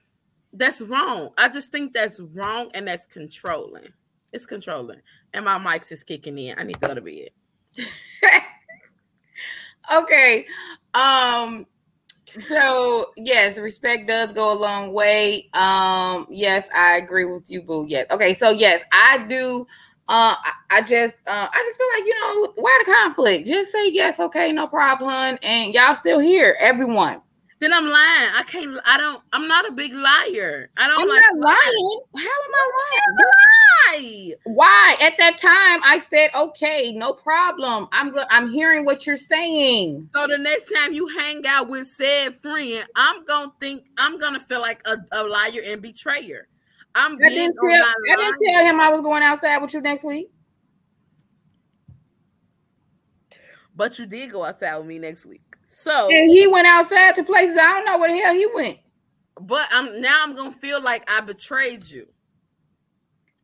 that's 0.52 0.82
wrong. 0.82 1.30
I 1.36 1.48
just 1.48 1.72
think 1.72 1.94
that's 1.94 2.20
wrong 2.20 2.70
and 2.74 2.86
that's 2.86 3.06
controlling. 3.06 3.88
It's 4.32 4.46
controlling. 4.46 5.00
And 5.32 5.44
my 5.44 5.58
mics 5.58 5.90
is 5.92 6.02
kicking 6.02 6.38
in. 6.38 6.58
I 6.58 6.62
need 6.62 6.80
to 6.80 6.86
go 6.86 6.94
to 6.94 7.00
bed. 7.00 7.30
okay. 9.94 10.46
Um 10.94 11.66
so 12.42 13.12
yes, 13.16 13.58
respect 13.58 14.06
does 14.06 14.32
go 14.32 14.52
a 14.52 14.58
long 14.58 14.92
way. 14.92 15.48
Um, 15.54 16.26
yes, 16.30 16.68
I 16.74 16.96
agree 16.96 17.24
with 17.24 17.50
you, 17.50 17.62
Boo. 17.62 17.86
Yes. 17.88 18.06
Okay, 18.10 18.34
so 18.34 18.50
yes, 18.50 18.82
I 18.92 19.24
do 19.26 19.66
uh, 20.08 20.34
I, 20.38 20.52
I 20.70 20.82
just, 20.82 21.16
uh, 21.26 21.48
I 21.52 21.64
just 21.66 21.78
feel 21.78 21.86
like 21.94 22.06
you 22.06 22.20
know, 22.20 22.52
why 22.56 22.82
the 22.84 22.92
conflict? 22.92 23.46
Just 23.46 23.72
say 23.72 23.90
yes, 23.90 24.18
okay, 24.20 24.52
no 24.52 24.66
problem, 24.66 25.38
and 25.42 25.74
y'all 25.74 25.94
still 25.94 26.18
here, 26.18 26.56
everyone. 26.60 27.20
Then 27.60 27.72
I'm 27.72 27.84
lying. 27.84 28.30
I 28.36 28.44
can't. 28.46 28.78
I 28.86 28.96
don't. 28.98 29.20
I'm 29.32 29.48
not 29.48 29.68
a 29.68 29.72
big 29.72 29.92
liar. 29.92 30.70
I 30.76 30.86
don't 30.86 31.02
I'm 31.02 31.08
like 31.08 31.22
not 31.32 31.44
lying. 31.44 32.00
How 32.16 32.22
am 32.22 32.54
I 32.54 32.70
lying? 32.78 33.16
Why? 33.18 34.34
Why? 34.44 34.96
At 35.02 35.14
that 35.18 35.38
time, 35.38 35.80
I 35.84 35.98
said, 35.98 36.30
"Okay, 36.34 36.92
no 36.92 37.12
problem." 37.12 37.88
I'm 37.90 38.10
go- 38.10 38.26
I'm 38.30 38.48
hearing 38.48 38.84
what 38.84 39.06
you're 39.06 39.16
saying. 39.16 40.04
So 40.04 40.28
the 40.28 40.38
next 40.38 40.72
time 40.72 40.92
you 40.92 41.08
hang 41.08 41.42
out 41.48 41.68
with 41.68 41.88
said 41.88 42.34
friend, 42.36 42.86
I'm 42.94 43.24
gonna 43.24 43.52
think 43.58 43.86
I'm 43.98 44.20
gonna 44.20 44.40
feel 44.40 44.60
like 44.60 44.80
a, 44.86 44.96
a 45.10 45.24
liar 45.24 45.62
and 45.66 45.82
betrayer. 45.82 46.46
I'm 46.98 47.14
I 47.14 47.28
didn't, 47.28 47.54
tell, 47.54 47.70
I 47.70 48.16
didn't 48.16 48.38
tell 48.44 48.64
him 48.64 48.80
I 48.80 48.88
was 48.88 49.00
going 49.00 49.22
outside 49.22 49.58
with 49.58 49.72
you 49.72 49.80
next 49.80 50.04
week. 50.04 50.30
But 53.76 53.96
you 54.00 54.06
did 54.06 54.32
go 54.32 54.44
outside 54.44 54.76
with 54.78 54.86
me 54.86 54.98
next 54.98 55.24
week. 55.24 55.56
So 55.64 56.08
and 56.10 56.28
he 56.28 56.48
went 56.48 56.66
outside 56.66 57.14
to 57.14 57.22
places 57.22 57.56
I 57.56 57.74
don't 57.74 57.84
know 57.84 57.98
where 57.98 58.12
the 58.12 58.18
hell 58.20 58.34
he 58.34 58.48
went. 58.52 58.78
But 59.40 59.68
I'm 59.70 60.00
now 60.00 60.22
I'm 60.24 60.34
gonna 60.34 60.50
feel 60.50 60.82
like 60.82 61.08
I 61.08 61.20
betrayed 61.20 61.88
you. 61.88 62.08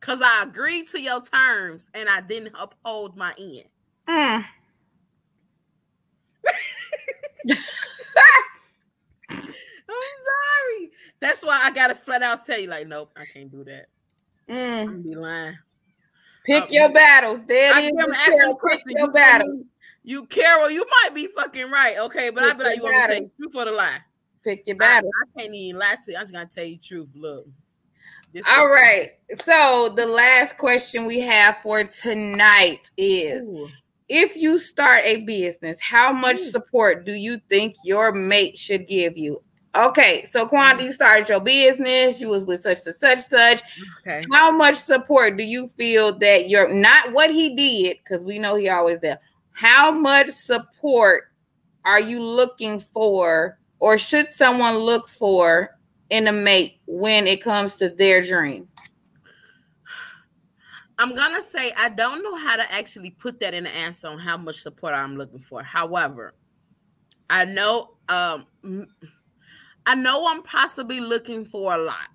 Cause 0.00 0.20
I 0.20 0.42
agreed 0.42 0.88
to 0.88 1.00
your 1.00 1.22
terms 1.22 1.90
and 1.94 2.08
I 2.08 2.20
didn't 2.22 2.56
uphold 2.58 3.16
my 3.16 3.32
end. 3.38 3.64
Mm. 4.08 4.44
I'm 9.88 9.96
sorry. 10.26 10.90
That's 11.24 11.42
why 11.42 11.58
I 11.64 11.72
gotta 11.72 11.94
flat 11.94 12.20
out 12.20 12.38
tell 12.46 12.60
you, 12.60 12.68
like, 12.68 12.86
nope, 12.86 13.10
I 13.16 13.24
can't 13.24 13.50
do 13.50 13.64
that. 13.64 13.86
Mm. 14.46 15.04
Be 15.04 15.14
lying. 15.14 15.56
Pick 16.44 16.64
uh, 16.64 16.66
your 16.68 16.92
battles. 16.92 17.46
There 17.46 17.78
it 17.78 17.84
is. 17.86 18.14
Carol, 18.26 18.56
pick 18.56 18.82
your 18.88 19.06
you, 19.06 19.10
battles. 19.10 19.64
You, 20.02 20.26
Carol, 20.26 20.70
you 20.70 20.84
might 20.84 21.14
be 21.14 21.28
fucking 21.28 21.70
right, 21.70 21.96
okay, 21.96 22.28
but 22.28 22.44
I'd 22.44 22.58
be 22.58 22.64
like, 22.64 22.76
you 22.76 22.82
want 22.82 23.08
to 23.08 23.14
take 23.14 23.36
truth 23.38 23.54
for 23.54 23.64
the 23.64 23.72
lie? 23.72 24.00
Pick 24.44 24.66
your 24.66 24.76
battle. 24.76 25.08
I, 25.24 25.40
I, 25.40 25.40
can't 25.40 25.54
even 25.54 25.80
lie 25.80 25.96
to 26.04 26.12
you. 26.12 26.18
I'm 26.18 26.24
just 26.24 26.34
gonna 26.34 26.44
tell 26.44 26.64
you 26.64 26.76
truth. 26.76 27.08
Look. 27.14 27.46
All 28.46 28.68
right. 28.68 29.12
So 29.42 29.94
the 29.96 30.04
last 30.04 30.58
question 30.58 31.06
we 31.06 31.20
have 31.20 31.56
for 31.62 31.84
tonight 31.84 32.90
is 32.98 33.48
Ooh. 33.48 33.70
if 34.10 34.36
you 34.36 34.58
start 34.58 35.06
a 35.06 35.22
business, 35.22 35.80
how 35.80 36.12
much 36.12 36.40
Ooh. 36.40 36.50
support 36.50 37.06
do 37.06 37.14
you 37.14 37.40
think 37.48 37.76
your 37.82 38.12
mate 38.12 38.58
should 38.58 38.86
give 38.86 39.16
you? 39.16 39.40
Okay, 39.76 40.24
so 40.24 40.46
Quanda, 40.46 40.84
you 40.84 40.92
started 40.92 41.28
your 41.28 41.40
business. 41.40 42.20
You 42.20 42.28
was 42.28 42.44
with 42.44 42.60
such 42.60 42.86
and 42.86 42.94
such 42.94 43.20
such. 43.20 43.60
Okay. 44.00 44.24
How 44.30 44.52
much 44.52 44.76
support 44.76 45.36
do 45.36 45.42
you 45.42 45.66
feel 45.66 46.16
that 46.20 46.48
you're 46.48 46.72
not 46.72 47.12
what 47.12 47.30
he 47.30 47.56
did? 47.56 47.98
Because 47.98 48.24
we 48.24 48.38
know 48.38 48.54
he 48.54 48.68
always 48.68 49.00
there. 49.00 49.18
How 49.52 49.90
much 49.90 50.28
support 50.28 51.24
are 51.84 52.00
you 52.00 52.22
looking 52.22 52.78
for, 52.78 53.58
or 53.80 53.98
should 53.98 54.32
someone 54.32 54.76
look 54.76 55.08
for 55.08 55.70
in 56.10 56.28
a 56.28 56.32
mate 56.32 56.78
when 56.86 57.26
it 57.26 57.42
comes 57.42 57.76
to 57.76 57.90
their 57.90 58.22
dream? 58.22 58.68
I'm 60.98 61.16
gonna 61.16 61.42
say 61.42 61.72
I 61.76 61.88
don't 61.88 62.22
know 62.22 62.36
how 62.36 62.54
to 62.56 62.72
actually 62.72 63.10
put 63.10 63.40
that 63.40 63.54
in 63.54 63.64
the 63.64 63.70
answer 63.70 64.06
on 64.06 64.18
how 64.18 64.36
much 64.36 64.60
support 64.60 64.94
I'm 64.94 65.16
looking 65.16 65.40
for. 65.40 65.64
However, 65.64 66.34
I 67.28 67.44
know 67.44 67.96
um 68.08 68.46
I 69.86 69.94
know 69.94 70.26
I'm 70.28 70.42
possibly 70.42 71.00
looking 71.00 71.44
for 71.44 71.74
a 71.74 71.78
lot. 71.78 72.08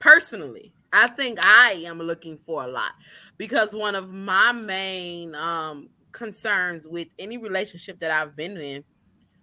Personally, 0.00 0.72
I 0.92 1.06
think 1.06 1.38
I 1.42 1.84
am 1.86 1.98
looking 1.98 2.36
for 2.38 2.64
a 2.64 2.66
lot 2.66 2.92
because 3.36 3.74
one 3.74 3.94
of 3.94 4.12
my 4.12 4.52
main 4.52 5.34
um, 5.34 5.90
concerns 6.12 6.88
with 6.88 7.08
any 7.18 7.36
relationship 7.36 7.98
that 8.00 8.10
I've 8.10 8.34
been 8.34 8.56
in 8.56 8.84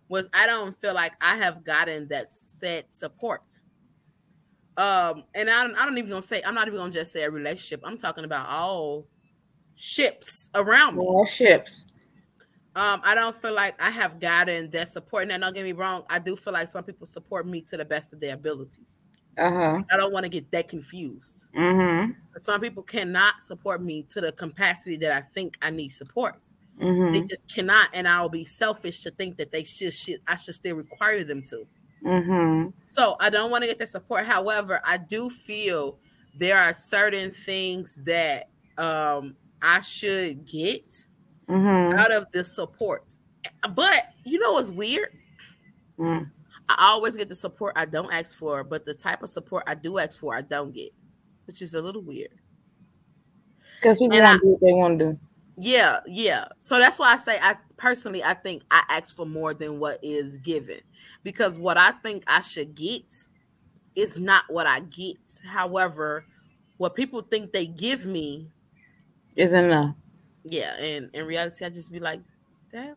was 0.09 0.29
I 0.33 0.45
don't 0.45 0.75
feel 0.75 0.93
like 0.93 1.13
I 1.21 1.37
have 1.37 1.63
gotten 1.63 2.07
that 2.09 2.29
set 2.29 2.93
support. 2.93 3.61
Um, 4.77 5.23
and 5.33 5.49
I, 5.49 5.63
I 5.65 5.85
don't 5.85 5.97
even 5.97 6.09
gonna 6.09 6.21
say 6.21 6.41
I'm 6.45 6.53
not 6.53 6.67
even 6.67 6.79
gonna 6.79 6.91
just 6.91 7.13
say 7.13 7.23
a 7.23 7.31
relationship. 7.31 7.81
I'm 7.83 7.97
talking 7.97 8.25
about 8.25 8.47
all 8.49 9.07
ships 9.75 10.49
around 10.53 10.97
me. 10.97 11.05
All 11.05 11.25
ships. 11.25 11.85
Um, 12.75 13.01
I 13.05 13.15
don't 13.15 13.35
feel 13.35 13.53
like 13.53 13.81
I 13.81 13.89
have 13.89 14.19
gotten 14.19 14.69
that 14.71 14.89
support. 14.89 15.27
Now, 15.29 15.37
don't 15.37 15.53
get 15.53 15.63
me 15.63 15.71
wrong, 15.71 16.03
I 16.09 16.19
do 16.19 16.35
feel 16.35 16.53
like 16.53 16.67
some 16.67 16.83
people 16.83 17.07
support 17.07 17.47
me 17.47 17.61
to 17.61 17.77
the 17.77 17.85
best 17.85 18.13
of 18.13 18.19
their 18.19 18.33
abilities. 18.33 19.07
Uh-huh. 19.37 19.81
I 19.91 19.97
don't 19.97 20.13
want 20.13 20.23
to 20.23 20.29
get 20.29 20.51
that 20.51 20.67
confused. 20.67 21.53
Mm-hmm. 21.53 22.11
Some 22.37 22.61
people 22.61 22.83
cannot 22.83 23.41
support 23.41 23.81
me 23.81 24.03
to 24.11 24.21
the 24.21 24.31
capacity 24.31 24.97
that 24.97 25.11
I 25.11 25.21
think 25.21 25.57
I 25.61 25.69
need 25.69 25.89
support. 25.89 26.39
Mm-hmm. 26.81 27.13
They 27.13 27.21
just 27.21 27.53
cannot, 27.53 27.89
and 27.93 28.07
I'll 28.07 28.29
be 28.29 28.43
selfish 28.43 29.01
to 29.03 29.11
think 29.11 29.37
that 29.37 29.51
they 29.51 29.63
should, 29.63 29.93
should 29.93 30.21
I 30.27 30.35
should 30.35 30.55
still 30.55 30.75
require 30.75 31.23
them 31.23 31.41
to. 31.43 31.67
Mm-hmm. 32.03 32.69
So 32.87 33.15
I 33.19 33.29
don't 33.29 33.51
want 33.51 33.63
to 33.63 33.67
get 33.67 33.79
that 33.79 33.89
support. 33.89 34.25
However, 34.25 34.81
I 34.85 34.97
do 34.97 35.29
feel 35.29 35.97
there 36.37 36.57
are 36.57 36.73
certain 36.73 37.31
things 37.31 37.95
that 38.05 38.49
um, 38.77 39.35
I 39.61 39.79
should 39.79 40.45
get 40.45 40.93
mm-hmm. 41.49 41.97
out 41.97 42.11
of 42.11 42.31
the 42.31 42.43
support. 42.43 43.15
But 43.73 44.09
you 44.23 44.39
know 44.39 44.53
what's 44.53 44.71
weird? 44.71 45.09
Mm. 45.99 46.29
I 46.67 46.89
always 46.89 47.15
get 47.15 47.29
the 47.29 47.35
support 47.35 47.73
I 47.75 47.85
don't 47.85 48.11
ask 48.11 48.35
for, 48.35 48.63
but 48.63 48.85
the 48.85 48.93
type 48.93 49.21
of 49.23 49.29
support 49.29 49.63
I 49.67 49.75
do 49.75 49.99
ask 49.99 50.19
for, 50.19 50.35
I 50.35 50.41
don't 50.41 50.73
get, 50.73 50.93
which 51.45 51.61
is 51.61 51.75
a 51.75 51.81
little 51.81 52.01
weird. 52.01 52.33
Because 53.75 53.99
people 53.99 54.17
to 54.17 54.39
do 54.41 54.47
what 54.47 54.61
they 54.61 54.73
want 54.73 54.99
to 54.99 55.05
do. 55.05 55.19
Yeah, 55.57 55.99
yeah. 56.07 56.47
So 56.57 56.77
that's 56.79 56.99
why 56.99 57.13
I 57.13 57.15
say 57.17 57.39
I 57.41 57.55
personally 57.77 58.23
I 58.23 58.33
think 58.33 58.63
I 58.71 58.83
ask 58.89 59.15
for 59.15 59.25
more 59.25 59.53
than 59.53 59.79
what 59.79 59.99
is 60.01 60.37
given. 60.37 60.81
Because 61.23 61.57
what 61.59 61.77
I 61.77 61.91
think 61.91 62.23
I 62.27 62.41
should 62.41 62.75
get 62.75 63.05
is 63.95 64.19
not 64.19 64.43
what 64.49 64.67
I 64.67 64.81
get. 64.81 65.17
However, 65.47 66.25
what 66.77 66.95
people 66.95 67.21
think 67.21 67.51
they 67.51 67.67
give 67.67 68.05
me 68.05 68.51
isn't 69.35 69.65
enough 69.65 69.95
yeah, 70.45 70.75
and 70.77 71.09
in 71.13 71.25
reality, 71.25 71.65
I 71.65 71.69
just 71.69 71.91
be 71.91 71.99
like, 71.99 72.21
that 72.71 72.95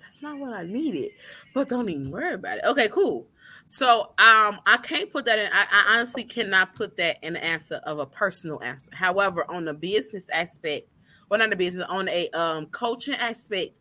that's 0.00 0.22
not 0.22 0.38
what 0.38 0.52
I 0.52 0.64
needed. 0.64 1.10
But 1.54 1.68
don't 1.68 1.88
even 1.88 2.10
worry 2.10 2.34
about 2.34 2.58
it. 2.58 2.64
Okay, 2.64 2.88
cool. 2.88 3.26
So 3.64 4.02
um 4.18 4.60
I 4.66 4.78
can't 4.82 5.10
put 5.10 5.24
that 5.24 5.38
in. 5.38 5.48
I, 5.52 5.66
I 5.70 5.94
honestly 5.96 6.24
cannot 6.24 6.74
put 6.74 6.96
that 6.98 7.16
in 7.22 7.34
the 7.34 7.44
answer 7.44 7.76
of 7.84 7.98
a 7.98 8.06
personal 8.06 8.62
answer. 8.62 8.90
However, 8.94 9.44
on 9.50 9.64
the 9.64 9.74
business 9.74 10.28
aspect, 10.30 10.88
well 11.28 11.40
not 11.40 11.50
the 11.50 11.56
business, 11.56 11.86
on 11.88 12.08
a 12.08 12.28
um 12.30 12.66
coaching 12.66 13.14
aspect, 13.14 13.72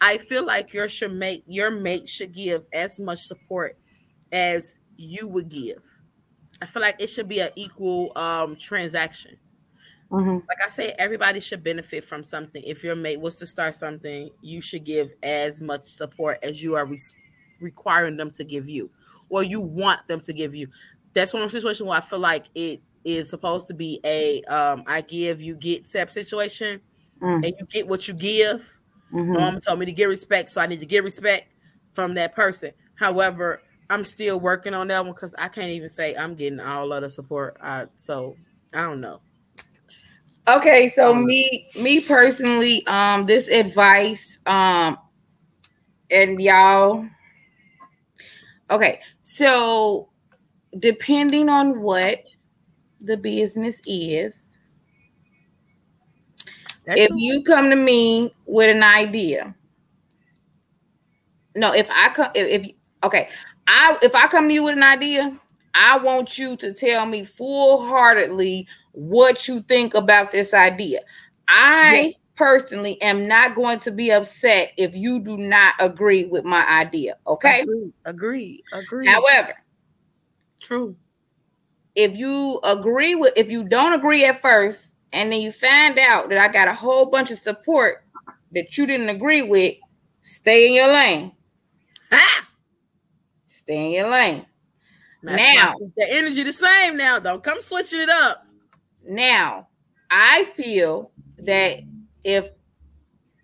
I 0.00 0.18
feel 0.18 0.44
like 0.44 0.72
your 0.72 0.88
should 0.88 1.12
make 1.12 1.44
your 1.46 1.70
mate 1.70 2.08
should 2.08 2.34
give 2.34 2.66
as 2.72 3.00
much 3.00 3.20
support 3.20 3.76
as 4.30 4.78
you 4.96 5.26
would 5.26 5.48
give. 5.48 5.82
I 6.62 6.66
feel 6.66 6.82
like 6.82 7.00
it 7.00 7.08
should 7.08 7.28
be 7.28 7.40
an 7.40 7.50
equal 7.56 8.12
um 8.16 8.56
transaction. 8.56 9.38
Mm-hmm. 10.10 10.46
Like 10.48 10.58
I 10.64 10.68
said, 10.68 10.94
everybody 10.98 11.38
should 11.38 11.62
benefit 11.62 12.04
from 12.04 12.24
something. 12.24 12.62
If 12.66 12.82
your 12.82 12.96
mate 12.96 13.20
was 13.20 13.36
to 13.36 13.46
start 13.46 13.74
something, 13.74 14.30
you 14.42 14.60
should 14.60 14.84
give 14.84 15.12
as 15.22 15.62
much 15.62 15.84
support 15.84 16.38
as 16.42 16.62
you 16.62 16.74
are 16.74 16.84
re- 16.84 16.98
requiring 17.60 18.16
them 18.16 18.30
to 18.32 18.44
give 18.44 18.68
you, 18.68 18.90
or 19.28 19.42
you 19.44 19.60
want 19.60 20.06
them 20.08 20.20
to 20.22 20.32
give 20.32 20.54
you. 20.54 20.68
That's 21.12 21.32
one 21.32 21.48
situation 21.48 21.86
where 21.86 21.98
I 21.98 22.00
feel 22.00 22.18
like 22.18 22.46
it 22.54 22.80
is 23.04 23.30
supposed 23.30 23.68
to 23.68 23.74
be 23.74 24.00
a 24.04 24.42
um, 24.42 24.82
I 24.86 25.00
give, 25.02 25.40
you 25.42 25.54
get 25.54 25.86
step 25.86 26.10
situation, 26.10 26.80
mm. 27.22 27.34
and 27.34 27.54
you 27.58 27.66
get 27.66 27.86
what 27.86 28.08
you 28.08 28.14
give. 28.14 28.78
Mm-hmm. 29.12 29.32
Mom 29.32 29.60
told 29.60 29.78
me 29.78 29.86
to 29.86 29.92
get 29.92 30.08
respect, 30.08 30.48
so 30.48 30.60
I 30.60 30.66
need 30.66 30.80
to 30.80 30.86
get 30.86 31.04
respect 31.04 31.52
from 31.94 32.14
that 32.14 32.34
person. 32.34 32.72
However, 32.94 33.62
I'm 33.88 34.04
still 34.04 34.38
working 34.40 34.74
on 34.74 34.88
that 34.88 35.04
one 35.04 35.14
because 35.14 35.34
I 35.36 35.48
can't 35.48 35.70
even 35.70 35.88
say 35.88 36.16
I'm 36.16 36.34
getting 36.34 36.60
all 36.60 36.92
of 36.92 37.02
the 37.02 37.10
support. 37.10 37.56
I, 37.60 37.86
so 37.96 38.36
I 38.72 38.82
don't 38.82 39.00
know. 39.00 39.20
Okay, 40.50 40.88
so 40.88 41.14
me 41.14 41.68
me 41.76 42.00
personally, 42.00 42.84
um, 42.88 43.24
this 43.24 43.46
advice, 43.48 44.38
um, 44.46 44.98
and 46.10 46.40
y'all. 46.40 47.06
Okay, 48.68 49.00
so 49.20 50.08
depending 50.80 51.48
on 51.48 51.80
what 51.80 52.24
the 53.00 53.16
business 53.16 53.80
is, 53.86 54.58
That's 56.84 57.00
if 57.00 57.10
you 57.14 57.44
come 57.44 57.70
to 57.70 57.76
me 57.76 58.34
with 58.44 58.74
an 58.74 58.82
idea, 58.82 59.54
no, 61.54 61.72
if 61.74 61.88
I 61.92 62.08
come, 62.08 62.32
if, 62.34 62.60
if 62.60 62.70
okay, 63.04 63.28
I 63.68 63.96
if 64.02 64.16
I 64.16 64.26
come 64.26 64.48
to 64.48 64.54
you 64.54 64.64
with 64.64 64.76
an 64.76 64.82
idea, 64.82 65.38
I 65.74 65.98
want 65.98 66.38
you 66.38 66.56
to 66.56 66.72
tell 66.74 67.06
me 67.06 67.22
full 67.22 67.86
heartedly 67.86 68.66
what 68.92 69.48
you 69.48 69.62
think 69.62 69.94
about 69.94 70.32
this 70.32 70.54
idea. 70.54 71.00
I 71.48 72.00
yeah. 72.00 72.12
personally 72.36 73.00
am 73.02 73.26
not 73.28 73.54
going 73.54 73.80
to 73.80 73.90
be 73.90 74.10
upset 74.10 74.72
if 74.76 74.94
you 74.94 75.20
do 75.20 75.36
not 75.36 75.74
agree 75.78 76.26
with 76.26 76.44
my 76.44 76.66
idea. 76.68 77.16
Okay. 77.26 77.60
Agree. 77.60 77.92
Agree. 78.04 78.64
agree. 78.72 79.06
However, 79.06 79.54
true. 80.60 80.96
If 81.94 82.16
you 82.16 82.60
agree 82.62 83.14
with, 83.14 83.32
if 83.36 83.50
you 83.50 83.64
don't 83.64 83.92
agree 83.92 84.24
at 84.24 84.40
first, 84.40 84.94
and 85.12 85.32
then 85.32 85.40
you 85.40 85.50
find 85.50 85.98
out 85.98 86.28
that 86.28 86.38
I 86.38 86.52
got 86.52 86.68
a 86.68 86.74
whole 86.74 87.10
bunch 87.10 87.30
of 87.30 87.38
support 87.38 88.02
that 88.52 88.76
you 88.78 88.86
didn't 88.86 89.08
agree 89.08 89.42
with, 89.42 89.74
stay 90.22 90.68
in 90.68 90.74
your 90.74 90.88
lane. 90.88 91.32
Ah! 92.12 92.48
Stay 93.46 93.86
in 93.86 93.92
your 93.92 94.10
lane. 94.10 94.46
That's 95.22 95.54
now 95.54 95.74
the 95.96 96.10
energy 96.10 96.44
the 96.44 96.52
same 96.52 96.96
now. 96.96 97.18
Don't 97.18 97.42
come 97.42 97.60
switching 97.60 98.00
it 98.00 98.08
up. 98.08 98.46
Now, 99.10 99.66
I 100.08 100.44
feel 100.56 101.10
that 101.44 101.80
if 102.24 102.44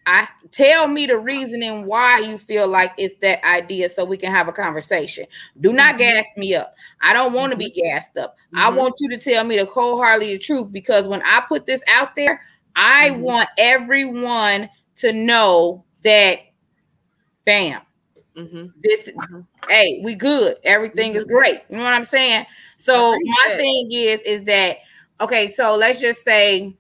I 0.07 0.29
tell 0.53 0.87
me 0.87 1.07
the 1.07 1.19
reasoning 1.19 1.87
why 1.87 2.21
you 2.21 2.39
feel 2.39 2.69
like 2.69 2.93
it's 2.97 3.17
that 3.17 3.45
idea 3.45 3.89
so 3.89 4.05
we 4.05 4.17
can 4.17 4.33
have 4.33 4.47
a 4.47 4.53
conversation. 4.53 5.27
Do 5.61 5.73
not 5.73 5.97
mm-hmm. 5.97 5.99
gas 5.99 6.25
me 6.37 6.55
up. 6.55 6.77
I 7.03 7.13
don't 7.13 7.33
want 7.33 7.51
to 7.51 7.59
mm-hmm. 7.59 7.75
be 7.75 7.83
gassed 7.83 8.17
up. 8.17 8.37
Mm-hmm. 8.55 8.59
I 8.61 8.69
want 8.71 8.95
you 9.01 9.09
to 9.09 9.19
tell 9.19 9.43
me 9.43 9.57
the 9.57 9.65
wholeheartedly 9.65 10.35
the 10.35 10.39
truth 10.39 10.73
because 10.73 11.09
when 11.09 11.23
I 11.23 11.43
put 11.49 11.67
this 11.67 11.83
out 11.89 12.15
there, 12.15 12.41
I 12.77 13.11
mm-hmm. 13.11 13.23
want 13.23 13.49
everyone 13.59 14.71
to 14.99 15.13
know 15.13 15.85
that 16.05 16.39
bam. 17.45 17.81
Mm-hmm. 18.37 18.67
This 18.81 19.09
mm-hmm. 19.09 19.41
hey, 19.69 20.01
we 20.05 20.15
good. 20.15 20.59
Everything 20.63 21.17
is 21.17 21.25
great. 21.25 21.63
You 21.69 21.79
know 21.79 21.83
what 21.83 21.93
I'm 21.93 22.05
saying? 22.05 22.47
So 22.77 23.17
my 23.21 23.57
thing 23.57 23.91
is 23.91 24.21
is 24.21 24.45
that 24.45 24.77
Okay, 25.21 25.49
so 25.49 25.75
let's 25.75 25.99
just 25.99 26.23
say, 26.25 26.77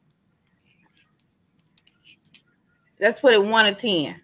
let's 3.00 3.20
put 3.20 3.32
it 3.32 3.42
one 3.42 3.72
to 3.72 3.78
10. 3.78 4.20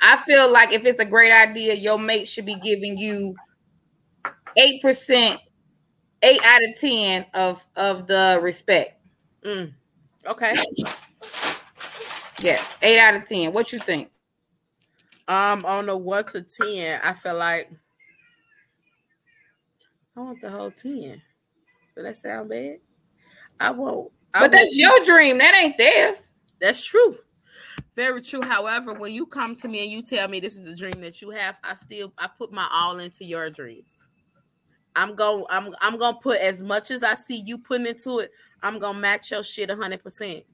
I 0.00 0.16
feel 0.24 0.50
like 0.52 0.72
if 0.72 0.84
it's 0.84 0.98
a 0.98 1.04
great 1.04 1.32
idea, 1.32 1.74
your 1.74 1.98
mate 1.98 2.28
should 2.28 2.44
be 2.44 2.56
giving 2.56 2.98
you 2.98 3.34
8%, 4.58 5.38
8 6.22 6.40
out 6.44 6.64
of 6.64 6.78
10 6.78 7.26
of, 7.32 7.66
of 7.76 8.06
the 8.06 8.38
respect. 8.42 9.00
Mm. 9.46 9.72
Okay. 10.26 10.52
Yes, 12.40 12.76
8 12.82 12.98
out 12.98 13.14
of 13.14 13.28
10. 13.28 13.52
What 13.52 13.72
you 13.72 13.78
think? 13.78 14.10
Um, 15.28 15.64
on 15.64 15.86
the 15.86 15.96
1 15.96 16.24
to 16.32 16.42
10, 16.42 17.00
I 17.02 17.12
feel 17.12 17.36
like 17.36 17.70
I 20.16 20.20
want 20.20 20.40
the 20.40 20.50
whole 20.50 20.70
10. 20.70 21.22
Does 21.94 22.04
that 22.04 22.16
sound 22.16 22.48
bad? 22.48 22.78
I 23.60 23.70
won't. 23.70 24.10
I 24.34 24.40
but 24.40 24.52
that's 24.52 24.76
won't. 24.76 24.76
your 24.76 25.04
dream. 25.04 25.38
That 25.38 25.54
ain't 25.54 25.78
theirs. 25.78 26.32
That's 26.60 26.84
true. 26.84 27.16
Very 27.94 28.22
true. 28.22 28.42
However, 28.42 28.94
when 28.94 29.12
you 29.12 29.26
come 29.26 29.54
to 29.56 29.68
me 29.68 29.82
and 29.82 29.90
you 29.90 30.02
tell 30.02 30.28
me 30.28 30.40
this 30.40 30.56
is 30.56 30.66
a 30.66 30.74
dream 30.74 31.00
that 31.02 31.20
you 31.20 31.30
have, 31.30 31.58
I 31.62 31.74
still 31.74 32.12
I 32.16 32.28
put 32.38 32.52
my 32.52 32.66
all 32.72 32.98
into 32.98 33.24
your 33.24 33.50
dreams. 33.50 34.08
I'm 34.96 35.14
going 35.14 35.44
I'm 35.50 35.74
I'm 35.80 35.98
gonna 35.98 36.18
put 36.22 36.38
as 36.38 36.62
much 36.62 36.90
as 36.90 37.02
I 37.02 37.14
see 37.14 37.40
you 37.40 37.58
putting 37.58 37.86
into 37.86 38.20
it, 38.20 38.30
I'm 38.62 38.78
gonna 38.78 38.98
match 38.98 39.30
your 39.30 39.42
shit 39.42 39.70
hundred 39.70 40.02
percent. 40.02 40.44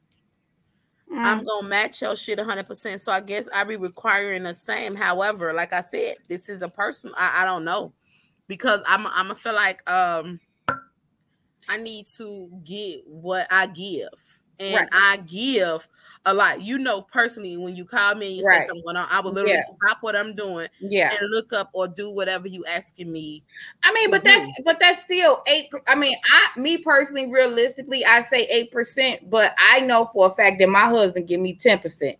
Mm. 1.12 1.18
I'm 1.18 1.45
gonna 1.45 1.68
match 1.68 2.03
your 2.03 2.16
shit 2.16 2.41
hundred 2.41 2.66
percent. 2.66 3.01
So 3.01 3.12
I 3.12 3.20
guess 3.20 3.49
I 3.55 3.64
be 3.64 3.76
requiring 3.76 4.43
the 4.43 4.55
same. 4.55 4.95
However, 4.95 5.53
like 5.53 5.72
I 5.72 5.80
said, 5.80 6.16
this 6.28 6.49
is 6.49 6.62
a 6.62 6.68
person 6.68 7.12
I, 7.16 7.43
I 7.43 7.45
don't 7.45 7.64
know 7.64 7.93
because 8.49 8.82
I'm 8.86 9.07
I'm 9.07 9.26
gonna 9.26 9.34
feel 9.36 9.55
like 9.55 9.89
um 9.89 10.41
I 11.68 11.76
need 11.76 12.06
to 12.16 12.50
get 12.64 13.06
what 13.06 13.46
I 13.50 13.66
give. 13.66 14.08
And 14.60 14.74
right. 14.74 14.88
I 14.92 15.18
give 15.18 15.86
a 16.26 16.34
lot. 16.34 16.62
You 16.62 16.78
know, 16.78 17.02
personally, 17.02 17.56
when 17.56 17.76
you 17.76 17.84
call 17.84 18.16
me 18.16 18.26
and 18.26 18.36
you 18.36 18.43
right. 18.43 18.60
say 18.60 18.66
something 18.66 18.82
going 18.82 18.97
on, 18.97 19.06
I 19.09 19.20
will 19.20 19.32
literally 19.32 19.55
yeah. 19.55 19.62
stop 19.62 19.98
what 20.01 20.16
I'm 20.16 20.34
doing 20.34 20.66
yeah. 20.80 21.10
and 21.10 21.30
look 21.30 21.52
up 21.52 21.70
or 21.72 21.86
do 21.86 22.10
whatever 22.10 22.48
you 22.48 22.64
asking 22.66 23.12
me. 23.12 23.44
I 23.84 23.93
mean, 23.93 24.10
but 24.10 24.24
do. 24.24 24.30
that's 24.30 24.51
but 24.64 24.80
that's 24.80 25.01
still 25.01 25.43
eight. 25.47 25.70
I 25.86 25.94
mean, 25.94 26.16
I 26.34 26.59
me 26.59 26.78
personally, 26.78 27.30
realistically, 27.30 28.05
I 28.05 28.20
say 28.20 28.47
eight 28.51 28.72
percent, 28.72 29.30
but 29.30 29.55
I 29.59 29.80
know 29.80 30.06
for 30.06 30.26
a 30.26 30.30
fact 30.30 30.59
that 30.59 30.68
my 30.68 30.86
husband 30.86 31.28
give 31.28 31.40
me 31.40 31.55
10 31.55 31.78
percent. 31.78 32.18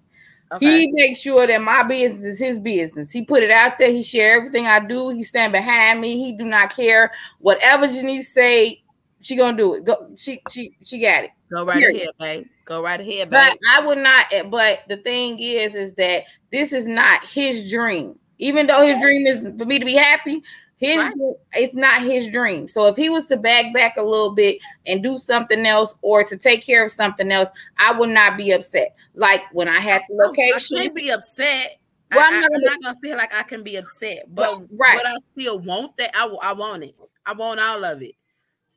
Okay. 0.51 0.81
He 0.81 0.93
makes 0.93 1.21
sure 1.21 1.47
that 1.47 1.61
my 1.61 1.83
business 1.87 2.25
is 2.25 2.39
his 2.39 2.59
business. 2.59 3.11
He 3.11 3.23
put 3.23 3.43
it 3.43 3.51
out 3.51 3.79
there. 3.79 3.91
He 3.91 4.03
share 4.03 4.37
everything 4.37 4.67
I 4.67 4.81
do. 4.81 5.11
He 5.11 5.23
stand 5.23 5.53
behind 5.53 6.01
me. 6.01 6.17
He 6.17 6.33
do 6.33 6.45
not 6.45 6.75
care 6.75 7.13
whatever 7.41 7.87
Janice 7.87 8.33
say. 8.33 8.83
She 9.21 9.37
gonna 9.37 9.57
do 9.57 9.75
it. 9.75 9.85
Go. 9.85 10.11
She 10.17 10.41
she 10.51 10.77
she 10.83 11.01
got 11.01 11.25
it. 11.25 11.31
Go 11.53 11.65
right 11.65 11.79
Period. 11.79 12.03
ahead, 12.03 12.15
babe. 12.19 12.47
Go 12.65 12.83
right 12.83 13.01
ahead, 13.01 13.31
babe. 13.31 13.31
But 13.31 13.59
I 13.73 13.85
would 13.85 13.99
not. 13.99 14.27
Eh, 14.33 14.43
but 14.45 14.81
the 14.89 14.99
thing 14.99 15.39
is, 15.39 15.75
is 15.75 15.95
that 15.95 16.25
this 16.53 16.73
is 16.73 16.87
not 16.87 17.25
his 17.25 17.71
dream. 17.71 18.19
Even 18.39 18.69
though 18.69 18.87
his 18.87 19.03
dream 19.03 19.27
is 19.27 19.39
for 19.59 19.65
me 19.65 19.81
to 19.81 19.85
be 19.85 19.95
happy, 19.95 20.43
his 20.77 20.99
right. 20.99 21.15
it's 21.55 21.75
not 21.75 22.03
his 22.03 22.29
dream. 22.29 22.69
So 22.69 22.87
if 22.87 22.95
he 22.95 23.09
was 23.09 23.27
to 23.27 23.37
back 23.37 23.75
back 23.75 23.97
a 23.97 24.03
little 24.03 24.35
bit 24.35 24.59
and 24.87 25.03
do 25.03 25.19
something 25.19 25.67
else 25.67 25.95
or 26.03 26.23
to 26.23 26.37
take 26.37 26.65
care 26.65 26.85
of 26.85 26.91
something 26.91 27.33
else, 27.33 27.49
I 27.79 27.93
would 27.93 28.11
not 28.11 28.37
be 28.37 28.53
upset. 28.53 28.95
Like 29.15 29.43
when 29.53 29.69
I 29.69 29.81
had 29.81 30.03
the 30.09 30.15
location, 30.15 30.79
I 30.79 30.83
can't 30.83 30.95
be 30.95 31.11
upset. 31.11 31.81
Well, 32.13 32.21
I, 32.21 32.37
am 32.37 32.43
not, 32.43 32.51
not, 32.53 32.83
gonna 32.83 32.95
say 33.03 33.15
like 33.15 33.35
I 33.35 33.43
can 33.43 33.63
be 33.63 33.77
upset, 33.77 34.27
but 34.29 34.43
well, 34.43 34.69
right. 34.73 34.99
but 35.03 35.07
I 35.07 35.17
still 35.33 35.59
want 35.59 35.97
that. 35.99 36.13
I, 36.15 36.27
I 36.43 36.53
want 36.53 36.85
it. 36.85 36.95
I 37.27 37.33
want 37.33 37.61
all 37.61 37.85
of 37.85 38.01
it. 38.01 38.15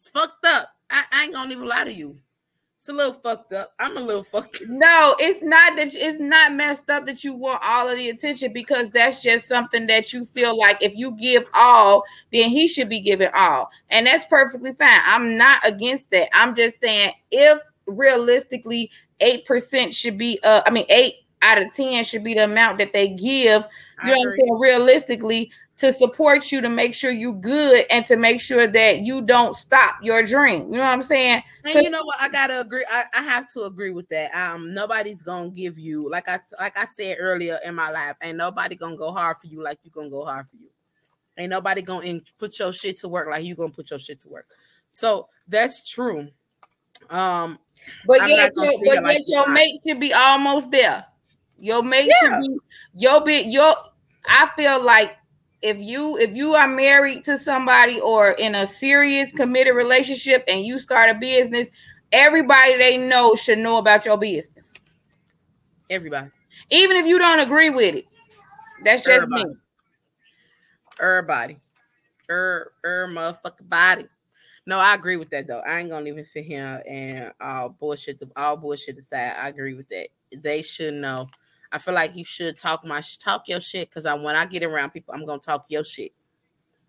It's 0.02 0.08
fucked 0.08 0.44
up. 0.46 0.68
I, 0.90 1.04
I 1.12 1.24
ain't 1.26 1.34
gonna 1.34 1.52
even 1.52 1.68
lie 1.68 1.84
to 1.84 1.94
you. 1.94 2.18
It's 2.76 2.90
a 2.90 2.92
little 2.92 3.14
fucked 3.14 3.54
up. 3.54 3.76
I'm 3.80 3.98
a 3.98 4.02
little 4.02 4.24
fucked 4.24 4.56
up. 4.56 4.62
No, 4.68 5.16
it's 5.20 5.44
not 5.44 5.76
that 5.76 5.94
it's 5.94 6.20
not 6.20 6.56
messed 6.56 6.90
up 6.90 7.06
that 7.06 7.24
you 7.24 7.36
want 7.36 7.62
all 7.64 7.88
of 7.88 7.96
the 7.96 8.10
attention 8.10 8.52
because 8.52 8.90
that's 8.90 9.22
just 9.22 9.48
something 9.48 9.86
that 9.86 10.12
you 10.12 10.26
feel 10.26 10.58
like 10.58 10.82
if 10.82 10.96
you 10.96 11.16
give 11.18 11.46
all, 11.54 12.04
then 12.34 12.50
he 12.50 12.68
should 12.68 12.90
be 12.90 13.00
giving 13.00 13.30
all. 13.36 13.70
And 13.92 14.08
that's 14.08 14.26
perfectly 14.26 14.74
fine. 14.74 15.02
I'm 15.06 15.38
not 15.38 15.62
against 15.64 16.10
that. 16.10 16.36
I'm 16.36 16.56
just 16.56 16.80
saying 16.80 17.14
if 17.30 17.60
realistically 17.86 18.90
8% 19.22 19.94
should 19.94 20.18
be 20.18 20.40
uh 20.42 20.64
I 20.66 20.72
mean 20.72 20.88
8 20.90 21.14
out 21.44 21.62
of 21.62 21.76
10 21.76 22.06
should 22.06 22.24
be 22.24 22.34
the 22.34 22.46
amount 22.46 22.80
that 22.80 22.92
they 22.92 23.10
give. 23.10 23.68
You 24.04 24.10
know 24.10 24.18
what 24.18 24.28
I'm 24.30 24.32
saying? 24.32 24.60
Realistically, 24.60 25.52
to 25.82 25.92
support 25.92 26.52
you 26.52 26.62
to 26.62 26.70
make 26.70 26.94
sure 26.94 27.10
you 27.10 27.34
good 27.34 27.86
and 27.90 28.06
to 28.06 28.16
make 28.16 28.40
sure 28.40 28.68
that 28.68 29.00
you 29.00 29.20
don't 29.24 29.56
stop 29.56 29.96
your 30.04 30.24
dream. 30.24 30.72
You 30.72 30.78
know 30.78 30.84
what 30.84 30.92
I'm 30.92 31.02
saying? 31.02 31.42
And 31.66 31.84
you 31.84 31.90
know 31.90 32.04
what? 32.04 32.18
I 32.22 32.30
gotta 32.30 32.62
agree. 32.62 32.86
I, 32.88 33.06
I 33.16 33.24
have 33.24 33.52
to 33.54 33.64
agree 33.64 33.90
with 33.90 34.08
that. 34.10 34.32
Um, 34.36 34.76
nobody's 34.76 35.24
gonna 35.24 35.50
give 35.50 35.80
you 35.80 36.08
like 36.08 36.30
I 36.30 36.38
like 36.60 36.78
I 36.78 36.86
said 36.86 37.18
earlier 37.20 37.60
in 37.66 37.74
my 37.74 37.90
life, 37.90 38.16
ain't 38.22 38.38
nobody 38.38 38.76
gonna 38.76 38.96
go 38.96 39.12
hard 39.12 39.38
for 39.38 39.48
you 39.48 39.64
like 39.64 39.80
you 39.84 39.90
gonna 39.90 40.12
go 40.12 40.24
hard 40.24 40.48
for 40.48 40.56
you. 40.58 40.70
Ain't 41.36 41.50
nobody 41.50 41.82
gonna 41.82 42.20
put 42.38 42.60
your 42.60 42.72
shit 42.74 42.98
to 42.98 43.08
work 43.08 43.28
like 43.28 43.44
you 43.44 43.56
gonna 43.56 43.74
put 43.74 43.90
your 43.90 44.00
shit 44.00 44.20
to 44.22 44.30
work. 44.30 44.46
So 44.92 45.30
that's 45.48 45.90
true. 45.90 46.28
Um, 47.10 47.58
but 48.06 48.30
yet, 48.30 48.52
your, 48.56 48.66
but 48.68 48.86
yet 48.86 49.04
like 49.04 49.24
your 49.26 49.50
mate 49.50 49.82
should 49.86 50.00
be 50.00 50.14
almost 50.14 50.70
there. 50.70 51.06
Your 51.58 51.82
mate 51.82 52.08
yeah. 52.08 52.30
should 52.38 52.42
be 52.42 52.58
your 52.94 53.26
bit. 53.26 53.48
Your 53.48 53.74
I 54.28 54.48
feel 54.56 54.84
like 54.84 55.18
if 55.62 55.78
you 55.78 56.18
if 56.18 56.36
you 56.36 56.56
are 56.56 56.68
married 56.68 57.24
to 57.26 57.38
somebody 57.38 58.00
or 58.00 58.32
in 58.32 58.56
a 58.56 58.66
serious 58.66 59.32
committed 59.32 59.76
relationship 59.76 60.44
and 60.48 60.66
you 60.66 60.80
start 60.80 61.10
a 61.10 61.14
business, 61.16 61.70
everybody 62.12 62.78
they 62.78 62.98
know 62.98 63.36
should 63.36 63.60
know 63.60 63.78
about 63.78 64.06
your 64.06 64.18
business. 64.18 64.74
Everybody. 65.90 66.30
Even 66.70 66.98
if 66.98 67.06
you 67.06 67.20
don't 67.20 67.40
agree 67.40 67.70
with 67.70 67.96
it. 67.96 68.06
That's 68.84 69.04
just 69.04 69.24
Everybody. 69.24 69.50
me. 69.50 69.56
Everybody. 71.00 71.58
Er, 72.30 72.72
er, 72.86 73.08
motherfucking 73.10 73.70
body. 73.70 74.06
No, 74.66 74.78
I 74.80 74.94
agree 74.94 75.18
with 75.18 75.30
that 75.32 75.48
though. 75.48 75.60
I 75.60 75.80
ain't 75.80 75.90
gonna 75.90 76.08
even 76.08 76.26
sit 76.26 76.46
here 76.46 76.82
and 76.88 77.34
uh 77.42 77.68
bullshit 77.68 78.20
the 78.20 78.30
all 78.36 78.58
bullshit 78.58 78.98
aside. 78.98 79.34
I 79.40 79.50
agree 79.50 79.74
with 79.74 79.90
that. 79.90 80.08
They 80.36 80.62
should 80.62 80.94
know. 80.94 81.28
I 81.72 81.78
feel 81.78 81.94
like 81.94 82.16
you 82.16 82.26
should 82.26 82.58
talk 82.60 82.86
my 82.86 83.00
sh- 83.00 83.18
talk 83.18 83.48
your 83.48 83.60
shit 83.60 83.90
because 83.90 84.06
I 84.06 84.14
when 84.16 84.36
I 84.36 84.46
get 84.46 84.64
around 84.64 84.92
people, 84.92 85.14
I'm 85.14 85.26
gonna 85.26 85.40
talk 85.40 85.66
your 85.70 85.84
shit. 85.84 86.12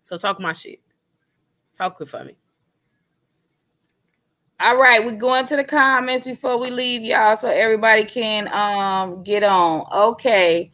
So 0.03 0.17
talk 0.17 0.39
my 0.39 0.53
shit. 0.53 0.79
Talk 1.77 1.99
it 2.01 2.09
for 2.09 2.23
me. 2.23 2.35
All 4.59 4.77
right, 4.77 5.03
we're 5.03 5.17
going 5.17 5.45
to 5.47 5.55
the 5.57 5.63
comments 5.63 6.25
before 6.25 6.57
we 6.59 6.69
leave, 6.69 7.01
y'all, 7.01 7.35
so 7.35 7.49
everybody 7.49 8.05
can 8.05 8.47
um 8.53 9.23
get 9.23 9.43
on. 9.43 9.85
Okay. 9.93 10.71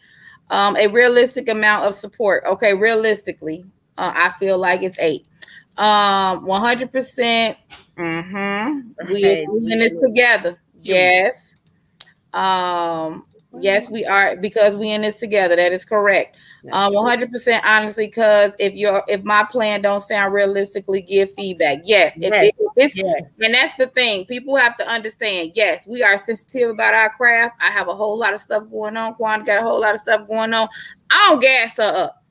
Um, 0.51 0.75
a 0.77 0.87
realistic 0.87 1.47
amount 1.47 1.85
of 1.85 1.93
support. 1.93 2.43
Okay, 2.45 2.73
realistically, 2.73 3.65
uh, 3.97 4.11
I 4.15 4.29
feel 4.39 4.57
like 4.57 4.81
it's 4.81 4.97
eight. 4.99 5.27
Um, 5.77 6.45
100 6.45 6.91
percent. 6.91 7.57
Mm-hmm. 7.97 9.11
We 9.11 9.21
Hey, 9.21 9.45
are 9.45 9.57
in 9.57 9.79
this 9.79 9.95
together. 9.95 10.59
Yes. 10.81 11.55
Um, 12.33 13.25
yes, 13.59 13.89
we 13.89 14.05
are 14.05 14.35
because 14.35 14.75
we 14.75 14.91
in 14.91 15.01
this 15.01 15.19
together. 15.19 15.55
That 15.55 15.71
is 15.73 15.85
correct. 15.85 16.35
Um, 16.73 16.93
100 16.93 17.31
percent 17.31 17.63
honestly, 17.65 18.07
because 18.07 18.53
if 18.59 18.73
your 18.73 19.03
if 19.07 19.23
my 19.23 19.45
plan 19.49 19.81
don't 19.81 20.01
sound 20.01 20.33
realistically, 20.33 21.01
give 21.01 21.33
feedback. 21.33 21.79
Yes, 21.85 22.17
if, 22.17 22.23
Yes. 22.23 22.51
it- 22.75 22.91
Yes. 22.95 23.23
and 23.39 23.53
that's 23.53 23.75
the 23.77 23.87
thing. 23.87 24.25
People 24.25 24.55
have 24.57 24.75
to 24.77 24.87
understand. 24.87 25.53
Yes, 25.55 25.85
we 25.87 26.03
are 26.03 26.17
sensitive 26.17 26.69
about 26.69 26.93
our 26.93 27.09
craft. 27.11 27.55
I 27.61 27.71
have 27.71 27.87
a 27.87 27.95
whole 27.95 28.17
lot 28.17 28.33
of 28.33 28.41
stuff 28.41 28.63
going 28.69 28.97
on. 28.97 29.13
Quan 29.15 29.43
got 29.45 29.59
a 29.59 29.61
whole 29.61 29.79
lot 29.79 29.93
of 29.93 30.01
stuff 30.01 30.27
going 30.27 30.53
on. 30.53 30.67
I 31.09 31.29
don't 31.29 31.39
gas 31.41 31.77
her 31.77 31.83
up. 31.83 32.23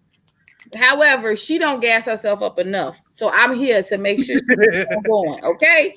However, 0.76 1.34
she 1.34 1.56
don't 1.56 1.80
gas 1.80 2.04
herself 2.04 2.42
up 2.42 2.58
enough. 2.58 3.00
So 3.12 3.30
I'm 3.30 3.54
here 3.54 3.82
to 3.82 3.96
make 3.98 4.18
sure 4.22 4.38
she's 4.38 4.84
going. 5.06 5.42
Okay. 5.44 5.94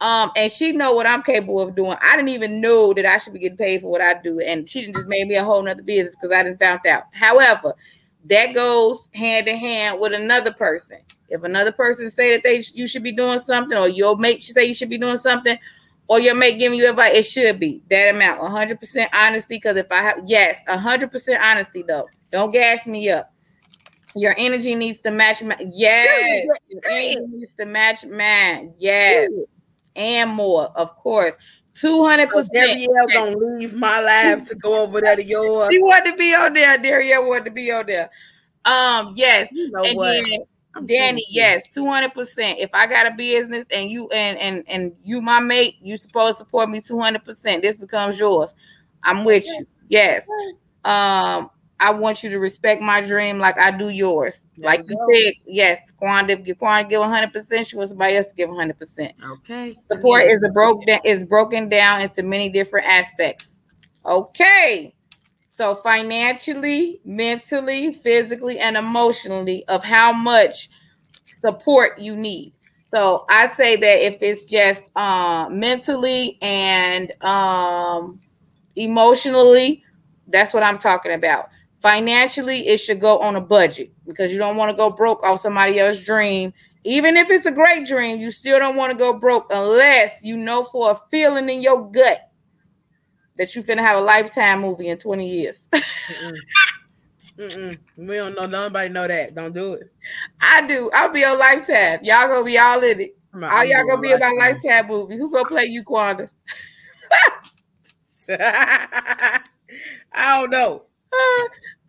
Um, 0.00 0.32
and 0.34 0.50
she 0.50 0.72
know 0.72 0.92
what 0.94 1.06
I'm 1.06 1.22
capable 1.22 1.60
of 1.60 1.76
doing. 1.76 1.96
I 2.00 2.16
didn't 2.16 2.30
even 2.30 2.60
know 2.60 2.92
that 2.92 3.06
I 3.06 3.18
should 3.18 3.34
be 3.34 3.38
getting 3.38 3.56
paid 3.56 3.82
for 3.82 3.88
what 3.88 4.00
I 4.00 4.20
do, 4.20 4.40
and 4.40 4.68
she 4.68 4.90
just 4.90 5.06
made 5.06 5.28
me 5.28 5.36
a 5.36 5.44
whole 5.44 5.62
nother 5.62 5.82
business 5.82 6.16
because 6.16 6.32
I 6.32 6.42
didn't 6.42 6.58
found 6.58 6.84
out. 6.86 7.04
However, 7.12 7.74
that 8.24 8.54
goes 8.54 9.08
hand 9.14 9.46
in 9.46 9.56
hand 9.56 10.00
with 10.00 10.12
another 10.12 10.52
person. 10.52 10.98
If 11.28 11.44
another 11.44 11.72
person 11.72 12.10
say 12.10 12.34
that 12.34 12.42
they 12.42 12.64
you 12.74 12.86
should 12.86 13.02
be 13.02 13.12
doing 13.12 13.38
something, 13.38 13.78
or 13.78 13.88
your 13.88 14.16
mate 14.16 14.42
should 14.42 14.54
say 14.54 14.64
you 14.64 14.74
should 14.74 14.90
be 14.90 14.98
doing 14.98 15.16
something, 15.16 15.56
or 16.08 16.20
your 16.20 16.34
mate 16.34 16.58
giving 16.58 16.78
you 16.78 16.90
advice, 16.90 17.14
it 17.14 17.22
should 17.22 17.58
be 17.58 17.82
that 17.88 18.14
amount, 18.14 18.40
100% 18.40 19.08
honesty. 19.12 19.56
Because 19.56 19.76
if 19.76 19.90
I 19.90 20.02
have 20.02 20.18
yes, 20.26 20.60
100% 20.68 21.40
honesty 21.40 21.82
though, 21.82 22.08
don't 22.30 22.50
gas 22.52 22.86
me 22.86 23.08
up. 23.10 23.32
Your 24.14 24.34
energy 24.36 24.74
needs 24.74 24.98
to 25.00 25.10
match. 25.10 25.42
Ma- 25.42 25.54
yes, 25.70 26.44
your 26.68 26.82
energy 26.90 27.26
needs 27.28 27.54
to 27.54 27.64
match 27.64 28.04
mine. 28.04 28.74
Yes, 28.78 29.30
and 29.96 30.30
more, 30.30 30.66
of 30.76 30.96
course. 30.96 31.36
200 31.74 32.28
So 32.28 32.36
percent. 32.36 32.68
Darielle 32.68 33.14
gonna 33.14 33.36
leave 33.36 33.74
my 33.74 34.00
life 34.00 34.46
to 34.48 34.54
go 34.54 34.82
over 34.82 35.00
there 35.00 35.16
to 35.16 35.24
yours. 35.24 35.68
She 35.72 35.78
wanted 35.78 36.12
to 36.12 36.16
be 36.16 36.34
on 36.34 36.52
there. 36.52 36.76
Darielle 36.78 37.26
wanted 37.26 37.46
to 37.46 37.50
be 37.50 37.72
on 37.72 37.86
there. 37.86 38.10
Um, 38.64 39.14
yes, 39.16 39.48
You 39.52 39.70
know 39.70 39.84
and 39.84 39.96
what? 39.96 40.22
then 40.22 40.44
I'm 40.74 40.86
Danni, 40.86 41.20
yes, 41.30 41.68
two 41.68 41.86
hundred 41.86 42.14
percent. 42.14 42.58
If 42.58 42.70
I 42.74 42.86
got 42.86 43.06
a 43.06 43.10
business 43.12 43.64
and 43.70 43.90
you 43.90 44.08
and 44.10 44.38
and 44.38 44.64
and 44.68 44.92
you 45.04 45.20
my 45.20 45.40
mate, 45.40 45.76
you 45.82 45.96
supposed 45.96 46.38
to 46.38 46.44
support 46.44 46.70
me 46.70 46.80
two 46.80 46.98
hundred 46.98 47.24
percent. 47.24 47.62
This 47.62 47.76
becomes 47.76 48.18
yours. 48.18 48.54
I'm 49.02 49.24
with 49.24 49.46
you. 49.46 49.66
Yes. 49.88 50.26
Um, 50.84 51.50
I 51.82 51.90
want 51.90 52.22
you 52.22 52.30
to 52.30 52.38
respect 52.38 52.80
my 52.80 53.00
dream 53.00 53.38
like 53.38 53.58
I 53.58 53.76
do 53.76 53.88
yours. 53.88 54.46
There 54.56 54.70
like 54.70 54.88
you 54.88 54.96
go. 54.96 55.06
said, 55.12 55.32
yes, 55.46 55.92
Quanda, 56.00 56.30
if 56.30 56.58
Quanda 56.58 56.88
give 56.88 57.00
one 57.00 57.10
hundred 57.10 57.32
percent, 57.32 57.66
she 57.66 57.76
wants 57.76 57.90
somebody 57.90 58.16
else 58.16 58.28
to 58.28 58.34
give 58.36 58.48
one 58.48 58.56
hundred 58.56 58.78
percent. 58.78 59.14
Okay. 59.22 59.76
Support 59.90 60.22
is 60.22 60.44
a 60.44 60.48
broke 60.50 60.86
down 60.86 61.00
is 61.04 61.24
broken 61.24 61.68
down 61.68 62.00
into 62.00 62.22
many 62.22 62.48
different 62.48 62.86
aspects. 62.86 63.62
Okay. 64.06 64.94
So 65.50 65.74
financially, 65.74 67.00
mentally, 67.04 67.92
physically, 67.92 68.60
and 68.60 68.76
emotionally 68.76 69.64
of 69.66 69.82
how 69.82 70.12
much 70.12 70.70
support 71.24 71.98
you 71.98 72.14
need. 72.14 72.54
So 72.94 73.24
I 73.28 73.48
say 73.48 73.76
that 73.76 74.06
if 74.06 74.22
it's 74.22 74.44
just 74.44 74.84
uh, 74.94 75.48
mentally 75.50 76.38
and 76.42 77.12
um, 77.24 78.20
emotionally, 78.76 79.82
that's 80.28 80.54
what 80.54 80.62
I'm 80.62 80.78
talking 80.78 81.12
about. 81.12 81.48
Financially, 81.82 82.68
it 82.68 82.76
should 82.78 83.00
go 83.00 83.18
on 83.18 83.34
a 83.34 83.40
budget 83.40 83.90
because 84.06 84.32
you 84.32 84.38
don't 84.38 84.56
want 84.56 84.70
to 84.70 84.76
go 84.76 84.88
broke 84.88 85.24
off 85.24 85.40
somebody 85.40 85.80
else's 85.80 86.04
dream. 86.04 86.54
Even 86.84 87.16
if 87.16 87.28
it's 87.28 87.44
a 87.44 87.50
great 87.50 87.84
dream, 87.84 88.20
you 88.20 88.30
still 88.30 88.60
don't 88.60 88.76
want 88.76 88.92
to 88.92 88.96
go 88.96 89.18
broke 89.18 89.48
unless 89.50 90.22
you 90.22 90.36
know 90.36 90.62
for 90.62 90.92
a 90.92 91.00
feeling 91.10 91.48
in 91.48 91.60
your 91.60 91.90
gut 91.90 92.30
that 93.36 93.56
you 93.56 93.64
finna 93.64 93.80
have 93.80 93.98
a 93.98 94.00
lifetime 94.00 94.60
movie 94.60 94.88
in 94.88 94.96
20 94.96 95.28
years. 95.28 95.66
Mm-mm. 95.72 96.36
Mm-mm. 97.36 97.78
We 97.96 98.14
don't 98.14 98.36
know. 98.36 98.46
Nobody 98.46 98.88
know 98.88 99.08
that. 99.08 99.34
Don't 99.34 99.52
do 99.52 99.72
it. 99.72 99.90
I 100.40 100.64
do. 100.64 100.88
I'll 100.94 101.12
be 101.12 101.24
on 101.24 101.36
lifetime. 101.36 101.98
Y'all 102.04 102.28
gonna 102.28 102.44
be 102.44 102.58
all 102.58 102.80
in 102.84 103.00
it. 103.00 103.16
I'm 103.34 103.42
All 103.42 103.64
y'all 103.64 103.86
gonna 103.86 104.00
be 104.00 104.12
about 104.12 104.36
like 104.36 104.54
lifetime 104.62 104.86
movie. 104.86 105.16
Who 105.16 105.32
gonna 105.32 105.48
play 105.48 105.64
you, 105.64 105.82
Quanda? 105.82 106.28
I 108.28 109.40
don't 110.12 110.50
know. 110.50 110.84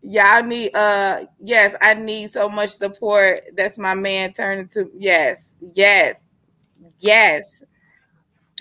Y'all 0.02 0.44
need 0.44 0.76
uh 0.76 1.26
yes, 1.40 1.76
I 1.82 1.94
need 1.94 2.30
so 2.30 2.50
much 2.50 2.72
support. 2.72 3.44
That's 3.56 3.78
my 3.78 3.94
man 3.94 4.34
turning 4.34 4.68
to 4.70 4.90
yes, 4.98 5.56
yes, 5.74 6.22
yes. 7.00 7.64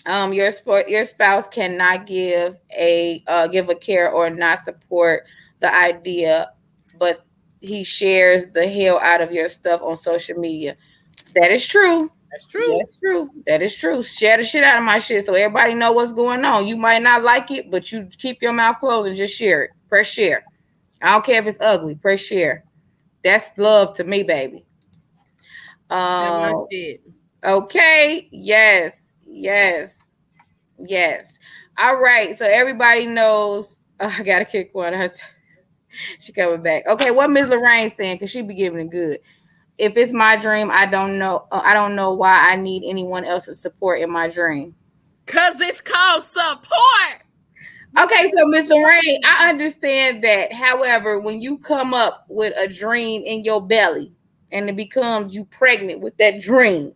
Um, 0.05 0.33
your 0.33 0.51
sport, 0.51 0.89
your 0.89 1.05
spouse 1.05 1.47
cannot 1.47 2.07
give 2.07 2.57
a 2.77 3.23
uh, 3.27 3.47
give 3.47 3.69
a 3.69 3.75
care 3.75 4.11
or 4.11 4.31
not 4.31 4.61
support 4.61 5.25
the 5.61 5.73
idea, 5.73 6.53
but 6.99 7.25
he 7.61 7.85
shares 7.85 8.47
the 8.53 8.69
hell 8.69 8.99
out 9.01 9.21
of 9.21 9.33
your 9.33 9.49
stuff 9.49 9.81
on 9.83 9.97
social 9.97 10.39
media. 10.39 10.77
That 11.35 11.51
is 11.53 11.67
true. 11.67 12.11
That's 12.33 12.47
true. 12.47 12.77
That's 12.79 12.97
true. 12.97 13.31
That 13.47 13.63
is 13.63 13.77
true. 13.77 14.03
Share 14.03 14.39
the 14.39 14.43
shit 14.43 14.65
out 14.65 14.79
of 14.79 14.85
my 14.85 14.99
shit 14.99 15.25
so 15.25 15.35
everybody 15.35 15.75
know 15.75 15.93
what's 15.93 16.13
going 16.13 16.45
on. 16.45 16.67
You 16.67 16.77
might 16.77 17.03
not 17.03 17.23
like 17.23 17.51
it, 17.51 17.71
but 17.71 17.93
you 17.93 18.09
keep 18.19 18.43
your 18.43 18.53
mouth 18.53 18.79
closed 18.79 19.09
and 19.09 19.17
just 19.17 19.35
share 19.35 19.65
it. 19.65 19.71
Press 19.89 20.07
share. 20.07 20.45
I 21.03 21.13
don't 21.13 21.25
care 21.25 21.41
if 21.41 21.47
it's 21.47 21.59
ugly. 21.61 21.95
Press 21.95 22.21
share. 22.21 22.65
That's 23.25 23.51
love 23.57 23.95
to 23.97 24.05
me, 24.05 24.23
baby. 24.23 24.65
Um, 25.91 26.55
shit. 26.71 27.01
okay. 27.45 28.29
Yes. 28.31 28.97
Yes. 29.25 29.99
Yes. 30.79 31.39
All 31.79 31.97
right. 31.97 32.37
So 32.37 32.47
everybody 32.47 33.07
knows. 33.07 33.77
Oh, 34.01 34.15
I 34.19 34.23
gotta 34.23 34.45
kick 34.45 34.71
one. 34.73 34.95
she 36.21 36.33
coming 36.33 36.63
back. 36.63 36.87
Okay. 36.87 37.11
What 37.11 37.31
Miss 37.31 37.49
Lorraine 37.49 37.91
saying? 37.91 38.19
Cause 38.19 38.31
she 38.31 38.43
be 38.43 38.55
giving 38.55 38.81
it 38.81 38.91
good. 38.91 39.21
If 39.79 39.97
it's 39.97 40.13
my 40.13 40.37
dream, 40.37 40.71
I 40.71 40.87
don't 40.87 41.19
know. 41.19 41.47
uh, 41.51 41.61
I 41.65 41.75
don't 41.75 41.97
know 41.97 42.13
why 42.13 42.51
I 42.51 42.57
need 42.57 42.89
anyone 42.89 43.25
else's 43.25 43.61
support 43.61 44.01
in 44.01 44.11
my 44.11 44.29
dream. 44.29 44.75
Cause 45.27 45.61
it's 45.61 45.81
called 45.81 46.23
support. 46.23 47.25
Okay, 47.99 48.31
so 48.35 48.47
Mr. 48.47 48.71
Lorraine, 48.71 49.21
I 49.25 49.51
understand 49.51 50.25
that. 50.25 50.53
However, 50.53 51.21
when 51.21 51.43
you 51.43 51.59
come 51.59 51.93
up 51.93 52.25
with 52.29 52.55
a 52.57 52.67
dream 52.67 53.23
in 53.25 53.45
your 53.45 53.65
belly 53.67 54.13
and 54.51 54.69
it 54.69 54.77
becomes 54.77 55.35
you 55.35 55.45
pregnant 55.45 56.01
with 56.01 56.17
that 56.17 56.41
dream, 56.41 56.95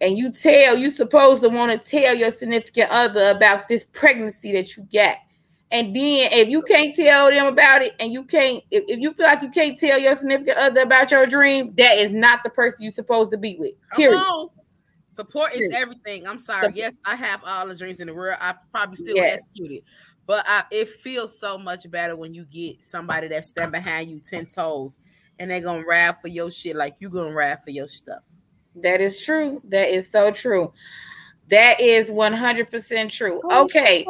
and 0.00 0.16
you 0.16 0.32
tell 0.32 0.76
you 0.76 0.88
supposed 0.88 1.42
to 1.42 1.48
want 1.48 1.70
to 1.70 1.86
tell 1.86 2.14
your 2.14 2.30
significant 2.30 2.90
other 2.90 3.30
about 3.30 3.68
this 3.68 3.84
pregnancy 3.84 4.52
that 4.52 4.76
you 4.76 4.84
get. 4.84 5.18
And 5.70 5.94
then 5.94 6.32
if 6.32 6.48
you 6.48 6.62
can't 6.62 6.94
tell 6.94 7.30
them 7.30 7.46
about 7.46 7.82
it 7.82 7.94
and 8.00 8.12
you 8.12 8.24
can't, 8.24 8.64
if, 8.70 8.84
if 8.88 8.98
you 8.98 9.12
feel 9.12 9.26
like 9.26 9.42
you 9.42 9.50
can't 9.50 9.78
tell 9.78 9.98
your 9.98 10.14
significant 10.14 10.56
other 10.56 10.80
about 10.80 11.10
your 11.10 11.26
dream, 11.26 11.74
that 11.76 11.98
is 11.98 12.10
not 12.12 12.42
the 12.42 12.50
person 12.50 12.82
you're 12.82 12.90
supposed 12.90 13.30
to 13.30 13.36
be 13.36 13.56
with. 13.58 13.74
Come 13.90 13.96
Period. 13.98 14.16
on. 14.16 14.48
Support 15.26 15.54
is 15.54 15.70
everything. 15.72 16.26
I'm 16.26 16.38
sorry. 16.38 16.66
Sup- 16.66 16.76
Yes, 16.76 16.98
I 17.04 17.14
have 17.16 17.42
all 17.46 17.66
the 17.68 17.74
dreams 17.74 18.00
in 18.00 18.06
the 18.08 18.14
world. 18.14 18.38
I 18.40 18.54
probably 18.72 18.96
still 18.96 19.16
Yes. 19.16 19.34
execute 19.34 19.72
it. 19.72 19.84
But 20.26 20.44
I, 20.48 20.64
it 20.70 20.88
feels 20.88 21.38
so 21.38 21.58
much 21.58 21.90
better 21.90 22.14
when 22.16 22.32
you 22.34 22.44
get 22.44 22.82
somebody 22.82 23.28
that 23.28 23.44
stand 23.44 23.72
behind 23.72 24.10
you 24.10 24.20
10 24.20 24.46
toes 24.46 24.98
and 25.38 25.50
they're 25.50 25.60
gonna 25.60 25.84
ride 25.84 26.16
for 26.18 26.28
your 26.28 26.50
shit 26.50 26.76
like 26.76 26.94
you 27.00 27.08
gonna 27.10 27.34
ride 27.34 27.62
for 27.64 27.70
your 27.70 27.88
stuff. 27.88 28.22
That 28.76 29.00
is 29.00 29.18
true. 29.18 29.60
That 29.64 29.88
is 29.92 30.08
so 30.10 30.30
true. 30.30 30.72
That 31.50 31.80
is 31.80 32.12
100% 32.12 33.10
true. 33.10 33.40
Oh, 33.44 33.64
Okay. 33.64 34.04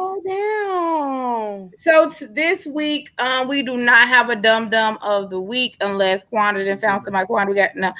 Down. 0.75 1.71
So 1.75 2.09
t- 2.11 2.27
this 2.27 2.67
week, 2.67 3.09
um, 3.17 3.47
we 3.47 3.63
do 3.63 3.77
not 3.77 4.07
have 4.07 4.29
a 4.29 4.35
dum 4.35 4.69
dum 4.69 4.99
of 5.01 5.29
the 5.31 5.39
week 5.41 5.75
unless 5.81 6.23
Quanda 6.25 6.63
then 6.63 6.77
found 6.77 7.03
somebody. 7.03 7.25
Quanda, 7.25 7.49
we 7.49 7.55
got 7.55 7.75
no, 7.75 7.91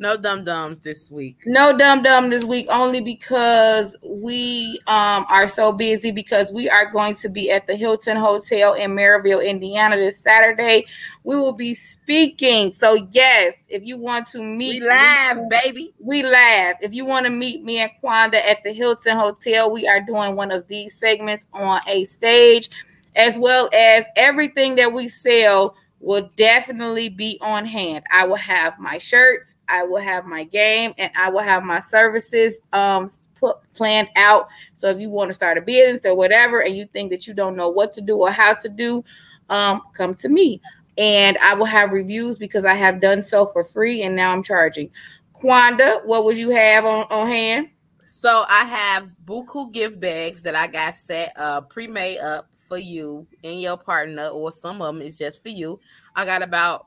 No 0.00 0.16
dum 0.16 0.44
dums 0.44 0.78
this 0.78 1.10
week. 1.10 1.38
no 1.44 1.76
dum 1.76 2.04
dum 2.04 2.30
this 2.30 2.44
week 2.44 2.68
only 2.70 3.00
because 3.00 3.96
we 4.04 4.80
um 4.86 5.26
are 5.28 5.48
so 5.48 5.72
busy 5.72 6.12
because 6.12 6.52
we 6.52 6.68
are 6.70 6.90
going 6.92 7.14
to 7.16 7.28
be 7.28 7.50
at 7.50 7.66
the 7.66 7.74
Hilton 7.74 8.16
Hotel 8.16 8.74
in 8.74 8.92
Merrillville, 8.92 9.44
Indiana 9.44 9.96
this 9.96 10.20
Saturday. 10.20 10.86
We 11.24 11.34
will 11.36 11.52
be 11.52 11.74
speaking. 11.74 12.70
So 12.70 13.08
yes, 13.10 13.64
if 13.68 13.82
you 13.82 13.98
want 13.98 14.28
to 14.28 14.38
meet, 14.40 14.74
We 14.74 14.80
meet 14.80 14.86
live, 14.88 15.48
baby. 15.50 15.92
we 15.98 16.22
laugh. 16.22 16.76
If 16.80 16.92
you 16.94 17.04
want 17.04 17.26
to 17.26 17.30
meet 17.30 17.64
me 17.64 17.78
and 17.80 17.90
Quanda 18.00 18.36
at 18.36 18.62
the 18.62 18.72
Hilton 18.72 19.16
Hotel, 19.16 19.68
we 19.72 19.88
are 19.88 20.00
doing 20.00 20.36
one 20.36 20.52
of 20.52 20.68
these 20.68 20.94
segments 20.96 21.44
on 21.52 21.80
a 21.88 22.04
stage, 22.04 22.70
as 23.16 23.36
well 23.36 23.68
as 23.74 24.04
everything 24.14 24.76
that 24.76 24.92
we 24.92 25.08
sell 25.08 25.74
will 26.00 26.30
definitely 26.36 27.08
be 27.08 27.38
on 27.40 27.66
hand. 27.66 28.04
I 28.10 28.26
will 28.26 28.36
have 28.36 28.78
my 28.78 28.98
shirts, 28.98 29.56
I 29.68 29.84
will 29.84 30.00
have 30.00 30.26
my 30.26 30.44
game, 30.44 30.94
and 30.98 31.10
I 31.16 31.30
will 31.30 31.42
have 31.42 31.62
my 31.62 31.80
services 31.80 32.60
um 32.72 33.08
put 33.34 33.56
planned 33.74 34.08
out. 34.16 34.48
So 34.74 34.88
if 34.90 34.98
you 34.98 35.10
want 35.10 35.28
to 35.28 35.32
start 35.32 35.58
a 35.58 35.60
business 35.60 36.04
or 36.04 36.16
whatever, 36.16 36.60
and 36.60 36.76
you 36.76 36.86
think 36.92 37.10
that 37.10 37.26
you 37.26 37.34
don't 37.34 37.56
know 37.56 37.68
what 37.68 37.92
to 37.94 38.00
do 38.00 38.16
or 38.16 38.30
how 38.30 38.54
to 38.54 38.68
do, 38.68 39.04
um, 39.48 39.82
come 39.94 40.14
to 40.16 40.28
me. 40.28 40.60
And 40.96 41.38
I 41.38 41.54
will 41.54 41.64
have 41.64 41.92
reviews 41.92 42.38
because 42.38 42.64
I 42.64 42.74
have 42.74 43.00
done 43.00 43.22
so 43.22 43.46
for 43.46 43.62
free 43.62 44.02
and 44.02 44.16
now 44.16 44.32
I'm 44.32 44.42
charging. 44.42 44.90
Quanda, 45.32 46.04
what 46.04 46.24
would 46.24 46.36
you 46.36 46.50
have 46.50 46.84
on, 46.84 47.06
on 47.10 47.28
hand? 47.28 47.68
So 48.02 48.44
I 48.48 48.64
have 48.64 49.10
buku 49.24 49.72
gift 49.72 50.00
bags 50.00 50.42
that 50.42 50.56
I 50.56 50.66
got 50.66 50.94
set 50.94 51.32
uh 51.36 51.60
pre-made 51.60 52.18
up 52.18 52.47
for 52.68 52.78
you 52.78 53.26
and 53.42 53.60
your 53.60 53.78
partner, 53.78 54.28
or 54.28 54.52
some 54.52 54.82
of 54.82 54.94
them 54.94 55.02
is 55.02 55.18
just 55.18 55.42
for 55.42 55.48
you. 55.48 55.80
I 56.14 56.24
got 56.24 56.42
about 56.42 56.86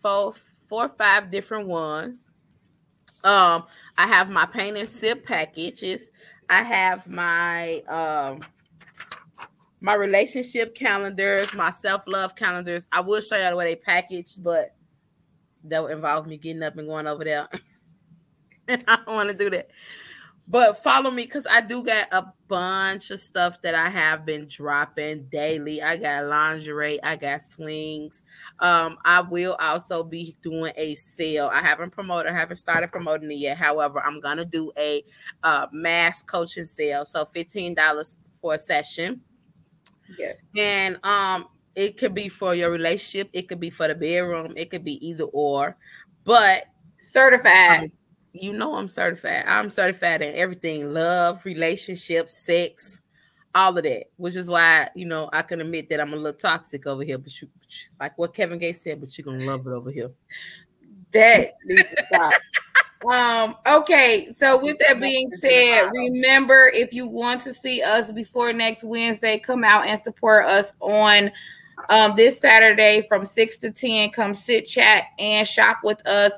four, 0.00 0.32
four 0.68 0.84
or 0.84 0.88
five 0.88 1.30
different 1.30 1.66
ones. 1.66 2.30
Um, 3.24 3.64
I 3.96 4.06
have 4.06 4.30
my 4.30 4.46
paint 4.46 4.76
and 4.76 4.88
sip 4.88 5.24
packages. 5.24 6.10
I 6.50 6.62
have 6.62 7.08
my 7.08 7.80
um 7.88 8.44
my 9.80 9.94
relationship 9.94 10.76
calendars, 10.76 11.54
my 11.54 11.70
self-love 11.70 12.36
calendars. 12.36 12.88
I 12.92 13.00
will 13.00 13.20
show 13.20 13.36
you 13.36 13.50
the 13.50 13.56
way 13.56 13.74
they 13.74 13.76
package, 13.76 14.34
but 14.38 14.74
that 15.64 15.82
would 15.82 15.92
involve 15.92 16.26
me 16.26 16.36
getting 16.36 16.62
up 16.62 16.76
and 16.78 16.86
going 16.86 17.08
over 17.08 17.24
there. 17.24 17.48
and 18.68 18.84
I 18.88 18.96
don't 18.96 19.14
want 19.14 19.30
to 19.30 19.36
do 19.36 19.50
that. 19.50 19.68
But 20.48 20.82
follow 20.82 21.10
me 21.10 21.24
because 21.24 21.46
I 21.46 21.60
do 21.60 21.82
got 21.84 22.08
a 22.10 22.26
bunch 22.48 23.10
of 23.10 23.20
stuff 23.20 23.62
that 23.62 23.74
I 23.74 23.88
have 23.88 24.26
been 24.26 24.46
dropping 24.48 25.24
daily. 25.30 25.80
I 25.80 25.96
got 25.96 26.26
lingerie, 26.26 27.02
I 27.02 27.16
got 27.16 27.40
swings. 27.42 28.24
Um, 28.58 28.98
I 29.04 29.20
will 29.22 29.56
also 29.60 30.02
be 30.02 30.36
doing 30.42 30.72
a 30.76 30.94
sale. 30.96 31.48
I 31.52 31.60
haven't 31.60 31.90
promoted, 31.90 32.32
I 32.32 32.34
haven't 32.34 32.56
started 32.56 32.90
promoting 32.90 33.30
it 33.30 33.36
yet. 33.36 33.56
However, 33.56 34.02
I'm 34.04 34.20
gonna 34.20 34.44
do 34.44 34.72
a 34.76 35.04
uh, 35.42 35.68
mass 35.72 36.22
coaching 36.22 36.66
sale. 36.66 37.04
So 37.04 37.24
$15 37.24 38.16
for 38.40 38.54
a 38.54 38.58
session. 38.58 39.20
Yes. 40.18 40.44
And 40.56 40.98
um, 41.04 41.46
it 41.74 41.96
could 41.96 42.14
be 42.14 42.28
for 42.28 42.54
your 42.54 42.70
relationship, 42.70 43.30
it 43.32 43.48
could 43.48 43.60
be 43.60 43.70
for 43.70 43.88
the 43.88 43.94
bedroom, 43.94 44.54
it 44.56 44.70
could 44.70 44.84
be 44.84 45.04
either 45.06 45.24
or. 45.24 45.76
But 46.24 46.64
Certified. 46.98 47.80
um, 47.84 47.92
you 48.32 48.52
know 48.52 48.76
I'm 48.76 48.88
certified. 48.88 49.44
I'm 49.46 49.70
certified 49.70 50.22
in 50.22 50.34
everything: 50.34 50.92
love, 50.92 51.44
relationships, 51.44 52.36
sex, 52.36 53.00
all 53.54 53.76
of 53.76 53.84
that. 53.84 54.04
Which 54.16 54.36
is 54.36 54.48
why 54.48 54.88
you 54.94 55.06
know 55.06 55.28
I 55.32 55.42
can 55.42 55.60
admit 55.60 55.88
that 55.90 56.00
I'm 56.00 56.12
a 56.12 56.16
little 56.16 56.38
toxic 56.38 56.86
over 56.86 57.02
here. 57.02 57.18
But 57.18 57.40
you, 57.40 57.48
like 58.00 58.16
what 58.18 58.34
Kevin 58.34 58.58
Gates 58.58 58.82
said, 58.82 59.00
but 59.00 59.16
you're 59.16 59.24
gonna 59.24 59.44
love 59.44 59.66
it 59.66 59.70
over 59.70 59.90
here. 59.90 60.10
that 61.12 61.56
needs 61.64 61.90
to 61.90 62.06
stop. 62.06 62.32
Um, 63.10 63.56
okay, 63.66 64.32
so 64.32 64.62
with 64.62 64.78
that 64.78 65.00
being 65.00 65.30
said, 65.32 65.90
remember 65.90 66.68
if 66.68 66.92
you 66.92 67.08
want 67.08 67.40
to 67.42 67.52
see 67.52 67.82
us 67.82 68.12
before 68.12 68.52
next 68.52 68.84
Wednesday, 68.84 69.40
come 69.40 69.64
out 69.64 69.86
and 69.86 70.00
support 70.00 70.46
us 70.46 70.72
on 70.80 71.32
um 71.88 72.14
this 72.14 72.38
Saturday 72.38 73.04
from 73.08 73.24
6 73.24 73.58
to 73.58 73.72
10. 73.72 74.10
Come 74.10 74.34
sit, 74.34 74.66
chat, 74.66 75.06
and 75.18 75.46
shop 75.46 75.78
with 75.82 76.04
us. 76.06 76.32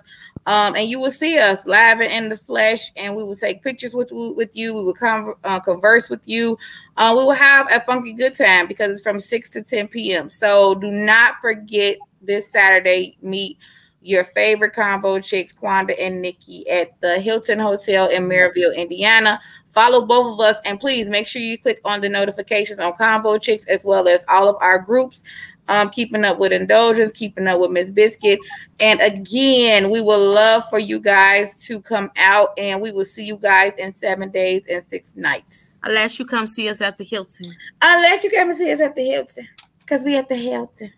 Um, 0.46 0.76
and 0.76 0.88
you 0.88 1.00
will 1.00 1.10
see 1.10 1.38
us 1.38 1.66
live 1.66 2.00
and 2.00 2.12
in 2.12 2.28
the 2.28 2.36
flesh, 2.36 2.92
and 2.96 3.16
we 3.16 3.24
will 3.24 3.34
take 3.34 3.62
pictures 3.62 3.94
with 3.94 4.10
with 4.12 4.54
you. 4.54 4.74
We 4.74 4.84
will 4.84 4.94
con- 4.94 5.34
uh, 5.42 5.60
converse 5.60 6.10
with 6.10 6.20
you. 6.26 6.58
Uh, 6.96 7.14
we 7.16 7.24
will 7.24 7.32
have 7.32 7.66
a 7.70 7.80
funky 7.80 8.12
good 8.12 8.34
time 8.34 8.68
because 8.68 8.92
it's 8.92 9.02
from 9.02 9.18
6 9.18 9.50
to 9.50 9.62
10 9.62 9.88
p.m. 9.88 10.28
So 10.28 10.74
do 10.74 10.90
not 10.90 11.36
forget 11.40 11.96
this 12.20 12.50
Saturday. 12.50 13.16
Meet 13.22 13.58
your 14.04 14.22
favorite 14.22 14.74
Convo 14.74 15.24
Chicks, 15.24 15.52
Quanda 15.52 15.94
and 15.98 16.20
Nikki, 16.20 16.68
at 16.68 17.00
the 17.00 17.18
Hilton 17.20 17.58
Hotel 17.58 18.08
in 18.08 18.28
Merrillville, 18.28 18.76
Indiana. 18.76 19.40
Follow 19.68 20.06
both 20.06 20.34
of 20.34 20.40
us 20.40 20.60
and 20.64 20.78
please 20.78 21.08
make 21.08 21.26
sure 21.26 21.42
you 21.42 21.58
click 21.58 21.80
on 21.84 22.00
the 22.00 22.08
notifications 22.08 22.78
on 22.78 22.92
Convo 22.92 23.40
Chicks 23.40 23.64
as 23.66 23.84
well 23.84 24.06
as 24.06 24.24
all 24.28 24.48
of 24.48 24.56
our 24.60 24.78
groups. 24.78 25.22
Um, 25.66 25.88
keeping 25.88 26.24
up 26.24 26.38
with 26.38 26.52
Indulgence, 26.52 27.10
keeping 27.12 27.46
up 27.46 27.58
with 27.58 27.70
Miss 27.70 27.88
Biscuit. 27.88 28.38
And 28.80 29.00
again, 29.00 29.90
we 29.90 30.02
would 30.02 30.16
love 30.16 30.62
for 30.68 30.78
you 30.78 31.00
guys 31.00 31.64
to 31.66 31.80
come 31.80 32.10
out 32.16 32.50
and 32.58 32.82
we 32.82 32.92
will 32.92 33.04
see 33.04 33.24
you 33.24 33.36
guys 33.36 33.74
in 33.76 33.92
seven 33.92 34.30
days 34.30 34.66
and 34.68 34.84
six 34.88 35.16
nights. 35.16 35.78
Unless 35.82 36.18
you 36.18 36.26
come 36.26 36.46
see 36.46 36.68
us 36.68 36.82
at 36.82 36.98
the 36.98 37.04
Hilton. 37.04 37.54
Unless 37.80 38.24
you 38.24 38.30
come 38.30 38.50
and 38.50 38.58
see 38.58 38.70
us 38.72 38.80
at 38.80 38.94
the 38.94 39.04
Hilton. 39.04 39.48
Because 39.78 40.04
we 40.04 40.16
at 40.16 40.28
the 40.28 40.36
Hilton. 40.36 40.92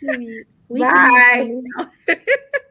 Bye. 0.70 1.60